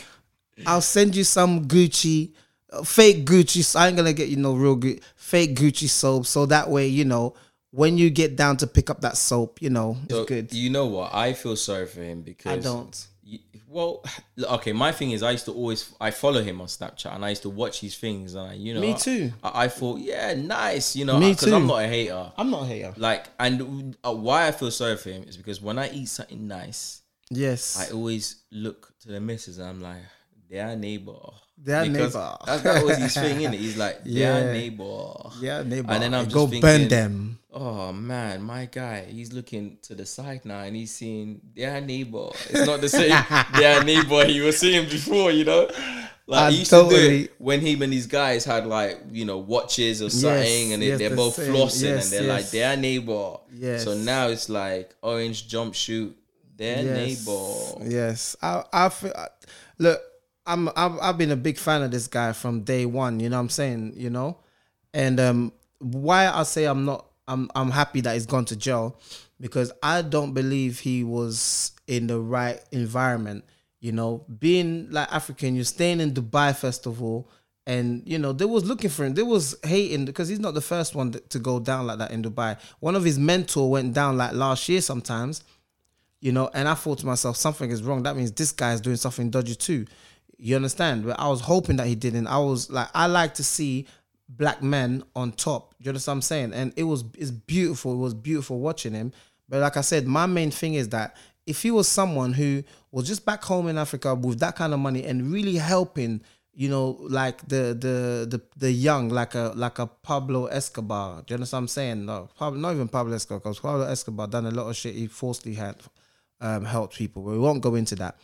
I'll 0.66 0.80
send 0.80 1.14
you 1.14 1.22
some 1.22 1.66
Gucci, 1.68 2.32
uh, 2.72 2.82
fake 2.82 3.24
Gucci. 3.26 3.62
so 3.62 3.78
I 3.78 3.88
ain't 3.88 3.96
gonna 3.96 4.12
get 4.14 4.28
you 4.28 4.36
no 4.36 4.54
real 4.54 4.76
Gucci, 4.76 5.00
fake 5.16 5.54
Gucci 5.54 5.88
soap. 5.88 6.26
So 6.26 6.46
that 6.46 6.68
way, 6.70 6.88
you 6.88 7.04
know, 7.04 7.34
when 7.70 7.98
you 7.98 8.10
get 8.10 8.36
down 8.36 8.56
to 8.58 8.66
pick 8.66 8.90
up 8.90 9.00
that 9.02 9.16
soap, 9.16 9.60
you 9.62 9.70
know, 9.70 9.96
it's 10.04 10.14
so, 10.14 10.24
good. 10.24 10.52
You 10.52 10.70
know 10.70 10.86
what? 10.86 11.14
I 11.14 11.32
feel 11.32 11.56
sorry 11.56 11.86
for 11.86 12.00
him 12.00 12.22
because 12.22 12.52
I 12.52 12.58
don't. 12.58 13.06
Well, 13.68 14.02
okay. 14.42 14.72
My 14.72 14.92
thing 14.92 15.10
is, 15.10 15.22
I 15.22 15.32
used 15.32 15.44
to 15.46 15.52
always 15.52 15.94
I 16.00 16.10
follow 16.10 16.42
him 16.42 16.60
on 16.60 16.66
Snapchat 16.66 17.14
and 17.14 17.24
I 17.24 17.30
used 17.30 17.42
to 17.42 17.50
watch 17.50 17.80
his 17.80 17.96
things 17.96 18.34
and 18.34 18.50
I, 18.50 18.54
you 18.54 18.74
know, 18.74 18.80
Me 18.80 18.94
too. 18.94 19.32
I, 19.42 19.64
I 19.64 19.68
thought, 19.68 20.00
yeah, 20.00 20.34
nice. 20.34 20.96
You 20.96 21.04
know, 21.04 21.18
Me 21.18 21.32
because 21.32 21.52
I'm 21.52 21.66
not 21.66 21.82
a 21.82 21.88
hater. 21.88 22.32
I'm 22.36 22.50
not 22.50 22.62
a 22.62 22.66
hater. 22.66 22.94
Like, 22.96 23.26
and 23.38 23.96
uh, 24.04 24.14
why 24.14 24.46
I 24.46 24.52
feel 24.52 24.70
sorry 24.70 24.96
for 24.96 25.10
him 25.10 25.24
is 25.24 25.36
because 25.36 25.60
when 25.60 25.78
I 25.78 25.90
eat 25.90 26.08
something 26.08 26.46
nice, 26.46 27.02
Yes. 27.30 27.78
I 27.78 27.92
always 27.92 28.44
look 28.50 28.92
to 29.00 29.08
the 29.08 29.20
missus 29.20 29.58
and 29.58 29.68
I'm 29.68 29.80
like, 29.80 30.02
their 30.50 30.74
neighbor. 30.76 31.18
Their 31.62 31.82
Because 31.90 32.14
neighbor. 32.14 32.36
That, 32.46 32.62
that 32.62 32.84
was 32.84 32.96
his 32.98 33.14
thing, 33.14 33.38
innit? 33.40 33.54
He's 33.58 33.76
like, 33.76 34.04
their 34.04 34.12
Yeah. 34.46 34.52
neighbor. 34.52 35.12
yeah, 35.40 35.62
neighbor. 35.62 35.90
And 35.92 36.02
then 36.02 36.14
I'm 36.14 36.24
just 36.24 36.34
go 36.34 36.42
thinking, 36.46 36.60
bend 36.62 36.90
them. 36.90 37.38
Oh 37.52 37.92
man, 37.92 38.42
my 38.42 38.66
guy, 38.66 39.04
he's 39.08 39.32
looking 39.32 39.78
to 39.82 39.94
the 39.94 40.06
side 40.06 40.44
now 40.44 40.60
and 40.60 40.76
he's 40.76 40.92
seeing 40.94 41.40
their 41.56 41.80
neighbor. 41.80 42.28
It's 42.50 42.66
not 42.66 42.80
the 42.80 42.88
same 42.88 43.10
their 43.58 43.82
neighbor 43.82 44.24
he 44.26 44.40
was 44.40 44.58
seeing 44.58 44.88
before, 44.88 45.32
you 45.32 45.44
know? 45.44 45.68
Like 46.26 46.40
I 46.42 46.50
he 46.50 46.58
used 46.58 46.70
to 46.70 46.86
do 46.88 46.94
it 46.94 47.32
when 47.38 47.60
him 47.60 47.80
and 47.82 47.92
these 47.92 48.06
guys 48.06 48.44
had 48.44 48.66
like, 48.66 49.00
you 49.10 49.24
know, 49.24 49.38
watches 49.38 50.02
or 50.02 50.10
something 50.10 50.74
and 50.74 50.82
they, 50.82 50.88
yes, 50.88 50.98
they're 50.98 51.08
the 51.08 51.16
both 51.16 51.34
same. 51.34 51.52
flossing 51.54 51.82
Yes, 51.82 52.04
and 52.04 52.12
they're 52.12 52.26
yes. 52.36 52.42
like 52.44 52.50
their 52.50 52.76
neighbor. 52.76 53.36
Yes. 53.52 53.84
So 53.84 53.94
now 53.94 54.28
it's 54.28 54.48
like 54.50 54.94
orange 55.02 55.48
jumpsuit, 55.48 56.12
their 56.54 56.82
yes. 56.84 57.26
neighbor. 57.26 57.90
Yes, 57.90 58.36
I, 58.42 58.62
I 58.72 58.88
feel. 58.90 59.12
I- 59.16 59.28
Look, 59.80 60.00
I'm, 60.48 60.68
I've, 60.74 60.98
I've 61.00 61.18
been 61.18 61.30
a 61.30 61.36
big 61.36 61.58
fan 61.58 61.82
of 61.82 61.90
this 61.90 62.08
guy 62.08 62.32
from 62.32 62.62
day 62.62 62.86
one. 62.86 63.20
You 63.20 63.28
know 63.28 63.36
what 63.36 63.42
I'm 63.42 63.48
saying? 63.50 63.92
You 63.96 64.10
know, 64.10 64.38
and 64.92 65.20
um, 65.20 65.52
why 65.78 66.28
I 66.28 66.42
say 66.42 66.64
I'm 66.64 66.84
not, 66.84 67.06
I'm, 67.28 67.50
I'm 67.54 67.70
happy 67.70 68.00
that 68.00 68.14
he's 68.14 68.26
gone 68.26 68.46
to 68.46 68.56
jail 68.56 68.98
because 69.40 69.70
I 69.82 70.02
don't 70.02 70.32
believe 70.32 70.80
he 70.80 71.04
was 71.04 71.72
in 71.86 72.06
the 72.08 72.18
right 72.18 72.60
environment. 72.72 73.44
You 73.80 73.92
know, 73.92 74.24
being 74.40 74.90
like 74.90 75.12
African, 75.12 75.54
you're 75.54 75.64
staying 75.64 76.00
in 76.00 76.12
Dubai 76.12 76.56
first 76.56 76.86
of 76.86 77.00
all, 77.02 77.30
And 77.68 78.02
you 78.06 78.18
know 78.18 78.32
they 78.32 78.46
was 78.46 78.64
looking 78.64 78.88
for 78.88 79.04
him. 79.04 79.12
They 79.12 79.22
was 79.22 79.54
hating 79.62 80.06
because 80.06 80.26
he's 80.28 80.40
not 80.40 80.54
the 80.54 80.62
first 80.62 80.94
one 80.94 81.12
to 81.12 81.38
go 81.38 81.60
down 81.60 81.86
like 81.86 81.98
that 81.98 82.10
in 82.10 82.22
Dubai. 82.22 82.58
One 82.80 82.96
of 82.96 83.04
his 83.04 83.18
mentor 83.18 83.70
went 83.70 83.92
down 83.92 84.16
like 84.16 84.32
last 84.32 84.68
year 84.70 84.80
sometimes, 84.80 85.44
you 86.22 86.32
know, 86.32 86.48
and 86.54 86.66
I 86.66 86.72
thought 86.72 86.98
to 87.00 87.06
myself, 87.06 87.36
something 87.36 87.70
is 87.70 87.82
wrong. 87.82 88.04
That 88.04 88.16
means 88.16 88.32
this 88.32 88.52
guy 88.52 88.72
is 88.72 88.80
doing 88.80 88.96
something 88.96 89.28
dodgy 89.28 89.54
too. 89.54 89.84
You 90.38 90.56
understand? 90.56 91.04
But 91.04 91.18
I 91.18 91.28
was 91.28 91.40
hoping 91.40 91.76
that 91.76 91.86
he 91.86 91.94
didn't. 91.94 92.28
I 92.28 92.38
was 92.38 92.70
like, 92.70 92.88
I 92.94 93.06
like 93.06 93.34
to 93.34 93.44
see 93.44 93.86
black 94.28 94.62
men 94.62 95.02
on 95.16 95.32
top. 95.32 95.74
You 95.78 95.88
understand 95.90 96.12
what 96.12 96.16
I'm 96.16 96.22
saying? 96.22 96.52
And 96.54 96.72
it 96.76 96.84
was 96.84 97.04
it's 97.16 97.30
beautiful. 97.30 97.92
It 97.92 97.98
was 97.98 98.14
beautiful 98.14 98.60
watching 98.60 98.92
him. 98.92 99.12
But 99.48 99.60
like 99.60 99.76
I 99.76 99.80
said, 99.80 100.06
my 100.06 100.26
main 100.26 100.50
thing 100.50 100.74
is 100.74 100.90
that 100.90 101.16
if 101.46 101.62
he 101.62 101.70
was 101.70 101.88
someone 101.88 102.34
who 102.34 102.62
was 102.92 103.06
just 103.06 103.24
back 103.24 103.42
home 103.42 103.68
in 103.68 103.78
Africa 103.78 104.14
with 104.14 104.38
that 104.40 104.54
kind 104.54 104.74
of 104.74 104.80
money 104.80 105.04
and 105.04 105.32
really 105.32 105.54
helping, 105.56 106.20
you 106.52 106.68
know, 106.68 106.98
like 107.00 107.46
the 107.48 107.74
the 107.74 108.26
the 108.28 108.42
the 108.56 108.70
young, 108.70 109.08
like 109.08 109.34
a 109.34 109.52
like 109.56 109.78
a 109.78 109.86
Pablo 109.86 110.46
Escobar. 110.46 111.22
Do 111.22 111.32
you 111.32 111.36
understand 111.36 111.56
what 111.56 111.62
I'm 111.62 111.68
saying? 111.68 112.04
No, 112.04 112.28
Pablo, 112.36 112.60
not 112.60 112.74
even 112.74 112.88
Pablo 112.88 113.14
Escobar, 113.14 113.40
because 113.40 113.60
Pablo 113.60 113.86
Escobar 113.86 114.26
done 114.26 114.46
a 114.46 114.50
lot 114.50 114.68
of 114.68 114.76
shit. 114.76 114.94
He 114.94 115.06
falsely 115.06 115.54
had 115.54 115.76
um, 116.40 116.64
helped 116.64 116.96
people, 116.96 117.22
but 117.22 117.32
we 117.32 117.38
won't 117.38 117.62
go 117.62 117.74
into 117.74 117.96
that. 117.96 118.18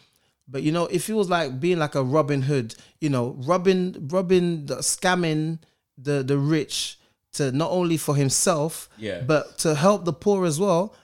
But 0.46 0.62
you 0.62 0.72
know, 0.72 0.84
if 0.86 1.06
he 1.06 1.12
was 1.12 1.28
like 1.30 1.58
being 1.60 1.78
like 1.78 1.94
a 1.94 2.02
Robin 2.02 2.42
Hood, 2.42 2.74
you 3.00 3.08
know, 3.08 3.34
robbing, 3.38 4.08
robbing, 4.08 4.66
the, 4.66 4.76
scamming 4.76 5.58
the 5.96 6.22
the 6.22 6.36
rich 6.38 6.98
to 7.32 7.50
not 7.52 7.70
only 7.70 7.96
for 7.96 8.14
himself, 8.14 8.88
Yeah. 8.98 9.22
but 9.22 9.58
to 9.58 9.74
help 9.74 10.04
the 10.04 10.12
poor 10.12 10.44
as 10.46 10.60
well. 10.60 10.94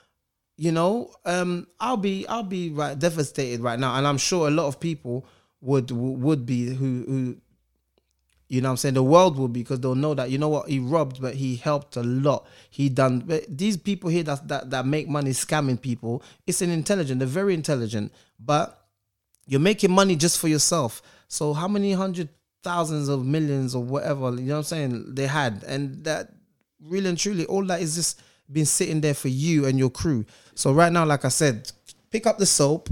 You 0.57 0.71
know, 0.71 1.11
um, 1.25 1.67
I'll 1.79 1.97
be 1.97 2.27
I'll 2.27 2.43
be 2.43 2.69
right 2.69 2.97
devastated 2.97 3.61
right 3.61 3.79
now, 3.79 3.95
and 3.95 4.05
I'm 4.05 4.19
sure 4.19 4.47
a 4.47 4.51
lot 4.51 4.67
of 4.67 4.79
people 4.79 5.25
would 5.59 5.89
would 5.91 6.45
be 6.45 6.67
who 6.67 7.03
who 7.07 7.37
you 8.47 8.59
know 8.61 8.67
what 8.67 8.71
I'm 8.71 8.77
saying 8.77 8.93
the 8.95 9.03
world 9.03 9.37
will 9.37 9.47
be 9.47 9.61
because 9.61 9.79
they'll 9.79 9.95
know 9.95 10.13
that 10.13 10.29
you 10.29 10.37
know 10.37 10.49
what 10.49 10.67
he 10.69 10.79
robbed 10.79 11.21
but 11.21 11.35
he 11.35 11.55
helped 11.55 11.95
a 11.95 12.03
lot 12.03 12.45
he 12.69 12.89
done 12.89 13.19
but 13.21 13.45
these 13.47 13.77
people 13.77 14.09
here 14.09 14.23
that 14.23 14.47
that, 14.49 14.69
that 14.71 14.85
make 14.85 15.07
money 15.07 15.31
scamming 15.31 15.79
people 15.79 16.21
it's 16.45 16.61
an 16.61 16.69
intelligent 16.69 17.19
they're 17.19 17.27
very 17.27 17.53
intelligent 17.53 18.11
but 18.39 18.80
you're 19.51 19.59
making 19.59 19.91
money 19.91 20.15
just 20.15 20.39
for 20.39 20.47
yourself 20.47 21.01
so 21.27 21.53
how 21.53 21.67
many 21.67 21.91
hundred 21.91 22.29
thousands 22.63 23.09
of 23.09 23.25
millions 23.25 23.75
or 23.75 23.83
whatever 23.83 24.31
you 24.31 24.43
know 24.43 24.53
what 24.53 24.59
I'm 24.59 24.63
saying 24.63 25.15
they 25.15 25.27
had 25.27 25.63
and 25.67 26.03
that 26.05 26.29
really 26.81 27.09
and 27.09 27.17
truly 27.17 27.45
all 27.45 27.65
that 27.65 27.81
is 27.81 27.95
just 27.95 28.21
been 28.49 28.65
sitting 28.65 29.01
there 29.01 29.13
for 29.13 29.27
you 29.27 29.65
and 29.65 29.77
your 29.77 29.89
crew 29.89 30.25
so 30.55 30.71
right 30.71 30.91
now 30.91 31.05
like 31.05 31.25
I 31.25 31.29
said 31.29 31.69
pick 32.11 32.25
up 32.25 32.37
the 32.37 32.45
soap 32.45 32.89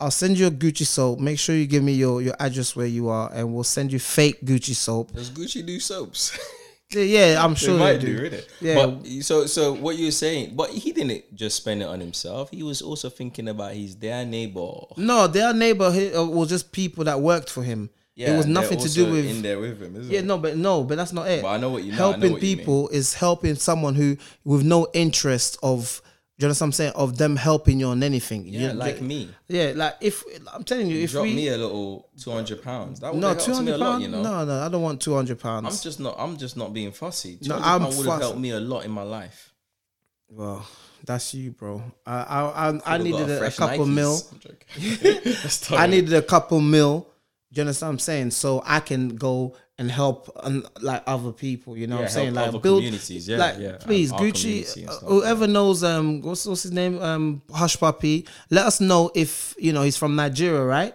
I'll 0.00 0.10
send 0.10 0.38
you 0.38 0.46
a 0.46 0.50
Gucci 0.50 0.86
soap. 0.86 1.18
Make 1.18 1.38
sure 1.38 1.54
you 1.54 1.66
give 1.66 1.82
me 1.82 1.92
your, 1.92 2.22
your 2.22 2.34
address 2.40 2.74
where 2.74 2.86
you 2.86 3.10
are, 3.10 3.30
and 3.34 3.52
we'll 3.52 3.64
send 3.64 3.92
you 3.92 3.98
fake 3.98 4.42
Gucci 4.42 4.74
soap. 4.74 5.12
Does 5.12 5.28
Gucci 5.28 5.64
do 5.64 5.78
soaps? 5.78 6.38
Yeah, 6.92 7.36
I'm 7.42 7.54
sure 7.54 7.78
might 7.78 7.94
they 7.94 8.06
do, 8.06 8.28
do. 8.28 8.36
innit? 8.36 8.48
Yeah. 8.60 8.74
But 8.86 9.06
so 9.22 9.46
so 9.46 9.72
what 9.74 9.96
you're 9.96 10.10
saying, 10.10 10.54
but 10.56 10.70
he 10.70 10.92
didn't 10.92 11.34
just 11.34 11.56
spend 11.56 11.82
it 11.82 11.86
on 11.86 12.00
himself. 12.00 12.50
He 12.50 12.62
was 12.62 12.82
also 12.82 13.08
thinking 13.08 13.48
about 13.48 13.74
his 13.74 13.94
their 13.96 14.24
neighbor. 14.26 14.70
No, 14.96 15.26
their 15.28 15.52
neighbor 15.54 15.84
uh, 15.84 16.24
was 16.24 16.48
just 16.48 16.72
people 16.72 17.04
that 17.04 17.20
worked 17.20 17.48
for 17.48 17.62
him. 17.62 17.90
Yeah, 18.16 18.34
it 18.34 18.36
was 18.36 18.46
nothing 18.46 18.78
to 18.80 18.88
do 18.92 19.10
with 19.12 19.24
in 19.24 19.40
there 19.40 19.58
with 19.58 19.80
him, 19.80 19.96
isn't 19.96 20.12
Yeah, 20.12 20.18
it? 20.18 20.24
no, 20.26 20.36
but 20.36 20.56
no, 20.56 20.82
but 20.84 20.96
that's 20.96 21.12
not 21.12 21.28
it. 21.28 21.42
But 21.42 21.48
I 21.48 21.56
know 21.58 21.70
what 21.70 21.84
you- 21.84 21.92
know 21.92 21.96
helping 21.98 22.32
what 22.32 22.42
you 22.42 22.48
mean. 22.48 22.58
people 22.58 22.88
is 22.88 23.14
helping 23.14 23.54
someone 23.54 23.94
who 23.94 24.16
with 24.44 24.62
no 24.64 24.88
interest 24.92 25.58
of. 25.62 26.02
You 26.40 26.46
understand 26.46 26.68
what 26.68 26.68
I'm 26.68 26.72
saying? 26.72 26.92
Of 26.94 27.18
them 27.18 27.36
helping 27.36 27.78
you 27.80 27.88
on 27.88 28.02
anything. 28.02 28.46
Yeah, 28.46 28.68
You- 28.68 28.72
like 28.72 29.02
me. 29.02 29.28
Yeah, 29.48 29.72
like 29.76 29.96
if 30.00 30.24
I'm 30.54 30.64
telling 30.64 30.86
you, 30.86 31.00
if 31.00 31.10
Drop 31.12 31.24
we 31.24 31.34
me 31.34 31.48
a 31.48 31.58
little 31.58 32.08
two 32.18 32.30
hundred 32.30 32.62
pounds. 32.62 33.00
That 33.00 33.12
would 33.12 33.20
no 33.20 33.34
two 33.34 33.50
me 33.50 33.52
a 33.52 33.56
hundred 33.56 33.76
lot, 33.78 33.90
pounds, 33.92 34.02
you 34.04 34.08
know. 34.08 34.22
no, 34.22 34.44
no, 34.46 34.60
I 34.62 34.68
don't 34.70 34.80
want 34.82 35.02
two 35.02 35.14
hundred 35.14 35.38
pounds. 35.38 35.66
I'm 35.66 35.82
just 35.82 36.00
not. 36.00 36.16
I'm 36.18 36.38
just 36.38 36.56
not 36.56 36.72
being 36.72 36.92
fussy. 36.92 37.36
Two 37.36 37.48
No, 37.50 37.56
I'm 37.56 37.82
pounds 37.82 37.96
would 37.98 38.06
have 38.06 38.20
helped 38.20 38.38
me 38.38 38.50
a 38.50 38.60
lot 38.60 38.84
in 38.86 38.90
my 38.90 39.02
life. 39.02 39.52
Well, 40.30 40.66
that's 41.04 41.34
you, 41.34 41.50
bro. 41.50 41.82
I 42.06 42.14
I 42.22 42.68
I, 42.70 42.80
I 42.94 42.98
needed 42.98 43.28
a, 43.28 43.46
a 43.46 43.50
couple 43.50 43.84
Nikes. 43.86 43.94
mil. 43.94 44.20
I'm 44.32 44.38
joking. 44.38 45.22
Let's 45.42 45.60
talk 45.60 45.78
I 45.78 45.86
needed 45.86 46.14
a 46.14 46.22
couple 46.22 46.60
mil. 46.60 47.00
Do 47.52 47.58
you 47.58 47.62
understand 47.62 47.88
what 47.88 47.92
I'm 47.94 47.98
saying? 47.98 48.30
So 48.30 48.62
I 48.64 48.80
can 48.80 49.16
go 49.16 49.56
and 49.80 49.90
help 49.90 50.30
um, 50.44 50.64
like 50.82 51.02
other 51.06 51.32
people. 51.32 51.74
You 51.76 51.86
know 51.86 51.96
Yeah, 51.96 52.02
what 52.02 52.10
I'm 52.10 52.14
saying? 52.14 52.34
Like 52.34 52.48
other 52.48 52.58
build 52.60 52.80
communities, 52.82 53.26
yeah, 53.26 53.38
like 53.38 53.58
yeah, 53.58 53.76
please, 53.80 54.12
our 54.12 54.20
Gucci. 54.20 54.86
uh, 54.86 54.92
whoever 55.06 55.46
knows 55.46 55.82
um 55.82 56.20
what's, 56.20 56.44
what's 56.46 56.62
his 56.64 56.72
name 56.72 57.00
um 57.02 57.42
Hushpuppi, 57.50 58.28
let 58.50 58.66
us 58.66 58.80
know 58.80 59.10
if 59.14 59.54
you 59.58 59.72
know 59.72 59.82
he's 59.82 59.96
from 59.96 60.14
Nigeria, 60.14 60.62
right? 60.62 60.94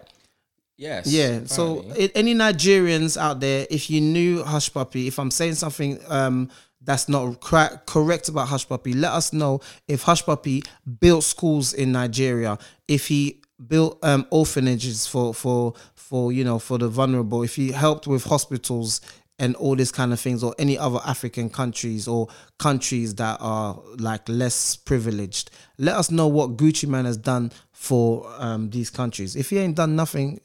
Yes. 0.78 1.08
Yeah. 1.08 1.42
So 1.46 1.80
apparently. 1.80 2.06
i 2.06 2.12
any 2.16 2.36
Nigerians 2.36 3.18
out 3.18 3.40
there, 3.40 3.66
if 3.72 3.90
you 3.90 4.02
knew 4.02 4.44
Hushpuppi, 4.44 5.08
if 5.08 5.18
I'm 5.20 5.32
saying 5.32 5.56
something 5.56 6.00
um 6.08 6.50
that's 6.82 7.10
not 7.10 7.42
cra- 7.42 7.82
correct 7.88 8.30
about 8.30 8.50
Hushpuppi, 8.50 8.94
let 8.96 9.14
us 9.14 9.34
know 9.34 9.62
if 9.88 10.04
Hushpuppi 10.06 10.64
built 11.00 11.24
schools 11.24 11.74
in 11.74 11.92
Nigeria, 11.92 12.60
if 12.88 13.08
he 13.08 13.42
built 13.68 13.98
um 14.04 14.28
orphanages 14.30 15.08
for 15.08 15.34
for 15.34 15.74
for 16.08 16.32
you 16.32 16.44
know 16.44 16.60
for 16.60 16.78
the 16.78 16.88
vulnerable, 16.88 17.42
if 17.42 17.56
he 17.56 17.72
helped 17.72 18.06
with 18.06 18.24
hospitals 18.26 19.02
and 19.40 19.56
all 19.56 19.76
this 19.76 19.92
kind 19.92 20.14
of 20.14 20.20
things, 20.20 20.44
or 20.44 20.56
any 20.60 20.78
other 20.78 21.00
African 21.06 21.50
countries 21.50 22.08
or 22.08 22.28
countries 22.58 23.16
that 23.16 23.38
are 23.42 23.82
like 23.98 24.28
less 24.30 24.76
privileged. 24.76 25.52
Let 25.78 25.96
us 25.98 26.10
know 26.10 26.28
what 26.28 26.56
Gucci 26.58 26.88
Man 26.88 27.06
has 27.06 27.18
done 27.18 27.52
for 27.72 28.32
um, 28.38 28.70
these 28.70 28.90
countries. 28.90 29.36
If 29.36 29.50
he 29.50 29.58
ain't 29.58 29.76
done 29.76 29.96
nothing, 29.96 30.40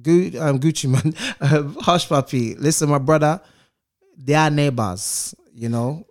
Gu- 0.00 0.38
um, 0.38 0.60
Gucci 0.60 0.88
Man, 0.88 1.14
um, 1.40 1.74
Hushpuppi, 1.82 2.56
listen, 2.60 2.88
my 2.88 2.98
brother, 2.98 3.40
they 4.16 4.34
are 4.34 4.50
neighbors, 4.50 5.34
you 5.54 5.68
know. 5.68 6.06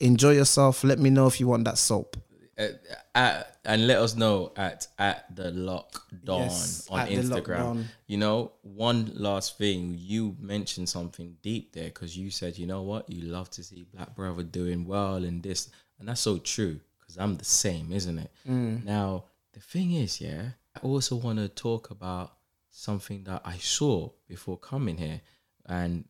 Enjoy 0.00 0.32
yourself. 0.32 0.82
Let 0.82 0.98
me 0.98 1.10
know 1.10 1.28
if 1.28 1.38
you 1.38 1.46
want 1.46 1.64
that 1.64 1.78
soap. 1.78 2.16
Uh, 2.58 2.68
at, 3.14 3.51
and 3.64 3.86
let 3.86 3.98
us 3.98 4.16
know 4.16 4.52
at 4.56 4.88
at 4.98 5.34
the 5.34 5.50
Lok 5.50 6.02
Don 6.24 6.42
Yes, 6.42 6.88
on 6.90 7.06
Instagram. 7.06 7.84
You 8.06 8.18
know, 8.18 8.52
one 8.62 9.12
last 9.14 9.58
thing, 9.58 9.94
you 9.98 10.36
mentioned 10.40 10.88
something 10.88 11.36
deep 11.42 11.72
there 11.72 11.84
because 11.84 12.16
you 12.16 12.30
said, 12.30 12.58
you 12.58 12.66
know 12.66 12.82
what, 12.82 13.08
you 13.08 13.22
love 13.22 13.50
to 13.50 13.62
see 13.62 13.84
Black 13.94 14.14
Brother 14.14 14.42
doing 14.42 14.84
well 14.86 15.24
and 15.24 15.42
this, 15.42 15.70
and 15.98 16.08
that's 16.08 16.20
so 16.20 16.38
true 16.38 16.80
because 16.98 17.16
I'm 17.18 17.36
the 17.36 17.44
same, 17.44 17.92
isn't 17.92 18.18
it? 18.18 18.30
Mm. 18.48 18.84
Now 18.84 19.24
the 19.52 19.60
thing 19.60 19.92
is, 19.92 20.20
yeah, 20.20 20.50
I 20.76 20.80
also 20.86 21.16
want 21.16 21.38
to 21.38 21.48
talk 21.48 21.90
about 21.90 22.32
something 22.70 23.24
that 23.24 23.42
I 23.44 23.58
saw 23.58 24.10
before 24.26 24.58
coming 24.58 24.96
here, 24.96 25.20
and 25.66 26.04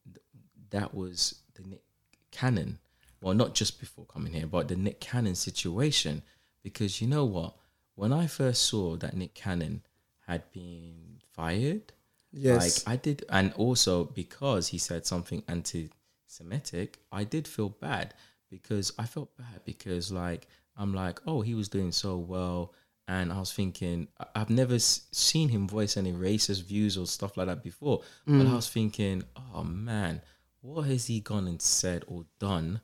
that 0.71 0.95
was 0.95 1.43
the 1.55 1.63
Nick 1.69 1.83
Cannon. 2.31 2.79
Well, 3.21 3.35
not 3.35 3.55
just 3.55 3.79
before 3.79 4.07
coming 4.07 4.33
here, 4.33 4.47
but 4.47 4.69
the 4.69 4.77
Nick 4.77 5.01
Cannon 5.01 5.35
situation. 5.35 6.23
Because 6.63 7.01
you 7.01 7.09
know 7.09 7.25
what? 7.25 7.57
When 7.95 8.13
I 8.13 8.27
first 8.27 8.63
saw 8.63 8.97
that 8.97 9.17
Nick 9.17 9.35
Cannon 9.35 9.83
had 10.27 10.51
been 10.53 11.21
fired, 11.33 11.93
Yes. 12.33 12.87
like 12.87 12.93
I 12.93 12.97
did, 12.97 13.25
and 13.29 13.53
also 13.55 14.05
because 14.05 14.69
he 14.69 14.79
said 14.79 15.07
something 15.07 15.43
anti-Semitic, 15.49 16.99
I 17.13 17.25
did 17.25 17.47
feel 17.47 17.69
bad 17.69 18.15
because 18.49 18.93
I 18.99 19.05
felt 19.05 19.37
bad 19.37 19.61
because 19.65 20.11
like 20.11 20.47
I'm 20.77 20.95
like, 20.95 21.21
oh, 21.27 21.43
he 21.43 21.55
was 21.55 21.69
doing 21.69 21.93
so 21.93 22.17
well, 22.17 22.73
and 23.07 23.31
I 23.33 23.39
was 23.39 23.53
thinking 23.53 24.09
I've 24.35 24.49
never 24.49 24.79
seen 24.79 25.51
him 25.51 25.69
voice 25.69 25.97
any 25.99 26.13
racist 26.13 26.65
views 26.65 26.97
or 26.97 27.07
stuff 27.07 27.37
like 27.37 27.49
that 27.49 27.63
before, 27.63 28.01
but 28.27 28.41
I 28.41 28.51
mm. 28.51 28.57
was 28.57 28.69
thinking, 28.69 29.25
oh 29.55 29.65
man, 29.65 30.23
what 30.63 30.83
has 30.87 31.07
he 31.07 31.21
gone 31.21 31.47
and 31.47 31.61
said 31.61 32.05
or 32.09 32.25
done 32.39 32.81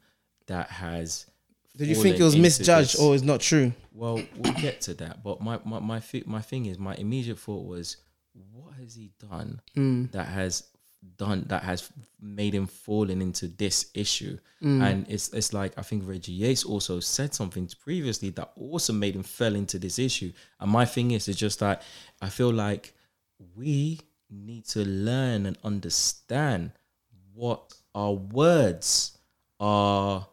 that 0.46 0.70
has? 0.70 1.26
Did 1.78 1.88
you 1.88 1.94
think 1.94 2.18
it 2.18 2.24
was 2.24 2.36
misjudged 2.36 2.94
this- 2.94 3.00
or 3.00 3.14
is 3.14 3.22
not 3.22 3.40
true? 3.40 3.72
well, 3.98 4.22
we'll 4.36 4.52
get 4.54 4.80
to 4.82 4.94
that. 4.94 5.22
But 5.22 5.40
my 5.40 5.58
my 5.64 5.80
my, 5.80 6.00
thi- 6.00 6.24
my 6.26 6.40
thing 6.40 6.66
is, 6.66 6.78
my 6.78 6.94
immediate 6.94 7.38
thought 7.38 7.66
was, 7.66 7.96
what 8.52 8.74
has 8.80 8.94
he 8.94 9.10
done 9.18 9.60
hmm. 9.74 10.06
that 10.12 10.26
has 10.26 10.64
done 11.16 11.44
that 11.48 11.62
has 11.62 11.90
made 12.20 12.54
him 12.54 12.66
fallen 12.66 13.20
into 13.20 13.48
this 13.48 13.90
issue? 13.94 14.38
Hmm. 14.60 14.82
And 14.82 15.08
it's 15.08 15.32
it's 15.32 15.52
like 15.52 15.72
I 15.76 15.82
think 15.82 16.06
Reggie 16.06 16.32
Yates 16.32 16.64
also 16.64 17.00
said 17.00 17.34
something 17.34 17.68
previously 17.80 18.30
that 18.30 18.52
also 18.56 18.92
made 18.92 19.16
him 19.16 19.24
fell 19.24 19.56
into 19.56 19.78
this 19.78 19.98
issue. 19.98 20.32
And 20.60 20.70
my 20.70 20.84
thing 20.84 21.10
is, 21.10 21.28
it's 21.28 21.38
just 21.38 21.58
that 21.58 21.82
I 22.22 22.28
feel 22.28 22.52
like 22.52 22.94
we 23.56 24.00
need 24.30 24.64
to 24.66 24.84
learn 24.84 25.46
and 25.46 25.56
understand 25.64 26.72
what 27.34 27.74
our 27.94 28.12
words 28.12 29.18
are 29.58 30.26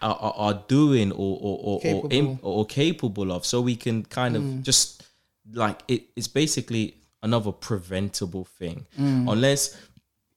are, 0.00 0.34
are- 0.36 0.62
doing 0.68 1.12
or 1.12 1.38
or 1.40 1.80
or, 1.84 1.94
or, 2.04 2.08
im- 2.10 2.38
or 2.42 2.64
capable 2.66 3.32
of. 3.32 3.44
So 3.44 3.60
we 3.60 3.76
can 3.76 4.04
kind 4.04 4.36
of 4.36 4.42
mm. 4.42 4.62
just 4.62 5.06
like 5.52 5.82
it, 5.88 6.04
it's 6.16 6.28
basically 6.28 6.96
another 7.22 7.52
preventable 7.52 8.44
thing. 8.44 8.86
Mm. 8.98 9.30
Unless 9.30 9.76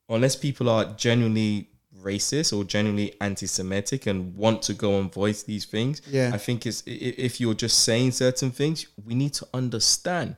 unless 0.09 0.35
people 0.35 0.69
are 0.69 0.85
genuinely 0.95 1.69
racist 2.01 2.55
or 2.55 2.63
genuinely 2.63 3.15
anti-semitic 3.19 4.05
and 4.05 4.35
want 4.35 4.61
to 4.61 4.73
go 4.73 4.99
and 4.99 5.11
voice 5.11 5.41
these 5.41 5.65
things 5.65 6.03
Yeah. 6.07 6.30
i 6.35 6.38
think 6.38 6.67
it's 6.67 6.84
if 6.85 7.41
you're 7.41 7.55
just 7.55 7.80
saying 7.80 8.11
certain 8.11 8.51
things 8.51 8.85
we 9.03 9.15
need 9.15 9.34
to 9.35 9.47
understand 9.55 10.35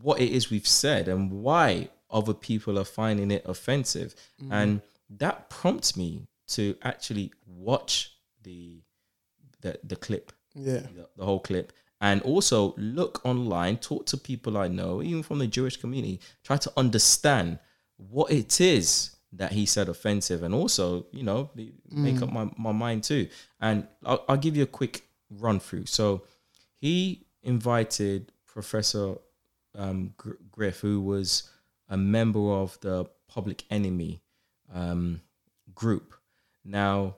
what 0.00 0.18
it 0.18 0.30
is 0.30 0.50
we've 0.50 0.66
said 0.66 1.08
and 1.08 1.30
why 1.30 1.90
other 2.14 2.32
people 2.32 2.78
are 2.78 2.84
finding 2.84 3.30
it 3.30 3.44
offensive. 3.44 4.14
Mm. 4.42 4.52
And 4.52 4.82
that 5.10 5.50
prompts 5.50 5.96
me 5.96 6.28
to 6.48 6.76
actually 6.82 7.32
watch 7.46 8.13
the 8.44 8.82
the, 9.60 9.78
the 9.82 9.96
clip. 9.96 10.32
Yeah. 10.54 10.80
the, 10.94 11.08
the 11.16 11.24
whole 11.24 11.40
clip. 11.40 11.72
And 12.00 12.22
also 12.22 12.74
look 12.76 13.24
online 13.24 13.78
talk 13.78 14.04
to 14.06 14.16
people 14.16 14.58
i 14.58 14.68
know 14.68 15.02
even 15.02 15.22
from 15.22 15.38
the 15.38 15.46
jewish 15.46 15.76
community. 15.76 16.20
Try 16.44 16.56
to 16.58 16.72
understand 16.76 17.58
what 17.96 18.30
it 18.30 18.60
is 18.60 19.16
that 19.32 19.52
he 19.52 19.66
said 19.66 19.88
offensive. 19.88 20.42
And 20.42 20.54
also 20.54 21.06
you 21.12 21.24
know 21.24 21.50
make 21.90 22.22
up 22.22 22.30
my, 22.30 22.48
my 22.56 22.72
mind 22.72 23.04
too. 23.04 23.28
And 23.60 23.86
I'll, 24.04 24.24
I'll 24.28 24.36
give 24.36 24.56
you 24.56 24.62
a 24.62 24.66
quick 24.80 25.08
run 25.30 25.58
through. 25.58 25.86
So 25.86 26.22
he 26.76 27.26
invited 27.42 28.32
professor 28.46 29.16
um, 29.76 30.14
griff 30.50 30.80
who 30.80 31.00
was 31.00 31.50
a 31.88 31.96
member 31.96 32.52
of 32.52 32.78
the 32.80 33.06
public 33.28 33.64
enemy 33.70 34.22
um, 34.72 35.20
group. 35.74 36.14
Now 36.64 37.16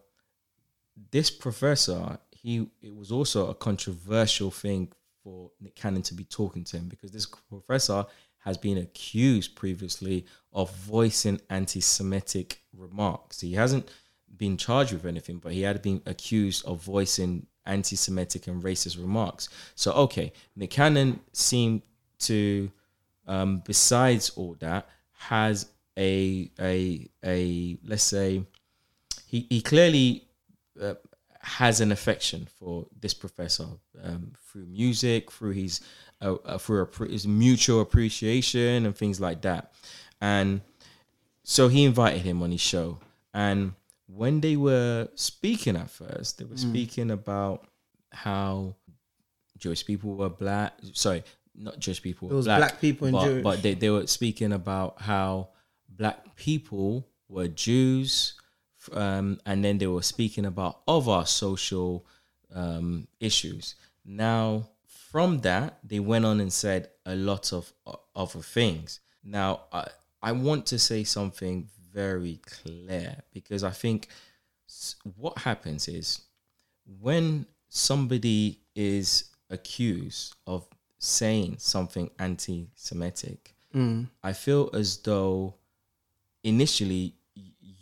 this 1.10 1.30
professor, 1.30 2.18
he 2.30 2.68
it 2.82 2.94
was 2.94 3.12
also 3.12 3.48
a 3.48 3.54
controversial 3.54 4.50
thing 4.50 4.92
for 5.22 5.50
Nick 5.60 5.74
Cannon 5.74 6.02
to 6.02 6.14
be 6.14 6.24
talking 6.24 6.64
to 6.64 6.76
him 6.76 6.88
because 6.88 7.10
this 7.10 7.26
professor 7.26 8.04
has 8.38 8.56
been 8.56 8.78
accused 8.78 9.56
previously 9.56 10.24
of 10.52 10.72
voicing 10.76 11.40
anti-Semitic 11.50 12.60
remarks. 12.72 13.40
He 13.40 13.54
hasn't 13.54 13.90
been 14.36 14.56
charged 14.56 14.92
with 14.92 15.04
anything, 15.04 15.38
but 15.38 15.52
he 15.52 15.62
had 15.62 15.82
been 15.82 16.00
accused 16.06 16.64
of 16.64 16.80
voicing 16.80 17.46
anti-Semitic 17.66 18.46
and 18.46 18.62
racist 18.62 18.98
remarks. 18.98 19.48
So 19.74 19.92
okay, 19.92 20.32
Nick 20.54 20.70
Cannon 20.70 21.20
seemed 21.32 21.82
to, 22.20 22.70
um, 23.26 23.62
besides 23.66 24.30
all 24.30 24.56
that, 24.60 24.88
has 25.18 25.66
a 25.98 26.50
a 26.60 27.08
a 27.24 27.78
let's 27.84 28.04
say 28.04 28.44
he, 29.26 29.46
he 29.50 29.60
clearly 29.60 30.25
uh, 30.80 30.94
has 31.40 31.80
an 31.80 31.92
affection 31.92 32.48
for 32.58 32.86
this 33.00 33.14
professor 33.14 33.66
um, 34.02 34.32
through 34.50 34.66
music, 34.66 35.30
through 35.30 35.52
his 35.52 35.80
uh, 36.20 36.34
uh, 36.44 36.58
through 36.58 36.86
appre- 36.86 37.10
his 37.10 37.26
mutual 37.26 37.80
appreciation 37.80 38.86
and 38.86 38.96
things 38.96 39.20
like 39.20 39.42
that. 39.42 39.72
And 40.20 40.62
so 41.44 41.68
he 41.68 41.84
invited 41.84 42.22
him 42.22 42.42
on 42.42 42.50
his 42.50 42.60
show. 42.60 42.98
And 43.32 43.74
when 44.06 44.40
they 44.40 44.56
were 44.56 45.08
speaking 45.14 45.76
at 45.76 45.90
first, 45.90 46.38
they 46.38 46.44
were 46.44 46.56
speaking 46.56 47.10
about 47.10 47.66
how 48.10 48.74
Jewish 49.58 49.84
people 49.84 50.14
were 50.14 50.30
black. 50.30 50.74
Sorry, 50.92 51.22
not 51.54 51.78
Jewish 51.78 52.02
people. 52.02 52.30
It 52.30 52.34
was 52.34 52.46
black, 52.46 52.58
black 52.58 52.80
people 52.80 53.08
and 53.08 53.14
but, 53.14 53.24
Jewish. 53.24 53.42
But 53.44 53.62
they, 53.62 53.74
they 53.74 53.90
were 53.90 54.06
speaking 54.06 54.52
about 54.52 55.00
how 55.02 55.50
black 55.88 56.34
people 56.36 57.06
were 57.28 57.48
Jews, 57.48 58.35
um, 58.92 59.40
and 59.46 59.64
then 59.64 59.78
they 59.78 59.86
were 59.86 60.02
speaking 60.02 60.44
about 60.46 60.80
other 60.86 61.24
social 61.26 62.06
um, 62.54 63.08
issues. 63.20 63.74
Now, 64.04 64.68
from 64.86 65.40
that, 65.40 65.78
they 65.82 65.98
went 66.00 66.24
on 66.24 66.40
and 66.40 66.52
said 66.52 66.90
a 67.04 67.14
lot 67.16 67.52
of 67.52 67.72
o- 67.86 68.00
other 68.14 68.40
things. 68.40 69.00
Now, 69.24 69.62
I, 69.72 69.88
I 70.22 70.32
want 70.32 70.66
to 70.66 70.78
say 70.78 71.04
something 71.04 71.68
very 71.92 72.40
clear 72.44 73.16
because 73.32 73.64
I 73.64 73.70
think 73.70 74.08
what 75.16 75.38
happens 75.38 75.88
is 75.88 76.20
when 77.00 77.46
somebody 77.68 78.60
is 78.74 79.24
accused 79.50 80.34
of 80.46 80.66
saying 80.98 81.56
something 81.58 82.10
anti-Semitic, 82.18 83.54
I 84.22 84.32
feel 84.32 84.70
as 84.72 84.96
though 84.98 85.54
initially 86.44 87.15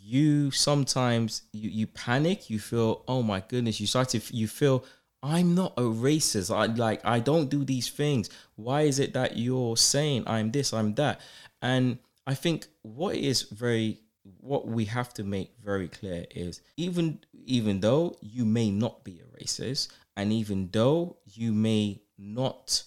you 0.05 0.51
sometimes 0.51 1.41
you, 1.51 1.69
you 1.69 1.87
panic 1.87 2.47
you 2.49 2.59
feel 2.59 3.03
oh 3.07 3.23
my 3.23 3.39
goodness 3.47 3.79
you 3.79 3.87
start 3.87 4.07
to 4.09 4.21
you 4.31 4.47
feel 4.47 4.85
i'm 5.23 5.55
not 5.55 5.73
a 5.77 5.81
racist. 5.81 6.55
I 6.55 6.67
like 6.67 7.01
i 7.03 7.19
don't 7.19 7.49
do 7.49 7.65
these 7.65 7.89
things. 7.89 8.29
Why 8.55 8.83
is 8.83 8.99
it 8.99 9.13
that 9.13 9.37
you're 9.37 9.75
saying 9.77 10.23
i'm 10.27 10.51
this 10.51 10.73
i'm 10.73 10.93
that? 10.95 11.21
And 11.61 11.97
i 12.27 12.35
think 12.35 12.67
what 12.83 13.15
is 13.15 13.43
very 13.43 13.99
what 14.39 14.67
we 14.67 14.85
have 14.85 15.11
to 15.15 15.23
make 15.23 15.51
very 15.63 15.87
clear 15.87 16.25
is 16.29 16.61
even 16.77 17.19
even 17.33 17.79
though 17.79 18.15
you 18.21 18.45
may 18.45 18.69
not 18.69 19.03
be 19.03 19.19
a 19.19 19.43
racist 19.43 19.89
and 20.15 20.31
even 20.31 20.69
though 20.71 21.17
you 21.25 21.51
may 21.51 21.99
not 22.17 22.83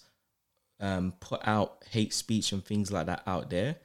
um, 0.81 1.13
put 1.19 1.41
out 1.47 1.83
hate 1.91 2.13
speech 2.13 2.53
and 2.53 2.65
things 2.65 2.93
like 2.93 3.07
that 3.07 3.23
out 3.27 3.51
there, 3.51 3.77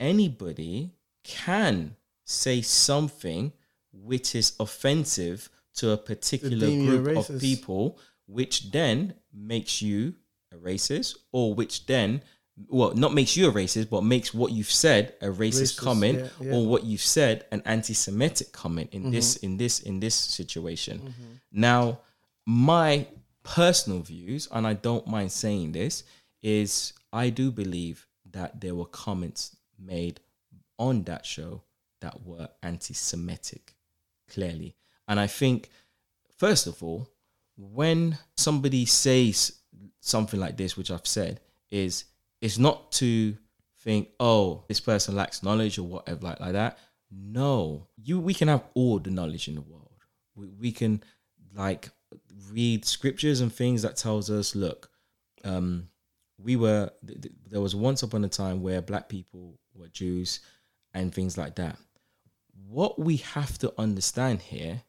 anybody 0.00 0.94
can 1.24 1.94
say 2.28 2.60
something 2.60 3.52
which 3.92 4.34
is 4.34 4.52
offensive 4.60 5.48
to 5.74 5.90
a 5.92 5.96
particular 5.96 6.66
a 6.68 6.76
group 6.76 7.16
of 7.16 7.40
people, 7.40 7.98
which 8.26 8.70
then 8.70 9.14
makes 9.32 9.80
you 9.80 10.14
a 10.52 10.56
racist, 10.56 11.16
or 11.32 11.54
which 11.54 11.86
then, 11.86 12.20
well, 12.68 12.92
not 12.94 13.14
makes 13.14 13.36
you 13.36 13.48
a 13.48 13.52
racist, 13.52 13.88
but 13.88 14.04
makes 14.04 14.34
what 14.34 14.52
you've 14.52 14.70
said 14.70 15.14
a 15.22 15.26
racist, 15.26 15.62
Racist, 15.62 15.78
comment, 15.78 16.18
yeah, 16.18 16.46
yeah. 16.48 16.54
or 16.54 16.66
what 16.66 16.84
you've 16.84 17.00
said 17.00 17.46
an 17.50 17.62
anti-Semitic 17.64 18.52
comment 18.52 18.90
in 18.92 19.10
this 19.10 19.36
Mm-hmm. 19.36 19.46
in 19.46 19.56
this 19.56 19.80
in 19.80 20.00
this 20.00 20.14
situation. 20.14 21.14
Now, 21.50 22.00
my 22.46 23.06
personal 23.42 24.00
views, 24.00 24.48
and 24.52 24.66
I 24.66 24.74
don't 24.74 25.06
mind 25.06 25.32
saying 25.32 25.72
this, 25.72 26.04
is 26.42 26.92
I 27.12 27.30
do 27.30 27.50
believe 27.50 28.06
that 28.32 28.60
there 28.60 28.74
were 28.74 28.86
comments 28.86 29.56
made 29.78 30.20
on 30.78 31.04
that 31.04 31.24
show 31.24 31.62
that 32.00 32.24
were 32.24 32.48
anti-Semitic, 32.62 33.74
clearly. 34.30 34.76
And 35.06 35.18
I 35.18 35.26
think, 35.26 35.70
first 36.36 36.66
of 36.66 36.82
all, 36.82 37.08
when 37.56 38.18
somebody 38.36 38.86
says 38.86 39.52
something 40.00 40.38
like 40.38 40.56
this, 40.56 40.76
which 40.76 40.90
I've 40.90 41.06
said, 41.06 41.40
is 41.70 42.04
it's 42.40 42.58
not 42.58 42.92
to 42.92 43.36
think, 43.80 44.08
oh, 44.20 44.64
this 44.68 44.80
person 44.80 45.16
lacks 45.16 45.42
knowledge 45.42 45.78
or 45.78 45.84
whatever 45.84 46.20
like, 46.26 46.40
like 46.40 46.52
that. 46.52 46.78
No, 47.10 47.86
you 47.96 48.20
we 48.20 48.34
can 48.34 48.48
have 48.48 48.64
all 48.74 48.98
the 48.98 49.10
knowledge 49.10 49.48
in 49.48 49.54
the 49.54 49.60
world. 49.62 50.04
We, 50.34 50.48
we 50.48 50.72
can 50.72 51.02
like 51.54 51.90
read 52.50 52.84
scriptures 52.84 53.40
and 53.40 53.52
things 53.52 53.82
that 53.82 53.96
tells 53.96 54.30
us, 54.30 54.54
look, 54.54 54.90
um, 55.44 55.88
we 56.38 56.56
were 56.56 56.90
th- 57.06 57.22
th- 57.22 57.34
there 57.48 57.60
was 57.60 57.74
once 57.74 58.02
upon 58.02 58.24
a 58.24 58.28
time 58.28 58.62
where 58.62 58.82
black 58.82 59.08
people 59.08 59.58
were 59.74 59.88
Jews 59.88 60.40
and 60.94 61.12
things 61.12 61.36
like 61.38 61.56
that. 61.56 61.76
What 62.70 62.98
we 62.98 63.16
have 63.18 63.58
to 63.58 63.72
understand 63.78 64.42
here, 64.42 64.82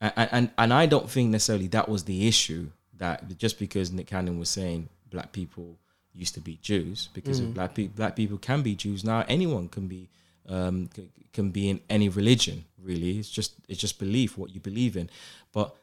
and 0.00 0.12
and, 0.16 0.50
and 0.58 0.72
I 0.72 0.86
don't 0.86 1.08
think 1.10 1.30
necessarily 1.30 1.68
that 1.68 1.88
was 1.88 2.04
the 2.04 2.26
issue 2.26 2.70
that 2.96 3.38
just 3.38 3.58
because 3.58 3.90
Nick 3.90 4.06
Cannon 4.06 4.38
was 4.38 4.48
saying 4.48 4.88
black 5.10 5.32
people 5.32 5.78
used 6.12 6.34
to 6.34 6.40
be 6.40 6.58
Jews 6.60 7.08
because 7.14 7.40
if 7.40 7.54
black 7.54 7.74
people 7.74 7.94
black 7.96 8.16
people 8.16 8.38
can 8.38 8.62
be 8.62 8.74
Jews 8.74 9.04
now. 9.04 9.24
Anyone 9.28 9.68
can 9.68 9.86
be 9.86 10.08
um, 10.48 10.88
c- 10.94 11.10
can 11.32 11.50
be 11.50 11.68
in 11.68 11.80
any 11.88 12.08
religion 12.08 12.64
really. 12.82 13.18
It's 13.18 13.30
just 13.30 13.54
it's 13.68 13.80
just 13.80 13.98
belief 13.98 14.36
what 14.36 14.54
you 14.54 14.60
believe 14.60 14.96
in. 14.96 15.10
But 15.52 15.74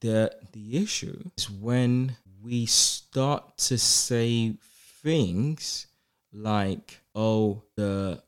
the 0.00 0.32
the 0.52 0.82
issue 0.82 1.30
is 1.36 1.50
when 1.50 2.16
we 2.42 2.66
start 2.66 3.56
to 3.58 3.78
say 3.78 4.54
things 5.02 5.86
like 6.32 7.00
oh 7.14 7.62
the 7.76 8.22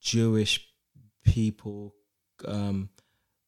Jewish 0.00 0.68
people 1.24 1.94
um, 2.44 2.88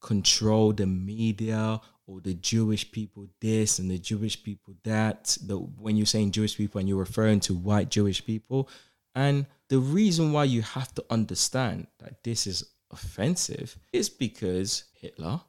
control 0.01 0.73
the 0.73 0.87
media 0.87 1.81
or 2.07 2.21
the 2.21 2.35
Jewish 2.35 2.91
people 2.91 3.27
this 3.41 3.79
and 3.79 3.91
the 3.91 3.99
Jewish 3.99 4.43
people 4.43 4.75
that. 4.85 5.37
The, 5.45 5.57
when 5.57 5.97
you're 5.97 6.07
saying 6.07 6.33
Jewish 6.33 6.57
people 6.57 6.79
and 6.79 6.89
you're 6.89 6.99
referring 6.99 7.41
to 7.41 7.55
white 7.55 7.91
Jewish 7.91 8.25
people. 8.25 8.69
And 9.15 9.47
the 9.69 9.79
reason 9.79 10.33
why 10.33 10.45
you 10.45 10.63
have 10.63 10.95
to 10.95 11.05
understand 11.11 11.89
that 11.99 12.23
this 12.23 12.47
is 12.47 12.65
offensive 12.91 13.77
is 13.93 14.09
because 14.09 14.85
Hitler 14.95 15.41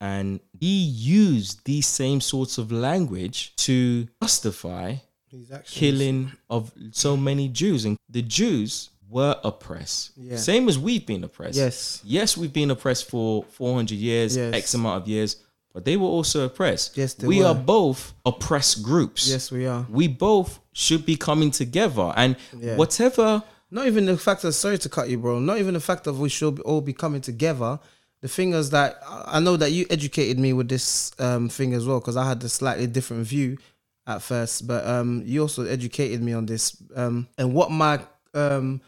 and 0.00 0.40
he 0.58 0.84
used 0.84 1.64
these 1.64 1.86
same 1.86 2.20
sorts 2.20 2.58
of 2.58 2.70
language 2.70 3.54
to 3.56 4.06
justify 4.22 4.96
killing 5.64 6.32
of 6.48 6.72
so 6.92 7.16
many 7.16 7.48
Jews, 7.48 7.84
and 7.84 7.98
the 8.08 8.22
Jews 8.22 8.90
were 9.10 9.36
oppressed. 9.44 10.12
Yeah. 10.16 10.36
Same 10.36 10.68
as 10.68 10.78
we've 10.78 11.06
been 11.06 11.24
oppressed. 11.24 11.56
Yes. 11.56 12.00
Yes, 12.04 12.36
we've 12.36 12.52
been 12.52 12.70
oppressed 12.70 13.08
for 13.08 13.42
400 13.44 13.96
years, 13.96 14.36
Yes. 14.36 14.54
X 14.54 14.74
amount 14.74 15.02
of 15.02 15.08
years, 15.08 15.36
but 15.72 15.84
they 15.84 15.96
were 15.96 16.06
also 16.08 16.44
oppressed. 16.44 16.96
Yes, 16.96 17.14
they 17.14 17.26
we 17.26 17.40
were. 17.40 17.46
are 17.46 17.54
both 17.54 18.12
oppressed 18.26 18.82
groups. 18.82 19.28
Yes, 19.28 19.50
we 19.50 19.66
are. 19.66 19.86
We 19.88 20.08
both 20.08 20.60
should 20.72 21.06
be 21.06 21.16
coming 21.16 21.50
together. 21.50 22.12
And 22.16 22.36
Yeah. 22.58 22.76
whatever 22.76 23.42
Not 23.70 23.86
even 23.86 24.06
the 24.06 24.16
fact 24.16 24.44
of 24.44 24.54
sorry 24.54 24.78
to 24.78 24.88
cut 24.88 25.10
you, 25.10 25.18
bro. 25.18 25.38
Not 25.40 25.58
even 25.58 25.74
the 25.74 25.80
fact 25.80 26.06
of 26.06 26.18
we 26.18 26.30
should 26.30 26.58
all 26.60 26.80
be 26.80 26.94
coming 26.94 27.20
together. 27.20 27.78
The 28.22 28.28
thing 28.28 28.54
is 28.54 28.70
that 28.70 28.98
I 29.26 29.40
know 29.40 29.58
that 29.58 29.72
you 29.72 29.84
educated 29.90 30.38
me 30.38 30.54
with 30.54 30.68
this 30.70 31.12
um, 31.18 31.50
thing 31.50 31.74
as 31.74 31.84
well 31.86 32.00
because 32.00 32.16
I 32.16 32.26
had 32.26 32.42
a 32.42 32.48
slightly 32.48 32.86
different 32.86 33.26
view 33.26 33.58
at 34.06 34.22
first, 34.22 34.66
but 34.66 34.86
um, 34.86 35.22
you 35.26 35.42
also 35.42 35.66
educated 35.66 36.22
me 36.22 36.32
on 36.32 36.46
this 36.46 36.76
um, 36.96 37.28
and 37.36 37.52
what 37.52 37.70
my 37.70 38.00
um, 38.32 38.80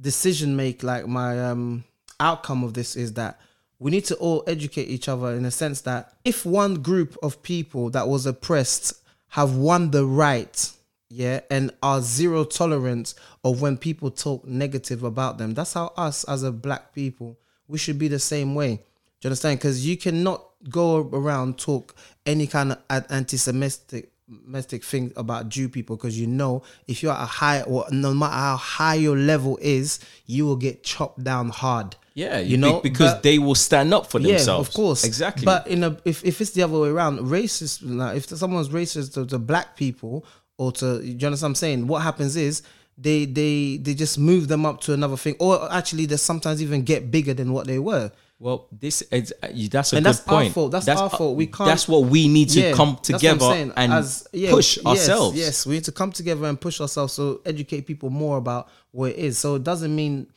decision 0.00 0.56
make, 0.56 0.82
like 0.82 1.06
my 1.06 1.38
um, 1.44 1.84
outcome 2.20 2.64
of 2.64 2.74
this 2.74 2.96
is 2.96 3.14
that 3.14 3.40
we 3.78 3.90
need 3.90 4.04
to 4.06 4.16
all 4.16 4.42
educate 4.46 4.88
each 4.88 5.08
other 5.08 5.34
in 5.34 5.44
a 5.44 5.50
sense 5.50 5.80
that 5.82 6.12
if 6.24 6.44
one 6.44 6.82
group 6.82 7.16
of 7.22 7.42
people 7.42 7.90
that 7.90 8.08
was 8.08 8.26
oppressed 8.26 8.94
have 9.28 9.54
won 9.54 9.90
the 9.90 10.04
right 10.04 10.72
yeah 11.10 11.40
and 11.50 11.70
are 11.82 12.00
zero 12.00 12.44
tolerance 12.44 13.14
of 13.44 13.62
when 13.62 13.76
people 13.76 14.10
talk 14.10 14.44
negative 14.46 15.04
about 15.04 15.38
them 15.38 15.54
that's 15.54 15.74
how 15.74 15.92
us 15.96 16.24
as 16.24 16.42
a 16.42 16.50
black 16.50 16.92
people 16.92 17.38
we 17.68 17.78
should 17.78 17.98
be 17.98 18.08
the 18.08 18.18
same 18.18 18.54
way. 18.54 18.76
Do 18.76 18.82
you 19.22 19.28
understand? 19.28 19.58
Because 19.58 19.86
you 19.86 19.96
cannot 19.96 20.44
go 20.68 21.08
around 21.12 21.58
talk 21.58 21.94
any 22.26 22.46
kind 22.46 22.72
of 22.72 23.04
anti-semitic 23.10 24.10
domestic 24.28 24.84
thing 24.84 25.12
about 25.16 25.48
Jew 25.48 25.68
people 25.68 25.96
because 25.96 26.18
you 26.18 26.26
know 26.26 26.62
if 26.86 27.02
you're 27.02 27.12
a 27.12 27.26
high 27.26 27.62
or 27.62 27.86
no 27.90 28.14
matter 28.14 28.34
how 28.34 28.56
high 28.56 28.94
your 28.94 29.16
level 29.16 29.58
is, 29.60 30.00
you 30.26 30.46
will 30.46 30.56
get 30.56 30.82
chopped 30.82 31.22
down 31.24 31.48
hard. 31.48 31.96
Yeah, 32.14 32.40
you 32.40 32.56
know, 32.56 32.80
because 32.80 33.14
but- 33.14 33.22
they 33.22 33.38
will 33.38 33.54
stand 33.54 33.94
up 33.94 34.10
for 34.10 34.18
themselves. 34.18 34.46
yeah, 34.46 34.70
of 34.70 34.72
course, 34.72 35.04
exactly. 35.04 35.44
But 35.44 35.68
in 35.68 35.84
a 35.84 35.96
if, 36.04 36.24
if 36.24 36.40
it's 36.40 36.50
the 36.50 36.62
other 36.62 36.78
way 36.78 36.88
around, 36.88 37.20
racist. 37.20 37.80
Like 37.82 38.16
if 38.16 38.26
someone's 38.26 38.70
racist 38.70 39.14
to, 39.14 39.24
to 39.26 39.38
black 39.38 39.76
people 39.76 40.24
or 40.56 40.72
to 40.72 41.00
you 41.04 41.12
understand 41.12 41.32
what 41.32 41.42
I'm 41.44 41.54
saying? 41.54 41.86
What 41.86 42.02
happens 42.02 42.36
is 42.36 42.62
they 42.96 43.24
they 43.24 43.76
they 43.76 43.94
just 43.94 44.18
move 44.18 44.48
them 44.48 44.66
up 44.66 44.80
to 44.82 44.92
another 44.92 45.16
thing, 45.16 45.36
or 45.38 45.72
actually 45.72 46.06
they 46.06 46.16
sometimes 46.16 46.60
even 46.60 46.82
get 46.82 47.10
bigger 47.10 47.32
than 47.34 47.52
what 47.52 47.66
they 47.66 47.78
were. 47.78 48.10
Well, 48.40 48.68
this 48.70 49.02
is 49.02 49.32
uh, 49.42 49.48
that's 49.70 49.92
a 49.92 49.96
And 49.96 50.04
good 50.04 50.14
that's 50.14 50.28
our 50.28 50.34
point. 50.40 50.54
fault. 50.54 50.70
That's 50.72 50.86
our 50.88 51.10
fault. 51.10 51.36
We 51.36 51.46
can't- 51.46 51.68
That's 51.68 51.88
what 51.88 52.04
we 52.04 52.28
need 52.28 52.50
to 52.50 52.60
Yeah, 52.60 52.72
come 52.72 52.92
that's 52.94 53.08
together 53.08 53.72
and 53.76 53.92
As- 53.92 54.26
yeah, 54.32 54.50
push 54.50 54.76
yes, 54.76 54.86
ourselves. 54.86 55.36
Yes, 55.36 55.66
we 55.66 55.74
need 55.74 55.84
to 55.84 55.92
come 55.92 56.12
together 56.12 56.46
and 56.46 56.60
push 56.60 56.80
ourselves. 56.80 57.12
So 57.14 57.40
educate 57.44 57.82
people 57.86 58.10
more 58.10 58.36
about 58.38 58.68
what 58.92 59.10
it 59.12 59.16
is. 59.18 59.38
So 59.38 59.56
it 59.56 59.64
doesn't 59.64 59.94
mean 59.94 60.28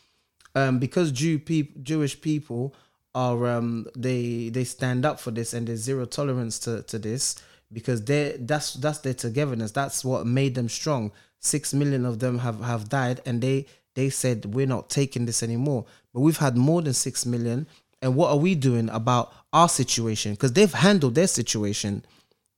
um, 0.55 0.79
because 0.79 1.11
Jew 1.11 1.37
people, 1.39 1.81
Jewish 1.83 2.19
people 2.19 2.73
are 3.13 3.45
um, 3.47 3.85
they 3.95 4.49
they 4.49 4.63
stand 4.63 5.05
up 5.05 5.19
for 5.19 5.29
this 5.31 5.53
and 5.53 5.67
there's 5.67 5.81
zero 5.81 6.05
tolerance 6.05 6.57
to, 6.59 6.81
to 6.83 6.97
this 6.97 7.35
because 7.71 8.03
they 8.05 8.35
that's 8.39 8.73
that's 8.75 8.97
their 8.99 9.13
togetherness. 9.13 9.71
That's 9.73 10.03
what 10.03 10.25
made 10.25 10.55
them 10.55 10.69
strong. 10.69 11.11
Six 11.39 11.73
million 11.73 12.05
of 12.05 12.17
them 12.19 12.39
have 12.39 12.61
have 12.61 12.89
died 12.89 13.21
and 13.27 13.41
they 13.41 13.67
they 13.93 14.09
said 14.09 14.45
we're 14.55 14.65
not 14.65 14.89
taking 14.89 15.25
this 15.25 15.43
anymore. 15.43 15.85
But 16.13 16.21
we've 16.21 16.37
had 16.37 16.57
more 16.57 16.81
than 16.81 16.93
six 16.93 17.25
million. 17.25 17.67
And 18.01 18.15
what 18.15 18.31
are 18.31 18.37
we 18.37 18.55
doing 18.55 18.89
about 18.89 19.33
our 19.53 19.69
situation? 19.69 20.31
Because 20.33 20.53
they've 20.53 20.73
handled 20.73 21.15
their 21.15 21.27
situation 21.27 22.03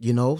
you 0.04 0.14
know 0.14 0.40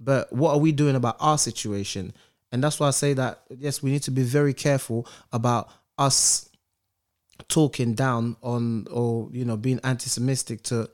but 0.00 0.30
what 0.32 0.50
are 0.50 0.58
we 0.58 0.72
doing 0.72 0.96
about 0.96 1.16
our 1.20 1.38
situation 1.38 2.12
and 2.50 2.62
that's 2.62 2.80
why 2.80 2.88
i 2.88 2.90
say 2.90 3.12
that 3.12 3.42
yes 3.56 3.82
we 3.82 3.90
need 3.90 4.02
to 4.02 4.10
be 4.10 4.22
very 4.22 4.52
careful 4.52 5.06
about 5.32 5.68
us 5.98 6.50
talking 7.48 7.94
down 7.94 8.36
on 8.42 8.86
or 8.90 9.28
you 9.32 9.44
know 9.44 9.56
being 9.56 9.80
anti-semitic 9.84 10.62
to 10.62 10.90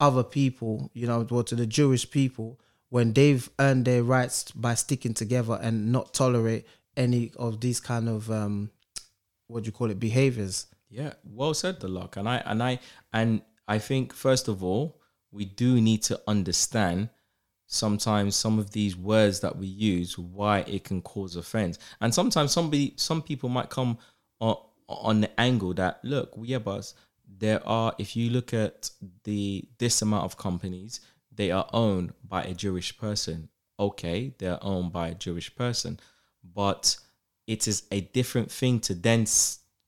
other 0.00 0.22
people 0.22 0.90
you 0.92 1.06
know 1.06 1.26
or 1.30 1.42
to 1.42 1.54
the 1.54 1.66
jewish 1.66 2.10
people 2.10 2.60
when 2.90 3.14
they've 3.14 3.48
earned 3.58 3.86
their 3.86 4.02
rights 4.02 4.50
by 4.52 4.74
sticking 4.74 5.14
together 5.14 5.58
and 5.62 5.90
not 5.90 6.12
tolerate 6.12 6.66
any 6.94 7.32
of 7.38 7.60
these 7.60 7.80
kind 7.80 8.08
of 8.08 8.30
um 8.30 8.70
what 9.46 9.64
do 9.64 9.68
you 9.68 9.72
call 9.72 9.90
it 9.90 10.00
behaviors. 10.00 10.66
Yeah, 10.88 11.12
well 11.24 11.54
said, 11.54 11.80
the 11.80 11.88
Lok. 11.88 12.16
And 12.16 12.28
I 12.28 12.36
and 12.44 12.62
I 12.62 12.78
and 13.12 13.42
I 13.68 13.78
think 13.78 14.12
first 14.12 14.48
of 14.48 14.62
all, 14.62 15.00
we 15.30 15.44
do 15.44 15.80
need 15.80 16.02
to 16.04 16.20
understand 16.26 17.08
sometimes 17.66 18.36
some 18.36 18.58
of 18.58 18.70
these 18.70 18.96
words 18.96 19.40
that 19.40 19.56
we 19.56 19.66
use 19.66 20.18
why 20.18 20.58
it 20.60 20.84
can 20.84 21.00
cause 21.00 21.36
offense. 21.36 21.78
And 22.00 22.14
sometimes 22.14 22.52
somebody 22.52 22.92
some 22.96 23.22
people 23.22 23.48
might 23.48 23.70
come 23.70 23.98
on, 24.40 24.56
on 24.88 25.20
the 25.22 25.40
angle 25.40 25.72
that 25.74 26.00
look, 26.04 26.34
yeah, 26.42 26.58
but 26.58 26.92
there 27.38 27.66
are 27.66 27.94
if 27.98 28.14
you 28.14 28.30
look 28.30 28.52
at 28.52 28.90
the 29.24 29.64
this 29.78 30.02
amount 30.02 30.24
of 30.24 30.36
companies, 30.36 31.00
they 31.34 31.50
are 31.50 31.68
owned 31.72 32.12
by 32.28 32.42
a 32.42 32.54
Jewish 32.54 32.96
person. 32.98 33.48
Okay, 33.80 34.34
they're 34.38 34.62
owned 34.62 34.92
by 34.92 35.08
a 35.08 35.14
Jewish 35.14 35.54
person, 35.56 35.98
but 36.54 36.96
it 37.46 37.66
is 37.66 37.84
a 37.90 38.02
different 38.02 38.50
thing 38.50 38.80
to 38.80 38.94
then 38.94 39.26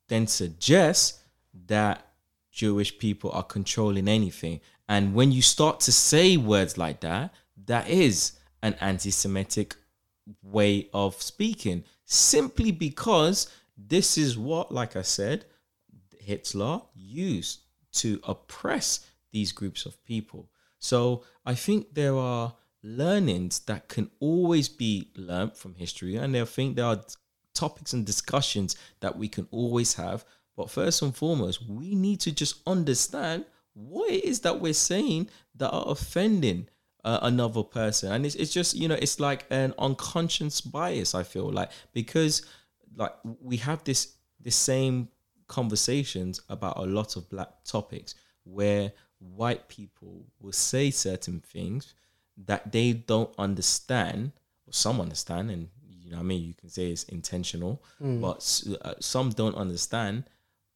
then 0.09 0.27
suggest 0.27 1.21
that 1.67 2.07
Jewish 2.55 2.97
people 2.99 3.31
are 3.33 3.43
controlling 3.43 4.07
anything. 4.07 4.61
And 4.89 5.13
when 5.13 5.33
you 5.33 5.43
start 5.43 5.81
to 5.81 5.93
say 5.93 6.37
words 6.37 6.79
like 6.79 7.01
that, 7.01 7.35
that 7.67 7.89
is 7.89 8.33
an 8.63 8.75
anti-Semitic 8.81 9.75
way 10.43 10.89
of 10.95 11.21
speaking, 11.21 11.85
simply 12.05 12.71
because 12.71 13.49
this 13.77 14.17
is 14.17 14.39
what, 14.39 14.73
like 14.73 14.95
I 14.95 15.03
said, 15.03 15.47
Hitler 16.19 16.81
used 16.95 17.61
to 17.95 18.21
oppress 18.23 19.05
these 19.33 19.53
groups 19.53 19.85
of 19.85 20.03
people. 20.05 20.49
So 20.79 21.25
I 21.45 21.55
think 21.55 21.95
there 21.95 22.17
are 22.17 22.55
learnings 22.83 23.61
that 23.61 23.89
can 23.89 24.11
always 24.21 24.69
be 24.69 25.11
learned 25.17 25.57
from 25.57 25.75
history, 25.75 26.17
and 26.17 26.37
I 26.37 26.45
think 26.45 26.77
there 26.77 26.87
are 26.87 27.05
topics 27.53 27.93
and 27.93 28.07
discussions 28.07 28.77
that 29.01 29.19
we 29.19 29.29
can 29.29 29.49
always 29.51 29.95
have. 29.95 30.25
But 30.57 30.71
first 30.71 31.03
and 31.03 31.15
foremost, 31.15 31.69
we 31.69 31.95
need 31.95 32.21
to 32.21 32.33
just 32.33 32.61
understand 32.67 33.45
what 33.75 34.11
it 34.11 34.25
is 34.25 34.41
that 34.41 34.61
we're 34.61 34.73
saying 34.73 35.29
that 35.57 35.71
are 35.71 35.85
offending 35.89 36.69
uh, 37.05 37.19
another 37.23 37.63
person, 37.63 38.13
and 38.13 38.25
it's, 38.25 38.35
it's 38.37 38.53
just 38.53 38.75
you 38.75 38.89
know 38.89 38.95
it's 38.95 39.21
like 39.21 39.45
an 39.51 39.75
unconscious 39.79 40.61
bias. 40.61 41.15
I 41.15 41.23
feel 41.23 41.51
like 41.51 41.71
because 41.93 42.47
like 42.97 43.15
we 43.41 43.57
have 43.59 43.85
this 43.85 44.15
this 44.41 44.57
same 44.57 45.09
conversations 45.47 46.41
about 46.49 46.79
a 46.79 46.83
lot 46.87 47.17
of 47.17 47.29
black 47.29 47.49
topics 47.65 48.15
where 48.45 48.93
white 49.19 49.69
people 49.69 50.25
will 50.41 50.53
say 50.53 50.91
certain 50.91 51.41
things 51.41 51.95
that 52.47 52.73
they 52.73 52.93
don't 52.93 53.31
understand. 53.39 54.33
Or 54.67 54.73
some 54.73 54.99
understand 54.99 55.51
and 55.51 55.69
you 55.87 56.11
know 56.11 56.21
i 56.21 56.23
mean? 56.23 56.43
You 56.43 56.55
can 56.55 56.71
say 56.71 56.91
it's 56.91 57.05
intentional 57.05 57.83
but 58.01 58.63
uh, 58.83 58.95
some 59.01 59.29
don't 59.31 59.55
understand 59.57 60.25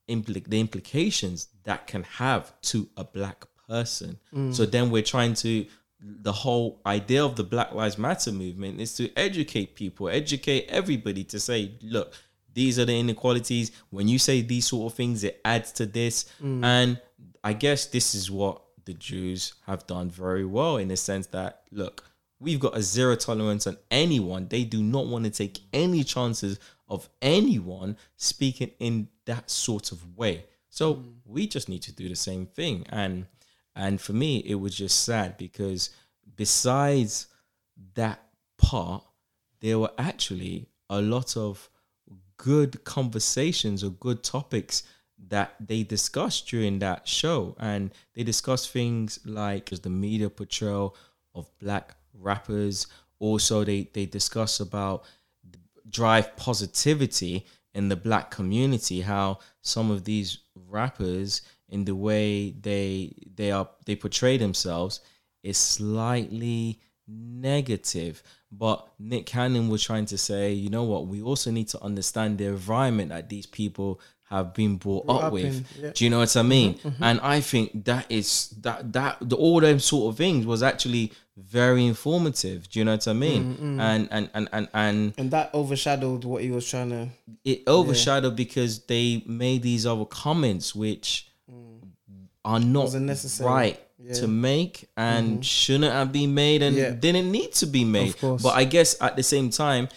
impli- 0.08 0.48
the 0.48 0.60
implications 0.60 1.48
that 1.64 1.86
can 1.86 2.02
have 2.02 2.52
to 2.62 2.88
a 2.96 3.04
black 3.04 3.44
person. 3.68 4.18
Mm. 4.34 4.54
So 4.54 4.66
then 4.66 4.90
we're 4.90 5.02
trying 5.02 5.34
to 5.34 5.66
the 6.00 6.32
whole 6.32 6.80
idea 6.86 7.24
of 7.24 7.34
the 7.34 7.42
black 7.42 7.72
lives 7.72 7.98
matter 7.98 8.30
movement 8.30 8.80
is 8.80 8.94
to 8.94 9.10
educate 9.16 9.74
people 9.74 10.08
educate 10.08 10.64
everybody 10.68 11.24
to 11.24 11.40
say 11.40 11.72
look 11.82 12.14
these 12.54 12.78
are 12.78 12.84
the 12.84 12.98
inequalities. 12.98 13.72
When 13.90 14.06
you 14.06 14.18
say 14.18 14.42
these 14.42 14.68
sort 14.68 14.92
of 14.92 14.96
things 14.96 15.24
it 15.24 15.40
adds 15.44 15.72
to 15.72 15.86
this. 15.86 16.26
Mm. 16.42 16.64
And 16.64 17.00
i 17.44 17.52
guess 17.52 17.86
this 17.86 18.14
is 18.14 18.30
what 18.30 18.62
the 18.84 18.94
jews 18.94 19.54
have 19.66 19.86
done 19.86 20.10
very 20.10 20.44
well 20.44 20.76
in 20.78 20.88
the 20.88 20.96
sense 20.96 21.26
that 21.28 21.62
look 21.70 22.02
we've 22.40 22.60
got 22.60 22.76
a 22.76 22.82
zero 22.82 23.16
tolerance 23.16 23.66
on 23.66 23.76
anyone. 23.90 24.48
They 24.48 24.64
do 24.64 24.82
not 24.82 25.06
want 25.06 25.24
to 25.24 25.30
take 25.30 25.60
any 25.72 26.04
chances 26.04 26.58
of 26.88 27.08
anyone 27.20 27.96
speaking 28.16 28.70
in 28.78 29.08
that 29.26 29.50
sort 29.50 29.92
of 29.92 30.16
way. 30.16 30.44
So 30.68 30.94
hmm. 30.94 31.08
we 31.24 31.46
just 31.46 31.68
need 31.68 31.82
to 31.82 31.92
do 31.92 32.08
the 32.08 32.16
same 32.16 32.46
thing. 32.46 32.86
And 32.90 33.26
and 33.74 34.00
for 34.00 34.12
me 34.12 34.38
it 34.38 34.56
was 34.56 34.76
just 34.76 35.04
sad 35.04 35.36
because 35.36 35.90
besides 36.36 37.26
that 37.94 38.20
part 38.56 39.04
there 39.60 39.78
were 39.78 39.92
actually 39.98 40.66
a 40.90 41.00
lot 41.00 41.36
of 41.36 41.68
good 42.36 42.84
conversations 42.84 43.82
or 43.84 43.90
good 43.90 44.22
topics 44.22 44.84
that 45.28 45.54
they 45.60 45.82
discussed 45.82 46.48
during 46.48 46.78
that 46.78 47.06
show. 47.06 47.56
And 47.58 47.90
they 48.14 48.22
discussed 48.22 48.70
things 48.70 49.18
like 49.24 49.70
the 49.70 49.90
media 49.90 50.30
portrayal 50.30 50.96
of 51.34 51.50
black 51.58 51.96
rappers. 52.14 52.86
Also 53.18 53.64
they 53.64 53.90
they 53.92 54.06
discuss 54.06 54.60
about 54.60 55.04
drive 55.90 56.36
positivity 56.36 57.46
in 57.74 57.88
the 57.88 57.96
black 57.96 58.30
community 58.30 59.00
how 59.00 59.38
some 59.62 59.90
of 59.90 60.04
these 60.04 60.38
rappers 60.54 61.42
in 61.68 61.84
the 61.84 61.94
way 61.94 62.50
they 62.60 63.14
they 63.34 63.50
are 63.50 63.68
they 63.86 63.94
portray 63.94 64.36
themselves 64.36 65.00
is 65.42 65.56
slightly 65.56 66.80
negative. 67.06 68.22
But 68.50 68.86
nick 68.98 69.26
cannon 69.26 69.68
was 69.68 69.82
trying 69.82 70.06
to 70.06 70.18
say 70.18 70.52
you 70.52 70.70
know 70.70 70.84
what? 70.84 71.06
We 71.06 71.22
also 71.22 71.50
need 71.50 71.68
to 71.68 71.82
understand 71.82 72.38
the 72.38 72.46
environment 72.46 73.10
that 73.10 73.28
these 73.28 73.46
people 73.46 74.00
have 74.30 74.52
been 74.52 74.76
brought, 74.76 75.08
up, 75.08 75.24
up 75.24 75.32
with 75.32 75.66
yeah. 75.80 75.90
do 75.94 76.04
you 76.04 76.10
know 76.10 76.18
what 76.18 76.36
i 76.36 76.42
mean 76.42 76.74
mm-hmm, 76.74 76.88
mm-hmm. 76.88 77.02
and 77.02 77.20
i 77.22 77.40
think 77.40 77.84
that 77.84 78.04
is 78.10 78.50
that 78.60 78.92
that 78.92 79.16
the, 79.20 79.34
all 79.36 79.60
them 79.60 79.78
sort 79.78 80.12
of 80.12 80.18
things 80.18 80.44
was 80.44 80.62
actually 80.62 81.12
very 81.36 81.86
informative 81.86 82.68
do 82.68 82.78
you 82.78 82.84
know 82.84 82.92
what 82.92 83.08
i 83.08 83.12
mean 83.12 83.56
mm, 83.56 83.76
mm. 83.76 83.80
and 83.80 84.08
and 84.10 84.28
and 84.34 84.48
and 84.52 84.68
and 84.74 85.14
And 85.16 85.30
that 85.30 85.54
overshadowed 85.54 86.24
what 86.24 86.42
he 86.42 86.50
was 86.50 86.68
trying 86.68 86.90
to. 86.90 87.08
it 87.44 87.62
overshadowed 87.66 88.36
because 88.36 88.80
they 88.84 89.22
made 89.26 89.62
these 89.62 89.86
other 89.86 90.04
comments 90.04 90.74
which 90.74 91.28
mm. 91.50 91.80
are 92.44 92.60
not 92.60 92.92
right 93.40 93.80
Yeah. 94.00 94.14
to 94.14 94.28
make 94.28 94.88
and 94.96 95.26
mm-hmm. 95.26 95.40
shouldn't 95.40 95.92
have 95.92 96.12
been 96.12 96.34
made 96.34 96.62
and 96.62 96.76
Yeah. 96.76 96.90
didn't 96.90 97.30
need 97.32 97.52
to 97.54 97.66
be 97.66 97.84
made. 97.84 98.10
Of 98.10 98.20
course. 98.20 98.42
But 98.42 98.54
I 98.54 98.64
guess 98.64 98.94
at 99.00 99.16
the 99.16 99.22
same 99.22 99.50
time, 99.50 99.88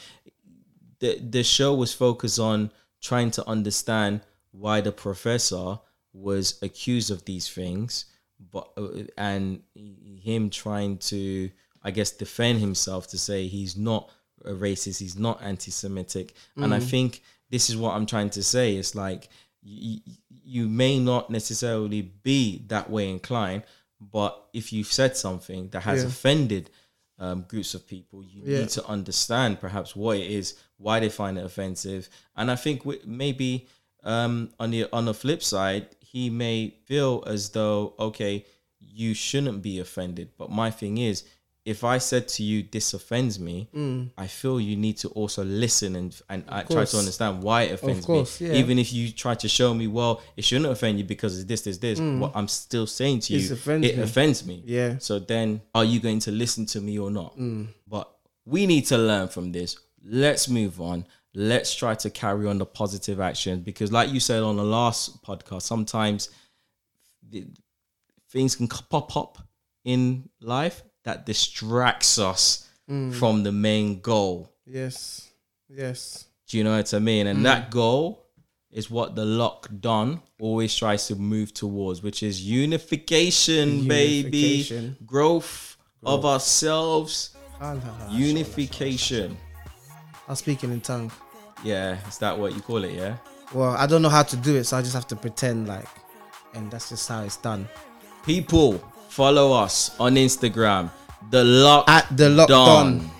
the 1.01 1.19
the 1.19 1.43
show 1.43 1.73
was 1.73 1.93
focused 1.93 2.39
on 2.39 2.71
trying 3.01 3.31
to 3.31 3.47
understand 3.47 4.21
why 4.51 4.81
the 4.81 4.91
professor 4.91 5.79
was 6.13 6.59
accused 6.61 7.09
of 7.11 7.23
these 7.25 7.47
things, 7.49 8.05
but 8.51 8.69
uh, 8.77 8.89
and 9.17 9.61
him 9.75 10.49
trying 10.49 10.97
to, 10.97 11.49
I 11.83 11.91
guess, 11.91 12.11
defend 12.11 12.59
himself 12.59 13.07
to 13.07 13.17
say 13.17 13.47
he's 13.47 13.75
not 13.77 14.09
a 14.45 14.51
racist, 14.51 14.99
he's 14.99 15.17
not 15.17 15.41
anti-Semitic, 15.41 16.33
and 16.57 16.73
I 16.73 16.79
think 16.79 17.21
this 17.49 17.69
is 17.69 17.77
what 17.77 17.95
I'm 17.95 18.05
trying 18.05 18.29
to 18.31 18.43
say. 18.43 18.75
It's 18.75 18.95
like 18.95 19.29
you, 19.61 19.99
you 20.43 20.67
may 20.67 20.99
not 20.99 21.29
necessarily 21.29 22.01
be 22.01 22.63
that 22.67 22.89
way 22.89 23.09
inclined, 23.09 23.63
but 23.99 24.47
if 24.53 24.73
you've 24.73 24.91
said 24.91 25.15
something 25.15 25.69
that 25.69 25.81
has 25.81 26.01
Yeah. 26.01 26.07
offended 26.09 26.69
um, 27.19 27.45
groups 27.47 27.75
of 27.75 27.85
people, 27.85 28.23
you 28.23 28.41
Yeah. 28.43 28.59
need 28.61 28.69
to 28.69 28.85
understand 28.87 29.59
perhaps 29.59 29.95
what 29.95 30.17
it 30.17 30.31
is, 30.31 30.55
why 30.81 30.99
they 30.99 31.09
find 31.09 31.37
it 31.37 31.45
offensive, 31.45 32.09
and 32.35 32.49
I 32.51 32.55
think 32.55 32.83
maybe 33.05 33.67
um, 34.03 34.49
on 34.59 34.71
the 34.71 34.87
on 34.91 35.05
the 35.05 35.13
flip 35.13 35.41
side, 35.43 35.87
he 35.99 36.29
may 36.29 36.73
feel 36.85 37.23
as 37.27 37.49
though 37.49 37.93
okay, 37.99 38.45
you 38.79 39.13
shouldn't 39.13 39.61
be 39.61 39.79
offended. 39.79 40.29
But 40.37 40.49
my 40.49 40.71
thing 40.71 40.97
is, 40.97 41.23
if 41.63 41.83
I 41.83 41.99
said 41.99 42.27
to 42.29 42.43
you 42.43 42.63
this 42.71 42.93
offends 42.95 43.39
me, 43.39 43.67
I 44.17 44.25
feel 44.25 44.59
you 44.59 44.75
need 44.75 44.97
to 45.03 45.09
also 45.09 45.43
listen 45.43 45.95
and 45.95 46.19
and 46.29 46.43
I 46.49 46.63
try 46.63 46.83
Mm. 46.83 46.91
to 46.91 46.97
understand 46.97 47.43
why 47.43 47.63
it 47.63 47.73
offends 47.73 48.05
course, 48.05 48.41
me. 48.41 48.47
yeah. 48.47 48.53
Even 48.55 48.79
if 48.79 48.91
you 48.91 49.11
try 49.11 49.35
to 49.35 49.47
show 49.47 49.71
me, 49.75 49.85
well, 49.87 50.21
it 50.35 50.43
shouldn't 50.43 50.71
offend 50.71 50.97
you 50.97 51.05
because 51.05 51.37
it's 51.37 51.47
this, 51.47 51.61
this, 51.61 51.77
this. 51.77 51.99
What 51.99 52.31
I'm 52.35 52.47
still 52.47 52.87
saying 52.87 53.19
to 53.25 53.33
you, 53.33 53.53
offends 53.53 53.87
it 53.87 53.97
me. 53.97 54.03
offends 54.03 54.45
me. 54.45 54.63
Yeah. 54.65 54.97
So 54.97 55.19
then, 55.19 55.61
are 55.75 55.85
you 55.85 55.99
going 55.99 56.19
to 56.21 56.31
listen 56.31 56.65
to 56.73 56.81
me 56.81 56.97
or 56.97 57.11
not? 57.11 57.37
Mm. 57.37 57.67
But 57.87 58.09
we 58.45 58.65
need 58.65 58.87
to 58.87 58.97
learn 58.97 59.27
from 59.27 59.51
this. 59.51 59.77
Let's 60.03 60.47
move 60.49 60.79
on. 60.81 61.05
Let's 61.33 61.73
try 61.75 61.95
to 61.95 62.09
carry 62.09 62.47
on 62.47 62.57
the 62.57 62.65
positive 62.65 63.19
action 63.19 63.61
because, 63.61 63.91
like 63.91 64.09
you 64.11 64.19
said 64.19 64.43
on 64.43 64.57
the 64.57 64.63
last 64.65 65.23
podcast, 65.23 65.61
sometimes 65.61 66.29
the, 67.29 67.45
things 68.29 68.55
can 68.55 68.67
pop 68.67 69.15
up 69.15 69.37
in 69.85 70.29
life 70.41 70.83
that 71.03 71.25
distracts 71.25 72.17
us 72.19 72.67
Mm. 72.89 73.13
from 73.13 73.43
the 73.43 73.51
main 73.51 74.01
goal. 74.01 74.51
Yes. 74.65 75.29
Yes. 75.69 76.25
Do 76.47 76.57
you 76.57 76.63
know 76.65 76.75
what 76.75 76.93
I 76.93 76.99
mean? 76.99 77.25
Mm. 77.27 77.29
And 77.31 77.45
that 77.45 77.71
goal 77.71 78.25
is 78.71 78.89
what 78.91 79.15
the 79.15 79.23
Lok 79.23 79.69
Don 79.79 80.21
always 80.41 80.75
tries 80.75 81.07
to 81.07 81.15
move 81.15 81.53
towards, 81.53 82.01
which 82.03 82.21
is 82.23 82.41
unification, 82.41 83.87
baby, 83.87 84.37
Unification. 84.37 84.97
growth, 85.05 85.77
of 86.03 86.25
ourselves, 86.25 87.35
unification. 88.09 89.37
I'm 90.31 90.37
speaking 90.37 90.71
in 90.71 90.79
tongue. 90.79 91.11
Yeah, 91.61 91.97
is 92.07 92.17
that 92.19 92.39
what 92.39 92.55
you 92.55 92.61
call 92.61 92.85
it? 92.85 92.93
Yeah. 92.93 93.17
Well, 93.53 93.71
I 93.71 93.85
don't 93.85 94.01
know 94.01 94.07
how 94.07 94.23
to 94.23 94.37
do 94.37 94.55
it, 94.55 94.63
so 94.63 94.77
I 94.77 94.81
just 94.81 94.93
have 94.93 95.05
to 95.07 95.15
pretend 95.17 95.67
like, 95.67 95.89
and 96.53 96.71
that's 96.71 96.87
just 96.87 97.09
how 97.09 97.21
it's 97.23 97.35
done. 97.35 97.67
People, 98.25 98.77
follow 99.09 99.51
us 99.51 99.93
on 99.99 100.15
Instagram. 100.15 100.89
The 101.31 101.43
Lok 101.43 101.89
At 101.89 102.15
the 102.15 102.29
lockdown. 102.29 102.47
Don. 102.47 103.11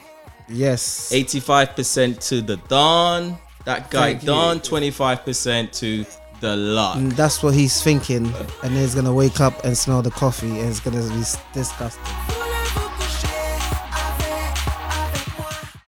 Yes. 0.48 1.12
85% 1.12 2.30
to 2.30 2.42
the 2.42 2.56
Don. 2.70 3.38
That 3.66 3.92
guy 3.92 4.16
Thank 4.16 4.24
you. 4.24 4.30
25% 4.30 5.72
to 5.80 6.06
the 6.40 6.56
lot. 6.56 6.96
And 6.96 7.12
mm, 7.12 7.16
that's 7.18 7.44
what 7.44 7.54
he's 7.54 7.84
thinking, 7.84 8.34
and 8.64 8.72
he's 8.72 8.96
gonna 8.96 9.14
wake 9.14 9.42
up 9.42 9.66
and 9.66 9.78
smell 9.78 10.02
the 10.02 10.12
coffee, 10.12 10.62
and 10.62 10.70
it's 10.70 10.80
gonna 10.80 11.02
be 11.10 11.24
disgusting. 11.52 12.41